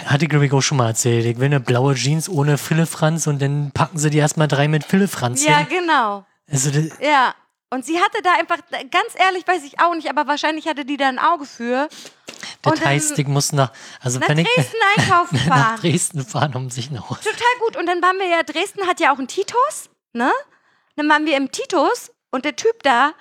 hatte 0.06 0.26
ich 0.26 0.34
ich 0.34 0.54
auch 0.54 0.62
schon 0.62 0.78
mal 0.78 0.88
erzählt. 0.88 1.26
Ich 1.26 1.38
will 1.40 1.46
eine 1.46 1.60
blaue 1.60 1.96
Jeans 1.96 2.30
ohne 2.30 2.58
Philipp-Franz 2.58 3.28
und 3.28 3.42
dann 3.42 3.72
packen 3.74 3.98
sie 3.98 4.10
die 4.10 4.18
erstmal 4.18 4.48
drei 4.48 4.68
mit 4.68 4.84
Philipp-Franz 4.86 5.44
Ja, 5.46 5.58
hin. 5.58 5.68
genau. 5.82 6.26
Also 6.50 6.70
Ja. 7.02 7.36
Und 7.70 7.84
sie 7.86 8.00
hatte 8.00 8.22
da 8.24 8.34
einfach, 8.40 8.58
ganz 8.92 9.16
ehrlich, 9.16 9.48
weiß 9.48 9.64
ich 9.64 9.80
auch 9.80 9.96
nicht, 9.96 10.08
aber 10.08 10.28
wahrscheinlich 10.28 10.68
hatte 10.68 10.86
die 10.86 10.96
da 10.96 11.08
ein 11.08 11.18
Auge 11.18 11.46
für. 11.46 11.90
das 12.62 12.74
Und 12.74 12.86
heißt, 12.86 13.18
ich 13.18 13.26
muss 13.28 13.52
nach, 13.52 13.72
also 14.00 14.20
nach 14.20 14.30
wenn 14.30 14.38
ich 14.38 14.48
Dresden 14.48 14.76
einkaufen 14.98 15.40
nach 15.48 15.56
fahren. 15.70 15.80
Dresden 15.80 16.24
fahren, 16.24 16.54
um 16.56 16.70
sich 16.70 16.90
eine 16.92 17.10
Hose. 17.10 17.22
Total 17.22 17.60
gut. 17.66 17.76
Und 17.76 17.88
dann 17.88 18.00
waren 18.04 18.20
wir 18.20 18.28
ja, 18.28 18.44
Dresden 18.44 18.86
hat 18.88 19.00
ja 19.00 19.12
auch 19.12 19.18
einen 19.18 19.28
Titus, 19.28 19.90
ne? 20.14 20.32
Dann 20.96 21.10
waren 21.10 21.26
wir 21.26 21.36
im 21.36 21.52
Titus 21.52 22.12
und 22.30 22.46
der 22.46 22.56
Typ 22.56 22.84
da, 22.84 23.14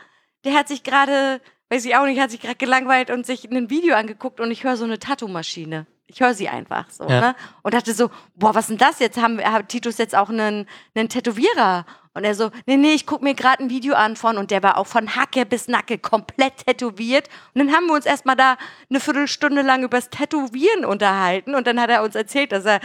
der 0.45 0.53
hat 0.53 0.69
sich 0.69 0.83
gerade, 0.83 1.41
weiß 1.71 1.87
ich 1.87 1.97
auch 1.97 2.05
nicht, 2.05 2.21
hat 2.21 2.31
sich 2.31 2.41
gerade 2.41 2.57
gelangweilt 2.57 3.11
und 3.11 3.25
sich 3.25 3.51
ein 3.51 3.71
Video 3.71 3.97
angeguckt 3.97 4.39
und 4.39 4.51
ich 4.51 4.65
höre 4.65 4.77
so 4.77 4.85
eine 4.85 4.99
Tattoo-Maschine. 4.99 5.87
Ich 6.13 6.21
höre 6.21 6.35
sie 6.35 6.49
einfach 6.49 6.85
so, 6.91 7.05
Ja. 7.09 7.21
ne? 7.21 7.35
Und 7.63 7.75
dachte 7.75 7.93
so, 7.95 8.11
boah, 8.37 8.55
was 8.55 8.65
ist 8.65 8.71
denn 8.71 8.79
das 8.79 8.99
jetzt? 8.99 9.21
Haben 9.21 9.39
wir, 9.39 9.51
hat 9.51 9.69
Titus 9.69 9.99
jetzt 9.99 10.15
auch 10.15 10.29
einen, 10.29 10.67
einen 10.95 11.09
Tätowierer? 11.09 11.87
Und 12.15 12.25
er 12.25 12.35
so, 12.35 12.51
nee, 12.67 12.77
nee, 12.77 12.93
ich 12.93 13.07
gucke 13.07 13.25
mir 13.25 13.33
gerade 13.35 13.63
ein 13.65 13.71
Video 13.71 13.95
an 13.95 14.17
von, 14.17 14.37
und 14.37 14.51
der 14.51 14.63
war 14.63 14.77
auch 14.77 14.87
von 14.87 15.17
Hacke 15.17 15.47
bis 15.47 15.67
Nacke 15.69 15.97
komplett 15.97 16.67
tätowiert. 16.67 17.29
Und 17.55 17.61
dann 17.67 17.75
haben 17.75 17.87
wir 17.87 17.95
uns 17.95 18.05
erstmal 18.05 18.37
da 18.37 18.57
eine 18.91 19.01
Viertelstunde 19.01 19.63
lang 19.63 19.83
übers 19.83 20.11
Tätowieren 20.11 20.85
unterhalten. 20.85 21.55
Und 21.55 21.67
dann 21.67 21.81
hat 21.81 21.89
er 21.89 22.03
uns 22.03 22.15
erzählt, 22.15 22.53
dass 22.53 22.67
er, 22.67 22.81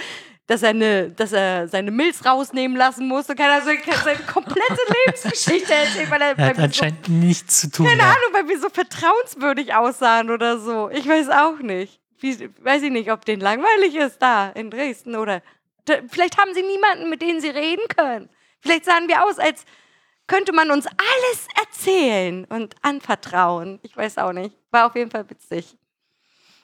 dass 0.47 0.63
er, 0.63 0.69
eine, 0.69 1.09
dass 1.11 1.33
er 1.33 1.67
seine 1.67 1.91
Milz 1.91 2.25
rausnehmen 2.25 2.77
lassen 2.77 3.05
muss. 3.09 3.27
Und 3.29 3.35
kann 3.37 3.49
er 3.49 3.59
so 3.63 3.71
seine 4.05 4.19
komplette 4.19 4.61
Lebensgeschichte 5.05 5.73
erzählen, 5.73 6.09
weil 6.09 6.21
er, 6.21 6.39
Er 6.39 6.45
hat 6.45 6.55
wir 6.55 6.55
so, 6.55 6.61
anscheinend 6.61 7.09
nichts 7.09 7.59
zu 7.59 7.69
tun. 7.69 7.85
keine 7.85 7.99
ja. 8.03 8.05
Ahnung, 8.07 8.29
weil 8.31 8.47
wir 8.47 8.57
so 8.61 8.69
vertrauenswürdig 8.69 9.75
aussahen 9.75 10.29
oder 10.29 10.57
so. 10.57 10.89
Ich 10.91 11.05
weiß 11.05 11.27
auch 11.31 11.59
nicht. 11.59 11.99
Wie, 12.19 12.49
weiß 12.63 12.83
ich 12.83 12.91
nicht, 12.91 13.11
ob 13.11 13.25
denen 13.25 13.41
langweilig 13.41 13.95
ist 13.95 14.19
da 14.21 14.49
in 14.49 14.71
Dresden 14.71 15.15
oder 15.15 15.41
vielleicht 16.09 16.37
haben 16.37 16.53
sie 16.53 16.63
niemanden, 16.63 17.09
mit 17.09 17.21
dem 17.21 17.39
sie 17.39 17.49
reden 17.49 17.87
können. 17.95 18.29
Vielleicht 18.59 18.85
sahen 18.85 19.07
wir 19.07 19.23
aus, 19.23 19.39
als 19.39 19.65
könnte 20.25 20.51
man 20.51 20.71
uns 20.71 20.85
alles 20.87 21.47
erzählen 21.55 22.45
und 22.45 22.75
anvertrauen. 22.81 23.79
Ich 23.83 23.95
weiß 23.95 24.17
auch 24.17 24.33
nicht. 24.33 24.57
War 24.71 24.87
auf 24.87 24.95
jeden 24.95 25.11
Fall 25.11 25.29
witzig. 25.29 25.77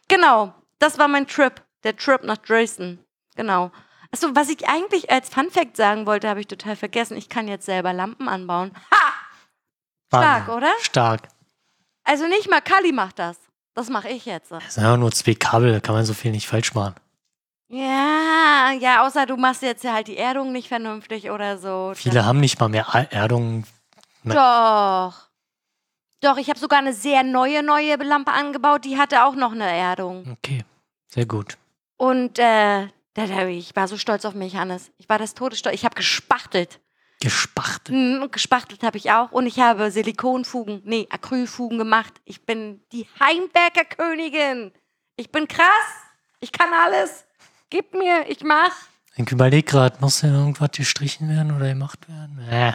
Genau, 0.10 0.54
das 0.80 0.98
war 1.00 1.08
mein 1.08 1.28
Trip. 1.28 1.62
Der 1.84 1.96
Trip 1.96 2.24
nach 2.24 2.38
Dresden. 2.38 3.04
Genau. 3.36 3.72
Achso, 4.12 4.36
was 4.36 4.50
ich 4.50 4.68
eigentlich 4.68 5.12
als 5.12 5.30
Funfact 5.30 5.76
sagen 5.76 6.06
wollte, 6.06 6.30
habe 6.30 6.40
ich 6.40 6.48
total 6.48 6.76
vergessen. 6.76 7.18
Ich 7.18 7.30
kann 7.30 7.48
jetzt 7.48 7.66
selber 7.66 7.94
Lampen 7.94 8.28
anbauen. 8.30 8.72
Ha! 8.92 9.14
Stark, 10.08 10.48
Wahnsinn. 10.48 10.54
oder? 10.56 10.74
Stark. 10.82 11.22
Also 12.04 12.28
nicht 12.28 12.50
mal 12.50 12.62
Kali 12.62 12.92
macht 12.92 13.20
das. 13.20 13.40
Das 13.74 13.90
mache 13.90 14.10
ich 14.10 14.26
jetzt. 14.26 14.52
Das 14.52 14.76
sind 14.76 14.84
ja 14.84 14.98
nur 14.98 15.12
zwei 15.12 15.34
Kabel, 15.34 15.72
da 15.74 15.80
kann 15.80 15.96
man 15.96 16.06
so 16.06 16.14
viel 16.14 16.32
nicht 16.32 16.48
falsch 16.48 16.74
machen. 16.74 16.96
Ja, 17.70 18.72
ja, 18.80 19.06
außer 19.06 19.26
du 19.26 19.36
machst 19.36 19.64
jetzt 19.64 19.84
ja 19.84 19.94
halt 19.94 20.08
die 20.08 20.18
Erdung 20.18 20.52
nicht 20.52 20.68
vernünftig 20.68 21.32
oder 21.32 21.58
so. 21.58 21.94
Viele 21.96 22.24
haben 22.24 22.40
nicht 22.40 22.60
mal 22.60 22.70
mehr 22.70 22.86
Erdung. 23.10 23.66
Doch. 24.24 25.30
Doch, 26.22 26.38
ich 26.38 26.50
habe 26.50 26.60
sogar 26.60 26.80
eine 26.80 26.94
sehr 26.94 27.24
neue, 27.24 27.64
neue 27.64 27.96
Lampe 27.96 28.32
angebaut, 28.32 28.86
die 28.86 28.98
hatte 28.98 29.26
auch 29.26 29.36
noch 29.36 29.52
eine 29.52 29.70
Erdung. 29.70 30.38
Okay, 30.38 30.64
sehr 31.08 31.26
gut. 31.26 31.58
Und 31.98 32.40
äh, 32.40 32.86
ich 33.50 33.76
war 33.76 33.88
so 33.88 33.98
stolz 33.98 34.24
auf 34.26 34.34
mich, 34.34 34.56
Hannes. 34.56 34.92
Ich 34.98 35.10
war 35.10 35.20
das 35.20 35.34
Todesstolz. 35.34 35.76
Ich 35.76 35.86
habe 35.86 35.96
gespachtelt. 35.96 36.80
Gespachtelt. 37.24 37.98
Hm, 37.98 38.28
gespachtelt 38.32 38.84
habe 38.84 38.98
ich 38.98 39.10
auch. 39.12 39.32
Und 39.32 39.46
ich 39.48 39.58
habe 39.60 39.90
Silikonfugen, 39.92 40.82
nee, 40.84 41.08
Acrylfugen 41.10 41.78
gemacht. 41.78 42.14
Ich 42.26 42.46
bin 42.46 42.82
die 42.92 43.08
Heimwerkerkönigin. 43.18 44.74
Ich 45.16 45.32
bin 45.32 45.48
krass. 45.48 45.66
Ich 46.42 46.52
kann 46.52 46.70
alles. 46.74 47.26
Gib 47.70 47.94
mir, 47.94 48.26
ich 48.28 48.44
mach. 48.44 48.72
Ich 49.16 49.32
überlege 49.32 49.64
gerade, 49.64 49.98
muss 50.02 50.20
denn 50.20 50.34
irgendwas 50.34 50.72
gestrichen 50.72 51.30
werden 51.30 51.56
oder 51.56 51.70
gemacht 51.70 52.00
werden? 52.10 52.40
Äh, 52.50 52.74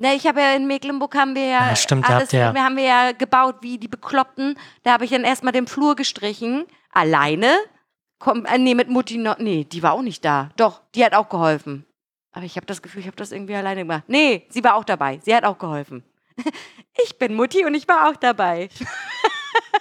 Ne, 0.00 0.14
ich 0.14 0.28
habe 0.28 0.40
ja 0.40 0.52
in 0.54 0.68
Mecklenburg 0.68 1.16
haben 1.16 1.34
wir 1.34 1.44
ja, 1.46 1.70
Ja, 1.70 1.74
stimmt, 1.74 2.08
alles, 2.08 2.30
ja- 2.30 2.54
wir 2.54 2.62
haben 2.62 2.76
wir 2.76 2.84
ja 2.84 3.10
gebaut 3.10 3.56
wie 3.62 3.78
die 3.78 3.88
Bekloppten. 3.88 4.56
Da 4.84 4.92
habe 4.92 5.04
ich 5.04 5.10
dann 5.10 5.24
erstmal 5.24 5.52
den 5.52 5.66
Flur 5.66 5.96
gestrichen, 5.96 6.66
alleine. 6.92 7.52
Komm, 8.20 8.46
äh, 8.46 8.58
nee, 8.58 8.76
mit 8.76 8.88
Mutti 8.88 9.18
noch, 9.18 9.38
nee, 9.38 9.64
die 9.64 9.82
war 9.82 9.94
auch 9.94 10.02
nicht 10.02 10.24
da. 10.24 10.50
Doch, 10.56 10.82
die 10.94 11.04
hat 11.04 11.14
auch 11.14 11.28
geholfen. 11.28 11.84
Aber 12.38 12.46
ich 12.46 12.54
habe 12.54 12.66
das 12.66 12.82
Gefühl, 12.82 13.00
ich 13.00 13.08
habe 13.08 13.16
das 13.16 13.32
irgendwie 13.32 13.56
alleine 13.56 13.80
gemacht. 13.80 14.04
Nee, 14.06 14.46
sie 14.48 14.62
war 14.62 14.76
auch 14.76 14.84
dabei. 14.84 15.18
Sie 15.24 15.34
hat 15.34 15.42
auch 15.44 15.58
geholfen. 15.58 16.04
Ich 17.04 17.16
bin 17.16 17.34
Mutti 17.34 17.64
und 17.64 17.74
ich 17.74 17.86
war 17.86 18.08
auch 18.08 18.16
dabei. 18.16 18.68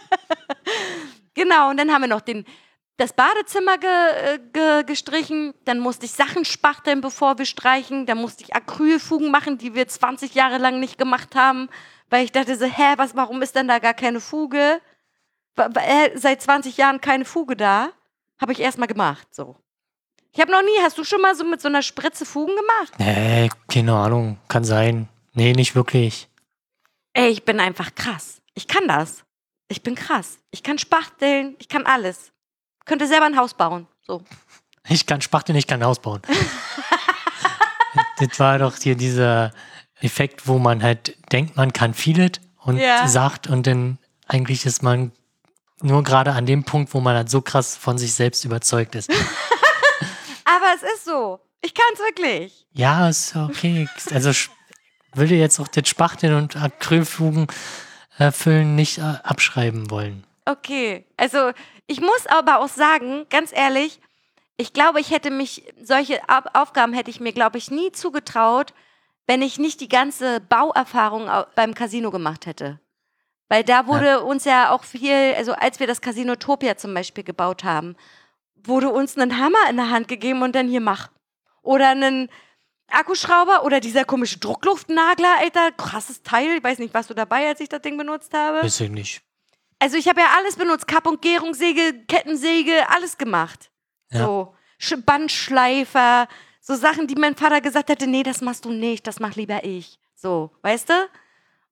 genau, 1.33 1.71
und 1.71 1.77
dann 1.77 1.91
haben 1.91 2.01
wir 2.01 2.07
noch 2.07 2.21
den, 2.21 2.45
das 2.97 3.13
Badezimmer 3.13 3.79
ge, 3.79 4.39
ge, 4.53 4.83
gestrichen. 4.83 5.55
Dann 5.65 5.79
musste 5.79 6.05
ich 6.05 6.11
Sachen 6.11 6.45
spachteln, 6.45 7.01
bevor 7.01 7.39
wir 7.39 7.45
streichen. 7.45 8.05
Dann 8.05 8.19
musste 8.19 8.43
ich 8.43 8.55
Acrylfugen 8.55 9.31
machen, 9.31 9.57
die 9.57 9.73
wir 9.73 9.87
20 9.87 10.35
Jahre 10.35 10.59
lang 10.59 10.79
nicht 10.79 10.99
gemacht 10.99 11.35
haben. 11.35 11.69
Weil 12.11 12.23
ich 12.25 12.31
dachte 12.31 12.55
so, 12.55 12.65
hä, 12.65 12.93
was, 12.97 13.15
warum 13.15 13.41
ist 13.41 13.55
denn 13.55 13.67
da 13.67 13.79
gar 13.79 13.95
keine 13.95 14.19
Fuge? 14.19 14.79
Äh, 15.55 16.17
Seit 16.17 16.41
20 16.41 16.77
Jahren 16.77 17.01
keine 17.01 17.25
Fuge 17.25 17.55
da. 17.55 17.89
Habe 18.39 18.51
ich 18.51 18.59
erstmal 18.59 18.87
gemacht, 18.87 19.27
so. 19.33 19.57
Ich 20.37 20.41
habe 20.41 20.51
noch 20.51 20.61
nie, 20.61 20.83
hast 20.83 20.95
du 20.99 21.03
schon 21.03 21.19
mal 21.19 21.33
so 21.33 21.43
mit 21.43 21.61
so 21.61 21.67
einer 21.67 21.81
Spritze 21.81 22.23
Fugen 22.23 22.55
gemacht? 22.55 22.93
nee, 22.99 23.49
keine 23.67 23.95
Ahnung, 23.95 24.37
kann 24.47 24.63
sein. 24.63 25.09
Nee, 25.33 25.53
nicht 25.53 25.73
wirklich. 25.73 26.27
Ey, 27.13 27.29
ich 27.29 27.43
bin 27.43 27.59
einfach 27.59 27.95
krass. 27.95 28.39
Ich 28.53 28.67
kann 28.67 28.87
das. 28.87 29.23
Ich 29.67 29.81
bin 29.81 29.95
krass. 29.95 30.37
Ich 30.51 30.61
kann 30.61 30.77
spachteln, 30.77 31.55
ich 31.57 31.67
kann 31.69 31.87
alles. 31.87 32.31
Könnte 32.85 33.07
selber 33.07 33.25
ein 33.25 33.35
Haus 33.35 33.55
bauen. 33.55 33.87
So. 34.03 34.21
Ich 34.89 35.07
kann 35.07 35.21
spachteln, 35.21 35.57
ich 35.57 35.65
kann 35.67 35.83
Haus 35.83 35.99
bauen. 35.99 36.21
das 38.19 38.39
war 38.39 38.59
doch 38.59 38.77
hier 38.77 38.95
dieser 38.95 39.51
Effekt, 39.99 40.47
wo 40.47 40.59
man 40.59 40.83
halt 40.83 41.17
denkt, 41.33 41.57
man 41.57 41.73
kann 41.73 41.95
vieles 41.95 42.33
und 42.57 42.77
Ja. 42.77 43.07
sagt 43.07 43.47
und 43.47 43.65
dann 43.65 43.97
eigentlich 44.27 44.65
ist 44.67 44.83
man 44.83 45.11
nur 45.81 46.03
gerade 46.03 46.31
an 46.33 46.45
dem 46.45 46.63
Punkt, 46.63 46.93
wo 46.93 47.01
man 47.01 47.15
halt 47.15 47.29
so 47.29 47.41
krass 47.41 47.75
von 47.75 47.97
sich 47.97 48.13
selbst 48.13 48.45
überzeugt 48.45 48.93
ist. 48.95 49.09
Aber 50.47 50.73
es 50.75 50.83
ist 50.83 51.05
so. 51.05 51.39
Ich 51.61 51.73
kann 51.73 51.85
es 51.93 51.99
wirklich. 51.99 52.67
Ja, 52.71 53.09
ist 53.09 53.35
okay. 53.35 53.87
Also 54.13 54.31
würde 55.13 55.35
jetzt 55.35 55.59
auch 55.59 55.67
das 55.67 55.87
Spachteln 55.89 56.35
und 56.35 56.55
Acrylfugen 56.55 57.47
erfüllen 58.17 58.75
nicht 58.75 58.99
äh, 58.99 59.01
abschreiben 59.23 59.89
wollen. 59.89 60.25
Okay. 60.45 61.05
Also, 61.17 61.51
ich 61.87 61.99
muss 62.01 62.25
aber 62.27 62.59
auch 62.59 62.67
sagen, 62.69 63.25
ganz 63.29 63.51
ehrlich, 63.53 63.99
ich 64.55 64.73
glaube, 64.73 64.99
ich 64.99 65.11
hätte 65.11 65.29
mich, 65.31 65.63
solche 65.81 66.21
Au- 66.29 66.49
Aufgaben 66.61 66.93
hätte 66.93 67.09
ich 67.11 67.19
mir, 67.19 67.33
glaube 67.33 67.57
ich, 67.57 67.69
nie 67.69 67.91
zugetraut, 67.91 68.73
wenn 69.27 69.41
ich 69.41 69.59
nicht 69.59 69.81
die 69.81 69.89
ganze 69.89 70.39
Bauerfahrung 70.39 71.29
au- 71.29 71.45
beim 71.55 71.73
Casino 71.73 72.11
gemacht 72.11 72.45
hätte. 72.45 72.79
Weil 73.49 73.63
da 73.63 73.87
wurde 73.87 74.23
uns 74.23 74.45
ja 74.45 74.71
auch 74.71 74.83
viel, 74.83 75.33
also 75.35 75.53
als 75.53 75.79
wir 75.79 75.87
das 75.87 76.01
Casino 76.01 76.35
Topia 76.35 76.77
zum 76.77 76.93
Beispiel 76.93 77.23
gebaut 77.23 77.63
haben, 77.63 77.95
wurde 78.67 78.89
uns 78.89 79.17
ein 79.17 79.37
Hammer 79.37 79.69
in 79.69 79.77
der 79.77 79.89
Hand 79.89 80.07
gegeben 80.07 80.41
und 80.43 80.55
dann 80.55 80.67
hier 80.67 80.81
mach. 80.81 81.09
Oder 81.61 81.89
einen 81.89 82.29
Akkuschrauber 82.89 83.63
oder 83.65 83.79
dieser 83.79 84.05
komische 84.05 84.39
Druckluftnagler, 84.39 85.35
Alter, 85.39 85.71
krasses 85.71 86.23
Teil. 86.23 86.57
Ich 86.57 86.63
weiß 86.63 86.79
nicht, 86.79 86.93
warst 86.93 87.09
du 87.09 87.13
dabei, 87.13 87.47
als 87.47 87.59
ich 87.59 87.69
das 87.69 87.81
Ding 87.81 87.97
benutzt 87.97 88.33
habe? 88.33 88.63
Weiß 88.63 88.79
ich 88.79 88.89
nicht. 88.89 89.21
Also 89.79 89.97
ich 89.97 90.07
habe 90.07 90.21
ja 90.21 90.27
alles 90.37 90.55
benutzt. 90.55 90.87
Kapp- 90.87 91.07
und 91.07 91.21
Gärungssäge, 91.21 92.05
Kettensäge, 92.07 92.89
alles 92.89 93.17
gemacht. 93.17 93.69
Ja. 94.11 94.25
So, 94.25 94.55
Sch- 94.81 95.03
Bandschleifer, 95.03 96.27
so 96.61 96.75
Sachen, 96.75 97.07
die 97.07 97.15
mein 97.15 97.35
Vater 97.35 97.61
gesagt 97.61 97.89
hätte, 97.89 98.07
nee, 98.07 98.23
das 98.23 98.41
machst 98.41 98.65
du 98.65 98.71
nicht, 98.71 99.05
das 99.05 99.19
mach 99.19 99.35
lieber 99.35 99.63
ich. 99.63 99.99
So, 100.15 100.51
weißt 100.61 100.89
du? 100.89 100.93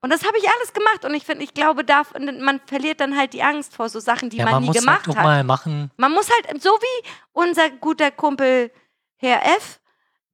Und 0.05 0.11
das 0.11 0.23
habe 0.23 0.37
ich 0.37 0.43
alles 0.47 0.71
gemacht 0.71 1.03
und 1.03 1.15
ich 1.15 1.23
finde, 1.25 1.43
ich 1.43 1.55
glaube, 1.55 1.83
da, 1.83 2.03
man 2.39 2.61
verliert 2.67 2.99
dann 2.99 3.17
halt 3.17 3.33
die 3.33 3.41
Angst 3.41 3.73
vor 3.75 3.89
so 3.89 3.99
Sachen, 3.99 4.29
die 4.29 4.37
ja, 4.37 4.43
man, 4.45 4.53
man 4.53 4.61
nie 4.61 4.67
muss 4.67 4.77
gemacht 4.77 5.07
halt 5.07 5.17
hat. 5.17 5.23
mal 5.23 5.43
machen. 5.43 5.89
Man 5.97 6.11
muss 6.11 6.29
halt, 6.29 6.61
so 6.61 6.69
wie 6.69 7.07
unser 7.33 7.71
guter 7.71 8.11
Kumpel 8.11 8.69
Herr 9.17 9.43
F. 9.57 9.79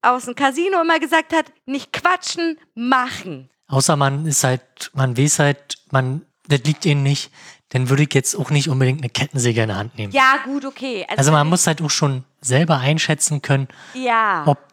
aus 0.01 0.25
dem 0.25 0.35
Casino 0.35 0.81
immer 0.81 0.99
gesagt 0.99 1.31
hat, 1.31 1.45
nicht 1.65 1.93
quatschen, 1.93 2.59
machen. 2.75 3.49
Außer 3.69 3.95
man 3.95 4.25
ist 4.25 4.43
halt, 4.43 4.91
man 4.91 5.17
weiß 5.17 5.39
halt, 5.39 5.77
man, 5.89 6.25
das 6.49 6.63
liegt 6.63 6.85
ihnen 6.85 7.03
nicht, 7.03 7.31
dann 7.69 7.87
würde 7.89 8.03
ich 8.03 8.13
jetzt 8.13 8.35
auch 8.35 8.49
nicht 8.49 8.67
unbedingt 8.67 8.99
eine 8.99 9.09
Kettensäge 9.09 9.61
in 9.61 9.69
der 9.69 9.77
Hand 9.77 9.97
nehmen. 9.97 10.11
Ja, 10.11 10.39
gut, 10.43 10.65
okay. 10.65 11.07
Also 11.15 11.31
man 11.31 11.47
muss 11.47 11.65
halt 11.65 11.81
auch 11.81 11.89
schon 11.89 12.25
selber 12.41 12.79
einschätzen 12.79 13.41
können, 13.41 13.69
Ja. 13.93 14.43
ob 14.47 14.70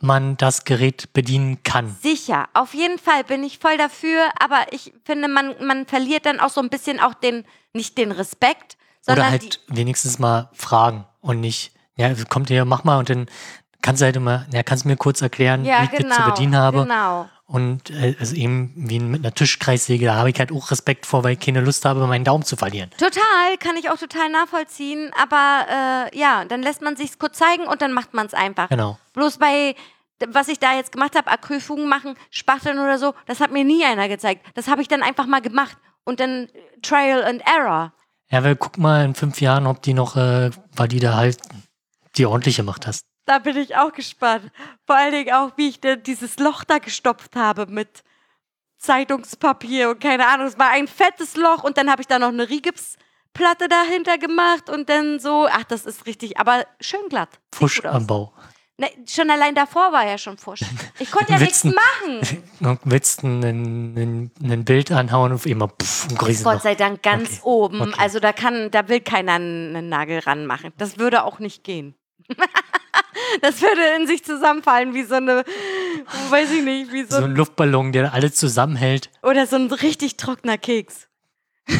man 0.00 0.36
das 0.36 0.64
Gerät 0.64 1.12
bedienen 1.12 1.62
kann. 1.62 1.96
Sicher, 2.02 2.48
auf 2.54 2.74
jeden 2.74 2.98
Fall 2.98 3.24
bin 3.24 3.42
ich 3.42 3.58
voll 3.58 3.78
dafür, 3.78 4.28
aber 4.38 4.72
ich 4.72 4.92
finde, 5.04 5.28
man, 5.28 5.54
man 5.64 5.86
verliert 5.86 6.26
dann 6.26 6.40
auch 6.40 6.50
so 6.50 6.60
ein 6.60 6.68
bisschen 6.68 7.00
auch 7.00 7.14
den, 7.14 7.44
nicht 7.72 7.96
den 7.96 8.12
Respekt, 8.12 8.76
sondern 9.00 9.26
Oder 9.26 9.30
halt 9.32 9.60
wenigstens 9.68 10.18
mal 10.18 10.50
fragen 10.52 11.06
und 11.20 11.40
nicht, 11.40 11.72
ja, 11.96 12.12
kommt 12.28 12.50
her, 12.50 12.64
mach 12.64 12.84
mal 12.84 12.98
und 12.98 13.08
dann 13.08 13.26
kannst 13.80 14.02
du 14.02 14.06
halt 14.06 14.16
immer, 14.16 14.46
ja, 14.52 14.62
kannst 14.62 14.84
du 14.84 14.88
mir 14.88 14.96
kurz 14.96 15.22
erklären, 15.22 15.64
ja, 15.64 15.80
wie 15.80 15.84
ich 15.84 15.90
genau, 15.92 16.08
das 16.08 16.16
zu 16.18 16.30
bedienen 16.32 16.56
habe. 16.56 16.82
Genau. 16.82 17.28
Und 17.46 17.90
äh, 17.90 18.16
also 18.18 18.34
eben 18.34 18.72
wie 18.74 18.98
mit 18.98 19.24
einer 19.24 19.32
Tischkreissäge, 19.32 20.06
da 20.06 20.16
habe 20.16 20.30
ich 20.30 20.38
halt 20.38 20.50
auch 20.50 20.70
Respekt 20.72 21.06
vor, 21.06 21.22
weil 21.22 21.34
ich 21.34 21.40
keine 21.40 21.60
Lust 21.60 21.84
habe, 21.84 22.04
meinen 22.08 22.24
Daumen 22.24 22.44
zu 22.44 22.56
verlieren. 22.56 22.90
Total, 22.98 23.56
kann 23.60 23.76
ich 23.76 23.88
auch 23.88 23.98
total 23.98 24.30
nachvollziehen, 24.30 25.12
aber 25.20 26.10
äh, 26.12 26.18
ja, 26.18 26.44
dann 26.44 26.62
lässt 26.62 26.82
man 26.82 26.96
sich's 26.96 27.18
kurz 27.18 27.38
zeigen 27.38 27.66
und 27.68 27.82
dann 27.82 27.92
macht 27.92 28.14
man 28.14 28.26
es 28.26 28.34
einfach. 28.34 28.68
Genau. 28.68 28.98
Bloß 29.12 29.38
bei, 29.38 29.76
was 30.26 30.48
ich 30.48 30.58
da 30.58 30.74
jetzt 30.74 30.90
gemacht 30.90 31.14
habe, 31.14 31.30
Acrylfugen 31.30 31.88
machen, 31.88 32.16
Spachteln 32.30 32.80
oder 32.80 32.98
so, 32.98 33.14
das 33.26 33.38
hat 33.38 33.52
mir 33.52 33.62
nie 33.62 33.84
einer 33.84 34.08
gezeigt. 34.08 34.44
Das 34.54 34.66
habe 34.66 34.82
ich 34.82 34.88
dann 34.88 35.04
einfach 35.04 35.26
mal 35.26 35.40
gemacht 35.40 35.78
und 36.02 36.18
dann 36.18 36.48
Trial 36.82 37.22
and 37.24 37.42
Error. 37.46 37.92
Ja, 38.28 38.42
wir 38.42 38.56
gucken 38.56 38.82
mal 38.82 39.04
in 39.04 39.14
fünf 39.14 39.40
Jahren, 39.40 39.68
ob 39.68 39.82
die 39.82 39.94
noch, 39.94 40.16
äh, 40.16 40.50
weil 40.74 40.88
die 40.88 40.98
da 40.98 41.14
halt 41.14 41.38
die 42.16 42.26
ordentlich 42.26 42.56
gemacht 42.56 42.88
hast. 42.88 43.02
Da 43.26 43.40
bin 43.40 43.56
ich 43.56 43.76
auch 43.76 43.92
gespannt. 43.92 44.50
Vor 44.86 44.96
allen 44.96 45.12
Dingen 45.12 45.34
auch, 45.34 45.52
wie 45.56 45.68
ich 45.68 45.80
denn 45.80 46.02
dieses 46.02 46.38
Loch 46.38 46.64
da 46.64 46.78
gestopft 46.78 47.34
habe 47.36 47.66
mit 47.66 48.02
Zeitungspapier 48.78 49.90
und 49.90 50.00
keine 50.00 50.26
Ahnung. 50.28 50.46
Es 50.46 50.58
war 50.58 50.70
ein 50.70 50.86
fettes 50.88 51.36
Loch 51.36 51.64
und 51.64 51.76
dann 51.76 51.90
habe 51.90 52.02
ich 52.02 52.06
da 52.08 52.18
noch 52.18 52.28
eine 52.28 52.48
Rigipsplatte 52.48 53.68
dahinter 53.68 54.16
gemacht 54.18 54.70
und 54.70 54.88
dann 54.88 55.18
so, 55.18 55.48
ach, 55.50 55.64
das 55.64 55.86
ist 55.86 56.06
richtig, 56.06 56.38
aber 56.38 56.64
schön 56.80 57.08
glatt. 57.08 57.40
Fusch 57.52 57.84
am 57.84 58.06
Bau. 58.06 58.32
Ne, 58.78 58.90
schon 59.08 59.30
allein 59.30 59.54
davor 59.54 59.90
war 59.90 60.06
ja 60.06 60.18
schon 60.18 60.36
Fusch. 60.36 60.60
Ich 60.98 61.10
konnte 61.10 61.32
ja 61.32 61.38
nichts 61.38 61.64
machen. 61.64 62.78
Willst 62.84 63.24
ein, 63.24 64.30
ein, 64.38 64.64
Bild 64.66 64.92
anhauen 64.92 65.32
und 65.32 65.46
immer 65.46 65.68
pff, 65.68 66.10
ein 66.10 66.16
Gott 66.16 66.28
Riesenloch. 66.28 66.60
sei 66.60 66.74
Dank 66.74 67.02
ganz 67.02 67.30
Okay. 67.30 67.40
oben. 67.44 67.80
Okay. 67.80 67.94
Also 67.96 68.20
da 68.20 68.34
kann, 68.34 68.70
da 68.70 68.86
will 68.88 69.00
keiner 69.00 69.32
einen 69.32 69.88
Nagel 69.88 70.18
ranmachen. 70.18 70.72
Das 70.76 70.98
würde 70.98 71.24
auch 71.24 71.38
nicht 71.38 71.64
gehen. 71.64 71.94
das 73.42 73.60
würde 73.62 73.82
in 73.96 74.06
sich 74.06 74.24
zusammenfallen 74.24 74.94
wie 74.94 75.04
so 75.04 75.14
eine, 75.16 75.44
weiß 76.30 76.50
ich 76.52 76.62
nicht, 76.62 76.92
wie 76.92 77.04
so, 77.04 77.18
So 77.18 77.24
ein 77.24 77.36
Luftballon, 77.36 77.92
der 77.92 78.12
alles 78.12 78.34
zusammenhält. 78.34 79.10
oder 79.22 79.46
so 79.46 79.56
ein 79.56 79.70
richtig 79.70 80.16
trockener 80.16 80.58
Keks. 80.58 81.08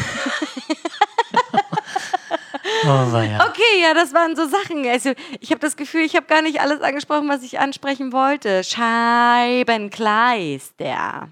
Oh. 2.85 2.89
Okay, 2.89 3.81
ja, 3.81 3.93
das 3.93 4.13
waren 4.13 4.35
so 4.35 4.45
Sachen. 4.47 4.85
Also 4.87 5.13
ich 5.39 5.51
habe 5.51 5.59
das 5.59 5.75
Gefühl, 5.77 6.01
ich 6.01 6.15
habe 6.15 6.25
gar 6.27 6.41
nicht 6.41 6.61
alles 6.61 6.81
angesprochen, 6.81 7.27
was 7.27 7.43
ich 7.43 7.59
ansprechen 7.59 8.13
wollte. 8.13 8.63
Scheibenkleister. 8.63 11.29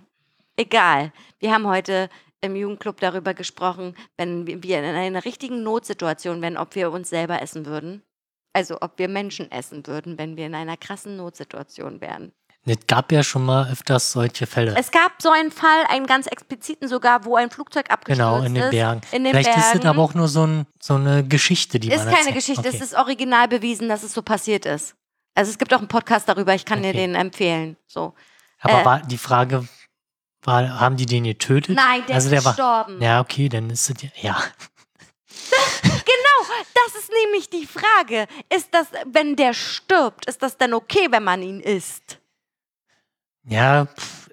Egal. 0.58 1.12
Wir 1.40 1.54
haben 1.54 1.68
heute 1.68 2.10
im 2.42 2.56
Jugendclub 2.56 3.00
darüber 3.00 3.34
gesprochen, 3.34 3.96
wenn 4.18 4.46
wir 4.48 4.80
in 4.80 4.86
einer 4.86 5.26
richtigen 5.26 5.64
Notsituation 5.64 6.42
wären, 6.42 6.58
ob 6.58 6.76
wir 6.76 6.92
uns 6.92 7.10
selber 7.10 7.42
essen 7.42 7.66
würden. 7.66 8.02
Also 8.56 8.78
ob 8.80 8.98
wir 8.98 9.10
Menschen 9.10 9.52
essen 9.52 9.86
würden, 9.86 10.18
wenn 10.18 10.38
wir 10.38 10.46
in 10.46 10.56
einer 10.56 10.78
krassen 10.78 11.18
Notsituation 11.18 12.00
wären. 12.00 12.32
Es 12.66 12.78
gab 12.88 13.12
ja 13.12 13.22
schon 13.22 13.44
mal 13.46 13.70
öfters 13.70 14.14
solche 14.14 14.48
Fälle. 14.48 14.74
Es 14.78 14.90
gab 14.92 15.22
so 15.22 15.30
einen 15.30 15.52
Fall, 15.52 15.84
einen 15.90 16.08
ganz 16.08 16.26
expliziten 16.26 16.88
sogar, 16.88 17.26
wo 17.26 17.36
ein 17.36 17.52
Flugzeug 17.52 17.92
abgestürzt 17.92 18.18
genau, 18.18 18.42
in 18.44 18.54
den 18.56 18.64
ist. 18.64 18.72
Bergen. 18.72 19.02
In 19.12 19.24
den 19.26 19.34
Vielleicht 19.34 19.50
ist 19.50 19.56
Bergen. 19.72 19.80
es 19.80 19.86
aber 19.86 20.02
auch 20.02 20.14
nur 20.14 20.30
so, 20.30 20.48
ein, 20.48 20.66
so 20.82 20.96
eine 20.96 21.24
Geschichte, 21.28 21.80
die 21.80 21.90
Ist 21.90 21.98
man 21.98 22.06
keine 22.06 22.18
erzählt. 22.20 22.36
Geschichte, 22.36 22.68
Okay. 22.70 22.78
es 22.78 22.82
ist 22.82 22.96
original 22.96 23.48
bewiesen, 23.50 23.90
dass 23.90 24.04
es 24.04 24.14
so 24.14 24.22
passiert 24.22 24.66
ist. 24.66 24.96
Also 25.36 25.52
es 25.52 25.58
gibt 25.58 25.74
auch 25.74 25.80
einen 25.80 25.90
Podcast 25.90 26.30
darüber, 26.30 26.56
ich 26.56 26.64
kann 26.64 26.82
dir 26.82 26.90
Okay. 26.90 26.98
den 26.98 27.16
empfehlen. 27.16 27.76
So. 27.88 28.14
Aber 28.62 28.82
äh, 28.82 28.86
war 28.86 29.02
die 29.02 29.18
Frage, 29.18 29.68
war, 30.44 30.80
haben 30.80 30.96
die 30.96 31.06
den 31.06 31.26
getötet? 31.26 31.76
Nein, 31.76 32.04
der 32.08 32.16
also 32.16 32.28
ist 32.28 32.32
der 32.32 32.46
war, 32.46 32.54
gestorben. 32.54 33.02
Ja, 33.02 33.20
okay, 33.20 33.50
dann 33.50 33.70
ist 33.70 33.90
es 33.90 33.98
ja. 34.22 34.38
Genau, 35.84 36.54
das 36.74 37.02
ist 37.02 37.12
nämlich 37.24 37.50
die 37.50 37.66
Frage. 37.68 38.28
Ist 38.56 38.70
das, 38.72 38.88
wenn 39.12 39.36
der 39.36 39.54
stirbt, 39.54 40.26
ist 40.28 40.42
das 40.44 40.58
dann 40.58 40.74
okay, 40.74 41.08
wenn 41.12 41.24
man 41.24 41.42
ihn 41.42 41.60
isst? 41.60 42.20
ja 43.48 43.88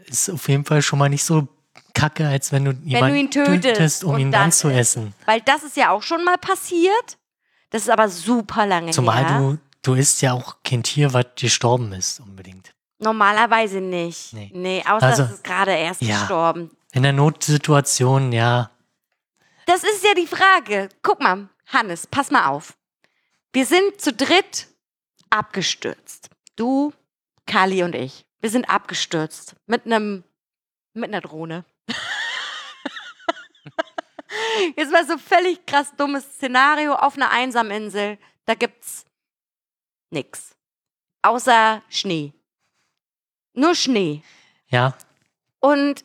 ist 0.06 0.30
auf 0.30 0.48
jeden 0.48 0.64
Fall 0.64 0.82
schon 0.82 0.98
mal 0.98 1.08
nicht 1.08 1.24
so 1.24 1.48
kacke, 1.94 2.26
als 2.28 2.52
wenn 2.52 2.64
du 2.66 2.72
jemanden 2.84 3.16
ihn 3.16 3.30
tötest 3.30 4.04
um 4.04 4.14
und 4.14 4.20
ihn 4.20 4.32
dann 4.32 4.42
dann 4.42 4.52
zu 4.52 4.68
essen. 4.68 5.14
Weil 5.26 5.40
das 5.40 5.62
ist 5.62 5.76
ja 5.76 5.90
auch 5.90 6.02
schon 6.02 6.24
mal 6.24 6.36
passiert. 6.38 7.18
Das 7.70 7.82
ist 7.82 7.88
aber 7.88 8.08
super 8.08 8.66
lange 8.66 8.90
Zumal 8.90 9.26
her. 9.26 9.38
du, 9.38 9.58
du 9.82 9.94
isst 9.94 10.20
ja 10.22 10.32
auch 10.34 10.56
kein 10.64 10.82
Tier, 10.82 11.12
was 11.14 11.26
gestorben 11.36 11.92
ist, 11.92 12.20
unbedingt. 12.20 12.74
Normalerweise 12.98 13.80
nicht. 13.80 14.32
Nee, 14.34 14.50
Nee. 14.54 14.84
außer 14.86 15.06
Also, 15.06 15.22
es 15.24 15.30
ist 15.32 15.44
gerade 15.44 15.72
erst 15.72 16.02
ja. 16.02 16.18
gestorben. 16.18 16.70
In 16.92 17.02
der 17.02 17.12
Notsituation, 17.12 18.32
ja. 18.32 18.70
Das 19.73 19.85
ist 19.85 20.05
ja 20.05 20.12
die 20.12 20.27
Frage. 20.27 20.90
Guck 21.01 21.20
mal, 21.20 21.49
Hannes, 21.69 22.07
pass 22.07 22.31
mal 22.31 22.49
auf. 22.49 22.77
Wir 23.55 23.65
sind 23.65 23.99
zu 23.99 24.12
dritt 24.12 24.69
abgestürzt. 25.31 26.28
Du, 26.57 26.93
Kali 27.47 27.82
und 27.82 27.94
ich. 27.94 28.27
Wir 28.40 28.51
sind 28.51 28.69
abgestürzt 28.69 29.57
mit 29.65 29.86
einem 29.86 30.24
mit 30.93 31.09
einer 31.09 31.23
Drohne. 31.23 31.65
Jetzt 34.77 34.93
mal 34.93 35.07
so 35.07 35.16
völlig 35.16 35.65
krass 35.65 35.90
dummes 35.97 36.24
Szenario 36.35 36.93
auf 36.94 37.16
einer 37.16 37.31
einsamen 37.31 37.73
Insel. 37.85 38.19
Da 38.44 38.53
gibt's 38.53 39.07
nix. 40.11 40.55
Außer 41.23 41.82
Schnee. 41.89 42.35
Nur 43.55 43.74
Schnee. 43.74 44.23
Ja, 44.69 44.94
Und 45.61 46.05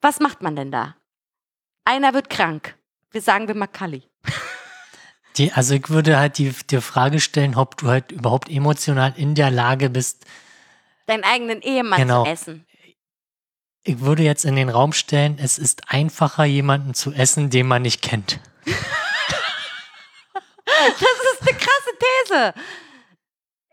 was 0.00 0.18
macht 0.18 0.40
man 0.40 0.56
denn 0.56 0.72
da? 0.72 0.96
Einer 1.84 2.14
wird 2.14 2.30
krank. 2.30 2.76
Wir 3.10 3.20
sagen 3.22 3.48
wir 3.48 3.54
mal 3.54 3.66
Kali. 3.66 4.02
die, 5.36 5.52
also 5.52 5.74
ich 5.74 5.88
würde 5.90 6.18
halt 6.18 6.38
die, 6.38 6.50
die 6.70 6.80
Frage 6.80 7.20
stellen, 7.20 7.54
ob 7.56 7.76
du 7.78 7.88
halt 7.88 8.12
überhaupt 8.12 8.48
emotional 8.48 9.12
in 9.16 9.34
der 9.34 9.50
Lage 9.50 9.90
bist. 9.90 10.24
Deinen 11.06 11.24
eigenen 11.24 11.60
Ehemann 11.62 11.98
Genau. 12.00 12.24
zu 12.24 12.30
essen. 12.30 12.66
Ich 13.82 14.00
würde 14.00 14.22
jetzt 14.22 14.44
in 14.44 14.56
den 14.56 14.68
Raum 14.68 14.92
stellen, 14.92 15.38
es 15.40 15.56
ist 15.58 15.90
einfacher, 15.90 16.44
jemanden 16.44 16.92
zu 16.94 17.12
essen, 17.12 17.48
den 17.50 17.66
man 17.66 17.82
nicht 17.82 18.02
kennt. 18.02 18.38
Das 20.64 21.00
ist 21.00 21.42
eine 21.42 21.56
krasse 21.58 21.90
These. 21.98 22.54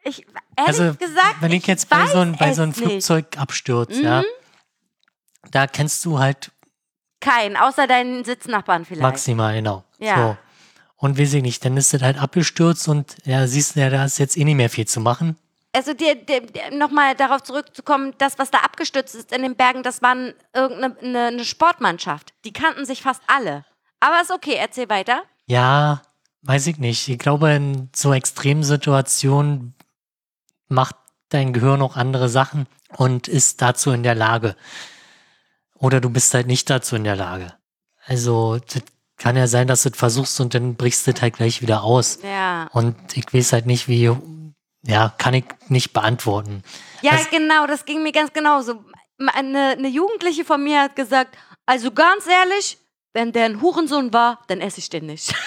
Ich, 0.04 0.26
also, 0.56 0.94
gesagt, 0.96 1.42
wenn 1.42 1.52
ich, 1.52 1.68
jetzt 1.68 1.90
bei 1.90 2.06
so, 2.08 2.20
ein, 2.20 2.38
bei 2.38 2.54
so 2.54 2.62
einem 2.62 2.72
es 2.72 2.78
nicht. 2.78 2.90
Flugzeugabsturz, 2.90 3.98
Mhm. 3.98 4.04
ja, 4.04 4.24
da 5.52 5.68
kennst 5.68 6.04
du 6.06 6.20
halt 6.20 6.52
Kein, 7.20 7.58
außer 7.58 7.88
deinen 7.88 8.24
Sitznachbarn 8.24 8.86
vielleicht. 8.86 9.02
maximal, 9.02 9.56
genau. 9.56 9.84
Ja. 10.00 10.16
So. 10.16 10.38
Und 10.98 11.20
weiß 11.20 11.34
ich 11.34 11.44
nicht, 11.44 11.64
dann 11.64 11.78
ist 11.78 11.94
das 11.94 12.02
halt 12.02 12.22
abgestürzt 12.22 12.88
und 12.88 13.16
ja, 13.26 13.46
siehst 13.48 13.76
du 13.76 13.80
ja, 13.82 13.90
da 13.90 14.06
ist 14.06 14.18
jetzt 14.18 14.38
eh 14.38 14.44
nicht 14.44 14.56
mehr 14.56 14.70
viel 14.70 14.88
zu 14.88 15.00
machen. 15.00 15.38
Also 15.74 15.94
dir, 15.94 16.16
dir, 16.16 16.42
dir 16.42 16.72
nochmal 16.72 17.14
darauf 17.14 17.44
zurückzukommen, 17.44 18.14
das, 18.18 18.40
was 18.40 18.50
da 18.50 18.60
abgestürzt 18.60 19.14
ist 19.14 19.32
in 19.32 19.44
den 19.44 19.56
Bergen, 19.56 19.84
das 19.84 20.02
war 20.02 20.16
irgendeine 20.54 20.98
eine, 21.00 21.28
eine 21.28 21.46
Sportmannschaft. 21.46 22.34
Die 22.46 22.54
kannten 22.54 22.86
sich 22.86 23.04
fast 23.04 23.22
alle. 23.28 23.64
Aber 24.00 24.22
ist 24.22 24.32
okay, 24.32 24.56
erzähl 24.58 24.90
weiter. 24.90 25.22
Ja, 25.46 26.02
weiß 26.42 26.68
ich 26.68 26.78
nicht. 26.78 27.08
Ich 27.08 27.20
glaube, 27.20 27.52
in 27.52 27.90
so 27.96 28.14
extremen 28.14 28.64
Situationen 28.64 29.76
macht 30.68 30.96
dein 31.30 31.54
Gehirn 31.54 31.82
auch 31.82 31.96
andere 31.96 32.30
Sachen 32.30 32.68
und 32.96 33.28
ist 33.28 33.62
dazu 33.62 33.92
in 33.92 34.02
der 34.02 34.16
Lage. 34.16 34.56
Oder 35.80 36.02
du 36.02 36.10
bist 36.10 36.34
halt 36.34 36.48
nicht 36.48 36.70
dazu 36.70 36.96
in 36.96 37.04
der 37.04 37.16
Lage. 37.16 37.54
Also, 38.06 38.58
das 38.60 38.82
kann 39.18 39.36
ja 39.36 39.48
sein, 39.48 39.68
dass 39.68 39.84
du 39.84 39.90
es 39.90 39.98
versuchst 39.98 40.40
und 40.40 40.54
dann 40.54 40.76
brichst 40.76 41.06
du 41.08 41.12
es 41.12 41.22
halt 41.22 41.36
gleich 41.36 41.62
wieder 41.62 41.84
aus. 41.84 42.20
Ja. 42.24 42.68
Und 42.72 42.96
ich 43.18 43.32
weiß 43.34 43.54
halt 43.54 43.66
nicht, 43.66 43.88
wie, 43.88 44.12
ja, 44.84 45.10
kann 45.18 45.34
ich 45.34 45.46
nicht 45.68 45.94
beantworten. 45.94 46.64
Ja, 47.02 47.12
Also- 47.12 47.30
genau, 47.32 47.68
das 47.68 47.86
ging 47.86 48.04
mir 48.04 48.12
ganz 48.12 48.32
genauso. 48.34 48.84
Eine, 49.34 49.70
eine 49.70 49.88
Jugendliche 49.88 50.46
von 50.46 50.64
mir 50.64 50.82
hat 50.84 50.96
gesagt, 50.96 51.36
also 51.66 51.92
ganz 51.92 52.28
ehrlich, 52.28 52.78
wenn 53.14 53.32
der 53.32 53.46
ein 53.46 53.62
Hurensohn 53.62 54.14
war, 54.14 54.44
dann 54.48 54.62
esse 54.62 54.80
ich 54.80 54.90
den 54.90 55.08
nicht. 55.08 55.34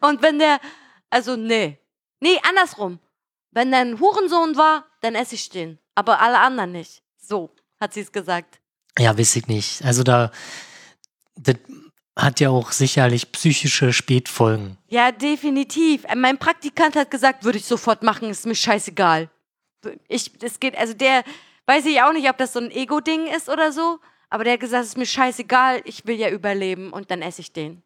Und 0.00 0.22
wenn 0.22 0.38
der, 0.38 0.60
also 1.10 1.36
nee, 1.36 1.78
nee, 2.20 2.38
andersrum. 2.48 3.00
Wenn 3.50 3.70
der 3.70 3.80
ein 3.80 3.98
Hurensohn 4.00 4.56
war, 4.56 4.84
dann 5.00 5.14
esse 5.14 5.34
ich 5.34 5.48
den. 5.48 5.78
Aber 5.94 6.20
alle 6.20 6.38
anderen 6.38 6.72
nicht. 6.72 7.02
So 7.16 7.50
hat 7.80 7.94
sie 7.94 8.00
es 8.00 8.12
gesagt. 8.12 8.60
Ja, 8.98 9.16
weiß 9.18 9.36
ich 9.36 9.46
nicht. 9.46 9.84
Also 9.84 10.02
da, 10.02 10.30
das 11.36 11.56
hat 12.16 12.40
ja 12.40 12.50
auch 12.50 12.72
sicherlich 12.72 13.30
psychische 13.32 13.92
Spätfolgen. 13.92 14.78
Ja, 14.88 15.12
definitiv. 15.12 16.04
Äh, 16.04 16.16
Mein 16.16 16.38
Praktikant 16.38 16.96
hat 16.96 17.10
gesagt, 17.10 17.44
würde 17.44 17.58
ich 17.58 17.66
sofort 17.66 18.02
machen, 18.02 18.30
ist 18.30 18.46
mir 18.46 18.54
scheißegal. 18.54 19.30
Ich, 20.08 20.32
das 20.38 20.58
geht, 20.58 20.76
also 20.76 20.94
der, 20.94 21.22
weiß 21.66 21.84
ich 21.86 22.00
auch 22.02 22.12
nicht, 22.12 22.28
ob 22.28 22.38
das 22.38 22.54
so 22.54 22.60
ein 22.60 22.70
Ego-Ding 22.70 23.26
ist 23.26 23.48
oder 23.48 23.70
so, 23.70 23.98
aber 24.30 24.44
der 24.44 24.54
hat 24.54 24.60
gesagt, 24.60 24.82
es 24.84 24.90
ist 24.90 24.98
mir 24.98 25.06
scheißegal, 25.06 25.82
ich 25.84 26.06
will 26.06 26.16
ja 26.16 26.30
überleben 26.30 26.92
und 26.92 27.10
dann 27.10 27.22
esse 27.22 27.42
ich 27.42 27.52
den. 27.52 27.82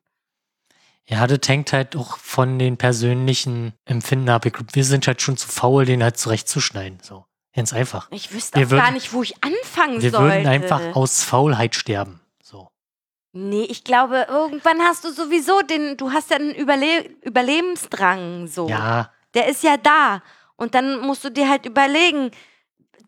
Ja, 1.06 1.26
das 1.26 1.40
hängt 1.48 1.72
halt 1.72 1.96
auch 1.96 2.18
von 2.18 2.58
den 2.58 2.76
persönlichen 2.76 3.72
Empfinden 3.84 4.28
ab. 4.28 4.46
Wir 4.72 4.84
sind 4.84 5.08
halt 5.08 5.20
schon 5.20 5.36
zu 5.36 5.48
faul, 5.48 5.84
den 5.84 6.04
halt 6.04 6.16
zurechtzuschneiden. 6.16 7.00
So. 7.02 7.24
Ganz 7.54 7.72
einfach. 7.72 8.08
Ich 8.12 8.32
wüsste 8.32 8.58
Wir 8.58 8.66
auch 8.66 8.70
würden- 8.70 8.84
gar 8.84 8.90
nicht, 8.92 9.12
wo 9.12 9.22
ich 9.22 9.34
anfangen 9.42 10.00
Wir 10.00 10.10
sollte. 10.10 10.34
würden 10.36 10.46
einfach 10.46 10.94
aus 10.94 11.22
Faulheit 11.24 11.74
sterben. 11.74 12.20
So. 12.42 12.68
Nee, 13.32 13.64
ich 13.64 13.82
glaube, 13.84 14.26
irgendwann 14.28 14.80
hast 14.82 15.04
du 15.04 15.10
sowieso 15.10 15.60
den, 15.62 15.96
du 15.96 16.12
hast 16.12 16.30
ja 16.30 16.36
einen 16.36 16.54
Überle 16.54 17.04
Überlebensdrang, 17.22 18.46
so. 18.46 18.68
Ja, 18.68 19.10
Der 19.34 19.46
ist 19.48 19.62
ja 19.62 19.76
da. 19.76 20.22
Und 20.56 20.74
dann 20.74 21.00
musst 21.00 21.24
du 21.24 21.30
dir 21.30 21.48
halt 21.48 21.64
überlegen, 21.66 22.30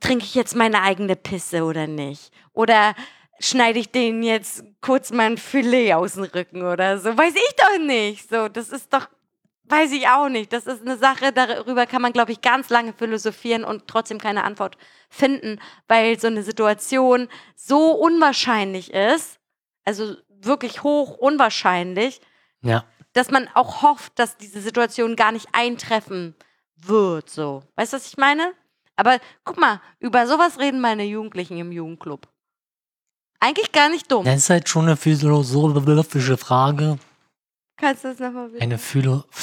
trinke 0.00 0.24
ich 0.24 0.34
jetzt 0.34 0.54
meine 0.56 0.82
eigene 0.82 1.16
Pisse 1.16 1.64
oder 1.64 1.86
nicht? 1.86 2.32
Oder 2.52 2.94
schneide 3.40 3.78
ich 3.80 3.90
denen 3.90 4.22
jetzt 4.22 4.62
kurz 4.80 5.10
mein 5.10 5.36
Filet 5.36 5.94
aus 5.94 6.14
dem 6.14 6.24
Rücken 6.24 6.62
oder 6.62 6.98
so? 6.98 7.16
Weiß 7.18 7.34
ich 7.34 7.56
doch 7.56 7.78
nicht. 7.84 8.28
So, 8.28 8.48
das 8.48 8.68
ist 8.70 8.92
doch, 8.92 9.08
weiß 9.72 9.90
ich 9.92 10.06
auch 10.06 10.28
nicht. 10.28 10.52
Das 10.52 10.66
ist 10.66 10.82
eine 10.82 10.98
Sache, 10.98 11.32
darüber 11.32 11.86
kann 11.86 12.02
man, 12.02 12.12
glaube 12.12 12.30
ich, 12.30 12.42
ganz 12.42 12.68
lange 12.68 12.92
philosophieren 12.92 13.64
und 13.64 13.88
trotzdem 13.88 14.18
keine 14.18 14.44
Antwort 14.44 14.76
finden, 15.08 15.58
weil 15.88 16.20
so 16.20 16.26
eine 16.26 16.42
Situation 16.42 17.28
so 17.56 17.92
unwahrscheinlich 17.92 18.92
ist, 18.92 19.40
also 19.84 20.14
wirklich 20.28 20.82
hoch 20.82 21.16
unwahrscheinlich, 21.16 22.20
ja. 22.60 22.84
dass 23.14 23.30
man 23.30 23.48
auch 23.54 23.82
hofft, 23.82 24.18
dass 24.18 24.36
diese 24.36 24.60
Situation 24.60 25.16
gar 25.16 25.32
nicht 25.32 25.48
eintreffen 25.52 26.34
wird, 26.76 27.30
so. 27.30 27.62
Weißt 27.76 27.92
du, 27.92 27.96
was 27.96 28.06
ich 28.06 28.18
meine? 28.18 28.52
Aber 28.96 29.18
guck 29.44 29.58
mal, 29.58 29.80
über 30.00 30.26
sowas 30.26 30.58
reden 30.58 30.80
meine 30.80 31.04
Jugendlichen 31.04 31.58
im 31.58 31.72
Jugendclub. 31.72 32.28
Eigentlich 33.40 33.72
gar 33.72 33.88
nicht 33.88 34.12
dumm. 34.12 34.24
Das 34.24 34.36
ist 34.36 34.50
halt 34.50 34.68
schon 34.68 34.84
eine 34.84 34.96
philosophische 34.96 36.36
Frage. 36.36 36.98
Kannst 37.76 38.04
du 38.04 38.08
das 38.08 38.18
nochmal 38.20 38.48
bitte? 38.48 38.62
Eine 38.62 38.78
Philo... 38.78 39.24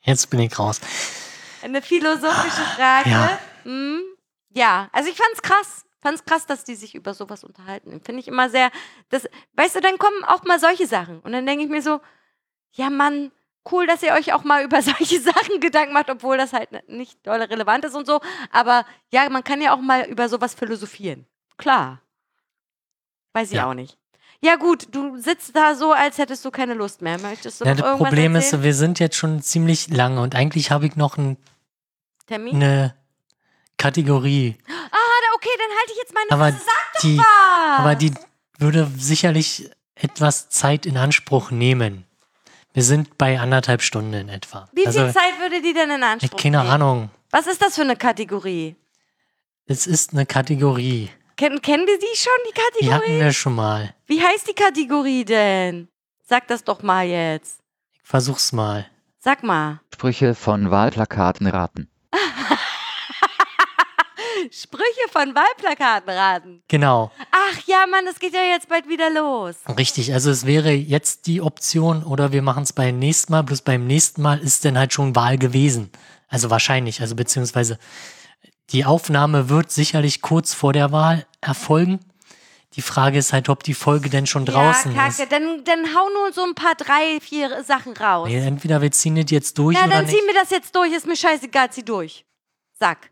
Jetzt 0.00 0.30
bin 0.30 0.40
ich 0.40 0.58
raus. 0.58 0.80
Eine 1.62 1.82
philosophische 1.82 2.62
Frage. 2.76 3.10
Ja. 3.10 3.38
Hm? 3.64 4.00
ja, 4.50 4.88
also 4.92 5.10
ich 5.10 5.16
fand's 5.16 5.42
krass. 5.42 5.84
Fand's 6.00 6.24
krass, 6.24 6.46
dass 6.46 6.62
die 6.64 6.76
sich 6.76 6.94
über 6.94 7.12
sowas 7.12 7.42
unterhalten. 7.42 8.00
Finde 8.04 8.20
ich 8.20 8.28
immer 8.28 8.48
sehr, 8.48 8.70
das, 9.08 9.28
weißt 9.54 9.76
du, 9.76 9.80
dann 9.80 9.98
kommen 9.98 10.22
auch 10.24 10.44
mal 10.44 10.60
solche 10.60 10.86
Sachen. 10.86 11.18
Und 11.20 11.32
dann 11.32 11.44
denke 11.44 11.64
ich 11.64 11.70
mir 11.70 11.82
so, 11.82 12.00
ja 12.72 12.88
Mann, 12.88 13.32
cool, 13.72 13.86
dass 13.86 14.02
ihr 14.04 14.12
euch 14.12 14.32
auch 14.32 14.44
mal 14.44 14.62
über 14.62 14.80
solche 14.82 15.20
Sachen 15.20 15.58
Gedanken 15.60 15.92
macht, 15.92 16.08
obwohl 16.08 16.36
das 16.38 16.52
halt 16.52 16.88
nicht 16.88 17.26
doll 17.26 17.42
relevant 17.42 17.84
ist 17.84 17.94
und 17.96 18.06
so. 18.06 18.20
Aber 18.52 18.86
ja, 19.12 19.28
man 19.28 19.42
kann 19.42 19.60
ja 19.60 19.74
auch 19.74 19.80
mal 19.80 20.04
über 20.04 20.28
sowas 20.28 20.54
philosophieren. 20.54 21.26
Klar. 21.56 22.00
Weiß 23.32 23.50
ich 23.50 23.56
Ja. 23.56 23.68
auch 23.68 23.74
nicht. 23.74 23.97
Ja 24.42 24.54
gut, 24.56 24.88
du 24.94 25.16
sitzt 25.18 25.56
da 25.56 25.74
so, 25.74 25.92
als 25.92 26.18
hättest 26.18 26.44
du 26.44 26.50
keine 26.50 26.74
Lust 26.74 27.02
mehr. 27.02 27.18
Möchtest 27.20 27.60
du 27.60 27.64
Ja, 27.64 27.74
das 27.74 27.96
Problem 27.96 28.36
ist, 28.36 28.44
erzählen? 28.46 28.62
wir 28.62 28.74
sind 28.74 29.00
jetzt 29.00 29.16
schon 29.16 29.42
ziemlich 29.42 29.88
lange 29.88 30.20
und 30.20 30.34
eigentlich 30.36 30.70
habe 30.70 30.86
ich 30.86 30.94
noch 30.96 31.16
ein, 31.16 31.36
Termin? 32.26 32.54
eine 32.56 32.94
Kategorie. 33.78 34.56
Ah, 34.68 35.34
okay, 35.36 35.48
dann 35.58 35.76
halte 35.78 35.92
ich 35.92 35.98
jetzt 35.98 36.14
meine 36.14 36.30
Aber 36.30 36.52
Fresse. 36.52 36.64
Sag 36.66 37.02
die, 37.02 37.18
was. 37.18 37.78
aber 37.78 37.94
die 37.96 38.12
würde 38.58 38.88
sicherlich 38.96 39.70
etwas 39.96 40.48
Zeit 40.50 40.86
in 40.86 40.96
Anspruch 40.96 41.50
nehmen. 41.50 42.04
Wir 42.74 42.84
sind 42.84 43.18
bei 43.18 43.40
anderthalb 43.40 43.82
Stunden 43.82 44.14
in 44.14 44.28
etwa. 44.28 44.68
Wie 44.72 44.86
also, 44.86 45.00
viel 45.00 45.12
Zeit 45.12 45.40
würde 45.40 45.60
die 45.62 45.72
denn 45.72 45.90
in 45.90 45.98
ich 45.98 46.04
Anspruch 46.04 46.40
keine 46.40 46.58
nehmen? 46.58 46.70
Ahnung. 46.70 47.10
Was 47.30 47.46
ist 47.48 47.60
das 47.60 47.74
für 47.74 47.82
eine 47.82 47.96
Kategorie? 47.96 48.76
Es 49.66 49.86
ist 49.86 50.12
eine 50.12 50.26
Kategorie. 50.26 51.10
Kennen, 51.38 51.62
kennen 51.62 51.86
wir 51.86 51.98
die 52.00 52.16
schon, 52.16 52.32
die 52.48 52.52
Die 52.52 52.92
hatten 52.92 53.00
Kategorie? 53.04 53.20
wir 53.24 53.32
schon 53.32 53.54
mal. 53.54 53.94
Wie 54.06 54.20
heißt 54.20 54.48
die 54.48 54.54
Kategorie 54.54 55.24
denn? 55.24 55.86
Sag 56.26 56.48
das 56.48 56.64
doch 56.64 56.82
mal 56.82 57.06
jetzt. 57.06 57.60
Ich 57.94 58.00
versuch's 58.02 58.52
mal. 58.52 58.86
Sag 59.20 59.44
mal. 59.44 59.80
Sprüche 59.94 60.34
von 60.34 60.72
Wahlplakaten 60.72 61.46
raten. 61.46 61.88
Sprüche 64.50 65.08
von 65.12 65.32
Wahlplakaten 65.34 66.10
raten. 66.10 66.62
Genau. 66.66 67.12
Ach 67.30 67.60
ja, 67.66 67.86
Mann, 67.88 68.04
das 68.06 68.18
geht 68.18 68.34
ja 68.34 68.42
jetzt 68.42 68.68
bald 68.68 68.88
wieder 68.88 69.08
los. 69.10 69.54
Richtig. 69.76 70.12
Also 70.12 70.30
es 70.32 70.44
wäre 70.44 70.72
jetzt 70.72 71.26
die 71.28 71.40
Option 71.40 72.02
oder 72.02 72.32
wir 72.32 72.42
machen 72.42 72.64
es 72.64 72.72
beim 72.72 72.98
nächsten 72.98 73.32
Mal. 73.32 73.42
Bloß 73.42 73.62
beim 73.62 73.86
nächsten 73.86 74.22
Mal 74.22 74.40
ist 74.40 74.64
dann 74.64 74.76
halt 74.76 74.92
schon 74.92 75.14
Wahl 75.14 75.38
gewesen. 75.38 75.90
Also 76.28 76.50
wahrscheinlich. 76.50 77.00
Also 77.00 77.14
beziehungsweise 77.14 77.78
die 78.70 78.84
Aufnahme 78.84 79.48
wird 79.48 79.70
sicherlich 79.70 80.20
kurz 80.22 80.54
vor 80.54 80.72
der 80.72 80.92
Wahl 80.92 81.26
erfolgen. 81.40 82.00
Die 82.74 82.82
Frage 82.82 83.18
ist 83.18 83.32
halt, 83.32 83.48
ob 83.48 83.62
die 83.64 83.74
Folge 83.74 84.08
denn 84.10 84.26
schon 84.26 84.44
draußen 84.44 84.94
ja, 84.94 85.08
ist. 85.08 85.18
kacke. 85.18 85.30
Dann, 85.30 85.64
dann 85.64 85.86
hau 85.96 86.08
nur 86.10 86.32
so 86.32 86.44
ein 86.44 86.54
paar, 86.54 86.74
drei, 86.74 87.18
vier 87.20 87.64
Sachen 87.64 87.96
raus. 87.96 88.28
Nee, 88.28 88.38
entweder 88.46 88.80
wir 88.80 88.90
ziehen 88.92 89.16
das 89.16 89.30
jetzt 89.30 89.58
durch 89.58 89.76
ja, 89.76 89.84
oder 89.84 89.94
dann 89.94 90.04
nicht. 90.04 90.14
ziehen 90.14 90.26
wir 90.26 90.34
das 90.34 90.50
jetzt 90.50 90.76
durch. 90.76 90.92
Ist 90.92 91.06
mir 91.06 91.16
scheißegal, 91.16 91.70
zieh 91.72 91.84
durch. 91.84 92.24
Sag. 92.78 93.10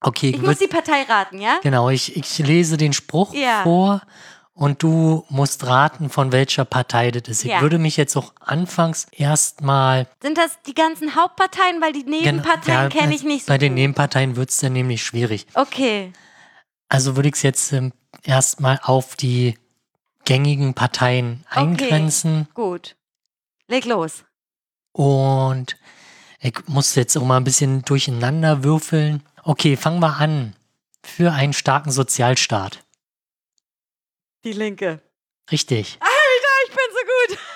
Okay, 0.00 0.30
Ich 0.30 0.36
ich 0.36 0.42
muss 0.42 0.58
die 0.58 0.66
Partei 0.66 1.02
raten, 1.02 1.40
ja? 1.40 1.58
genau, 1.62 1.88
ich, 1.88 2.14
ich 2.16 2.38
lese 2.38 2.76
den 2.76 2.92
Spruch 2.92 3.34
Ja. 3.34 3.62
vor 3.62 4.02
und 4.54 4.82
du 4.82 5.24
musst 5.28 5.66
raten, 5.66 6.08
von 6.10 6.30
welcher 6.32 6.64
Partei 6.64 7.10
das 7.10 7.28
ist. 7.28 7.44
Ja. 7.44 7.56
Ich 7.56 7.62
würde 7.62 7.78
mich 7.78 7.96
jetzt 7.96 8.16
auch 8.16 8.32
anfangs 8.40 9.06
erstmal 9.12 10.06
Sind 10.22 10.38
das 10.38 10.58
die 10.66 10.74
ganzen 10.74 11.16
Hauptparteien? 11.16 11.80
Weil 11.80 11.92
die 11.92 12.04
Nebenparteien 12.04 12.88
Genau, 12.88 13.00
kenne 13.00 13.14
ich 13.14 13.24
nicht 13.24 13.46
so 13.46 13.52
Bei 13.52 13.58
den. 13.58 13.74
Nebenparteien 13.74 14.36
wird 14.36 14.50
es 14.50 14.58
dann 14.58 14.72
nämlich 14.74 15.02
schwierig. 15.04 15.46
Okay. 15.54 16.12
Also 16.88 17.16
würde 17.16 17.28
ich 17.28 17.34
es 17.34 17.42
jetzt 17.42 17.72
ähm, 17.72 17.92
erstmal 18.22 18.78
auf 18.84 19.16
die 19.16 19.58
gängigen 20.24 20.74
Parteien 20.74 21.44
Okay. 21.50 21.60
eingrenzen 21.60 22.48
Gut. 22.54 22.94
Leg 23.66 23.84
los. 23.86 24.24
und 24.92 25.76
ich 26.40 26.54
muss 26.68 26.94
jetzt 26.94 27.16
auch 27.16 27.24
mal 27.24 27.38
ein 27.38 27.44
bisschen 27.44 27.82
durcheinander 27.82 28.62
würfeln. 28.62 29.22
Okay, 29.42 29.76
fangen 29.78 30.00
wir 30.00 30.18
an. 30.18 30.54
Für 31.02 31.32
einen 31.32 31.54
starken 31.54 31.90
Sozialstaat. 31.90 32.83
Die 34.44 34.52
Linke. 34.52 35.00
Richtig. 35.50 35.98
Ich 36.66 36.70
bin 36.70 36.78
so 36.90 37.34
gut. 37.36 37.38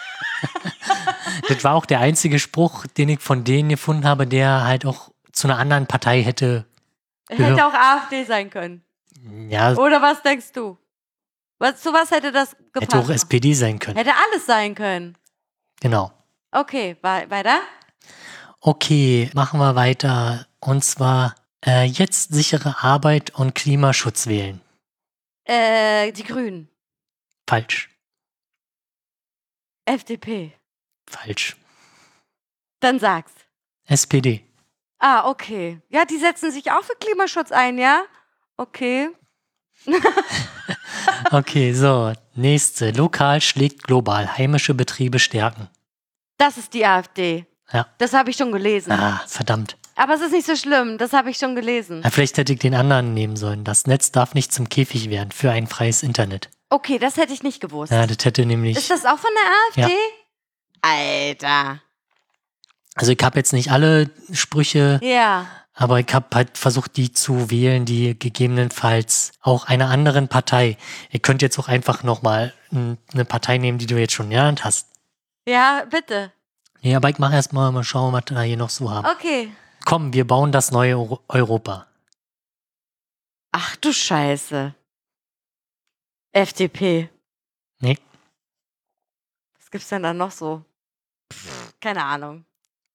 Das 1.48 1.65
war 1.65 1.74
auch 1.74 1.86
der 1.86 2.01
einzige 2.01 2.39
Spruch, 2.39 2.86
den 2.86 3.09
ich 3.09 3.20
von 3.20 3.44
denen 3.44 3.69
gefunden 3.70 4.06
habe, 4.06 4.27
der 4.27 4.65
halt 4.65 4.85
auch 4.86 5.10
zu 5.32 5.47
einer 5.48 5.59
anderen 5.59 5.86
Partei 5.86 6.23
hätte. 6.23 6.66
Hätte 7.28 7.66
auch 7.66 7.73
AfD 7.74 8.24
sein 8.24 8.51
können. 8.51 8.82
Ja, 9.48 9.73
Oder 9.74 10.01
was 10.01 10.23
denkst 10.23 10.52
du? 10.52 10.78
Was, 11.59 11.81
zu 11.82 11.93
was 11.93 12.10
hätte 12.10 12.32
das 12.32 12.56
gepasst? 12.73 12.94
hätte 12.94 12.98
auch 12.98 13.10
SPD 13.10 13.55
sein 13.55 13.78
können. 13.78 13.97
Hätte 13.97 14.12
alles 14.15 14.47
sein 14.47 14.74
können. 14.74 15.16
Genau. 15.81 16.12
Okay, 16.52 16.97
weiter. 17.02 17.60
Okay, 18.60 19.31
machen 19.35 19.60
wir 19.60 19.74
weiter. 19.74 20.47
Und 20.60 20.85
zwar 20.85 21.35
äh, 21.65 21.85
jetzt 21.85 22.32
sichere 22.32 22.77
Arbeit 22.82 23.31
und 23.31 23.55
Klimaschutz 23.55 24.27
wählen. 24.27 24.60
Äh, 25.44 26.12
die 26.12 26.24
Grünen. 26.24 26.69
Falsch. 27.49 27.89
FDP. 29.87 30.53
Falsch. 31.09 31.57
Dann 32.81 32.99
sag's. 32.99 33.33
SPD. 33.87 34.45
Ah, 34.99 35.27
okay. 35.31 35.81
Ja, 35.89 36.05
die 36.05 36.19
setzen 36.19 36.53
sich 36.53 36.70
auch 36.70 36.83
für 36.85 36.95
Klimaschutz 37.01 37.51
ein, 37.51 37.79
ja? 37.79 38.03
Okay. 38.59 39.09
Okay, 41.31 41.73
so. 41.73 42.12
Nächste. 42.35 42.91
Lokal 42.91 43.41
schlägt 43.41 43.85
global. 43.85 44.37
Heimische 44.37 44.75
Betriebe 44.75 45.19
stärken. 45.19 45.69
Das 46.37 46.59
ist 46.59 46.75
die 46.75 46.85
AfD. 46.85 47.47
Ja. 47.73 47.87
Das 47.97 48.12
habe 48.12 48.31
ich 48.31 48.37
schon 48.37 48.53
gelesen. 48.53 48.93
Ah, 48.93 49.23
verdammt. 49.27 49.77
Aber 49.97 50.15
es 50.15 50.20
ist 50.20 50.33
nicht 50.33 50.47
so 50.47 50.55
schlimm. 50.55 50.99
Das 50.99 51.12
habe 51.12 51.31
ich 51.31 51.39
schon 51.39 51.55
gelesen. 51.55 52.01
Na, 52.05 52.11
vielleicht 52.11 52.37
hätte 52.37 52.53
ich 52.53 52.59
den 52.59 52.75
anderen 52.75 53.15
nehmen 53.15 53.37
sollen. 53.37 53.65
Das 53.65 53.87
Netz 53.87 54.12
darf 54.12 54.35
nicht 54.35 54.53
zum 54.53 54.69
Käfig 54.69 55.09
werden 55.11 55.33
für 55.33 55.51
ein 55.51 55.66
freies 55.66 56.03
Internet. 56.03 56.51
Okay, 56.70 56.99
das 56.99 57.16
hätte 57.16 57.32
ich 57.32 57.43
nicht 57.43 57.61
gewusst. 57.61 57.93
Ja, 57.93 58.07
das 58.07 58.24
hätte 58.24 58.45
nämlich. 58.45 58.77
Ist 58.77 58.90
das 58.90 59.05
auch 59.07 59.19
von 59.19 59.31
der 59.77 59.85
AfD? 59.85 59.97
Alter. 60.82 61.81
Also 62.95 63.12
ich 63.12 63.23
habe 63.23 63.39
jetzt 63.39 63.53
nicht 63.53 63.70
alle 63.70 64.11
Sprüche, 64.32 65.01
Ja. 65.03 65.47
Aber 65.81 66.01
ich 66.01 66.12
habe 66.12 66.27
halt 66.35 66.59
versucht, 66.59 66.97
die 66.97 67.12
zu 67.12 67.51
wählen, 67.51 67.85
die 67.85 68.19
gegebenenfalls 68.19 69.31
auch 69.40 69.66
einer 69.66 69.90
anderen 69.90 70.27
Partei. 70.27 70.77
Ihr 71.12 71.20
könnt 71.20 71.40
jetzt 71.40 71.57
auch 71.61 71.69
einfach 71.69 72.03
nochmal 72.03 72.53
eine 72.73 73.24
Partei 73.24 73.59
nehmen, 73.59 73.78
die 73.78 73.86
du 73.86 73.97
jetzt 73.97 74.12
schon 74.12 74.28
genannt 74.28 74.65
hast. 74.65 74.89
Ja, 75.47 75.85
bitte. 75.89 76.32
Ja, 76.81 76.97
aber 76.97 77.11
ich 77.11 77.19
mache 77.20 77.35
erstmal 77.35 77.70
mal 77.70 77.85
schauen, 77.85 78.12
was 78.12 78.24
wir 78.28 78.43
hier 78.43 78.57
noch 78.57 78.70
so 78.70 78.90
haben. 78.90 79.07
Okay. 79.07 79.53
Komm, 79.85 80.12
wir 80.12 80.27
bauen 80.27 80.51
das 80.51 80.73
neue 80.73 80.97
Euro 80.97 81.20
Europa. 81.28 81.86
Ach 83.53 83.77
du 83.77 83.93
Scheiße. 83.93 84.74
FDP. 86.32 87.09
Nee. 87.80 87.98
Was 89.59 89.70
gibt's 89.70 89.88
denn 89.88 90.02
da 90.02 90.12
noch 90.12 90.30
so? 90.30 90.64
Pff, 91.32 91.74
keine 91.80 92.05
Ahnung. 92.05 92.44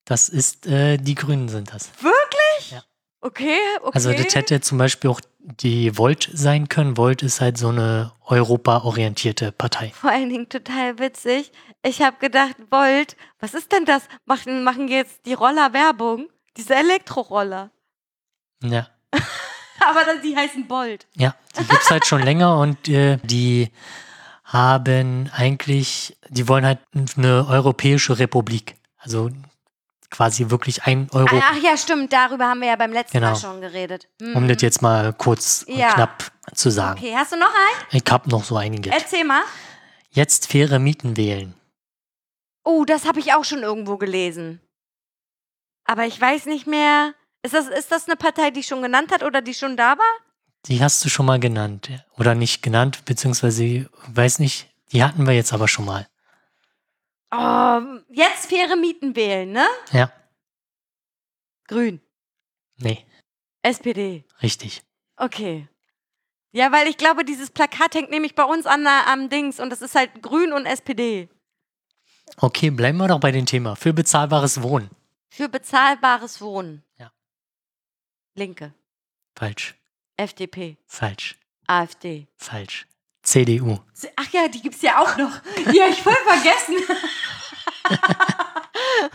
Das 0.05 0.29
ist, 0.29 0.67
äh, 0.67 0.97
die 0.97 1.15
Grünen 1.15 1.47
sind 1.47 1.73
das. 1.73 1.89
Wirklich? 2.01 2.71
Ja. 2.71 2.83
Okay, 3.21 3.57
okay. 3.81 3.91
Also 3.93 4.11
das 4.11 4.35
hätte 4.35 4.59
zum 4.59 4.77
Beispiel 4.77 5.09
auch 5.09 5.21
die 5.39 5.97
Volt 5.97 6.29
sein 6.33 6.67
können. 6.67 6.97
Volt 6.97 7.23
ist 7.23 7.39
halt 7.39 7.57
so 7.57 7.69
eine 7.69 8.11
europaorientierte 8.25 9.53
Partei. 9.53 9.91
Vor 9.95 10.09
allen 10.09 10.29
Dingen 10.29 10.49
total 10.49 10.99
witzig. 10.99 11.53
Ich 11.83 12.01
habe 12.01 12.17
gedacht, 12.19 12.55
Volt, 12.69 13.15
was 13.39 13.53
ist 13.53 13.71
denn 13.71 13.85
das? 13.85 14.03
Machen, 14.25 14.63
machen 14.63 14.89
jetzt 14.89 15.25
die 15.25 15.33
Roller 15.33 15.71
Werbung? 15.71 16.27
Diese 16.57 16.75
Elektroroller. 16.75 17.71
Ja. 18.61 18.89
Aber 19.79 20.03
dann, 20.05 20.21
die 20.21 20.35
heißen 20.35 20.67
Bolt. 20.67 21.07
Ja, 21.15 21.35
die 21.59 21.63
gibt's 21.65 21.89
halt 21.89 22.05
schon 22.05 22.21
länger 22.21 22.57
und 22.57 22.87
äh, 22.89 23.17
die 23.23 23.71
haben 24.43 25.29
eigentlich, 25.35 26.15
die 26.29 26.47
wollen 26.47 26.65
halt 26.65 26.79
eine 27.17 27.47
europäische 27.47 28.19
Republik. 28.19 28.75
Also 28.99 29.29
quasi 30.11 30.49
wirklich 30.51 30.83
ein 30.83 31.09
Euro, 31.11 31.41
Ach 31.41 31.57
ja, 31.57 31.75
stimmt, 31.75 32.13
darüber 32.13 32.45
haben 32.45 32.61
wir 32.61 32.67
ja 32.67 32.75
beim 32.75 32.93
letzten 32.93 33.17
Genau. 33.17 33.31
Mal 33.31 33.35
schon 33.35 33.61
geredet. 33.61 34.07
Hm. 34.21 34.35
um 34.35 34.47
das 34.47 34.61
jetzt 34.61 34.81
mal 34.81 35.11
kurz 35.13 35.65
und 35.67 35.75
Ja. 35.75 35.93
knapp 35.93 36.31
zu 36.53 36.69
sagen. 36.69 36.99
Okay, 36.99 37.13
hast 37.15 37.31
du 37.31 37.37
noch 37.37 37.47
einen? 37.53 37.87
Ich 38.03 38.11
hab 38.11 38.27
noch 38.27 38.43
so 38.43 38.55
einige. 38.55 38.91
Erzähl 38.91 39.23
mal. 39.23 39.41
Jetzt 40.11 40.51
faire 40.51 40.77
Mieten 40.77 41.17
wählen. 41.17 41.55
Oh, 42.63 42.85
das 42.85 43.05
habe 43.07 43.19
ich 43.19 43.33
auch 43.33 43.43
schon 43.43 43.63
irgendwo 43.63 43.97
gelesen. 43.97 44.61
Aber 45.85 46.05
ich 46.05 46.21
weiß 46.21 46.45
nicht 46.45 46.67
mehr. 46.67 47.13
Ist 47.43 47.53
das, 47.53 47.67
ist 47.67 47.91
das 47.91 48.07
eine 48.07 48.15
Partei, 48.15 48.51
die 48.51 48.63
schon 48.63 48.81
genannt 48.81 49.11
hat 49.11 49.21
oder 49.23 49.41
die 49.41 49.53
schon 49.53 49.77
da 49.77 49.97
war? 49.97 50.13
Die 50.67 50.81
hast 50.81 51.03
du 51.03 51.09
schon 51.09 51.25
mal 51.25 51.39
genannt. 51.39 51.89
Oder 52.17 52.35
nicht 52.35 52.63
genannt, 52.63 53.03
beziehungsweise, 53.05 53.89
weiß 54.07 54.39
nicht, 54.39 54.73
die 54.93 55.03
hatten 55.03 55.27
wir 55.27 55.33
jetzt 55.33 55.51
aber 55.53 55.67
schon 55.67 55.85
mal. 55.85 56.07
Oh, 57.31 57.81
jetzt 58.09 58.45
faire 58.45 58.75
Mieten 58.75 59.15
wählen, 59.15 59.51
ne? 59.51 59.65
Ja, 59.91 60.11
Grün. 61.67 61.99
nee, 62.77 63.05
SPD. 63.63 64.23
richtig. 64.41 64.83
Okay. 65.17 65.67
Ja, 66.51 66.71
weil 66.71 66.87
ich 66.87 66.97
glaube, 66.97 67.25
dieses 67.25 67.49
Plakat 67.49 67.95
hängt 67.95 68.11
nämlich 68.11 68.35
bei 68.35 68.43
uns 68.43 68.65
an 68.67 68.85
am 68.85 69.29
Dings 69.29 69.59
und 69.59 69.71
das 69.71 69.81
ist 69.81 69.95
halt 69.95 70.21
Grün 70.21 70.53
und 70.53 70.67
SPD. 70.67 71.27
Okay, 72.37 72.69
bleiben 72.69 72.99
wir 72.99 73.07
doch 73.07 73.19
bei 73.19 73.31
dem 73.31 73.47
Thema. 73.47 73.75
Für 73.75 73.91
bezahlbares 73.93 74.61
Wohnen. 74.61 74.89
Für 75.29 75.49
bezahlbares 75.49 76.41
Wohnen. 76.41 76.83
Linke. 78.35 78.73
Falsch, 79.35 79.75
FDP. 80.17 80.77
falsch, 80.85 81.35
AfD. 81.67 82.27
falsch. 82.37 82.87
CDU. 83.23 83.79
Ach 84.17 84.29
ja, 84.33 84.49
die 84.49 84.61
gibt's 84.61 84.81
ja 84.81 84.99
auch 85.01 85.15
noch. 85.15 85.31
Die 85.71 85.81
hab 85.81 85.89
ich 85.89 86.01
voll 86.01 86.13
vergessen. 86.25 86.75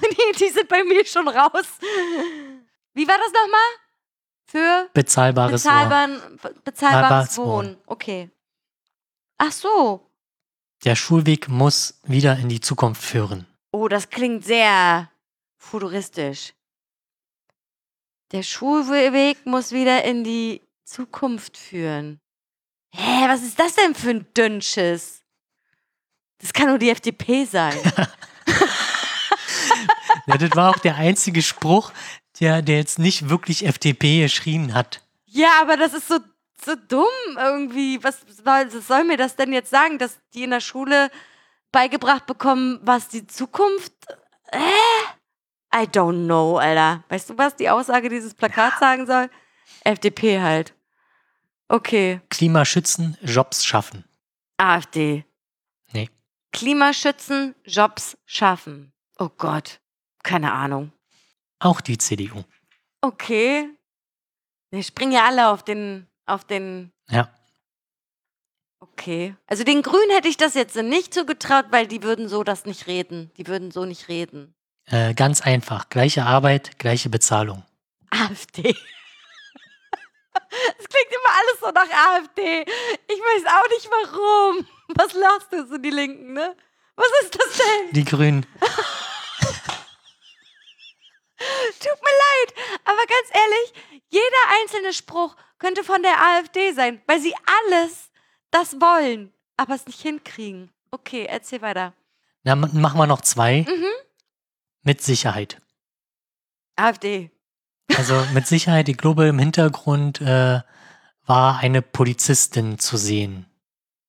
nee, 0.01 0.33
die 0.39 0.49
sind 0.49 0.69
bei 0.69 0.83
mir 0.83 1.05
schon 1.05 1.29
raus. 1.29 1.67
Wie 2.95 3.07
war 3.07 3.19
das 3.19 3.33
nochmal? 3.33 3.71
Für 4.47 4.89
Bezahlbares 4.95 5.65
Wohnen. 5.65 5.75
bezahlbaren, 5.75 6.21
bezahlbares 6.39 6.63
Bezahlbares 6.65 7.39
Wohnen. 7.39 7.77
Okay. 7.87 8.31
Ach 9.37 9.53
so. 9.53 10.11
Der 10.85 10.97
Schulweg 10.97 11.49
muss 11.49 12.01
wieder 12.05 12.37
in 12.39 12.49
die 12.49 12.61
Zukunft 12.61 13.03
führen. 13.03 13.47
Oh, 13.73 13.89
das 13.89 14.09
klingt 14.09 14.45
sehr 14.45 15.11
futuristisch. 15.59 16.55
Der 18.33 18.43
Schulweg 18.43 19.47
muss 19.47 19.73
wieder 19.73 20.05
in 20.05 20.23
die 20.25 20.61
Zukunft 20.85 21.57
führen. 21.57 22.21
Hä, 22.95 23.29
was 23.29 23.43
ist 23.43 23.59
das 23.59 23.75
denn 23.75 23.95
für 23.95 24.11
ein 24.11 24.27
Dünnschiss? 24.37 25.23
Das 26.39 26.53
kann 26.53 26.69
nur 26.69 26.79
die 26.79 26.91
FDP 26.91 27.45
sein. 27.45 27.77
Ja, 30.27 30.37
das 30.37 30.55
war 30.55 30.71
auch 30.71 30.79
der 30.79 30.97
einzige 30.97 31.41
Spruch, 31.41 31.91
der, 32.39 32.61
der 32.61 32.77
jetzt 32.77 32.99
nicht 32.99 33.31
wirklich 33.31 33.65
FDP 33.65 34.21
geschrien 34.23 34.75
hat. 34.75 35.01
ja, 35.25 35.49
aber 35.63 35.79
das 35.79 35.95
ist 35.95 36.07
so, 36.07 36.19
so 36.63 36.75
dumm 36.75 37.07
irgendwie. 37.37 38.03
Was, 38.05 38.19
was 38.45 38.87
soll 38.87 39.05
mir 39.05 39.17
das 39.17 39.37
denn 39.37 39.55
jetzt 39.55 39.71
sagen, 39.71 39.99
dass 39.99 40.19
die 40.35 40.43
in 40.43 40.51
der 40.51 40.61
Schule 40.61 41.11
beigebracht 41.73 42.27
bekommen, 42.27 42.79
was 42.83 43.09
die 43.09 43.27
Zukunft. 43.27 43.93
Äh? 44.51 44.59
I 45.75 45.85
don't 45.85 46.25
know, 46.25 46.59
Alter. 46.59 47.05
Weißt 47.09 47.31
du, 47.31 47.39
was 47.39 47.57
die 47.57 47.69
Aussage 47.69 48.09
dieses 48.09 48.35
Plakats 48.35 48.79
sagen 48.79 49.07
soll? 49.07 49.29
FDP 49.85 50.41
halt. 50.41 50.75
Okay. 51.69 52.21
Klimaschützen, 52.31 53.19
Jobs 53.23 53.65
schaffen. 53.65 54.05
AfD. 54.57 55.25
Nee. 55.93 56.09
Klimaschützen, 56.53 57.55
Jobs 57.65 58.17
schaffen. 58.25 58.93
Oh 59.19 59.29
Gott. 59.37 59.81
Keine 60.23 60.53
Ahnung. 60.53 60.93
Auch 61.59 61.81
die 61.81 61.99
CDU. 61.99 62.43
Okay. 63.03 63.69
Wir 64.71 64.83
springen 64.83 65.13
ja 65.13 65.27
alle 65.27 65.49
auf 65.49 65.63
den, 65.63 66.07
auf 66.27 66.45
den. 66.45 66.93
Ja. 67.11 67.31
Okay. 68.81 69.35
Also 69.47 69.65
den 69.65 69.83
Grünen 69.83 70.11
hätte 70.11 70.29
ich 70.29 70.37
das 70.37 70.55
jetzt 70.55 70.77
nicht 70.77 71.13
zugetraut, 71.13 71.67
weil 71.71 71.87
die 71.87 72.03
würden 72.03 72.29
so 72.29 72.45
das 72.45 72.65
nicht 72.65 72.87
reden. 72.87 73.31
Die 73.37 73.47
würden 73.47 73.71
so 73.71 73.85
nicht 73.85 74.09
reden. 74.09 74.55
Äh, 74.91 75.15
ganz 75.15 75.41
einfach. 75.41 75.89
Gleiche 75.89 76.25
Arbeit, 76.25 76.79
gleiche 76.79 77.09
Bezahlung. 77.11 77.65
AfD. 78.11 78.75
Es 80.79 80.89
klingt 80.89 81.11
immer 81.11 81.35
alles 81.37 81.61
so 81.61 81.71
nach 81.71 81.91
AfD. 82.17 82.63
Ich 82.63 83.21
weiß 83.21 83.45
auch 83.47 83.69
nicht 83.69 83.89
warum. 83.91 84.67
Was 84.97 85.13
lachst 85.13 85.53
du 85.53 85.67
so, 85.67 85.77
die 85.77 85.91
Linken, 85.91 86.33
ne? 86.33 86.57
Was 86.97 87.07
ist 87.23 87.35
das 87.39 87.59
denn? 87.59 87.93
Die 87.93 88.05
Grünen. 88.05 88.47
Tut 91.39 92.01
mir 92.03 92.17
leid, 92.19 92.55
aber 92.85 92.97
ganz 93.07 93.29
ehrlich, 93.33 93.73
jeder 94.09 94.61
einzelne 94.63 94.93
Spruch 94.93 95.37
könnte 95.59 95.85
von 95.85 96.03
der 96.03 96.19
AfD 96.21 96.73
sein, 96.73 97.01
weil 97.07 97.21
sie 97.21 97.35
alles 97.63 98.11
das 98.51 98.81
wollen, 98.81 99.33
aber 99.57 99.75
es 99.75 99.87
nicht 99.87 100.01
hinkriegen. 100.01 100.71
Okay, 100.91 101.27
erzähl 101.29 101.61
weiter. 101.63 101.93
Na, 102.43 102.53
m- 102.53 102.71
machen 102.81 102.99
wir 102.99 103.07
noch 103.07 103.21
zwei. 103.21 103.67
Mhm. 103.69 103.85
Mit 104.83 105.03
Sicherheit. 105.03 105.61
AfD. 106.77 107.31
Also 107.97 108.15
mit 108.35 108.47
Sicherheit, 108.47 108.89
ich 108.89 108.97
glaube, 108.97 109.27
im 109.27 109.39
Hintergrund 109.39 110.21
äh, 110.21 110.61
war 111.27 111.59
eine 111.59 111.83
Polizistin 111.83 112.79
zu 112.79 112.97
sehen. 112.97 113.47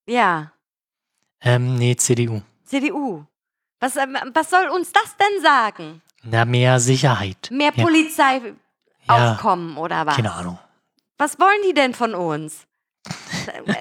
Ja. 0.06 0.52
Ähm, 1.42 1.76
nee, 1.76 1.96
CDU. 1.96 2.42
CDU. 2.66 3.26
Was, 3.80 3.96
ähm, 3.96 4.18
was 4.34 4.50
soll 4.50 4.68
uns 4.70 4.92
das 4.92 5.16
denn 5.18 5.42
sagen? 5.42 6.02
Na, 6.24 6.44
mehr 6.46 6.80
Sicherheit. 6.80 7.50
Mehr 7.52 7.72
Ja. 7.74 7.84
Polizei 7.84 8.42
Ja, 9.08 9.32
aufkommen 9.34 9.78
oder 9.78 10.06
was? 10.06 10.16
keine 10.16 10.34
Ahnung. 10.34 10.60
Was 11.18 11.40
wollen 11.40 11.62
die 11.68 11.74
denn 11.74 11.94
von 11.94 12.14
uns? 12.14 12.66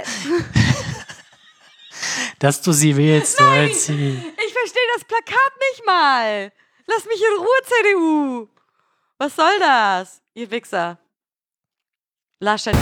Dass 2.39 2.63
du 2.63 2.73
sie 2.73 2.97
wählst, 2.97 3.37
so 3.39 3.45
als 3.45 3.87
sie. 3.87 4.11
Ich 4.17 4.53
verstehe 4.53 4.83
das 4.95 5.05
Plakat 5.05 5.53
nicht 5.73 5.85
mal. 5.87 6.53
Lass 6.91 7.05
mich 7.05 7.21
in 7.21 7.39
Ruhe, 7.39 7.61
CDU. 7.65 8.49
Was 9.19 9.37
soll 9.37 9.59
das, 9.61 10.23
ihr 10.33 10.51
Wichser? 10.51 10.97
Laschet. 12.41 12.75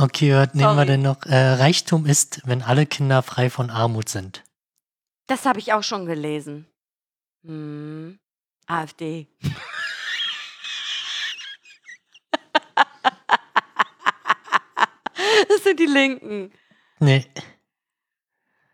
Okay, 0.00 0.34
was 0.34 0.52
nehmen 0.54 0.76
wir 0.76 0.84
denn 0.84 1.02
noch? 1.02 1.24
Äh, 1.26 1.52
Reichtum 1.52 2.06
ist, 2.06 2.40
wenn 2.44 2.62
alle 2.62 2.86
Kinder 2.86 3.22
frei 3.22 3.50
von 3.50 3.70
Armut 3.70 4.08
sind. 4.08 4.42
Das 5.28 5.46
habe 5.46 5.60
ich 5.60 5.72
auch 5.72 5.84
schon 5.84 6.06
gelesen. 6.06 6.66
Hm. 7.44 8.18
AfD. 8.66 9.28
das 15.48 15.62
sind 15.62 15.78
die 15.78 15.86
Linken. 15.86 16.52
Nee, 16.98 17.24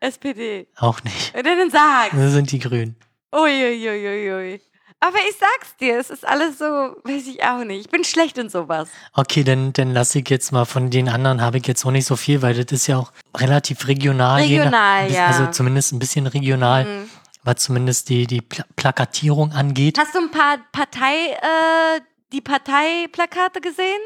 SPD. 0.01 0.67
auch 0.77 1.03
nicht. 1.03 1.35
Und 1.35 1.45
dann 1.45 1.71
sag. 1.71 2.13
Das 2.13 2.33
sind 2.33 2.51
die 2.53 2.59
Grünen. 2.59 2.97
Uiuiuiui. 3.35 4.63
Aber 5.01 5.19
ich 5.31 5.37
sag's 5.39 5.77
dir, 5.77 5.97
es 5.99 6.11
ist 6.11 6.27
alles 6.27 6.59
so, 6.59 6.65
weiß 6.65 7.27
ich 7.29 7.45
auch 7.45 7.63
nicht. 7.63 7.83
Ich 7.83 7.89
bin 7.91 8.03
schlecht 8.03 8.37
in 8.37 8.49
sowas. 8.51 8.89
Okay, 9.15 9.45
dann, 9.45 9.73
dann 9.73 9.93
lasse 9.93 10.19
ich 10.19 10.29
jetzt 10.29 10.51
mal 10.51 10.65
von 10.65 10.91
den 10.91 11.09
anderen, 11.09 11.41
habe 11.41 11.59
ich 11.59 11.67
jetzt 11.69 11.85
auch 11.87 11.93
nicht 11.93 12.05
so 12.07 12.17
viel, 12.17 12.43
weil 12.43 12.55
das 12.55 12.73
ist 12.73 12.89
ja 12.89 12.99
auch 12.99 13.13
relativ 13.37 13.87
regional. 13.87 14.41
nach- 14.41 14.49
Regional, 14.49 15.07
bis- 15.07 15.15
ja. 15.17 15.27
Also 15.27 15.47
zumindest 15.47 15.93
ein 15.93 16.01
bisschen 16.01 16.27
regional, 16.27 16.85
Mhm. 16.85 17.11
was 17.45 17.57
zumindest 17.63 18.09
die, 18.09 18.27
die 18.27 18.41
Pla 18.41 18.65
Plakatierung 18.75 19.53
angeht. 19.53 19.99
Hast 19.99 20.15
du 20.15 20.19
ein 20.19 20.31
paar 20.33 20.59
Partei, 20.73 21.31
äh, 21.33 22.01
die 22.33 22.41
Parteiplakate 22.41 23.61
gesehen? 23.61 24.01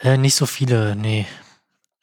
Äh, 0.00 0.16
nicht 0.18 0.36
so 0.36 0.46
viele, 0.46 0.94
nee. 0.94 1.26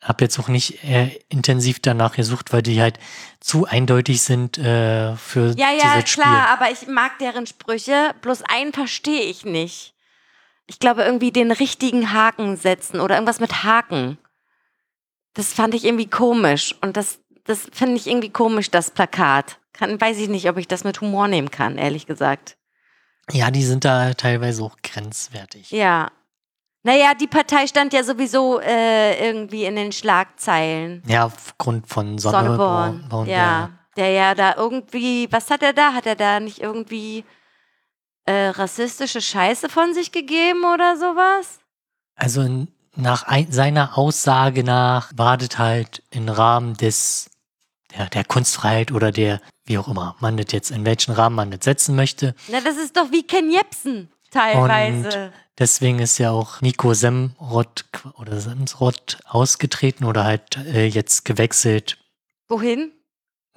Hab 0.07 0.21
jetzt 0.21 0.37
auch 0.39 0.49
nicht 0.49 0.83
äh, 0.83 1.19
intensiv 1.29 1.79
danach 1.79 2.15
gesucht, 2.15 2.53
weil 2.53 2.61
die 2.61 2.79
halt 2.79 2.99
zu 3.39 3.65
eindeutig 3.65 4.21
sind 4.21 4.57
äh, 4.59 5.15
für 5.15 5.55
Ja, 5.57 5.71
ja, 5.71 5.95
dieses 5.95 6.09
Spiel. 6.11 6.23
klar, 6.23 6.49
aber 6.49 6.69
ich 6.71 6.87
mag 6.87 7.17
deren 7.17 7.47
Sprüche. 7.47 8.13
Bloß 8.21 8.43
einen 8.43 8.71
verstehe 8.71 9.23
ich 9.23 9.45
nicht. 9.45 9.95
Ich 10.67 10.77
glaube, 10.79 11.01
irgendwie 11.03 11.31
den 11.31 11.51
richtigen 11.51 12.13
Haken 12.13 12.55
setzen 12.55 12.99
oder 12.99 13.15
irgendwas 13.15 13.39
mit 13.39 13.63
Haken. 13.63 14.19
Das 15.33 15.53
fand 15.53 15.73
ich 15.73 15.85
irgendwie 15.85 16.09
komisch. 16.09 16.75
Und 16.81 16.97
das, 16.97 17.19
das 17.43 17.67
finde 17.73 17.95
ich 17.95 18.05
irgendwie 18.07 18.29
komisch, 18.31 18.69
das 18.69 18.91
Plakat. 18.91 19.57
Kann, 19.73 19.99
weiß 19.99 20.17
ich 20.19 20.29
nicht, 20.29 20.47
ob 20.49 20.57
ich 20.57 20.67
das 20.67 20.83
mit 20.83 21.01
Humor 21.01 21.27
nehmen 21.27 21.49
kann, 21.51 21.77
ehrlich 21.77 22.05
gesagt. 22.05 22.57
Ja, 23.31 23.49
die 23.49 23.63
sind 23.63 23.85
da 23.85 24.13
teilweise 24.13 24.63
auch 24.63 24.77
grenzwertig. 24.83 25.71
Ja. 25.71 26.11
Naja, 26.85 27.15
die 27.15 27.25
Partei 27.25 27.65
stand 27.65 27.93
ja 27.93 28.03
sowieso 28.03 28.59
äh, 28.59 29.27
irgendwie 29.27 29.65
in 29.65 29.75
den 29.75 29.91
Schlagzeilen. 29.91 31.01
Ja, 31.07 31.25
aufgrund 31.25 31.87
von 31.87 32.19
Sonneborn. 32.19 32.97
Sonneborn. 32.99 33.27
ja. 33.27 33.71
Der 33.97 34.11
ja 34.11 34.35
da 34.35 34.53
irgendwie, 34.55 35.27
was 35.31 35.49
hat 35.49 35.63
er 35.63 35.73
da? 35.73 35.93
Hat 35.93 36.05
er 36.05 36.15
da 36.15 36.39
nicht 36.39 36.59
irgendwie 36.59 37.23
äh, 38.25 38.49
rassistische 38.49 39.19
Scheiße 39.19 39.67
von 39.67 39.95
sich 39.95 40.11
gegeben 40.11 40.63
oder 40.63 40.95
sowas? 40.95 41.59
Also 42.13 42.67
nach 42.95 43.23
ein, 43.23 43.51
seiner 43.51 43.97
Aussage 43.97 44.63
nach 44.63 45.11
war 45.15 45.37
das 45.37 45.57
halt 45.57 46.03
im 46.11 46.29
Rahmen 46.29 46.75
des 46.75 47.31
der, 47.97 48.09
der 48.09 48.25
Kunstfreiheit 48.25 48.91
oder 48.91 49.11
der, 49.11 49.41
wie 49.65 49.79
auch 49.79 49.87
immer, 49.87 50.17
man 50.19 50.37
das 50.37 50.51
jetzt, 50.51 50.69
in 50.69 50.85
welchen 50.85 51.13
Rahmen 51.13 51.35
man 51.35 51.49
das 51.49 51.63
setzen 51.63 51.95
möchte. 51.95 52.35
Na, 52.47 52.61
das 52.61 52.77
ist 52.77 52.95
doch 52.95 53.11
wie 53.11 53.23
Ken 53.23 53.49
Jebsen 53.49 54.11
teilweise. 54.35 55.31
Deswegen 55.57 55.99
ist 55.99 56.17
ja 56.17 56.31
auch 56.31 56.61
Nico 56.61 56.93
Semrott 56.93 57.85
oder 58.17 58.39
Semrott 58.39 59.17
ausgetreten 59.25 60.03
oder 60.05 60.25
halt 60.25 60.57
äh, 60.57 60.85
jetzt 60.87 61.23
gewechselt. 61.25 61.97
Wohin? 62.49 62.91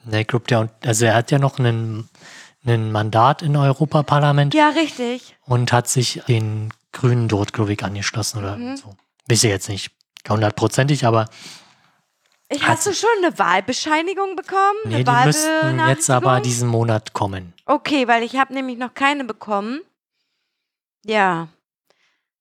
Der 0.04 0.24
Club, 0.24 0.46
der, 0.46 0.70
also 0.84 1.04
er 1.06 1.14
hat 1.16 1.30
ja 1.32 1.38
noch 1.40 1.58
einen, 1.58 2.08
einen 2.64 2.92
Mandat 2.92 3.42
im 3.42 3.56
Europaparlament 3.56 4.54
Ja, 4.54 4.68
richtig. 4.70 5.36
und 5.44 5.72
hat 5.72 5.88
sich 5.88 6.22
den 6.28 6.72
Grünen 6.92 7.26
dort, 7.28 7.52
glaube 7.52 7.72
ich, 7.72 7.82
angeschlossen 7.84 8.38
oder 8.38 8.56
Mhm. 8.56 8.76
so. 8.76 8.94
Weiß 9.28 9.42
ich 9.44 9.50
jetzt 9.50 9.68
nicht 9.68 9.90
hundertprozentig, 10.28 11.04
aber 11.04 11.26
Ich, 12.48 12.66
hast 12.66 12.86
du 12.86 12.94
schon 12.94 13.10
eine 13.22 13.36
Wahlbescheinigung 13.38 14.36
bekommen? 14.36 14.78
nee, 14.84 15.02
die 15.04 15.10
müssten 15.26 15.80
jetzt 15.88 16.08
aber 16.10 16.40
diesen 16.40 16.68
Monat 16.68 17.12
kommen. 17.12 17.52
Okay, 17.66 18.06
weil 18.08 18.22
ich 18.22 18.36
habe 18.36 18.54
nämlich 18.54 18.78
noch 18.78 18.94
keine 18.94 19.24
bekommen. 19.24 19.80
Ja. 21.08 21.48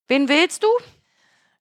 Wen 0.07 0.27
willst 0.30 0.64
du? 0.64 0.68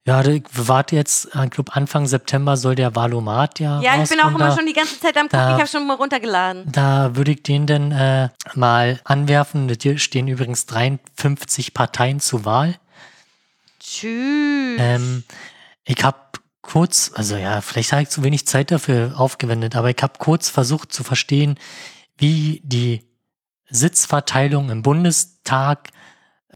Ja, 0.07 0.25
ich 0.25 0.45
warte 0.53 0.95
jetzt, 0.95 1.27
ich 1.35 1.51
glaube 1.51 1.73
Anfang 1.75 2.07
September 2.07 2.57
soll 2.57 2.77
der 2.77 2.95
Valomat 2.95 3.59
ja 3.59 3.81
Ja, 3.81 4.01
ich 4.03 4.09
bin 4.09 4.21
auch 4.21 4.29
immer 4.29 4.39
Da- 4.51 4.57
schon 4.57 4.67
die 4.67 4.73
ganze 4.73 5.01
Zeit 5.01 5.17
am 5.17 5.25
gucken. 5.29 5.39
da- 5.39 5.55
Ich 5.55 5.61
habe 5.61 5.69
schon 5.69 5.87
mal 5.87 5.95
runtergeladen. 5.95 6.71
Da 6.71 7.17
würde 7.17 7.33
ich 7.33 7.43
den 7.43 7.67
dann 7.67 7.91
äh, 7.91 8.29
mal 8.55 9.01
anwerfen. 9.05 9.69
Hier 9.81 9.99
stehen 9.99 10.29
übrigens 10.29 10.67
53 10.67 11.75
Parteien 11.75 12.21
zur 12.21 12.45
Wahl. 12.45 12.77
Tschüss. 13.81 14.79
Ähm, 14.81 15.25
ich 15.85 16.03
habe 16.05 16.19
kurz, 16.63 17.11
also 17.15 17.37
ja, 17.37 17.61
vielleicht 17.61 17.93
habe 17.93 18.03
ich 18.03 18.09
zu 18.09 18.23
wenig 18.23 18.47
Zeit 18.47 18.71
dafür 18.71 19.15
aufgewendet, 19.19 19.75
aber 19.77 19.91
ich 19.91 20.03
habe 20.03 20.15
kurz 20.19 20.49
versucht 20.49 20.93
zu 20.93 21.03
verstehen, 21.05 21.59
wie 22.17 22.61
die 22.65 23.05
Sitzverteilung 23.69 24.71
im 24.71 24.83
Bundestag 24.83 25.89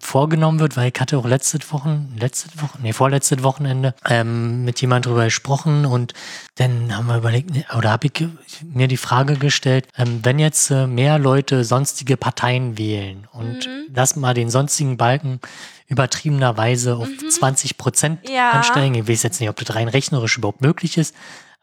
vorgenommen 0.01 0.59
wird, 0.61 0.77
weil 0.77 0.91
ich 0.95 1.01
hatte 1.01 1.17
auch 1.19 1.25
letzte 1.27 1.59
Wochen, 1.73 2.15
letzte 2.19 2.49
Woche, 2.61 2.79
nee, 2.83 2.93
vorletzte 2.93 3.43
Wochenende 3.43 3.95
ähm, 4.09 4.65
mit 4.65 4.81
jemand 4.81 5.07
drüber 5.07 5.25
gesprochen 5.25 5.87
und 5.87 6.15
dann 6.57 6.97
haben 6.97 7.07
wir 7.07 7.17
überlegt, 7.19 7.51
nee, 7.51 7.65
oder 7.77 7.91
habe 7.91 8.07
ich 8.09 8.27
mir 8.65 8.89
die 8.89 8.97
Frage 8.97 9.35
gestellt, 9.37 9.87
ähm, 9.97 10.21
wenn 10.23 10.39
jetzt 10.39 10.71
äh, 10.71 10.87
mehr 10.87 11.19
Leute 11.19 11.65
sonstige 11.65 12.17
Parteien 12.17 12.79
wählen 12.79 13.29
und 13.33 13.67
Mhm. 13.67 13.87
lass 13.95 14.17
mal 14.17 14.35
den 14.35 14.51
sonstigen 14.51 14.97
Balken 14.97 15.41
übertriebenerweise 15.89 16.97
auf 16.97 17.09
20 17.29 17.77
Prozent 17.77 18.25
Mhm. 18.29 18.35
Ja. 18.35 18.51
ansteigen. 18.51 18.95
Ich 18.95 19.09
weiß 19.09 19.23
jetzt 19.23 19.41
nicht, 19.41 19.51
ob 19.51 19.57
das 19.57 19.75
rein 19.77 19.89
rechnerisch 19.89 20.39
überhaupt 20.39 20.61
möglich 20.63 20.97
ist, 20.97 21.15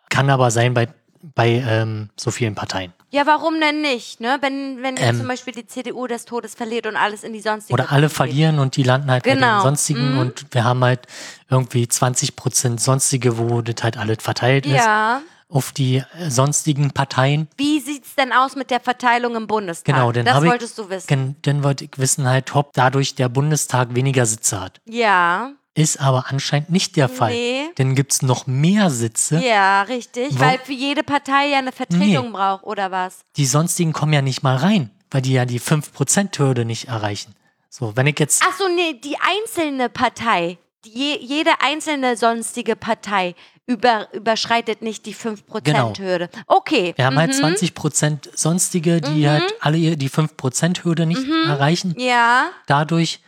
kann 0.10 0.30
aber 0.30 0.52
sein 0.52 0.74
bei, 0.74 0.88
bei 1.36 1.64
ähm, 1.68 2.10
so 2.20 2.32
vielen 2.32 2.56
Parteien. 2.56 2.94
Ja, 3.10 3.26
warum 3.26 3.60
denn 3.60 3.82
nicht, 3.82 4.20
ne? 4.20 4.38
Wenn, 4.42 4.82
wenn 4.84 4.96
Ähm, 4.98 5.18
zum 5.18 5.28
Beispiel 5.28 5.54
die 5.54 5.66
CDU 5.66 6.08
des 6.08 6.26
Todes 6.26 6.56
verliert 6.56 6.86
und 6.88 6.98
alles 6.98 7.24
in 7.24 7.32
die 7.34 7.40
sonstige 7.40 7.74
Oder 7.74 7.92
alle 7.92 8.10
verlieren 8.10 8.60
und 8.60 8.76
die 8.76 8.84
landen 8.84 9.10
halt 9.10 9.24
bei 9.24 9.34
Genau. 9.34 9.60
den 9.60 9.64
sonstigen 9.64 10.14
Mhm. 10.14 10.20
und 10.20 10.46
wir 10.52 10.64
haben 10.66 10.84
halt 10.84 11.08
irgendwie 11.50 11.88
20 11.88 12.36
Prozent 12.36 12.82
sonstige, 12.82 13.38
wo 13.38 13.62
das 13.62 13.82
halt 13.84 13.98
alles 13.98 14.18
verteilt 14.22 14.66
ist 14.66 14.74
Ja. 14.76 15.22
auf 15.50 15.72
die 15.72 16.04
äh, 16.20 16.30
sonstigen 16.30 16.92
Parteien. 16.92 17.48
Wie 17.56 17.80
sieht's 17.80 18.14
denn 18.16 18.34
aus 18.34 18.58
mit 18.58 18.70
der 18.72 18.82
Verteilung 18.82 19.36
im 19.38 19.48
Bundestag? 19.48 19.96
Genau, 19.96 20.12
dann 20.12 20.26
das 20.26 20.36
hab 20.36 20.44
ich- 20.44 20.50
wolltest 20.50 20.78
du 20.78 20.90
wissen. 20.90 21.38
Dann 21.44 21.64
wollte 21.64 21.86
ich 21.86 21.92
wissen 21.96 22.28
halt, 22.28 22.54
ob 22.56 22.74
dadurch 22.74 23.16
der 23.16 23.30
Bundestag 23.30 23.96
weniger 23.96 24.26
Sitze 24.26 24.60
hat. 24.60 24.82
Ja. 24.86 25.52
Ist 25.78 26.02
aber 26.02 26.26
anscheinend 26.30 26.72
nicht 26.72 26.96
der 26.96 27.08
Fall. 27.08 27.32
Nee. 27.32 27.70
Denn 27.78 27.94
gibt 27.94 28.12
es 28.12 28.22
noch 28.24 28.48
mehr 28.48 28.90
Sitze. 28.90 29.40
Ja, 29.40 29.84
richtig. 29.84 30.34
Wo- 30.36 30.40
Weil 30.40 30.58
für 30.58 30.74
jede 30.74 31.04
Partei 31.04 31.50
ja 31.50 31.60
eine 31.60 31.72
Vertretung 31.72 32.32
braucht, 32.32 32.64
oder 32.64 32.90
was? 32.90 33.20
Die 33.36 33.46
sonstigen 33.46 33.94
kommen 33.94 34.12
ja 34.12 34.24
nicht 34.24 34.42
mal 34.42 34.56
rein, 34.56 34.90
weil 35.12 35.22
die 35.22 35.34
ja 35.34 35.46
die 35.46 35.60
5%-Hürde 35.60 36.66
nicht 36.66 36.88
erreichen. 36.88 37.36
So, 37.70 37.96
wenn 37.96 38.08
ich 38.08 38.18
jetzt. 38.20 38.44
Ach 38.48 38.58
so, 38.58 38.68
nee, 38.68 39.00
die 39.04 39.18
einzelne 39.20 39.90
Partei, 39.90 40.58
die, 40.84 40.90
je, 40.90 41.18
jede 41.22 41.52
einzelne 41.62 42.18
sonstige 42.18 42.76
Partei 42.76 43.36
über, 43.68 44.08
überschreitet 44.14 44.82
nicht 44.82 45.06
die 45.06 45.14
5%-Hürde. 45.14 46.30
Okay. 46.48 46.94
Wir 46.96 47.06
haben 47.06 47.16
mhm. 47.16 47.20
halt 47.20 47.34
20% 47.34 48.36
sonstige, 48.36 49.02
die 49.02 49.30
halt 49.30 49.54
alle 49.60 49.96
die 49.98 50.10
5%-Hürde 50.10 51.06
nicht 51.06 51.22
Mhm. 51.28 51.50
erreichen. 51.50 51.94
Ja. 52.00 52.48
Dadurch, 52.66 53.20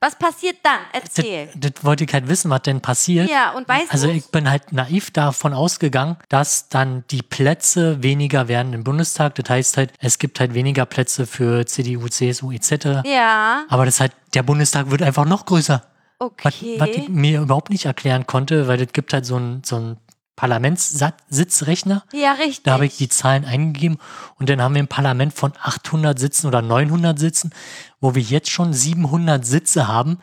Was 0.00 0.18
passiert 0.18 0.56
dann? 0.62 0.80
das, 0.92 1.16
Erzähl. 1.16 1.48
das 1.54 1.82
wollte 1.82 2.04
ich 2.04 2.12
halt 2.12 2.28
wissen, 2.28 2.50
was 2.50 2.62
denn 2.62 2.82
passiert. 2.82 3.30
Ja, 3.30 3.52
und 3.52 3.66
weißt 3.66 3.90
Also 3.92 4.08
ich 4.08 4.26
bin 4.30 4.50
halt 4.50 4.72
naiv 4.72 5.10
davon 5.10 5.54
ausgegangen, 5.54 6.16
dass 6.28 6.68
dann 6.68 7.04
die 7.10 7.22
Plätze 7.22 8.02
weniger 8.02 8.46
werden 8.46 8.74
im 8.74 8.84
Bundestag. 8.84 9.34
Das 9.36 9.48
heißt 9.48 9.76
halt, 9.78 9.92
es 9.98 10.18
gibt 10.18 10.38
halt 10.38 10.52
weniger 10.52 10.84
Plätze 10.84 11.26
für 11.26 11.64
CDU, 11.64 12.08
CSU 12.08 12.52
etc. 12.52 13.02
Ja, 13.04 13.64
Aber 13.68 13.86
das 13.86 14.00
halt, 14.00 14.12
der 14.34 14.42
Bundestag 14.42 14.90
wird 14.90 15.02
einfach 15.02 15.24
noch 15.24 15.46
größer. 15.46 15.82
Was, 16.18 16.28
okay. 16.28 16.76
was 16.78 16.88
ich 16.90 17.08
mir 17.08 17.40
überhaupt 17.40 17.70
nicht 17.70 17.86
erklären 17.86 18.26
konnte, 18.26 18.68
weil 18.68 18.80
es 18.80 18.92
gibt 18.92 19.12
halt 19.12 19.24
so 19.24 19.36
einen 19.36 19.62
so 19.64 19.76
einen 19.76 19.96
Parlamentssitzrechner. 20.36 22.04
ja, 22.12 22.32
richtig. 22.32 22.62
Da 22.64 22.72
habe 22.72 22.86
ich 22.86 22.98
die 22.98 23.08
Zahlen 23.08 23.46
eingegeben 23.46 23.98
und 24.38 24.50
dann 24.50 24.60
haben 24.60 24.74
wir 24.74 24.82
ein 24.82 24.88
Parlament 24.88 25.32
von 25.32 25.52
800 25.60 26.18
Sitzen 26.18 26.46
oder 26.46 26.60
900 26.60 27.18
Sitzen, 27.18 27.52
wo 28.00 28.14
wir 28.14 28.22
jetzt 28.22 28.50
schon 28.50 28.72
700 28.72 29.44
Sitze 29.44 29.88
haben 29.88 30.18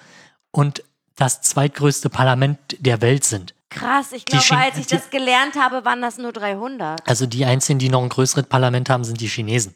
und 0.52 0.84
das 1.16 1.42
zweitgrößte 1.42 2.10
Parlament 2.10 2.58
der 2.80 3.02
Welt 3.02 3.24
sind. 3.24 3.54
Krass, 3.70 4.12
ich 4.12 4.26
glaube, 4.26 4.56
als 4.56 4.78
ich 4.78 4.88
das 4.88 5.10
gelernt 5.10 5.56
habe, 5.56 5.84
waren 5.84 6.02
das 6.02 6.18
nur 6.18 6.32
300. 6.32 7.08
Also 7.08 7.26
die 7.26 7.46
einzigen, 7.46 7.80
die 7.80 7.90
noch 7.90 8.04
ein 8.04 8.10
größeres 8.10 8.46
Parlament 8.46 8.90
haben, 8.90 9.04
sind 9.04 9.20
die 9.20 9.28
Chinesen. 9.28 9.76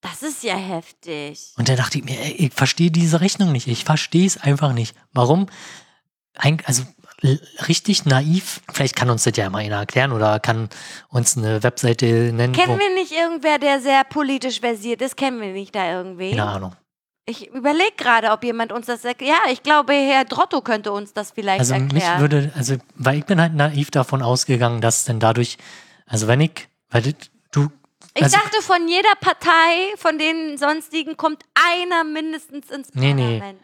Das 0.00 0.22
ist 0.22 0.44
ja 0.44 0.54
heftig. 0.54 1.52
Und 1.56 1.68
da 1.68 1.74
dachte 1.74 1.98
ich 1.98 2.04
mir, 2.04 2.18
ey, 2.20 2.32
ich 2.32 2.54
verstehe 2.54 2.92
diese 2.92 3.20
Rechnung 3.20 3.50
nicht. 3.50 3.66
Ich 3.66 3.84
verstehe 3.84 4.26
es 4.26 4.36
einfach 4.36 4.72
nicht. 4.72 4.94
Warum? 5.12 5.46
Ein, 6.34 6.62
also 6.66 6.84
richtig 7.66 8.04
naiv. 8.04 8.60
Vielleicht 8.72 8.94
kann 8.94 9.10
uns 9.10 9.24
das 9.24 9.36
ja 9.36 9.50
mal 9.50 9.58
einer 9.58 9.78
erklären 9.78 10.12
oder 10.12 10.38
kann 10.38 10.68
uns 11.08 11.36
eine 11.36 11.64
Webseite 11.64 12.32
nennen. 12.32 12.52
Kennen 12.52 12.78
wir 12.78 12.94
nicht 12.94 13.10
irgendwer, 13.10 13.58
der 13.58 13.80
sehr 13.80 14.04
politisch 14.04 14.60
versiert 14.60 15.02
ist? 15.02 15.16
Kennen 15.16 15.40
wir 15.40 15.52
nicht 15.52 15.74
da 15.74 15.90
irgendwie? 15.90 16.30
keine 16.30 16.44
Ahnung. 16.44 16.76
Ich 17.28 17.46
überlege 17.48 17.92
gerade, 17.98 18.30
ob 18.30 18.42
jemand 18.42 18.72
uns 18.72 18.86
das 18.86 19.04
erklärt. 19.04 19.36
Ja, 19.44 19.52
ich 19.52 19.62
glaube, 19.62 19.92
Herr 19.92 20.24
Drotto 20.24 20.62
könnte 20.62 20.92
uns 20.92 21.12
das 21.12 21.30
vielleicht 21.30 21.60
Also 21.60 21.74
mich 21.74 21.92
erklären. 22.02 22.20
würde, 22.20 22.52
also, 22.56 22.76
weil 22.94 23.18
ich 23.18 23.26
bin 23.26 23.38
halt 23.38 23.54
naiv 23.54 23.90
davon 23.90 24.22
ausgegangen, 24.22 24.80
dass 24.80 25.04
denn 25.04 25.20
dadurch, 25.20 25.58
also 26.06 26.26
wenn 26.26 26.40
ich, 26.40 26.68
weil 26.88 27.02
du, 27.02 27.68
ich 28.14 28.22
also, 28.22 28.36
dachte, 28.38 28.62
von 28.62 28.88
jeder 28.88 29.14
Partei, 29.20 29.94
von 29.96 30.18
den 30.18 30.56
sonstigen, 30.56 31.18
kommt 31.18 31.42
einer 31.54 32.02
mindestens 32.02 32.70
ins 32.70 32.88
Nee, 32.94 33.12
nee. 33.12 33.38
Parlament. 33.40 33.60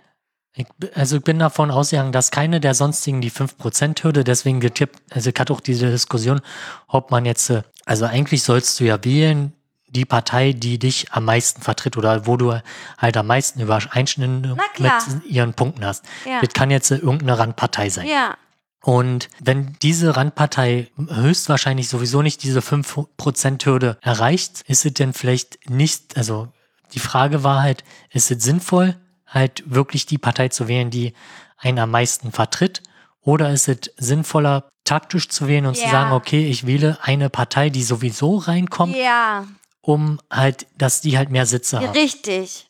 ich, 0.55 0.67
also 0.95 1.17
ich 1.17 1.23
bin 1.25 1.39
davon 1.39 1.71
ausgegangen, 1.71 2.13
dass 2.13 2.31
keine 2.31 2.61
der 2.61 2.75
sonstigen 2.75 3.23
die 3.23 3.31
5%-Hürde, 3.33 4.25
deswegen 4.25 4.61
getippt, 4.61 5.01
also 5.11 5.31
ich 5.31 5.41
hatte 5.41 5.55
auch 5.55 5.61
diese 5.61 5.91
Diskussion, 5.91 6.43
ob 6.87 7.11
man 7.11 7.25
jetzt, 7.25 7.49
äh, 7.49 7.63
also 7.87 8.05
eigentlich 8.05 8.43
sollst 8.43 8.79
du 8.79 8.85
ja 8.85 9.03
wählen, 9.03 9.55
die 9.95 10.05
Partei, 10.05 10.53
die 10.53 10.79
dich 10.79 11.13
am 11.13 11.25
meisten 11.25 11.63
vertritt 11.63 11.97
oder 11.97 12.27
wo 12.27 12.37
du 12.37 12.61
halt 12.99 13.17
am 13.17 13.27
meisten 13.27 13.61
Übereinstimmung 13.61 14.57
Na 14.57 14.99
mit 15.09 15.25
ihren 15.27 15.55
Punkten 15.55 15.85
hast. 15.85 16.05
Ja. 16.25 16.41
Das 16.41 16.53
kann 16.53 16.71
jetzt 16.71 16.91
irgendeine 16.91 17.39
Randpartei 17.39 17.89
sein. 17.91 18.07
Ja. 18.07 18.37
Und 18.83 19.31
wenn 19.41 19.77
diese 19.81 20.15
Randpartei 20.17 20.91
höchstwahrscheinlich 21.09 21.89
sowieso 21.89 22.21
nicht 22.21 22.43
diese 22.43 22.61
5%-Hürde 22.61 23.97
erreicht, 24.03 24.63
ist 24.67 24.85
es 24.85 24.93
denn 24.95 25.13
vielleicht 25.15 25.71
nicht, 25.71 26.17
also 26.17 26.49
die 26.93 26.99
Frage 26.99 27.43
war 27.43 27.63
halt, 27.63 27.83
ist 28.11 28.31
es 28.31 28.43
sinnvoll, 28.43 28.97
halt 29.27 29.63
wirklich 29.67 30.05
die 30.07 30.19
Partei 30.19 30.49
zu 30.49 30.69
wählen, 30.69 30.91
die 30.91 31.15
einen 31.57 31.79
am 31.79 31.91
meisten 31.91 32.31
vertritt? 32.31 32.83
Oder 33.23 33.51
ist 33.53 33.69
es 33.69 33.91
sinnvoller, 33.97 34.69
taktisch 34.85 35.31
zu 35.31 35.49
wählen 35.49 35.65
und 35.65 35.77
zu 35.77 35.85
Ja. 35.85 35.91
sagen, 35.91 36.13
okay, 36.13 36.47
ich 36.47 36.67
wähle 36.67 36.99
eine 37.01 37.31
Partei, 37.31 37.71
die 37.71 37.83
sowieso 37.83 38.37
reinkommt, 38.37 38.95
Ja, 38.95 39.47
um 39.87 40.19
halt, 40.31 40.67
dass 40.79 41.01
die 41.01 41.17
halt 41.19 41.31
mehr 41.31 41.47
Sitze 41.47 41.79
haben. 41.81 41.91
richtig. 41.91 42.69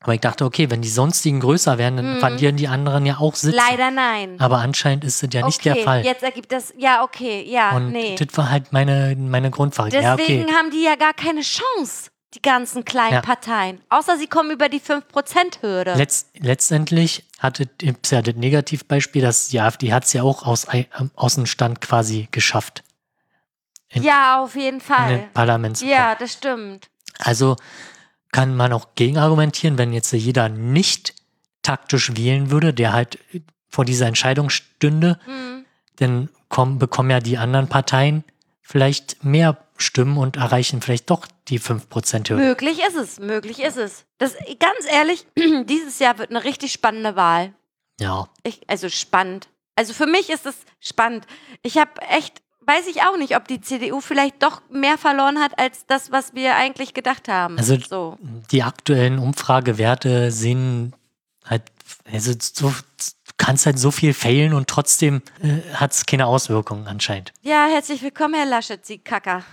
Aber 0.00 0.14
ich 0.14 0.20
dachte, 0.20 0.44
okay, 0.44 0.70
wenn 0.70 0.82
die 0.82 0.88
sonstigen 0.88 1.40
größer 1.40 1.78
werden, 1.78 1.96
dann 1.96 2.14
Mhm. 2.16 2.20
verlieren 2.20 2.56
die 2.56 2.68
anderen 2.68 3.06
ja 3.06 3.16
auch 3.18 3.34
Sitze. 3.34 3.56
Leider 3.56 3.90
nein. 3.90 4.36
Aber 4.38 4.58
anscheinend 4.58 5.04
ist 5.04 5.22
das 5.22 5.30
ja 5.32 5.44
nicht 5.44 5.60
okay, 5.60 5.74
der 5.74 5.82
Fall. 5.84 6.04
jetzt 6.04 6.22
ergibt 6.22 6.52
das, 6.52 6.72
ja, 6.76 7.02
okay, 7.02 7.44
ja, 7.48 7.74
und 7.74 7.90
nee. 7.92 8.14
das 8.14 8.28
war 8.36 8.50
halt 8.50 8.72
meine, 8.72 9.16
meine 9.18 9.50
Grundfrage. 9.50 9.96
Ja, 10.00 10.16
Deswegen 10.16 10.44
okay. 10.44 10.52
haben 10.54 10.70
die 10.70 10.82
ja 10.84 10.94
gar 10.96 11.12
keine 11.14 11.40
Chance, 11.40 12.10
die 12.34 12.42
ganzen 12.42 12.84
kleinen 12.84 13.14
Ja. 13.14 13.20
Parteien. 13.22 13.80
Außer 13.88 14.16
sie 14.18 14.26
kommen 14.28 14.50
über 14.52 14.68
die 14.68 14.80
5%-Hürde. 14.80 15.94
Letzt, 15.94 16.28
letztendlich 16.38 17.24
hatte 17.40 17.68
ja 18.10 18.22
das 18.22 18.34
Negativbeispiel, 18.36 19.22
dass 19.22 19.48
die 19.48 19.60
AfD 19.60 19.92
hat 19.92 20.04
es 20.04 20.12
ja 20.12 20.22
auch 20.22 20.44
aus, 20.46 20.66
ähm, 20.72 21.10
aus 21.16 21.34
dem 21.36 21.46
Stand 21.46 21.80
quasi 21.80 22.28
geschafft. 22.30 22.84
In- 23.88 24.02
Ja, 24.02 24.42
auf 24.42 24.54
jeden 24.56 24.76
In 24.76 24.80
Fall. 24.80 25.08
den 25.18 25.32
Parlaments. 25.32 25.80
Ja, 25.82 26.14
das 26.14 26.32
stimmt. 26.34 26.88
Also 27.18 27.56
kann 28.32 28.54
man 28.56 28.72
auch 28.72 28.88
gegenargumentieren, 28.94 29.78
wenn 29.78 29.92
jetzt 29.92 30.12
jeder 30.12 30.48
nicht 30.48 31.14
taktisch 31.62 32.16
wählen 32.16 32.50
würde, 32.50 32.74
der 32.74 32.92
halt 32.92 33.18
vor 33.68 33.84
dieser 33.84 34.06
Entscheidung 34.06 34.50
stünde, 34.50 35.18
Hm. 35.24 35.64
dann 35.96 36.28
kommen, 36.48 36.78
bekommen 36.78 37.10
ja 37.10 37.20
die 37.20 37.38
anderen 37.38 37.68
Parteien 37.68 38.24
vielleicht 38.62 39.24
mehr 39.24 39.56
Stimmen 39.78 40.16
und 40.16 40.36
erreichen 40.36 40.80
vielleicht 40.82 41.10
doch 41.10 41.26
die 41.48 41.58
5%-Hürde. 41.60 42.42
Möglich 42.42 42.80
ist 42.86 42.96
es, 42.96 43.18
möglich 43.20 43.60
ist 43.62 43.76
es. 43.76 44.04
Das, 44.18 44.34
ganz 44.58 44.90
ehrlich, 44.90 45.26
dieses 45.64 45.98
Jahr 45.98 46.18
wird 46.18 46.30
eine 46.30 46.44
richtig 46.44 46.72
spannende 46.72 47.14
Wahl. 47.16 47.52
Ja, 48.00 48.28
Ich, 48.42 48.60
also 48.68 48.88
spannend. 48.88 49.48
Also 49.74 49.92
für 49.92 50.06
mich 50.06 50.30
ist 50.30 50.46
es 50.46 50.56
spannend. 50.80 51.26
Ich 51.62 51.76
habe 51.78 52.00
echt, 52.10 52.40
weiß 52.66 52.86
ich 52.88 53.02
auch 53.02 53.16
nicht, 53.16 53.36
ob 53.36 53.46
die 53.48 53.60
CDU 53.60 54.00
vielleicht 54.00 54.42
doch 54.42 54.60
mehr 54.70 54.98
verloren 54.98 55.38
hat 55.40 55.58
als 55.58 55.86
das, 55.86 56.10
was 56.10 56.34
wir 56.34 56.56
eigentlich 56.56 56.94
gedacht 56.94 57.28
haben. 57.28 57.58
Also- 57.58 57.78
so. 57.78 58.18
die 58.50 58.62
aktuellen 58.62 59.18
Umfragewerte 59.18 60.30
sehen 60.30 60.94
halt, 61.44 61.62
also 62.12 62.32
so, 62.40 62.68
du 62.70 63.32
kannst 63.38 63.66
halt 63.66 63.78
so 63.78 63.90
viel 63.90 64.12
failen 64.12 64.52
und 64.52 64.68
trotzdem 64.68 65.22
äh, 65.42 65.60
hat 65.74 65.92
es 65.92 66.06
keine 66.06 66.26
Auswirkungen 66.26 66.86
anscheinend. 66.88 67.32
Ja, 67.42 67.66
herzlich 67.66 68.02
willkommen, 68.02 68.34
Herr 68.34 68.46
Laschet, 68.46 68.84
Sie 68.84 68.98
Kacker. 68.98 69.44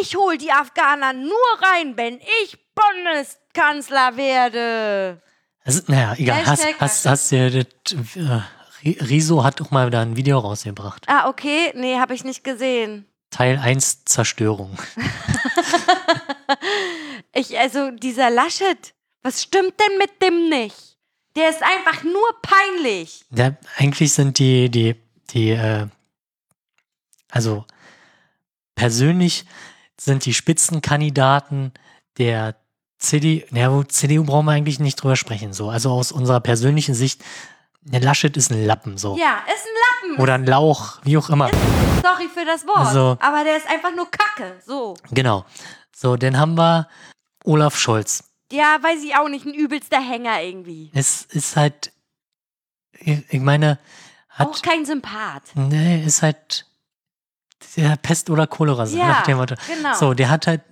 Ich 0.00 0.16
hol 0.16 0.36
die 0.38 0.50
Afghaner 0.50 1.12
nur 1.12 1.32
rein, 1.60 1.96
wenn 1.96 2.18
ich 2.42 2.58
Bundeskanzler 2.74 4.16
werde. 4.16 5.20
Also, 5.64 5.82
naja, 5.86 6.14
egal. 6.16 6.46
Hast, 6.46 6.64
Hashtag 6.64 6.80
hast, 6.80 7.06
hast 7.06 7.32
du 7.32 7.50
das, 7.50 8.16
äh, 8.16 8.40
Riso 8.84 9.44
hat 9.44 9.60
doch 9.60 9.70
mal 9.70 9.86
wieder 9.86 10.00
ein 10.00 10.16
Video 10.16 10.38
rausgebracht. 10.38 11.04
Ah, 11.08 11.28
okay. 11.28 11.72
Nee, 11.74 11.98
habe 11.98 12.14
ich 12.14 12.24
nicht 12.24 12.44
gesehen. 12.44 13.06
Teil 13.30 13.58
1 13.58 14.04
Zerstörung. 14.04 14.78
Ich, 17.34 17.58
also, 17.58 17.90
dieser 17.90 18.30
Laschet, 18.30 18.94
was 19.22 19.42
stimmt 19.42 19.74
denn 19.78 19.98
mit 19.98 20.22
dem 20.22 20.48
nicht? 20.48 20.96
Der 21.36 21.50
ist 21.50 21.62
einfach 21.62 22.02
nur 22.02 22.26
peinlich. 22.42 23.24
Ja, 23.30 23.56
eigentlich 23.76 24.12
sind 24.12 24.38
die, 24.38 24.68
die, 24.70 24.96
die, 25.30 25.50
äh, 25.50 25.86
also 27.30 27.64
persönlich 28.74 29.44
sind 30.00 30.24
die 30.24 30.34
Spitzenkandidaten 30.34 31.72
der 32.16 32.56
CDU, 32.98 33.44
ja, 33.52 33.88
CDU 33.88 34.24
brauchen 34.24 34.46
wir 34.46 34.52
eigentlich 34.52 34.80
nicht 34.80 34.96
drüber 34.96 35.14
sprechen, 35.14 35.52
so. 35.52 35.70
Also 35.70 35.90
aus 35.90 36.10
unserer 36.10 36.40
persönlichen 36.40 36.94
Sicht, 36.94 37.22
der 37.82 38.00
Laschet 38.00 38.36
ist 38.36 38.50
ein 38.50 38.64
Lappen, 38.66 38.98
so. 38.98 39.16
Ja, 39.16 39.38
ist 39.46 39.64
ein 39.64 40.08
Lappen. 40.10 40.22
Oder 40.22 40.34
ein 40.34 40.46
Lauch, 40.46 40.98
wie 41.04 41.16
auch 41.16 41.30
immer. 41.30 41.50
Sorry 42.02 42.28
für 42.32 42.44
das 42.44 42.66
Wort. 42.66 42.78
Also- 42.78 43.16
aber 43.20 43.44
der 43.44 43.56
ist 43.56 43.68
einfach 43.68 43.94
nur 43.94 44.10
Kacke. 44.10 44.60
So. 44.66 44.96
Genau. 45.10 45.44
So, 45.96 46.16
dann 46.16 46.38
haben 46.38 46.54
wir 46.56 46.88
Olaf 47.44 47.78
Scholz. 47.78 48.24
Ja, 48.52 48.78
weiß 48.82 49.02
ich 49.04 49.14
auch 49.16 49.28
nicht. 49.28 49.44
Ein 49.46 49.54
übelster 49.54 50.00
Hänger 50.00 50.42
irgendwie. 50.42 50.90
Es 50.94 51.22
ist 51.22 51.56
halt, 51.56 51.92
ich 52.92 53.40
meine, 53.40 53.78
auch 54.38 54.38
hat, 54.54 54.62
kein 54.62 54.84
Sympath. 54.86 55.42
nee, 55.54 56.04
ist 56.04 56.22
halt 56.22 56.66
der 57.76 57.96
Pest 57.96 58.30
oder 58.30 58.46
Cholera, 58.46 58.86
so 58.86 58.96
Ja, 58.96 59.08
nach 59.08 59.22
dem 59.22 59.36
Motto. 59.38 59.54
genau. 59.66 59.94
So, 59.94 60.14
der 60.14 60.30
hat 60.30 60.46
halt 60.46 60.62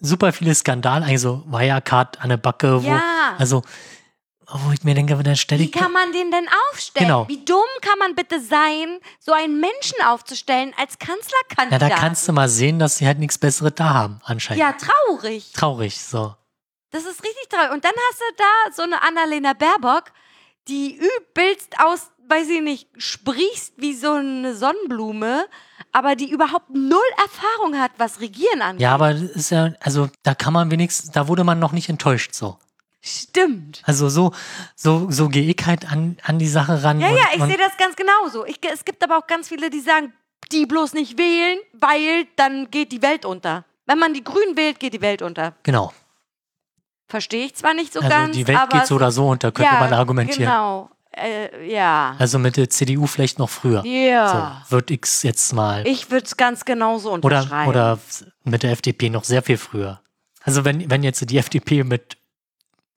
super 0.00 0.32
viele 0.32 0.54
Skandale, 0.54 1.04
also 1.04 1.44
Wirecard 1.46 2.20
an 2.22 2.28
der 2.30 2.36
Backe, 2.38 2.82
wo, 2.82 2.86
Ja. 2.88 3.34
also, 3.38 3.62
wo 4.52 4.72
ich 4.72 4.82
mir 4.82 4.94
denke, 4.94 5.16
dann 5.16 5.36
stelle 5.36 5.60
Wie 5.60 5.66
ich, 5.66 5.72
kann 5.72 5.92
man 5.92 6.12
den 6.12 6.30
denn 6.30 6.48
aufstellen? 6.70 7.06
Genau. 7.06 7.28
Wie 7.28 7.44
dumm 7.44 7.66
kann 7.82 7.98
man 7.98 8.14
bitte 8.14 8.40
sein, 8.40 8.98
so 9.18 9.32
einen 9.32 9.60
Menschen 9.60 10.02
aufzustellen 10.06 10.74
als 10.76 10.96
na, 11.00 11.06
Kanzlerkandidat? 11.06 11.82
da 11.82 11.96
kannst 11.96 12.26
du 12.26 12.32
mal 12.32 12.48
sehen, 12.48 12.78
dass 12.78 12.98
sie 12.98 13.06
halt 13.06 13.18
nichts 13.18 13.38
Besseres 13.38 13.72
da 13.76 13.90
haben, 13.90 14.20
anscheinend. 14.24 14.60
Ja, 14.60 14.72
traurig. 14.72 15.52
Traurig, 15.52 16.00
so. 16.00 16.34
Das 16.90 17.04
ist 17.04 17.22
richtig 17.22 17.48
traurig. 17.48 17.70
Und 17.72 17.84
dann 17.84 17.92
hast 18.10 18.20
du 18.20 18.24
da 18.36 18.72
so 18.74 18.82
eine 18.82 19.02
Annalena 19.02 19.52
Baerbock, 19.52 20.12
die 20.68 20.96
übelst 20.96 21.78
aus, 21.78 22.10
weiß 22.28 22.48
ich 22.48 22.62
nicht, 22.62 22.88
sprießt 22.96 23.74
wie 23.76 23.94
so 23.94 24.12
eine 24.12 24.54
Sonnenblume, 24.54 25.46
aber 25.92 26.16
die 26.16 26.30
überhaupt 26.30 26.70
null 26.70 27.00
Erfahrung 27.16 27.78
hat, 27.78 27.92
was 27.98 28.20
Regieren 28.20 28.62
angeht. 28.62 28.82
Ja, 28.82 28.94
aber 28.94 29.14
das 29.14 29.22
ist 29.22 29.50
ja, 29.50 29.72
also, 29.80 30.08
da 30.22 30.34
kann 30.34 30.52
man 30.52 30.70
wenigstens, 30.70 31.10
da 31.10 31.28
wurde 31.28 31.44
man 31.44 31.58
noch 31.58 31.72
nicht 31.72 31.88
enttäuscht, 31.88 32.34
so. 32.34 32.58
Stimmt. 33.02 33.82
Also 33.84 34.08
so, 34.08 34.32
so, 34.76 35.10
so 35.10 35.28
gehe 35.28 35.50
ich 35.50 35.66
halt 35.66 35.90
an, 35.90 36.18
an 36.22 36.38
die 36.38 36.48
Sache 36.48 36.82
ran. 36.82 37.00
Ja, 37.00 37.08
und, 37.08 37.16
ja, 37.16 37.24
ich 37.34 37.42
sehe 37.42 37.56
das 37.56 37.76
ganz 37.78 37.96
genauso. 37.96 38.44
Ich, 38.44 38.58
es 38.70 38.84
gibt 38.84 39.02
aber 39.02 39.18
auch 39.18 39.26
ganz 39.26 39.48
viele, 39.48 39.70
die 39.70 39.80
sagen, 39.80 40.12
die 40.52 40.66
bloß 40.66 40.92
nicht 40.92 41.18
wählen, 41.18 41.58
weil 41.72 42.26
dann 42.36 42.70
geht 42.70 42.92
die 42.92 43.02
Welt 43.02 43.24
unter. 43.24 43.64
Wenn 43.86 43.98
man 43.98 44.12
die 44.12 44.22
Grünen 44.22 44.56
wählt, 44.56 44.78
geht 44.78 44.92
die 44.94 45.00
Welt 45.00 45.22
unter. 45.22 45.54
Genau. 45.62 45.92
Verstehe 47.08 47.46
ich 47.46 47.54
zwar 47.54 47.74
nicht 47.74 47.92
so 47.92 48.00
Also 48.00 48.10
ganz, 48.10 48.36
die 48.36 48.46
Welt 48.46 48.58
aber 48.58 48.78
geht 48.78 48.86
so 48.86 48.96
oder 48.96 49.10
so 49.10 49.28
unter, 49.28 49.50
könnte 49.50 49.72
ja, 49.72 49.80
man 49.80 49.92
argumentieren. 49.92 50.50
Genau. 50.50 50.90
Äh, 51.12 51.72
ja. 51.72 52.14
Also 52.18 52.38
mit 52.38 52.56
der 52.56 52.70
CDU 52.70 53.06
vielleicht 53.06 53.38
noch 53.38 53.50
früher. 53.50 53.84
Ja. 53.84 54.62
So, 54.64 54.72
würde 54.72 54.94
ich 54.94 55.00
es 55.02 55.22
jetzt 55.22 55.52
mal. 55.52 55.86
Ich 55.86 56.10
würde 56.10 56.26
es 56.26 56.36
ganz 56.36 56.64
genauso 56.64 57.10
oder, 57.12 57.38
unterschreiben. 57.38 57.68
oder 57.68 57.98
mit 58.44 58.62
der 58.62 58.72
FDP 58.72 59.10
noch 59.10 59.24
sehr 59.24 59.42
viel 59.42 59.56
früher. 59.56 60.00
Also 60.42 60.64
wenn, 60.64 60.88
wenn 60.88 61.02
jetzt 61.02 61.28
die 61.28 61.38
FDP 61.38 61.82
mit 61.82 62.16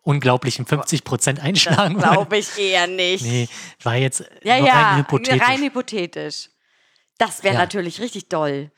unglaublichen 0.03 0.65
50 0.65 1.03
Prozent 1.03 1.39
einschlagen 1.41 1.95
würde. 1.95 2.07
Glaube 2.09 2.38
ich 2.38 2.57
eher 2.57 2.88
nicht. 2.88 3.23
Nee, 3.25 3.47
war 3.81 3.95
jetzt 3.95 4.23
ja, 4.43 4.59
nur 4.59 4.67
ja, 4.67 4.73
rein 4.73 4.97
hypothetisch. 4.99 5.41
rein 5.47 5.61
hypothetisch. 5.61 6.49
Das 7.17 7.43
wäre 7.43 7.55
Ja. 7.55 7.59
natürlich 7.61 7.99
richtig 8.01 8.30
doll. 8.30 8.71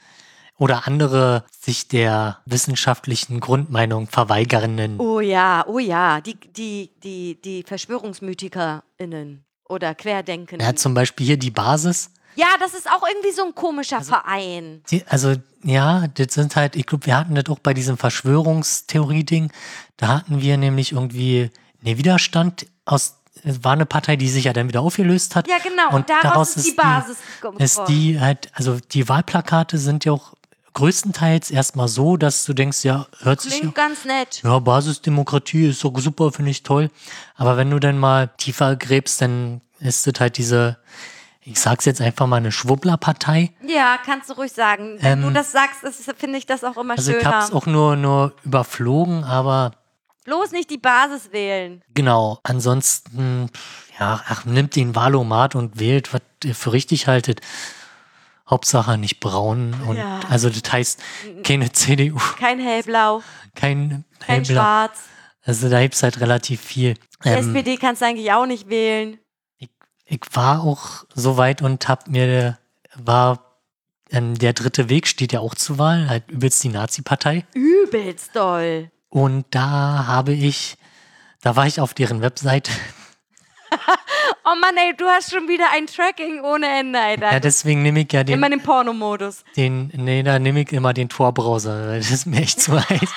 Oder 0.57 0.87
andere 0.87 1.43
sich 1.59 1.89
der 1.89 2.39
wissenschaftlichen 2.45 3.41
Grundmeinung 3.41 4.07
verweigernden. 4.07 4.99
Oh 5.01 5.19
ja, 5.19 5.65
oh 5.67 5.79
ja. 5.79 6.21
Die, 6.21 6.35
die, 6.39 6.91
die, 7.03 7.41
die 7.41 7.63
VerschwörungsmythikerInnen 7.63 9.45
oder 9.67 9.95
Querdenkenden. 9.95 10.65
Ja, 10.65 10.75
zum 10.75 10.93
Beispiel 10.93 11.25
hier 11.25 11.37
die 11.37 11.51
Basis. 11.51 12.11
Ja, 12.35 12.47
das 12.59 12.73
ist 12.73 12.87
auch 12.89 13.03
irgendwie 13.07 13.31
so 13.31 13.45
ein 13.45 13.55
komischer 13.55 14.01
Verein. 14.01 14.81
Die, 14.91 15.03
also, 15.07 15.35
ja, 15.63 16.07
das 16.07 16.33
sind 16.33 16.55
halt, 16.55 16.75
ich 16.75 16.85
glaube, 16.85 17.05
wir 17.05 17.17
hatten 17.17 17.35
das 17.35 17.45
auch 17.49 17.59
bei 17.59 17.73
diesem 17.73 17.97
Verschwörungstheorie-Ding. 17.97 19.51
Da 19.97 20.07
hatten 20.09 20.41
wir 20.41 20.57
nämlich 20.57 20.91
irgendwie 20.91 21.49
einen 21.85 21.97
Widerstand 21.97 22.67
aus, 22.85 23.15
war 23.43 23.73
eine 23.73 23.85
Partei, 23.85 24.15
die 24.15 24.29
sich 24.29 24.45
ja 24.45 24.53
dann 24.53 24.67
wieder 24.67 24.81
aufgelöst 24.81 25.35
hat. 25.35 25.47
Ja, 25.47 25.57
genau. 25.63 25.95
Und, 25.95 26.09
daraus, 26.09 26.23
daraus 26.23 26.49
ist 26.57 26.65
die 26.65 26.69
ist 26.69 26.77
die- 26.77 26.81
Basis 26.81 27.17
gekommen. 27.41 27.59
Ist 27.59 27.81
die 27.87 28.19
halt, 28.19 28.49
also 28.53 28.79
die 28.91 29.07
Wahlplakate 29.07 29.77
sind 29.77 30.05
ja 30.05 30.11
auch 30.13 30.33
größtenteils 30.73 31.51
erstmal 31.51 31.87
so, 31.87 32.17
dass 32.17 32.43
du 32.43 32.53
denkst, 32.53 32.83
ja, 32.83 33.07
hört 33.21 33.39
sich 33.41 33.53
ja, 33.53 33.59
Klingt 33.59 33.75
ganz 33.75 34.03
nett. 34.03 34.41
ja, 34.43 34.59
Basisdemokratie 34.59 35.69
ist 35.69 35.83
doch 35.83 35.97
super, 35.99 36.31
finde 36.33 36.51
ich 36.51 36.63
toll. 36.63 36.89
Aber 37.35 37.55
wenn 37.55 37.69
du 37.71 37.79
dann 37.79 37.97
mal 37.97 38.27
tiefer 38.37 38.75
gräbst, 38.75 39.21
dann 39.21 39.61
ist 39.79 40.05
es 40.05 40.19
halt 40.19 40.37
diese, 40.37 40.77
ich 41.47 41.59
sag's 41.59 41.85
jetzt 41.85 42.01
einfach 42.01 42.25
mal, 42.27 42.37
eine 42.37 42.51
Schwubblerpartei. 42.51 43.53
Ja, 43.65 43.97
kannst 44.03 44.29
du 44.29 44.33
ruhig 44.33 44.51
sagen. 44.51 44.97
Wenn 44.99 45.21
du 45.21 45.27
Ähm, 45.27 45.33
das 45.33 45.51
sagst, 45.51 45.83
das 45.83 45.99
ist- 45.99 46.11
finde 46.17 46.37
ich 46.39 46.45
das 46.45 46.63
auch 46.63 46.75
immer 46.77 46.95
Also 46.97 47.11
ich 47.11 47.17
schöner. 47.19 47.41
hab's 47.41 47.51
auch 47.53 47.65
nur, 47.67 47.95
nur 47.95 48.33
überflogen, 48.43 49.23
aber 49.23 49.71
Bloß 50.25 50.51
nicht 50.51 50.69
die 50.71 50.79
Basis 50.79 51.31
wählen. 51.31 51.83
genau. 51.93 52.39
Ansonsten, 52.43 53.49
ja, 53.99 54.21
ach, 54.27 54.45
nimmt 54.45 54.75
den 54.75 54.95
Wahlomat 54.95 55.53
und 55.55 55.79
wählt, 55.79 56.13
was 56.13 56.21
ihr 56.43 56.55
für 56.55 56.73
richtig 56.73 57.07
haltet. 57.07 57.41
Hauptsache 58.49 58.97
nicht 58.97 59.19
braun 59.19 59.73
und 59.87 59.97
Ja. 59.97 60.19
also 60.29 60.49
das 60.49 60.71
heißt 60.71 61.01
keine 61.43 61.71
CDU, 61.71 62.17
Kein 62.39 62.59
hellblau, 62.59 63.23
kein 63.55 64.03
kein 64.19 64.35
Hellblau. 64.43 64.53
schwarz. 64.53 64.99
Also 65.43 65.69
da 65.69 65.81
gibt's 65.81 66.01
halt 66.03 66.19
relativ 66.19 66.61
viel. 66.61 66.95
Ähm, 67.23 67.37
SPD 67.49 67.77
kannst 67.77 68.01
du 68.01 68.05
eigentlich 68.05 68.31
auch 68.31 68.45
nicht 68.45 68.69
wählen. 68.69 69.17
Ich 70.05 70.21
war 70.33 70.61
auch 70.61 71.05
so 71.13 71.37
weit 71.37 71.61
und 71.61 71.87
hab 71.87 72.07
mir, 72.07 72.57
war, 72.95 73.39
ähm, 74.11 74.37
der 74.37 74.53
dritte 74.53 74.89
Weg 74.89 75.07
steht 75.07 75.33
ja 75.33 75.39
auch 75.39 75.55
zur 75.55 75.77
Wahl, 75.77 76.09
halt 76.09 76.29
übelst 76.29 76.63
die 76.63 76.69
Nazi-Partei. 76.69 77.45
Übelst 77.53 78.35
doll. 78.35 78.91
Und 79.09 79.45
da 79.51 80.05
habe 80.07 80.33
ich, 80.33 80.77
da 81.41 81.55
war 81.55 81.65
ich 81.67 81.79
auf 81.79 81.93
deren 81.93 82.21
Webseite 82.21 82.71
Oh 84.47 84.55
Mann, 84.61 84.75
ey, 84.77 84.95
du 84.95 85.05
hast 85.05 85.31
schon 85.31 85.47
wieder 85.47 85.65
ein 85.73 85.87
Tracking 85.87 86.41
ohne 86.41 86.67
Ende, 86.67 86.99
Alter. 86.99 87.31
Ja, 87.31 87.39
deswegen 87.39 87.81
nehme 87.81 88.01
ich 88.01 88.13
ja 88.13 88.23
den, 88.23 88.35
Immer 88.35 88.49
den 88.49 88.61
Pornomodus. 88.61 89.43
den, 89.57 89.87
nee, 89.95 90.21
da 90.21 90.37
nehme 90.37 90.61
ich 90.61 90.71
immer 90.71 90.93
den 90.93 91.09
Tor-Browser, 91.09 91.87
weil 91.87 91.97
das 91.99 92.11
ist 92.11 92.27
mir 92.27 92.41
echt 92.41 92.61
zu 92.61 92.73
heiß. 92.89 93.09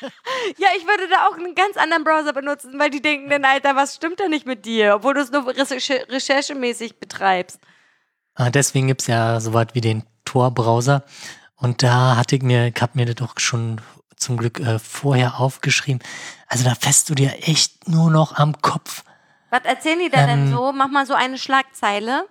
Ja, 0.58 0.68
ich 0.76 0.86
würde 0.86 1.08
da 1.08 1.26
auch 1.26 1.36
einen 1.36 1.54
ganz 1.54 1.76
anderen 1.76 2.04
Browser 2.04 2.32
benutzen, 2.32 2.78
weil 2.78 2.90
die 2.90 3.02
denken 3.02 3.28
dann, 3.30 3.44
Alter, 3.44 3.76
was 3.76 3.96
stimmt 3.96 4.20
da 4.20 4.28
nicht 4.28 4.46
mit 4.46 4.64
dir? 4.64 4.94
Obwohl 4.96 5.14
du 5.14 5.20
es 5.20 5.30
nur 5.30 5.46
recherche 5.46 6.06
recherchemäßig 6.08 6.98
betreibst. 6.98 7.58
Ah, 8.34 8.50
Deswegen 8.50 8.86
gibt 8.86 9.02
es 9.02 9.06
ja 9.08 9.40
so 9.40 9.52
was 9.54 9.68
wie 9.72 9.80
den 9.80 10.04
Tor-Browser. 10.24 11.04
Und 11.56 11.82
da 11.82 12.16
hatte 12.16 12.36
ich 12.36 12.42
mir, 12.42 12.68
ich 12.68 12.80
habe 12.82 12.92
mir 12.94 13.06
das 13.06 13.16
doch 13.16 13.38
schon 13.38 13.80
zum 14.16 14.36
Glück 14.36 14.60
äh, 14.60 14.78
vorher 14.78 15.40
aufgeschrieben. 15.40 16.02
Also 16.46 16.64
da 16.64 16.74
fässt 16.74 17.08
du 17.10 17.14
dir 17.14 17.32
echt 17.42 17.88
nur 17.88 18.10
noch 18.10 18.36
am 18.36 18.60
Kopf. 18.60 19.04
Was 19.50 19.64
erzählen 19.64 19.98
die 19.98 20.10
da 20.10 20.26
denn 20.26 20.46
Ähm. 20.46 20.50
so? 20.52 20.72
Mach 20.72 20.88
mal 20.88 21.06
so 21.06 21.14
eine 21.14 21.38
Schlagzeile. 21.38 22.26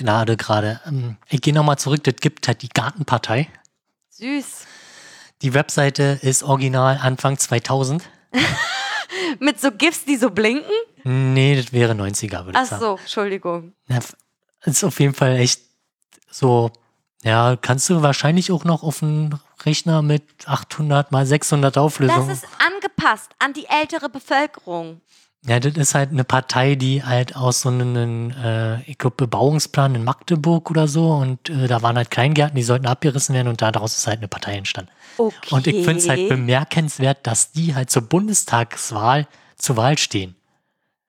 Lade 0.00 0.36
gerade. 0.36 0.80
Ähm, 0.86 1.16
ich 1.28 1.40
gehe 1.40 1.54
nochmal 1.54 1.78
zurück, 1.78 2.04
das 2.04 2.16
gibt 2.16 2.46
halt 2.46 2.62
die 2.62 2.68
Gartenpartei. 2.68 3.48
Süß. 4.10 4.66
Die 5.42 5.54
Webseite 5.54 6.18
ist 6.22 6.42
original 6.42 6.98
Anfang 7.02 7.38
2000. 7.38 8.02
Mit 9.40 9.60
so 9.60 9.70
GIFs, 9.72 10.04
die 10.04 10.16
so 10.16 10.30
blinken? 10.30 10.70
Nee, 11.04 11.56
das 11.56 11.72
wäre 11.72 11.92
90er, 11.94 12.44
würde 12.44 12.50
ich 12.52 12.56
Ach 12.56 12.64
sagen. 12.66 12.80
so, 12.82 12.96
Entschuldigung. 13.00 13.72
F- 13.88 14.16
ist 14.64 14.84
auf 14.84 15.00
jeden 15.00 15.14
Fall 15.14 15.36
echt 15.36 15.60
so, 16.30 16.70
ja, 17.24 17.56
kannst 17.60 17.90
du 17.90 18.02
wahrscheinlich 18.02 18.52
auch 18.52 18.64
noch 18.64 18.82
auf 18.82 19.02
einen 19.02 19.38
Rechner 19.64 20.02
mit 20.02 20.22
800 20.46 21.10
mal 21.12 21.26
600 21.26 21.74
Das 21.76 21.82
Auflösung. 21.82 22.30
ist 22.30 22.46
angepasst 22.64 23.32
an 23.38 23.52
die 23.52 23.66
ältere 23.68 24.08
Bevölkerung. 24.08 25.00
Ja, 25.44 25.58
das 25.58 25.74
ist 25.74 25.94
halt 25.96 26.10
eine 26.10 26.22
Partei, 26.22 26.76
die 26.76 27.02
halt 27.02 27.34
aus 27.34 27.62
so 27.62 27.68
einem, 27.68 28.30
äh, 28.30 28.80
ich 28.82 28.96
glaube, 28.96 29.16
Bebauungsplan 29.16 29.96
in 29.96 30.04
Magdeburg 30.04 30.70
oder 30.70 30.86
so 30.86 31.10
und 31.14 31.48
äh, 31.50 31.66
da 31.66 31.82
waren 31.82 31.96
halt 31.96 32.12
Kleingärten, 32.12 32.54
die 32.54 32.62
sollten 32.62 32.86
abgerissen 32.86 33.34
werden 33.34 33.48
und 33.48 33.60
daraus 33.60 33.98
ist 33.98 34.06
halt 34.06 34.18
eine 34.18 34.28
Partei 34.28 34.54
entstanden. 34.54 34.92
Okay. 35.18 35.54
Und 35.54 35.66
ich 35.66 35.84
finde 35.84 35.98
es 35.98 36.08
halt 36.08 36.28
bemerkenswert, 36.28 37.26
dass 37.26 37.52
die 37.52 37.74
halt 37.74 37.90
zur 37.90 38.02
Bundestagswahl 38.02 39.26
zur 39.56 39.76
Wahl 39.76 39.98
stehen. 39.98 40.36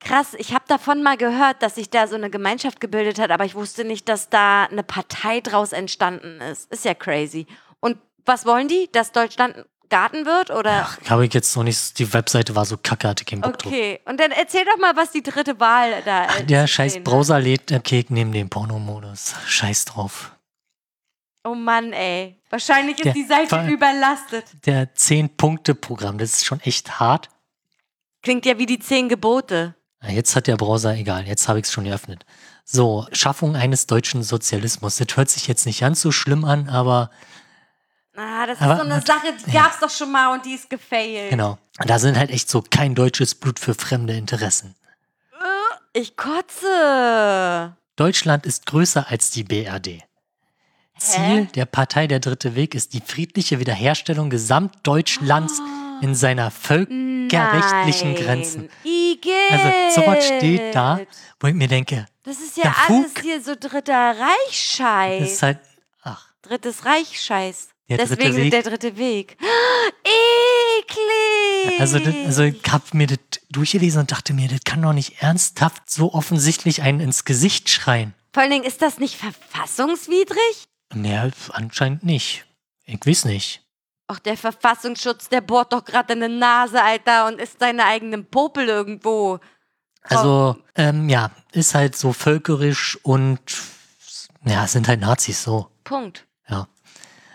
Krass, 0.00 0.34
ich 0.36 0.52
habe 0.52 0.64
davon 0.68 1.02
mal 1.02 1.16
gehört, 1.16 1.62
dass 1.62 1.76
sich 1.76 1.88
da 1.88 2.06
so 2.06 2.14
eine 2.14 2.28
Gemeinschaft 2.28 2.78
gebildet 2.80 3.18
hat, 3.18 3.30
aber 3.30 3.46
ich 3.46 3.54
wusste 3.54 3.84
nicht, 3.84 4.08
dass 4.08 4.28
da 4.28 4.64
eine 4.64 4.82
Partei 4.82 5.40
draus 5.40 5.72
entstanden 5.72 6.40
ist. 6.42 6.70
Ist 6.70 6.84
ja 6.84 6.92
crazy. 6.92 7.46
Und 7.80 7.96
was 8.26 8.44
wollen 8.44 8.68
die? 8.68 8.90
Dass 8.92 9.12
Deutschland 9.12 9.56
ein 9.56 9.64
Garten 9.88 10.26
wird? 10.26 10.50
Oder? 10.50 10.88
Habe 11.08 11.24
ich 11.24 11.32
jetzt 11.32 11.56
noch 11.56 11.62
nicht, 11.62 11.98
die 11.98 12.12
Webseite 12.12 12.54
war 12.54 12.66
so 12.66 12.76
kacke, 12.76 13.08
hatte 13.08 13.24
keinen 13.24 13.40
Bock 13.40 13.58
drauf. 13.58 13.72
Okay, 13.72 14.00
und 14.04 14.20
dann 14.20 14.30
erzähl 14.30 14.64
doch 14.64 14.78
mal, 14.78 14.94
was 14.94 15.10
die 15.12 15.22
dritte 15.22 15.58
Wahl 15.58 16.02
da 16.04 16.24
ist. 16.24 16.50
Der 16.50 16.66
scheiß 16.66 17.02
Browser 17.02 17.40
lädt, 17.40 17.72
okay, 17.72 18.00
ich 18.00 18.10
nehme 18.10 18.32
den 18.32 18.50
Pornomodus. 18.50 19.34
Scheiß 19.46 19.86
drauf. 19.86 20.32
Oh 21.44 21.54
Mann, 21.54 21.92
ey. 21.92 22.40
Wahrscheinlich 22.50 22.96
ist 22.96 23.04
Der 23.04 23.12
die 23.12 23.24
Seite 23.26 23.66
überlastet. 23.68 24.44
Der 24.66 24.94
10-Punkte-Programm, 24.94 26.18
das 26.18 26.32
ist 26.34 26.44
schon 26.46 26.60
echt 26.60 26.98
hart. 26.98 27.28
Klingt 28.22 28.46
ja 28.46 28.56
wie 28.58 28.66
die 28.66 28.78
zehn 28.78 29.08
Gebote. 29.10 29.74
Ja, 30.02 30.08
Jetzt 30.10 30.34
hat 30.36 30.46
der 30.46 30.56
Browser, 30.56 30.94
egal, 30.94 31.26
jetzt 31.26 31.46
habe 31.48 31.58
ich 31.58 31.66
es 31.66 31.72
schon 31.72 31.84
geöffnet. 31.84 32.24
So, 32.64 33.06
Schaffung 33.12 33.56
eines 33.56 33.86
deutschen 33.86 34.22
Sozialismus. 34.22 34.96
Das 34.96 35.16
hört 35.16 35.28
sich 35.28 35.46
jetzt 35.46 35.66
nicht 35.66 35.80
ganz 35.80 36.00
so 36.00 36.10
schlimm 36.12 36.44
an, 36.44 36.68
aber 36.70 37.10
Ah, 38.16 38.46
das 38.46 38.60
Aber- 38.60 38.74
ist 38.74 38.78
so 38.80 38.84
eine 38.84 39.00
Sache, 39.04 39.34
die 39.44 39.50
gab's 39.50 39.80
doch 39.80 39.90
schon 39.90 40.12
mal 40.12 40.32
und 40.34 40.46
die 40.46 40.54
ist 40.54 40.70
gefailt. 40.70 41.30
genau. 41.30 41.58
Da 41.84 41.98
sind 41.98 42.16
halt 42.16 42.30
echt 42.30 42.48
so 42.48 42.62
kein 42.62 42.94
deutsches 42.94 43.34
Blut 43.34 43.58
für 43.58 43.74
fremde 43.74 44.14
Interessen. 44.14 44.76
Ich 45.92 46.16
kotze. 46.16 47.76
Deutschland 47.96 48.46
ist 48.46 48.66
größer 48.66 49.08
als 49.10 49.30
die 49.30 49.42
BRD. 49.44 50.02
Ziel 50.98 51.46
der 51.54 51.66
Partei 51.66 52.06
Der 52.06 52.20
Dritte 52.20 52.54
Weg 52.54 52.74
ist 52.74 52.94
die 52.94 53.00
friedliche 53.04 53.58
Wiederherstellung 53.58 54.30
Gesamtdeutschlands 54.30 55.60
in 56.00 56.14
seiner 56.14 56.50
völkerrechtlichen 56.50 58.12
Nein. 58.14 58.22
Grenzen. 58.22 58.68
Igitt. 58.84 59.32
Also 59.50 60.00
sowas 60.00 60.24
steht 60.26 60.74
da, 60.74 61.00
wo 61.40 61.46
ich 61.48 61.54
mir 61.54 61.68
denke, 61.68 62.06
Das 62.24 62.38
ist 62.40 62.56
ja 62.56 62.74
alles 62.88 63.12
Fug. 63.12 63.22
hier 63.22 63.40
so 63.42 63.54
dritter 63.58 64.16
Reich-Scheiß. 64.18 65.20
das 65.22 65.32
ist 65.32 65.42
halt, 65.42 65.58
ach, 66.02 66.28
Drittes 66.42 66.84
Reich-Scheiß. 66.84 67.68
Der 67.88 67.98
dritte 67.98 68.16
Deswegen 68.16 68.36
Weg. 68.36 68.50
der 68.50 68.62
dritte 68.62 68.96
Weg. 68.96 69.36
Eklig. 70.02 71.80
also, 71.80 71.98
also 72.26 72.42
ich 72.44 72.60
habe 72.70 72.84
mir 72.92 73.06
das 73.06 73.18
durchgelesen 73.50 74.00
und 74.00 74.10
dachte 74.12 74.32
mir, 74.32 74.48
das 74.48 74.60
kann 74.64 74.80
doch 74.82 74.92
nicht 74.92 75.20
ernsthaft 75.22 75.88
so 75.90 76.12
offensichtlich 76.14 76.82
einen 76.82 77.00
ins 77.00 77.24
Gesicht 77.24 77.68
schreien. 77.68 78.14
Vor 78.32 78.42
allen 78.42 78.50
Dingen, 78.52 78.64
ist 78.64 78.80
das 78.82 78.98
nicht 78.98 79.16
verfassungswidrig? 79.16 80.64
Naja, 80.94 81.30
anscheinend 81.50 82.04
nicht. 82.04 82.44
Ich 82.84 83.04
weiß 83.04 83.24
nicht. 83.26 83.62
Ach, 84.06 84.18
der 84.18 84.36
Verfassungsschutz, 84.36 85.28
der 85.28 85.40
bohrt 85.40 85.72
doch 85.72 85.84
gerade 85.84 86.12
in 86.12 86.22
eine 86.22 86.34
Nase, 86.34 86.82
Alter, 86.82 87.26
und 87.26 87.40
isst 87.40 87.58
seine 87.60 87.84
eigenen 87.86 88.26
Popel 88.26 88.68
irgendwo. 88.68 89.40
Also, 90.02 90.56
ähm, 90.74 91.08
ja, 91.08 91.30
ist 91.52 91.74
halt 91.74 91.96
so 91.96 92.12
völkerisch 92.12 92.98
und 93.02 93.40
ja, 94.44 94.66
sind 94.66 94.88
halt 94.88 95.00
Nazis 95.00 95.42
so. 95.42 95.70
Punkt. 95.84 96.26
Ja. 96.48 96.68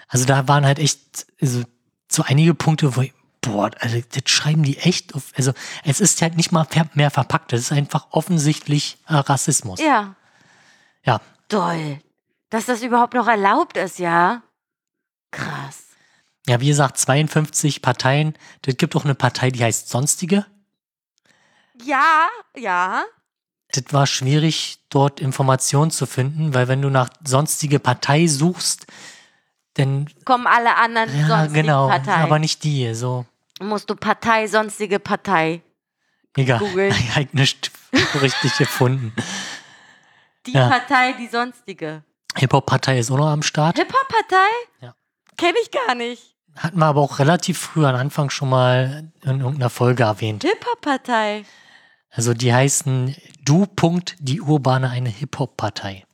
Also 0.07 0.25
da 0.25 0.47
waren 0.47 0.65
halt 0.65 0.77
echt 0.77 1.25
also, 1.41 1.63
so 2.11 2.23
einige 2.23 2.53
Punkte, 2.53 2.95
wo 2.95 3.01
ich, 3.01 3.13
boah, 3.41 3.71
also 3.79 3.99
das 4.11 4.23
schreiben 4.31 4.61
die 4.61 4.77
echt 4.77 5.15
auf. 5.15 5.33
Also 5.35 5.53
es 5.83 5.99
ist 5.99 6.21
halt 6.21 6.37
nicht 6.37 6.51
mal 6.51 6.67
mehr 6.93 7.09
verpackt, 7.09 7.53
es 7.53 7.61
ist 7.61 7.71
einfach 7.71 8.07
offensichtlich 8.11 8.97
äh, 9.07 9.15
Rassismus. 9.15 9.79
Ja. 9.79 10.15
Ja. 11.03 11.21
Doll. 11.47 12.01
Dass 12.49 12.65
das 12.65 12.81
überhaupt 12.81 13.13
noch 13.13 13.27
erlaubt 13.27 13.77
ist, 13.77 13.99
ja? 13.99 14.41
Krass. 15.31 15.83
Ja, 16.47 16.59
wie 16.61 16.67
gesagt, 16.67 16.97
52 16.97 17.81
Parteien. 17.81 18.35
Das 18.63 18.77
gibt 18.77 18.95
auch 18.95 19.05
eine 19.05 19.13
Partei, 19.15 19.51
die 19.51 19.63
heißt 19.63 19.89
Sonstige. 19.89 20.45
Ja, 21.83 22.27
ja. 22.57 23.03
Das 23.71 23.83
war 23.93 24.07
schwierig, 24.07 24.79
dort 24.89 25.19
Informationen 25.19 25.91
zu 25.91 26.07
finden, 26.07 26.53
weil 26.55 26.67
wenn 26.67 26.81
du 26.81 26.89
nach 26.89 27.09
sonstige 27.23 27.79
Partei 27.79 28.25
suchst, 28.25 28.87
dann 29.75 30.09
Kommen 30.25 30.47
alle 30.47 30.75
anderen 30.75 31.15
ja 31.17 31.27
sonstigen 31.27 31.53
genau, 31.67 31.87
Parteien. 31.87 32.21
aber 32.23 32.39
nicht 32.39 32.63
die. 32.63 32.91
So 32.95 33.25
Musst 33.61 33.89
du 33.89 33.95
Partei, 33.95 34.47
sonstige 34.47 34.99
Partei. 34.99 35.61
egal, 36.35 36.59
Googeln. 36.59 36.91
ich 36.99 37.15
hab 37.15 37.33
nicht 37.33 37.71
so 38.13 38.19
richtig 38.19 38.57
gefunden. 38.57 39.13
Die 40.47 40.53
Ja. 40.53 40.67
Partei, 40.67 41.13
die 41.13 41.27
sonstige. 41.27 42.03
Hip 42.39 42.53
Hop 42.53 42.65
Partei 42.65 42.99
ist 42.99 43.11
auch 43.11 43.17
noch 43.17 43.27
am 43.27 43.43
Start. 43.43 43.77
Hip-Hop-Partei? 43.77 44.47
Ja. 44.81 44.95
Kenn 45.37 45.55
ich 45.61 45.71
gar 45.71 45.95
nicht. 45.95 46.35
Hatten 46.55 46.79
wir 46.79 46.85
aber 46.85 47.01
auch 47.01 47.19
relativ 47.19 47.59
früh 47.59 47.85
am 47.85 47.95
Anfang 47.95 48.29
schon 48.29 48.49
mal 48.49 49.11
in 49.23 49.39
irgendeiner 49.41 49.69
Folge 49.69 50.03
erwähnt. 50.03 50.43
Hip-Hop-Partei. 50.43 51.45
Also 52.11 52.33
die 52.33 52.53
heißen 52.53 53.15
Du. 53.43 53.65
Punkt, 53.65 54.15
die 54.19 54.41
Urbane 54.41 54.89
eine 54.89 55.09
Hip-Hop-Partei. 55.09 56.05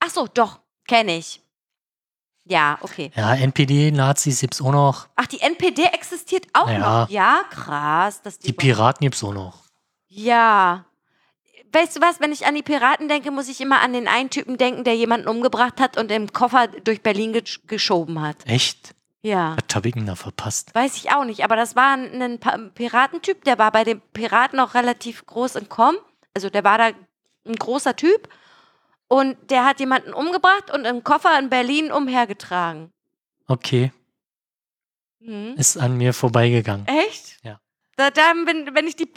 Ach 0.00 0.10
so, 0.10 0.26
doch. 0.26 0.60
Kenn 0.88 1.08
ich. 1.08 1.40
Ja, 2.44 2.78
okay. 2.80 3.12
Ja, 3.14 3.34
NPD, 3.34 3.92
Nazis 3.92 4.40
gibt's 4.40 4.60
auch 4.60 4.72
noch. 4.72 5.08
Ach, 5.14 5.26
die 5.26 5.40
NPD 5.40 5.84
existiert 5.84 6.46
auch 6.54 6.68
Ja. 6.68 6.78
noch. 7.02 7.08
Ja, 7.08 7.42
krass. 7.50 8.20
Dass 8.22 8.38
die 8.38 8.48
Die 8.48 8.52
Piraten 8.52 9.04
gibt's 9.04 9.22
auch 9.22 9.32
noch. 9.32 9.62
Ja. 10.08 10.84
Weißt 11.72 11.96
du 11.96 12.00
was, 12.00 12.20
wenn 12.20 12.32
ich 12.32 12.46
an 12.46 12.54
die 12.54 12.62
Piraten 12.62 13.08
denke, 13.08 13.30
muss 13.30 13.48
ich 13.48 13.60
immer 13.60 13.80
an 13.80 13.92
den 13.92 14.06
einen 14.08 14.30
Typen 14.30 14.58
denken, 14.58 14.84
der 14.84 14.94
jemanden 14.94 15.28
umgebracht 15.28 15.80
hat 15.80 15.96
und 15.96 16.10
im 16.10 16.32
Koffer 16.32 16.68
durch 16.68 17.02
Berlin 17.02 17.32
gesch 17.32 17.60
geschoben 17.66 18.20
hat. 18.20 18.36
Echt? 18.46 18.94
Ja. 19.22 19.56
Was 19.56 19.76
hab 19.76 19.86
ich 19.86 19.94
denn 19.94 20.06
da 20.06 20.14
verpasst? 20.16 20.74
Weiß 20.74 20.96
ich 20.96 21.12
auch 21.12 21.24
nicht, 21.24 21.44
aber 21.44 21.56
das 21.56 21.74
war 21.76 21.96
ein, 21.96 22.40
ein 22.42 22.72
Piratentyp, 22.74 23.44
der 23.44 23.58
war 23.58 23.70
bei 23.72 23.84
den 23.84 24.00
Piraten 24.12 24.58
auch 24.60 24.74
relativ 24.74 25.24
groß 25.26 25.56
im 25.56 25.68
Kommen. 25.68 25.96
Also 26.34 26.50
der 26.50 26.64
war 26.64 26.76
da 26.78 26.90
ein 27.46 27.54
großer 27.56 27.94
Typ 27.96 28.28
und 29.08 29.36
der 29.50 29.64
hat 29.64 29.80
jemanden 29.80 30.12
umgebracht 30.12 30.70
und 30.72 30.84
im 30.84 31.04
Koffer 31.04 31.38
in 31.38 31.48
Berlin 31.50 31.90
umhergetragen. 31.92 32.90
Okay, 33.46 33.92
Hm. 35.24 35.54
ist 35.56 35.76
an 35.78 35.96
mir 35.96 36.12
vorbeigegangen. 36.12 36.86
Echt? 36.88 37.38
Ja. 37.44 37.60
Da, 37.96 38.10
da, 38.10 38.32
wenn, 38.46 38.74
wenn 38.74 38.86
ich 38.86 38.96
die, 38.96 39.08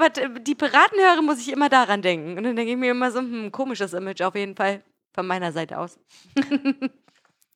die 0.41 0.55
Piraten 0.55 0.99
höre, 0.99 1.21
muss 1.21 1.39
ich 1.39 1.51
immer 1.51 1.69
daran 1.69 2.01
denken. 2.01 2.37
Und 2.37 2.43
dann 2.43 2.55
denke 2.55 2.71
ich 2.71 2.77
mir 2.77 2.91
immer 2.91 3.11
so, 3.11 3.19
hm, 3.19 3.51
komisches 3.51 3.93
Image 3.93 4.21
auf 4.21 4.35
jeden 4.35 4.55
Fall 4.55 4.83
von 5.13 5.25
meiner 5.25 5.51
Seite 5.51 5.79
aus. 5.79 5.97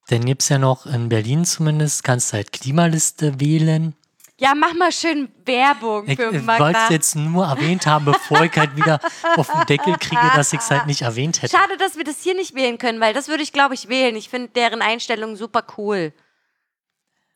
Dann 0.08 0.26
gibt's 0.26 0.50
ja 0.50 0.58
noch 0.58 0.88
in 0.88 1.08
Berlin 1.08 1.46
zumindest, 1.46 2.04
kannst 2.04 2.32
du 2.32 2.38
halt 2.38 2.52
Klimaliste 2.52 3.40
wählen. 3.40 3.94
Ja, 4.40 4.56
mach 4.56 4.74
mal 4.74 4.92
schön 4.92 5.30
Werbung 5.46 6.08
Ich 6.08 6.16
für 6.16 6.34
äh, 6.34 6.40
Magda. 6.40 6.64
wollte 6.64 6.80
es 6.86 6.90
jetzt 6.90 7.16
nur 7.16 7.46
erwähnt 7.46 7.86
haben, 7.86 8.06
bevor 8.06 8.42
ich 8.44 8.58
halt 8.58 8.76
wieder 8.76 9.00
auf 9.36 9.52
den 9.52 9.66
Deckel 9.68 9.98
kriege, 10.00 10.32
dass 10.34 10.54
ich 10.54 10.62
es 10.62 10.72
halt 10.72 10.88
nicht 10.88 11.02
erwähnt 11.02 11.42
hätte. 11.42 11.56
Schade, 11.56 11.76
dass 11.78 11.98
wir 11.98 12.06
das 12.06 12.24
hier 12.24 12.34
nicht 12.34 12.56
wählen 12.56 12.78
können, 12.78 13.02
weil 13.02 13.14
das 13.14 13.28
würde 13.28 13.44
ich, 13.44 13.52
glaube 13.52 13.76
ich, 13.76 13.90
wählen. 13.90 14.16
Ich 14.16 14.30
finde 14.30 14.48
deren 14.50 14.82
Einstellung 14.82 15.36
super 15.36 15.64
cool. 15.78 16.14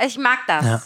Ich 0.03 0.17
mag 0.17 0.39
das. 0.47 0.65
Ja. 0.65 0.81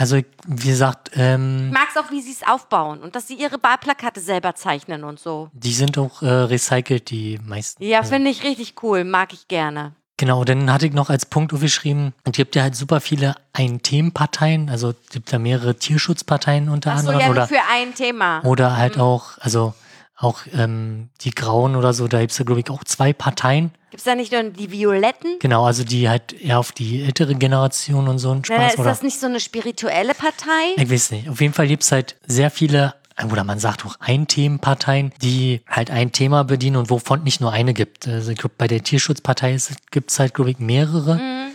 Also, 0.00 0.16
wie 0.46 0.68
gesagt, 0.68 1.10
Ich 1.12 1.18
ähm, 1.18 1.70
mag 1.70 1.88
es 1.90 1.96
auch, 1.96 2.10
wie 2.12 2.20
sie 2.22 2.30
es 2.30 2.46
aufbauen 2.46 3.00
und 3.00 3.16
dass 3.16 3.26
sie 3.26 3.34
ihre 3.34 3.60
Wahlplakate 3.60 4.20
selber 4.20 4.54
zeichnen 4.54 5.02
und 5.02 5.18
so. 5.18 5.50
die 5.52 5.72
sind 5.74 5.98
auch 5.98 6.22
äh, 6.22 6.26
recycelt, 6.28 7.10
die 7.10 7.40
meisten. 7.44 7.82
Ja, 7.82 7.98
Also, 7.98 8.12
finde 8.12 8.30
ich 8.30 8.44
richtig 8.44 8.74
cool. 8.84 9.02
Mag 9.02 9.32
ich 9.32 9.48
gerne. 9.48 9.92
Genau, 10.16 10.44
dann 10.44 10.72
hatte 10.72 10.86
ich 10.86 10.92
noch 10.92 11.10
als 11.10 11.26
Punkt 11.26 11.52
aufgeschrieben, 11.52 12.12
es 12.24 12.32
gibt 12.32 12.54
ja 12.56 12.62
halt 12.62 12.74
super 12.76 13.00
viele 13.00 13.34
Ein-Themen-Parteien, 13.54 14.68
also 14.70 14.90
es 14.90 15.10
gibt 15.10 15.30
ja 15.32 15.38
mehrere 15.38 15.76
Tierschutzparteien 15.76 16.68
unter 16.68 16.92
Achso, 16.92 17.00
anderem 17.10 17.20
ja, 17.20 17.30
oder, 17.30 17.46
für 17.48 17.60
ein 17.72 17.94
Thema. 17.94 18.40
oder 18.44 18.76
halt 18.76 18.96
Mhm. 18.96 19.02
auch, 19.02 19.38
also 19.38 19.74
auch 20.18 20.40
ähm, 20.52 21.10
die 21.20 21.30
Grauen 21.30 21.76
oder 21.76 21.92
so, 21.92 22.08
da 22.08 22.20
gibt 22.20 22.32
es 22.32 22.38
ja, 22.38 22.44
glaube 22.44 22.60
ich, 22.60 22.70
auch 22.70 22.82
zwei 22.84 23.12
Parteien. 23.12 23.70
Gibt 23.90 24.00
es 24.00 24.04
da 24.04 24.14
nicht 24.16 24.32
nur 24.32 24.42
die 24.42 24.70
Violetten? 24.70 25.38
Genau, 25.38 25.64
also 25.64 25.84
die 25.84 26.08
halt 26.08 26.32
eher 26.32 26.58
auf 26.58 26.72
die 26.72 27.02
ältere 27.02 27.36
Generation 27.36 28.08
und 28.08 28.18
so 28.18 28.32
einen 28.32 28.42
Na, 28.48 28.56
Spaß 28.56 28.72
ist 28.72 28.78
oder. 28.80 28.88
das 28.90 29.02
nicht 29.02 29.18
so 29.20 29.26
eine 29.26 29.40
spirituelle 29.40 30.14
Partei? 30.14 30.74
Ich 30.76 30.90
weiß 30.90 31.12
nicht. 31.12 31.28
Auf 31.28 31.40
jeden 31.40 31.54
Fall 31.54 31.68
gibt 31.68 31.84
es 31.84 31.92
halt 31.92 32.16
sehr 32.26 32.50
viele, 32.50 32.94
oder 33.30 33.44
man 33.44 33.60
sagt 33.60 33.86
auch 33.86 33.94
Ein-Themen-Parteien, 34.00 35.12
die 35.22 35.62
halt 35.68 35.90
ein 35.90 36.10
Thema 36.10 36.42
bedienen 36.42 36.76
und 36.76 36.90
wovon 36.90 37.22
nicht 37.22 37.40
nur 37.40 37.52
eine 37.52 37.72
gibt. 37.72 38.08
Also 38.08 38.32
ich 38.32 38.38
glaube, 38.38 38.56
bei 38.58 38.66
der 38.66 38.82
Tierschutzpartei 38.82 39.56
gibt 39.92 40.10
es 40.10 40.18
halt, 40.18 40.34
glaube 40.34 40.50
ich, 40.50 40.58
mehrere. 40.58 41.14
Mhm. 41.14 41.52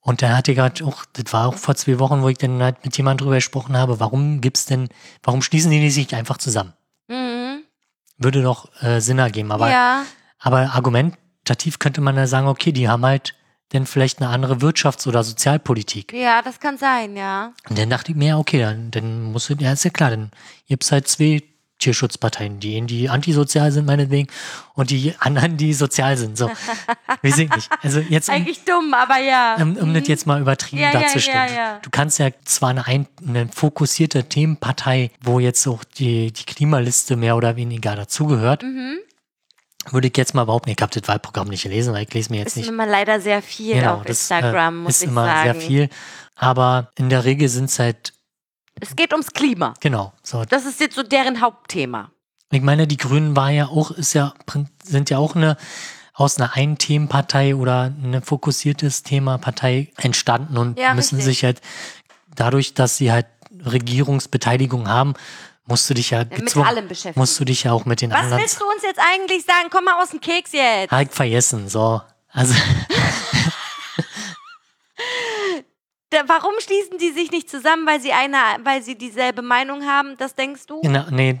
Und 0.00 0.20
da 0.20 0.36
hatte 0.36 0.52
ich 0.52 0.58
halt 0.58 0.82
auch, 0.82 1.06
das 1.14 1.32
war 1.32 1.48
auch 1.48 1.54
vor 1.54 1.74
zwei 1.74 1.98
Wochen, 1.98 2.20
wo 2.20 2.28
ich 2.28 2.36
dann 2.36 2.62
halt 2.62 2.84
mit 2.84 2.98
jemandem 2.98 3.24
drüber 3.24 3.36
gesprochen 3.36 3.78
habe, 3.78 3.98
warum 3.98 4.42
gibt's 4.42 4.66
denn, 4.66 4.88
warum 5.22 5.40
schließen 5.40 5.70
die 5.70 5.90
sich 5.90 6.14
einfach 6.14 6.36
zusammen? 6.36 6.74
Mhm. 7.08 7.43
Würde 8.16 8.42
doch 8.42 8.70
äh, 8.82 9.00
Sinn 9.00 9.18
ergeben. 9.18 9.50
Aber, 9.52 9.70
ja. 9.70 10.04
aber 10.38 10.74
argumentativ 10.74 11.78
könnte 11.78 12.00
man 12.00 12.16
ja 12.16 12.26
sagen, 12.26 12.46
okay, 12.46 12.72
die 12.72 12.88
haben 12.88 13.04
halt 13.04 13.34
dann 13.70 13.86
vielleicht 13.86 14.20
eine 14.20 14.30
andere 14.30 14.56
Wirtschafts- 14.56 15.08
oder 15.08 15.24
Sozialpolitik. 15.24 16.12
ja, 16.12 16.42
das 16.42 16.60
kann 16.60 16.78
sein, 16.78 17.16
ja. 17.16 17.52
Und 17.68 17.78
dann 17.78 17.90
dachte 17.90 18.12
ich 18.12 18.16
mir, 18.16 18.38
okay, 18.38 18.60
dann, 18.60 18.90
dann 18.90 19.22
muss 19.32 19.48
ja, 19.48 19.72
ist 19.72 19.84
ja 19.84 19.90
klar, 19.90 20.10
dann 20.10 20.30
gibt's 20.68 20.92
halt 20.92 21.08
zwei 21.08 21.42
Tierschutzparteien, 21.84 22.60
die 22.60 22.80
die 22.82 23.08
antisozial 23.08 23.70
sind, 23.72 23.86
meinetwegen, 23.86 24.28
und 24.74 24.90
die 24.90 25.14
anderen, 25.18 25.56
die 25.56 25.72
sozial 25.74 26.16
sind. 26.16 26.36
So, 26.38 26.50
weiß 27.22 27.38
ich 27.38 27.50
nicht. 27.50 27.70
Also 27.82 28.00
jetzt, 28.00 28.28
um, 28.28 28.34
Eigentlich 28.34 28.64
dumm, 28.64 28.92
aber 28.94 29.18
ja. 29.18 29.56
um, 29.60 29.76
um 29.76 29.94
das 29.94 30.08
jetzt 30.08 30.26
mal 30.26 30.40
übertrieben 30.40 30.82
Ja, 30.82 30.92
darzustellen. 30.92 31.48
ja, 31.48 31.54
ja. 31.74 31.78
Du 31.82 31.90
kannst 31.90 32.18
ja 32.18 32.30
zwar 32.44 32.70
eine, 32.70 32.86
ein, 32.86 33.06
eine 33.26 33.48
fokussierte 33.48 34.24
Themenpartei, 34.24 35.10
wo 35.22 35.38
jetzt 35.40 35.66
auch 35.66 35.84
die, 35.84 36.32
die 36.32 36.44
Klimaliste 36.44 37.16
mehr 37.16 37.36
oder 37.36 37.56
weniger 37.56 37.94
dazugehört, 37.96 38.62
Mhm. 38.62 38.98
würde 39.90 40.08
ich 40.08 40.16
jetzt 40.16 40.34
mal 40.34 40.42
überhaupt 40.42 40.66
nicht, 40.66 40.78
ich 40.80 40.82
habe 40.82 40.98
das 40.98 41.06
Wahlprogramm 41.08 41.48
nicht 41.48 41.62
gelesen, 41.64 41.92
weil 41.92 42.04
ich 42.04 42.14
lese 42.14 42.30
mir 42.32 42.38
jetzt 42.38 42.48
Ist 42.48 42.56
nicht 42.56 42.68
immer 42.68 42.86
leider 42.86 43.20
sehr 43.20 43.42
viel 43.42 43.74
Genau, 43.74 43.96
auf 43.96 44.02
das 44.04 44.20
Instagram, 44.22 44.74
äh, 44.74 44.82
muss 44.84 44.96
ist 44.96 45.02
ich 45.02 45.08
immer 45.08 45.26
sagen. 45.26 45.42
sehr 45.44 45.54
viel. 45.68 45.88
Aber 46.36 46.90
in 46.96 47.10
der 47.10 47.24
Regel 47.24 47.48
sind 47.48 47.66
es 47.66 47.78
halt, 47.78 48.12
Es 48.80 48.96
geht 48.96 49.12
ums 49.12 49.32
Klima. 49.32 49.74
genau, 49.80 50.12
so. 50.22 50.44
Das 50.44 50.66
ist 50.66 50.80
jetzt 50.80 50.96
so 50.96 51.02
deren 51.02 51.40
Hauptthema. 51.40 52.10
Ich 52.50 52.62
meine, 52.62 52.86
die 52.86 52.96
Grünen 52.96 53.34
war 53.36 53.50
ja 53.50 53.66
auch, 53.66 53.90
ist 53.92 54.12
ja, 54.14 54.34
sind 54.82 55.10
ja 55.10 55.18
auch 55.18 55.34
eine 55.36 55.56
aus 56.16 56.38
einer 56.38 56.54
Ein-Themenpartei 56.54 57.56
oder 57.56 57.92
eine 58.02 58.22
fokussiertes 58.22 59.02
Thema-Partei 59.02 59.90
entstanden 59.96 60.56
und 60.58 60.78
Ja, 60.78 60.94
müssen 60.94 61.16
richtig. 61.16 61.34
sich 61.38 61.44
halt 61.44 61.60
dadurch, 62.36 62.74
dass 62.74 62.96
sie 62.96 63.10
halt 63.10 63.26
Regierungsbeteiligung 63.64 64.88
haben, 64.88 65.14
musst 65.66 65.88
du 65.90 65.94
dich 65.94 66.10
ja 66.10 66.20
Mit 66.20 66.30
gezwungen, 66.36 66.66
allem 66.68 66.86
beschäftigt. 66.88 67.16
musst 67.16 67.38
du 67.40 67.44
dich 67.44 67.64
ja 67.64 67.72
auch 67.72 67.84
mit 67.84 68.00
den 68.00 68.10
Was 68.12 68.20
anderen 68.20 68.38
willst 68.42 68.60
du 68.60 68.64
uns 68.64 68.82
jetzt 68.82 69.00
eigentlich 69.00 69.44
sagen? 69.44 69.68
Komm 69.70 69.84
mal 69.84 70.00
aus 70.02 70.10
dem 70.10 70.20
Keks 70.20 70.52
jetzt. 70.52 70.90
halt 70.92 71.12
vergessen, 71.12 71.68
so. 71.68 72.00
Also, 72.30 72.54
Da, 76.14 76.22
warum 76.28 76.52
schließen 76.60 76.98
die 76.98 77.10
sich 77.10 77.30
nicht 77.30 77.50
zusammen? 77.50 77.86
Weil 77.86 78.00
sie 78.00 78.12
eine, 78.12 78.36
weil 78.62 78.82
sie 78.82 78.96
dieselbe 78.96 79.42
Meinung 79.42 79.84
haben? 79.84 80.16
Das 80.18 80.34
denkst 80.34 80.66
du? 80.66 80.80
genau, 80.80 81.04
nee, 81.10 81.36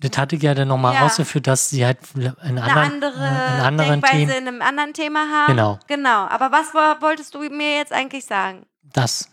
das 0.00 0.18
hatte 0.18 0.36
ich 0.36 0.42
ja 0.42 0.54
dann 0.54 0.68
nochmal 0.68 0.94
Ja. 0.94 1.06
ausgeführt, 1.06 1.46
dass 1.46 1.70
sie 1.70 1.84
halt 1.84 1.98
in 2.14 2.26
Eine 2.58 2.62
anderen, 2.62 2.92
andere 2.92 3.14
in 3.16 3.62
anderen 3.64 3.90
Denkweise 4.02 4.16
Themen, 4.16 4.30
in 4.32 4.48
einem 4.48 4.62
anderen 4.62 4.92
Thema 4.92 5.20
haben? 5.20 5.46
Genau. 5.56 5.78
Genau. 5.86 6.26
Aber 6.26 6.52
was 6.52 6.74
wo- 6.74 7.02
wolltest 7.02 7.34
du 7.34 7.38
mir 7.48 7.76
jetzt 7.78 7.92
eigentlich 7.92 8.24
sagen? 8.26 8.66
das, 8.82 9.28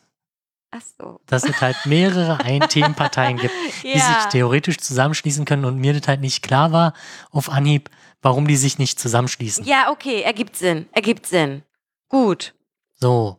Ach 0.72 0.82
so. 0.98 1.20
dass 1.28 1.44
es 1.44 1.60
halt 1.60 1.76
mehrere 1.86 2.40
Ein-Themenparteien 2.46 3.38
gibt. 3.38 3.54
die 3.84 3.90
sich 3.92 3.96
Ja. 4.00 4.30
theoretisch 4.32 4.78
zusammenschließen 4.78 5.44
können 5.46 5.66
und 5.66 5.78
mir 5.78 5.94
das 5.94 6.08
halt 6.08 6.22
nicht 6.22 6.42
klar 6.44 6.72
war 6.72 6.94
auf 7.32 7.50
Anhieb, 7.50 7.90
warum 8.22 8.48
die 8.48 8.56
sich 8.56 8.80
nicht 8.80 8.98
zusammenschließen. 9.00 9.66
Ja, 9.66 9.92
okay. 9.92 10.22
Ergibt 10.22 10.56
Sinn. 10.56 10.88
Ergibt 10.94 11.26
Sinn. 11.28 11.64
Gut. 12.08 12.54
So, 12.96 13.38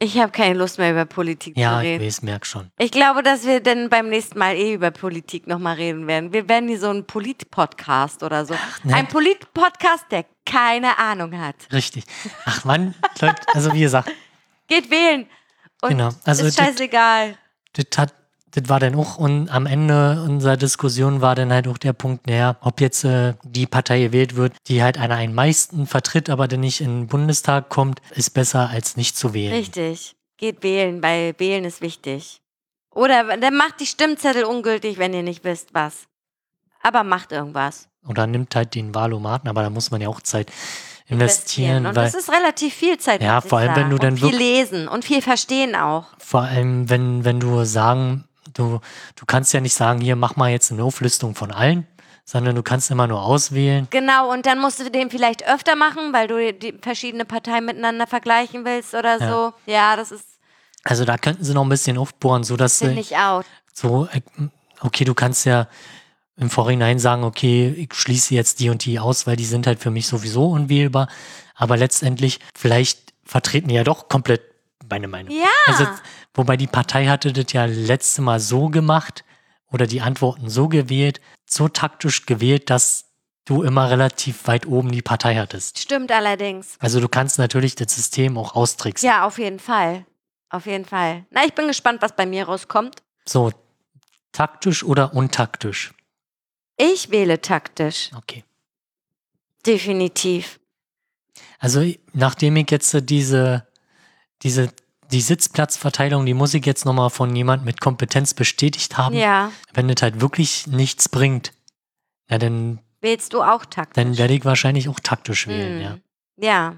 Ich 0.00 0.18
habe 0.18 0.32
keine 0.32 0.54
Lust 0.58 0.78
mehr 0.78 0.90
über 0.90 1.04
Politik 1.04 1.56
ja, 1.56 1.74
zu 1.78 1.84
ich 1.84 1.88
reden. 1.92 2.04
weiß, 2.04 2.22
merk 2.22 2.46
schon. 2.46 2.70
Ich 2.78 2.90
glaube, 2.90 3.22
dass 3.22 3.46
wir 3.46 3.60
dann 3.60 3.88
beim 3.88 4.08
nächsten 4.08 4.38
Mal 4.38 4.56
eh 4.56 4.74
über 4.74 4.90
Politik 4.90 5.46
nochmal 5.46 5.76
reden 5.76 6.06
werden. 6.06 6.32
Wir 6.32 6.48
werden 6.48 6.68
hier 6.68 6.80
so 6.80 6.90
ein 6.90 7.06
Polit-Podcast 7.06 8.22
oder 8.22 8.44
so. 8.44 8.54
ne. 8.82 8.94
Ein 8.94 9.06
Polit-Podcast, 9.06 10.06
der 10.10 10.26
keine 10.44 10.98
Ahnung 10.98 11.38
hat. 11.38 11.54
Richtig. 11.72 12.04
Ach 12.44 12.64
Mann, 12.64 12.94
Leute, 13.20 13.36
also 13.54 13.72
wie 13.72 13.80
gesagt, 13.80 14.10
Geht 14.66 14.90
wählen. 14.90 15.26
Und 15.82 15.90
Genau, 15.90 16.10
also 16.24 16.44
ist 16.46 16.58
scheißegal. 16.58 17.36
das 17.74 17.86
hat 17.98 18.14
das 18.54 18.68
war 18.68 18.78
dann 18.78 18.94
auch 18.94 19.18
und 19.18 19.48
am 19.48 19.66
Ende 19.66 20.22
unserer 20.22 20.56
Diskussion 20.56 21.20
war 21.20 21.34
dann 21.34 21.52
halt 21.52 21.66
auch 21.66 21.78
der 21.78 21.92
Punkt, 21.92 22.28
naja, 22.28 22.56
ob 22.60 22.80
jetzt 22.80 23.04
äh, 23.04 23.34
die 23.42 23.66
Partei 23.66 24.00
gewählt 24.00 24.36
wird, 24.36 24.54
die 24.68 24.82
halt 24.82 24.96
einer 24.96 25.16
einen 25.16 25.34
meisten 25.34 25.86
vertritt, 25.86 26.30
aber 26.30 26.46
dann 26.46 26.60
nicht 26.60 26.80
in 26.80 27.00
den 27.00 27.06
Bundestag 27.08 27.68
kommt, 27.68 28.00
ist 28.12 28.30
besser 28.30 28.70
als 28.70 28.96
nicht 28.96 29.16
zu 29.16 29.34
wählen. 29.34 29.52
Richtig. 29.52 30.14
Geht 30.36 30.62
wählen, 30.62 31.02
weil 31.02 31.34
wählen 31.38 31.64
ist 31.64 31.80
wichtig. 31.80 32.40
Oder 32.94 33.36
dann 33.36 33.56
macht 33.56 33.80
die 33.80 33.86
Stimmzettel 33.86 34.44
ungültig, 34.44 34.98
wenn 34.98 35.14
ihr 35.14 35.24
nicht 35.24 35.42
wisst, 35.42 35.74
was. 35.74 36.06
Aber 36.80 37.02
macht 37.02 37.32
irgendwas. 37.32 37.88
Oder 38.06 38.28
nimmt 38.28 38.54
halt 38.54 38.76
den 38.76 38.94
Wahlomaten, 38.94 39.48
aber 39.48 39.62
da 39.62 39.70
muss 39.70 39.90
man 39.90 40.00
ja 40.00 40.08
auch 40.08 40.20
Zeit 40.20 40.52
investieren, 41.06 41.86
Und 41.86 41.96
weil 41.96 42.04
das 42.04 42.14
ist 42.14 42.30
relativ 42.30 42.72
viel 42.72 42.98
Zeit. 42.98 43.20
Ja, 43.20 43.40
vor 43.40 43.58
allem, 43.58 43.74
wenn 43.74 43.82
sagen. 43.84 43.90
du 43.90 43.98
dann 43.98 44.12
und 44.14 44.20
viel 44.20 44.36
lesen 44.36 44.88
und 44.88 45.04
viel 45.04 45.22
verstehen 45.22 45.74
auch. 45.74 46.06
Vor 46.18 46.42
allem, 46.42 46.88
wenn, 46.88 47.24
wenn 47.24 47.40
du 47.40 47.64
sagen, 47.64 48.24
du, 48.54 48.80
du 49.16 49.26
kannst 49.26 49.52
ja 49.52 49.60
nicht 49.60 49.74
sagen, 49.74 50.00
hier 50.00 50.16
mach 50.16 50.36
mal 50.36 50.50
jetzt 50.50 50.72
eine 50.72 50.82
Auflistung 50.82 51.34
von 51.34 51.52
allen, 51.52 51.86
sondern 52.24 52.54
du 52.54 52.62
kannst 52.62 52.90
immer 52.90 53.06
nur 53.06 53.22
auswählen. 53.22 53.86
Genau, 53.90 54.32
und 54.32 54.46
dann 54.46 54.58
musst 54.58 54.80
du 54.80 54.90
den 54.90 55.10
vielleicht 55.10 55.46
öfter 55.46 55.76
machen, 55.76 56.12
weil 56.12 56.26
du 56.28 56.52
die 56.54 56.74
verschiedene 56.80 57.24
Parteien 57.24 57.66
miteinander 57.66 58.06
vergleichen 58.06 58.64
willst 58.64 58.94
oder 58.94 59.18
Ja. 59.20 59.28
so. 59.30 59.52
Ja, 59.66 59.96
das 59.96 60.10
ist, 60.10 60.24
Also 60.84 61.04
da 61.04 61.16
könnten 61.18 61.44
sie 61.44 61.54
noch 61.54 61.62
ein 61.64 61.68
bisschen 61.68 61.98
aufbohren, 61.98 62.44
so 62.44 62.56
dass 62.56 62.78
finde 62.78 62.94
sie 62.94 63.00
ich 63.00 63.16
auch. 63.16 63.42
so, 63.72 64.06
äh, 64.12 64.20
okay, 64.80 65.04
du 65.04 65.14
kannst 65.14 65.44
ja 65.46 65.68
im 66.36 66.50
Vorhinein 66.50 66.98
sagen, 66.98 67.24
okay, 67.24 67.68
ich 67.76 67.94
schließe 67.94 68.34
jetzt 68.34 68.58
die 68.60 68.68
und 68.70 68.84
die 68.84 68.98
aus, 68.98 69.26
weil 69.26 69.36
die 69.36 69.44
sind 69.44 69.66
halt 69.66 69.78
für 69.80 69.90
mich 69.90 70.06
sowieso 70.08 70.46
unwählbar. 70.50 71.08
Aber 71.54 71.76
letztendlich, 71.76 72.40
vielleicht 72.56 73.12
vertreten 73.24 73.68
die 73.68 73.74
ja 73.76 73.84
doch 73.84 74.08
komplett 74.08 74.42
meine 74.94 75.08
Meinung. 75.08 75.34
Ja. 75.34 75.48
Also, 75.66 75.86
wobei 76.34 76.56
die 76.56 76.66
Partei 76.66 77.06
hatte 77.06 77.32
das 77.32 77.52
ja 77.52 77.64
letzte 77.64 78.22
Mal 78.22 78.38
so 78.38 78.68
gemacht 78.68 79.24
oder 79.70 79.86
die 79.86 80.00
Antworten 80.00 80.48
so 80.48 80.68
gewählt, 80.68 81.20
so 81.46 81.68
taktisch 81.68 82.26
gewählt, 82.26 82.70
dass 82.70 83.06
du 83.44 83.62
immer 83.62 83.90
relativ 83.90 84.46
weit 84.46 84.66
oben 84.66 84.92
die 84.92 85.02
Partei 85.02 85.36
hattest. 85.36 85.78
Stimmt 85.78 86.12
allerdings. 86.12 86.76
Also 86.78 87.00
du 87.00 87.08
kannst 87.08 87.38
natürlich 87.38 87.74
das 87.74 87.94
System 87.94 88.38
auch 88.38 88.54
austricksen. 88.54 89.06
Ja, 89.06 89.26
auf 89.26 89.38
jeden 89.38 89.58
Fall. 89.58 90.06
Auf 90.48 90.66
jeden 90.66 90.84
Fall. 90.84 91.26
Na, 91.30 91.44
ich 91.44 91.54
bin 91.54 91.66
gespannt, 91.66 92.00
was 92.00 92.14
bei 92.14 92.24
mir 92.24 92.44
rauskommt. 92.44 93.02
So, 93.26 93.50
taktisch 94.30 94.84
oder 94.84 95.12
untaktisch? 95.12 95.92
Ich 96.76 97.10
wähle 97.10 97.40
taktisch. 97.40 98.10
Okay. 98.16 98.44
Definitiv. 99.66 100.60
Also 101.58 101.84
nachdem 102.12 102.56
ich 102.56 102.70
jetzt 102.70 102.96
diese, 103.10 103.66
diese, 104.42 104.70
die 105.14 105.20
Sitzplatzverteilung, 105.20 106.26
die 106.26 106.34
muss 106.34 106.52
ich 106.54 106.66
jetzt 106.66 106.84
nochmal 106.84 107.08
von 107.08 107.34
jemand 107.36 107.64
mit 107.64 107.80
Kompetenz 107.80 108.34
bestätigt 108.34 108.98
haben. 108.98 109.14
Ja. 109.14 109.52
Wenn 109.72 109.88
das 109.88 110.02
halt 110.02 110.20
wirklich 110.20 110.66
nichts 110.66 111.08
bringt, 111.08 111.52
na 112.28 112.38
dann, 112.38 112.80
Wählst 113.00 113.32
du 113.32 113.42
auch 113.42 113.64
taktisch? 113.64 113.94
dann 113.94 114.18
werde 114.18 114.34
ich 114.34 114.44
wahrscheinlich 114.44 114.88
auch 114.88 114.98
taktisch 115.00 115.46
wählen, 115.46 115.76
Hm. 115.76 115.82
ja. 115.82 115.96
Ja. 116.36 116.76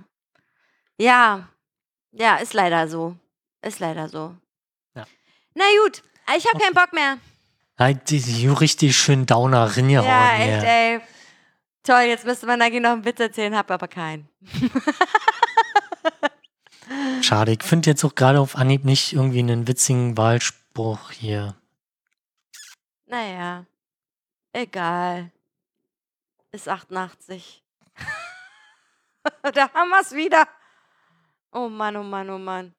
Ja. 0.99 1.49
Ja, 2.13 2.37
ist 2.37 2.53
leider 2.55 2.89
so. 2.89 3.17
Ist 3.63 3.81
leider 3.81 4.09
so. 4.09 4.35
Ja. 4.95 5.05
Na 5.55 5.65
gut, 5.85 6.03
ich 6.37 6.47
habe 6.47 6.59
keinen 6.63 6.75
Bock 6.75 6.93
mehr. 6.93 7.19
Halt 7.79 8.09
die, 8.11 8.49
richtig 8.49 8.97
schön 8.97 9.27
Downer 9.27 9.77
reingehauen. 9.77 10.07
Ja, 10.09 10.37
echt, 10.37 10.65
ey. 10.65 11.01
Toll, 11.83 12.03
jetzt 12.09 12.25
müsste 12.25 12.47
man 12.47 12.61
eigentlich 12.61 12.83
noch 12.83 12.93
einen 12.93 13.05
Witz 13.05 13.21
erzählen, 13.21 13.55
hab 13.57 13.71
aber 13.71 13.87
keinen. 13.89 14.29
Schade, 17.27 17.51
ich 17.51 17.65
finde 17.65 17.91
jetzt 17.91 18.05
auch 18.05 18.15
gerade 18.15 18.39
auf 18.39 18.55
Anhieb 18.55 18.85
nicht 18.85 19.13
irgendwie 19.13 19.41
einen 19.41 19.67
witzigen 19.67 20.17
Wahlspruch 20.17 21.11
hier. 21.11 21.57
Naja. 23.07 23.67
Egal. 24.53 25.33
Ist 26.53 26.69
88. 26.69 27.65
da 29.43 29.73
haben 29.75 29.91
wir's 29.91 30.13
wieder. 30.13 30.47
Oh 31.51 31.69
Mann, 31.69 31.97
oh 31.97 32.05
Mann, 32.05 32.31
oh 32.31 32.39
Mann. 32.39 32.77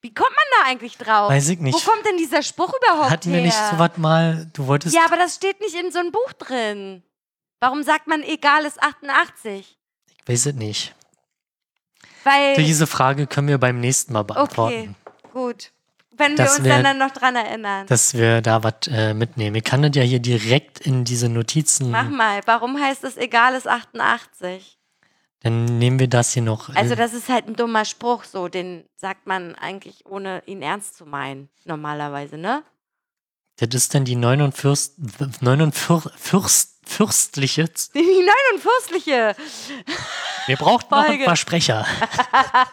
Wie 0.00 0.14
kommt 0.14 0.30
man 0.30 0.46
da 0.62 0.70
eigentlich 0.70 0.96
drauf? 0.96 1.28
Weiß 1.30 1.50
ich 1.50 1.58
nicht. 1.58 1.74
Wo 1.74 1.90
kommt 1.90 2.06
denn 2.06 2.16
dieser 2.16 2.42
Spruch 2.42 2.72
überhaupt 2.72 3.10
Hatten 3.10 3.28
her? 3.32 3.38
wir 3.38 3.44
nicht 3.44 3.70
sowas 3.70 3.98
mal, 3.98 4.48
du 4.54 4.66
wolltest, 4.66 4.94
Ja, 4.94 5.04
aber 5.04 5.18
das 5.18 5.34
steht 5.34 5.60
nicht 5.60 5.74
in 5.74 5.92
so 5.92 5.98
einem 5.98 6.10
Buch 6.10 6.32
drin. 6.32 7.02
Warum 7.60 7.82
sagt 7.82 8.06
man 8.06 8.22
egal 8.22 8.64
ist 8.64 8.82
88? 8.82 9.76
ich 10.16 10.26
weiß 10.26 10.46
es 10.46 10.54
nicht. 10.54 10.94
Weil. 12.28 12.56
Diese 12.56 12.86
Frage 12.86 13.26
können 13.26 13.48
wir 13.48 13.58
beim 13.58 13.80
nächsten 13.80 14.12
Mal 14.12 14.20
okay, 14.20 14.32
beantworten. 14.34 14.96
gut. 15.32 15.72
Wenn 16.16 16.36
wir 16.36 16.44
uns 16.44 16.64
wär- 16.64 16.74
dann, 16.74 16.84
dann 16.84 16.98
noch 16.98 17.12
dran 17.12 17.36
erinnern. 17.36 17.86
Dass 17.86 18.14
wir 18.14 18.40
da 18.42 18.64
was 18.64 18.88
äh, 18.88 19.14
mitnehmen. 19.14 19.54
Ich 19.56 19.64
kann 19.64 19.82
das 19.82 19.92
ja 19.94 20.02
hier 20.02 20.18
direkt 20.18 20.80
in 20.80 21.04
diese 21.04 21.28
Notizen. 21.28 21.92
Mach 21.92 22.08
mal, 22.08 22.40
warum 22.44 22.80
heißt 22.80 23.04
es 23.04 23.16
egal 23.16 23.54
ist 23.54 23.68
88? 23.68 24.78
Dann 25.42 25.78
nehmen 25.78 26.00
wir 26.00 26.08
das 26.08 26.32
hier 26.32 26.42
noch. 26.42 26.74
Also 26.74 26.94
äh, 26.94 26.96
das 26.96 27.14
ist 27.14 27.28
halt 27.28 27.46
ein 27.46 27.54
dummer 27.54 27.84
Spruch, 27.84 28.24
so 28.24 28.48
den 28.48 28.84
sagt 28.96 29.28
man 29.28 29.54
eigentlich 29.54 30.04
ohne 30.06 30.42
ihn 30.46 30.60
ernst 30.62 30.96
zu 30.96 31.06
meinen, 31.06 31.48
normalerweise, 31.64 32.36
ne? 32.36 32.64
das 33.60 33.74
ist 33.74 33.94
dann 33.94 34.04
die 34.04 34.14
49. 34.16 35.40
49 35.40 36.12
Fürst, 36.16 36.77
fürstliche. 36.88 37.64
Die 37.94 38.00
neun 38.00 38.54
und 38.54 38.60
fürstliche, 38.60 39.36
Wir 40.46 40.56
brauchen 40.56 40.86
noch 40.90 40.98
ein 41.04 41.24
paar 41.24 41.36
Sprecher. 41.36 41.86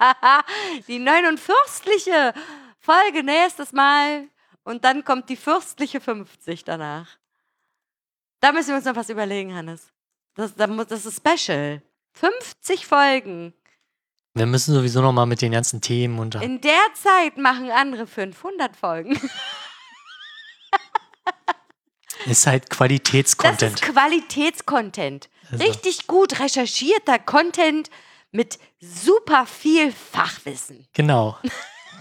die 0.87 0.99
neun 0.99 1.25
und 1.27 1.39
fürstliche 1.39 2.33
Folge 2.79 3.23
nächstes 3.23 3.73
Mal 3.73 4.27
und 4.63 4.83
dann 4.83 5.03
kommt 5.03 5.29
die 5.29 5.35
fürstliche 5.35 5.99
50 5.99 6.63
danach. 6.63 7.07
Da 8.39 8.51
müssen 8.51 8.69
wir 8.69 8.75
uns 8.75 8.85
noch 8.85 8.95
was 8.95 9.09
überlegen, 9.09 9.53
Hannes. 9.53 9.91
Das, 10.35 10.55
das 10.55 11.05
ist 11.05 11.17
special. 11.17 11.81
50 12.13 12.85
Folgen. 12.85 13.53
Wir 14.33 14.45
müssen 14.45 14.73
sowieso 14.73 15.01
noch 15.01 15.13
mal 15.13 15.25
mit 15.25 15.41
den 15.41 15.53
ganzen 15.53 15.81
Themen 15.81 16.19
und 16.19 16.35
In 16.35 16.59
der 16.61 16.85
Zeit 16.93 17.37
machen 17.37 17.71
andere 17.71 18.05
500 18.05 18.75
Folgen. 18.75 19.19
ist 22.25 22.47
halt 22.47 22.63
Das 22.63 22.69
ist 22.71 22.77
Qualitätscontent. 22.77 23.81
Qualitätscontent. 23.81 25.29
Also. 25.51 25.63
Richtig 25.63 26.07
gut 26.07 26.39
recherchierter 26.39 27.19
Content 27.19 27.89
mit 28.31 28.59
super 28.79 29.45
viel 29.45 29.91
Fachwissen. 29.91 30.87
Genau. 30.93 31.37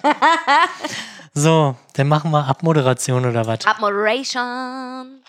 so, 1.34 1.76
dann 1.94 2.08
machen 2.08 2.30
wir 2.30 2.46
Abmoderation 2.46 3.24
oder 3.26 3.46
was? 3.46 3.64
Abmoderation. 3.64 5.22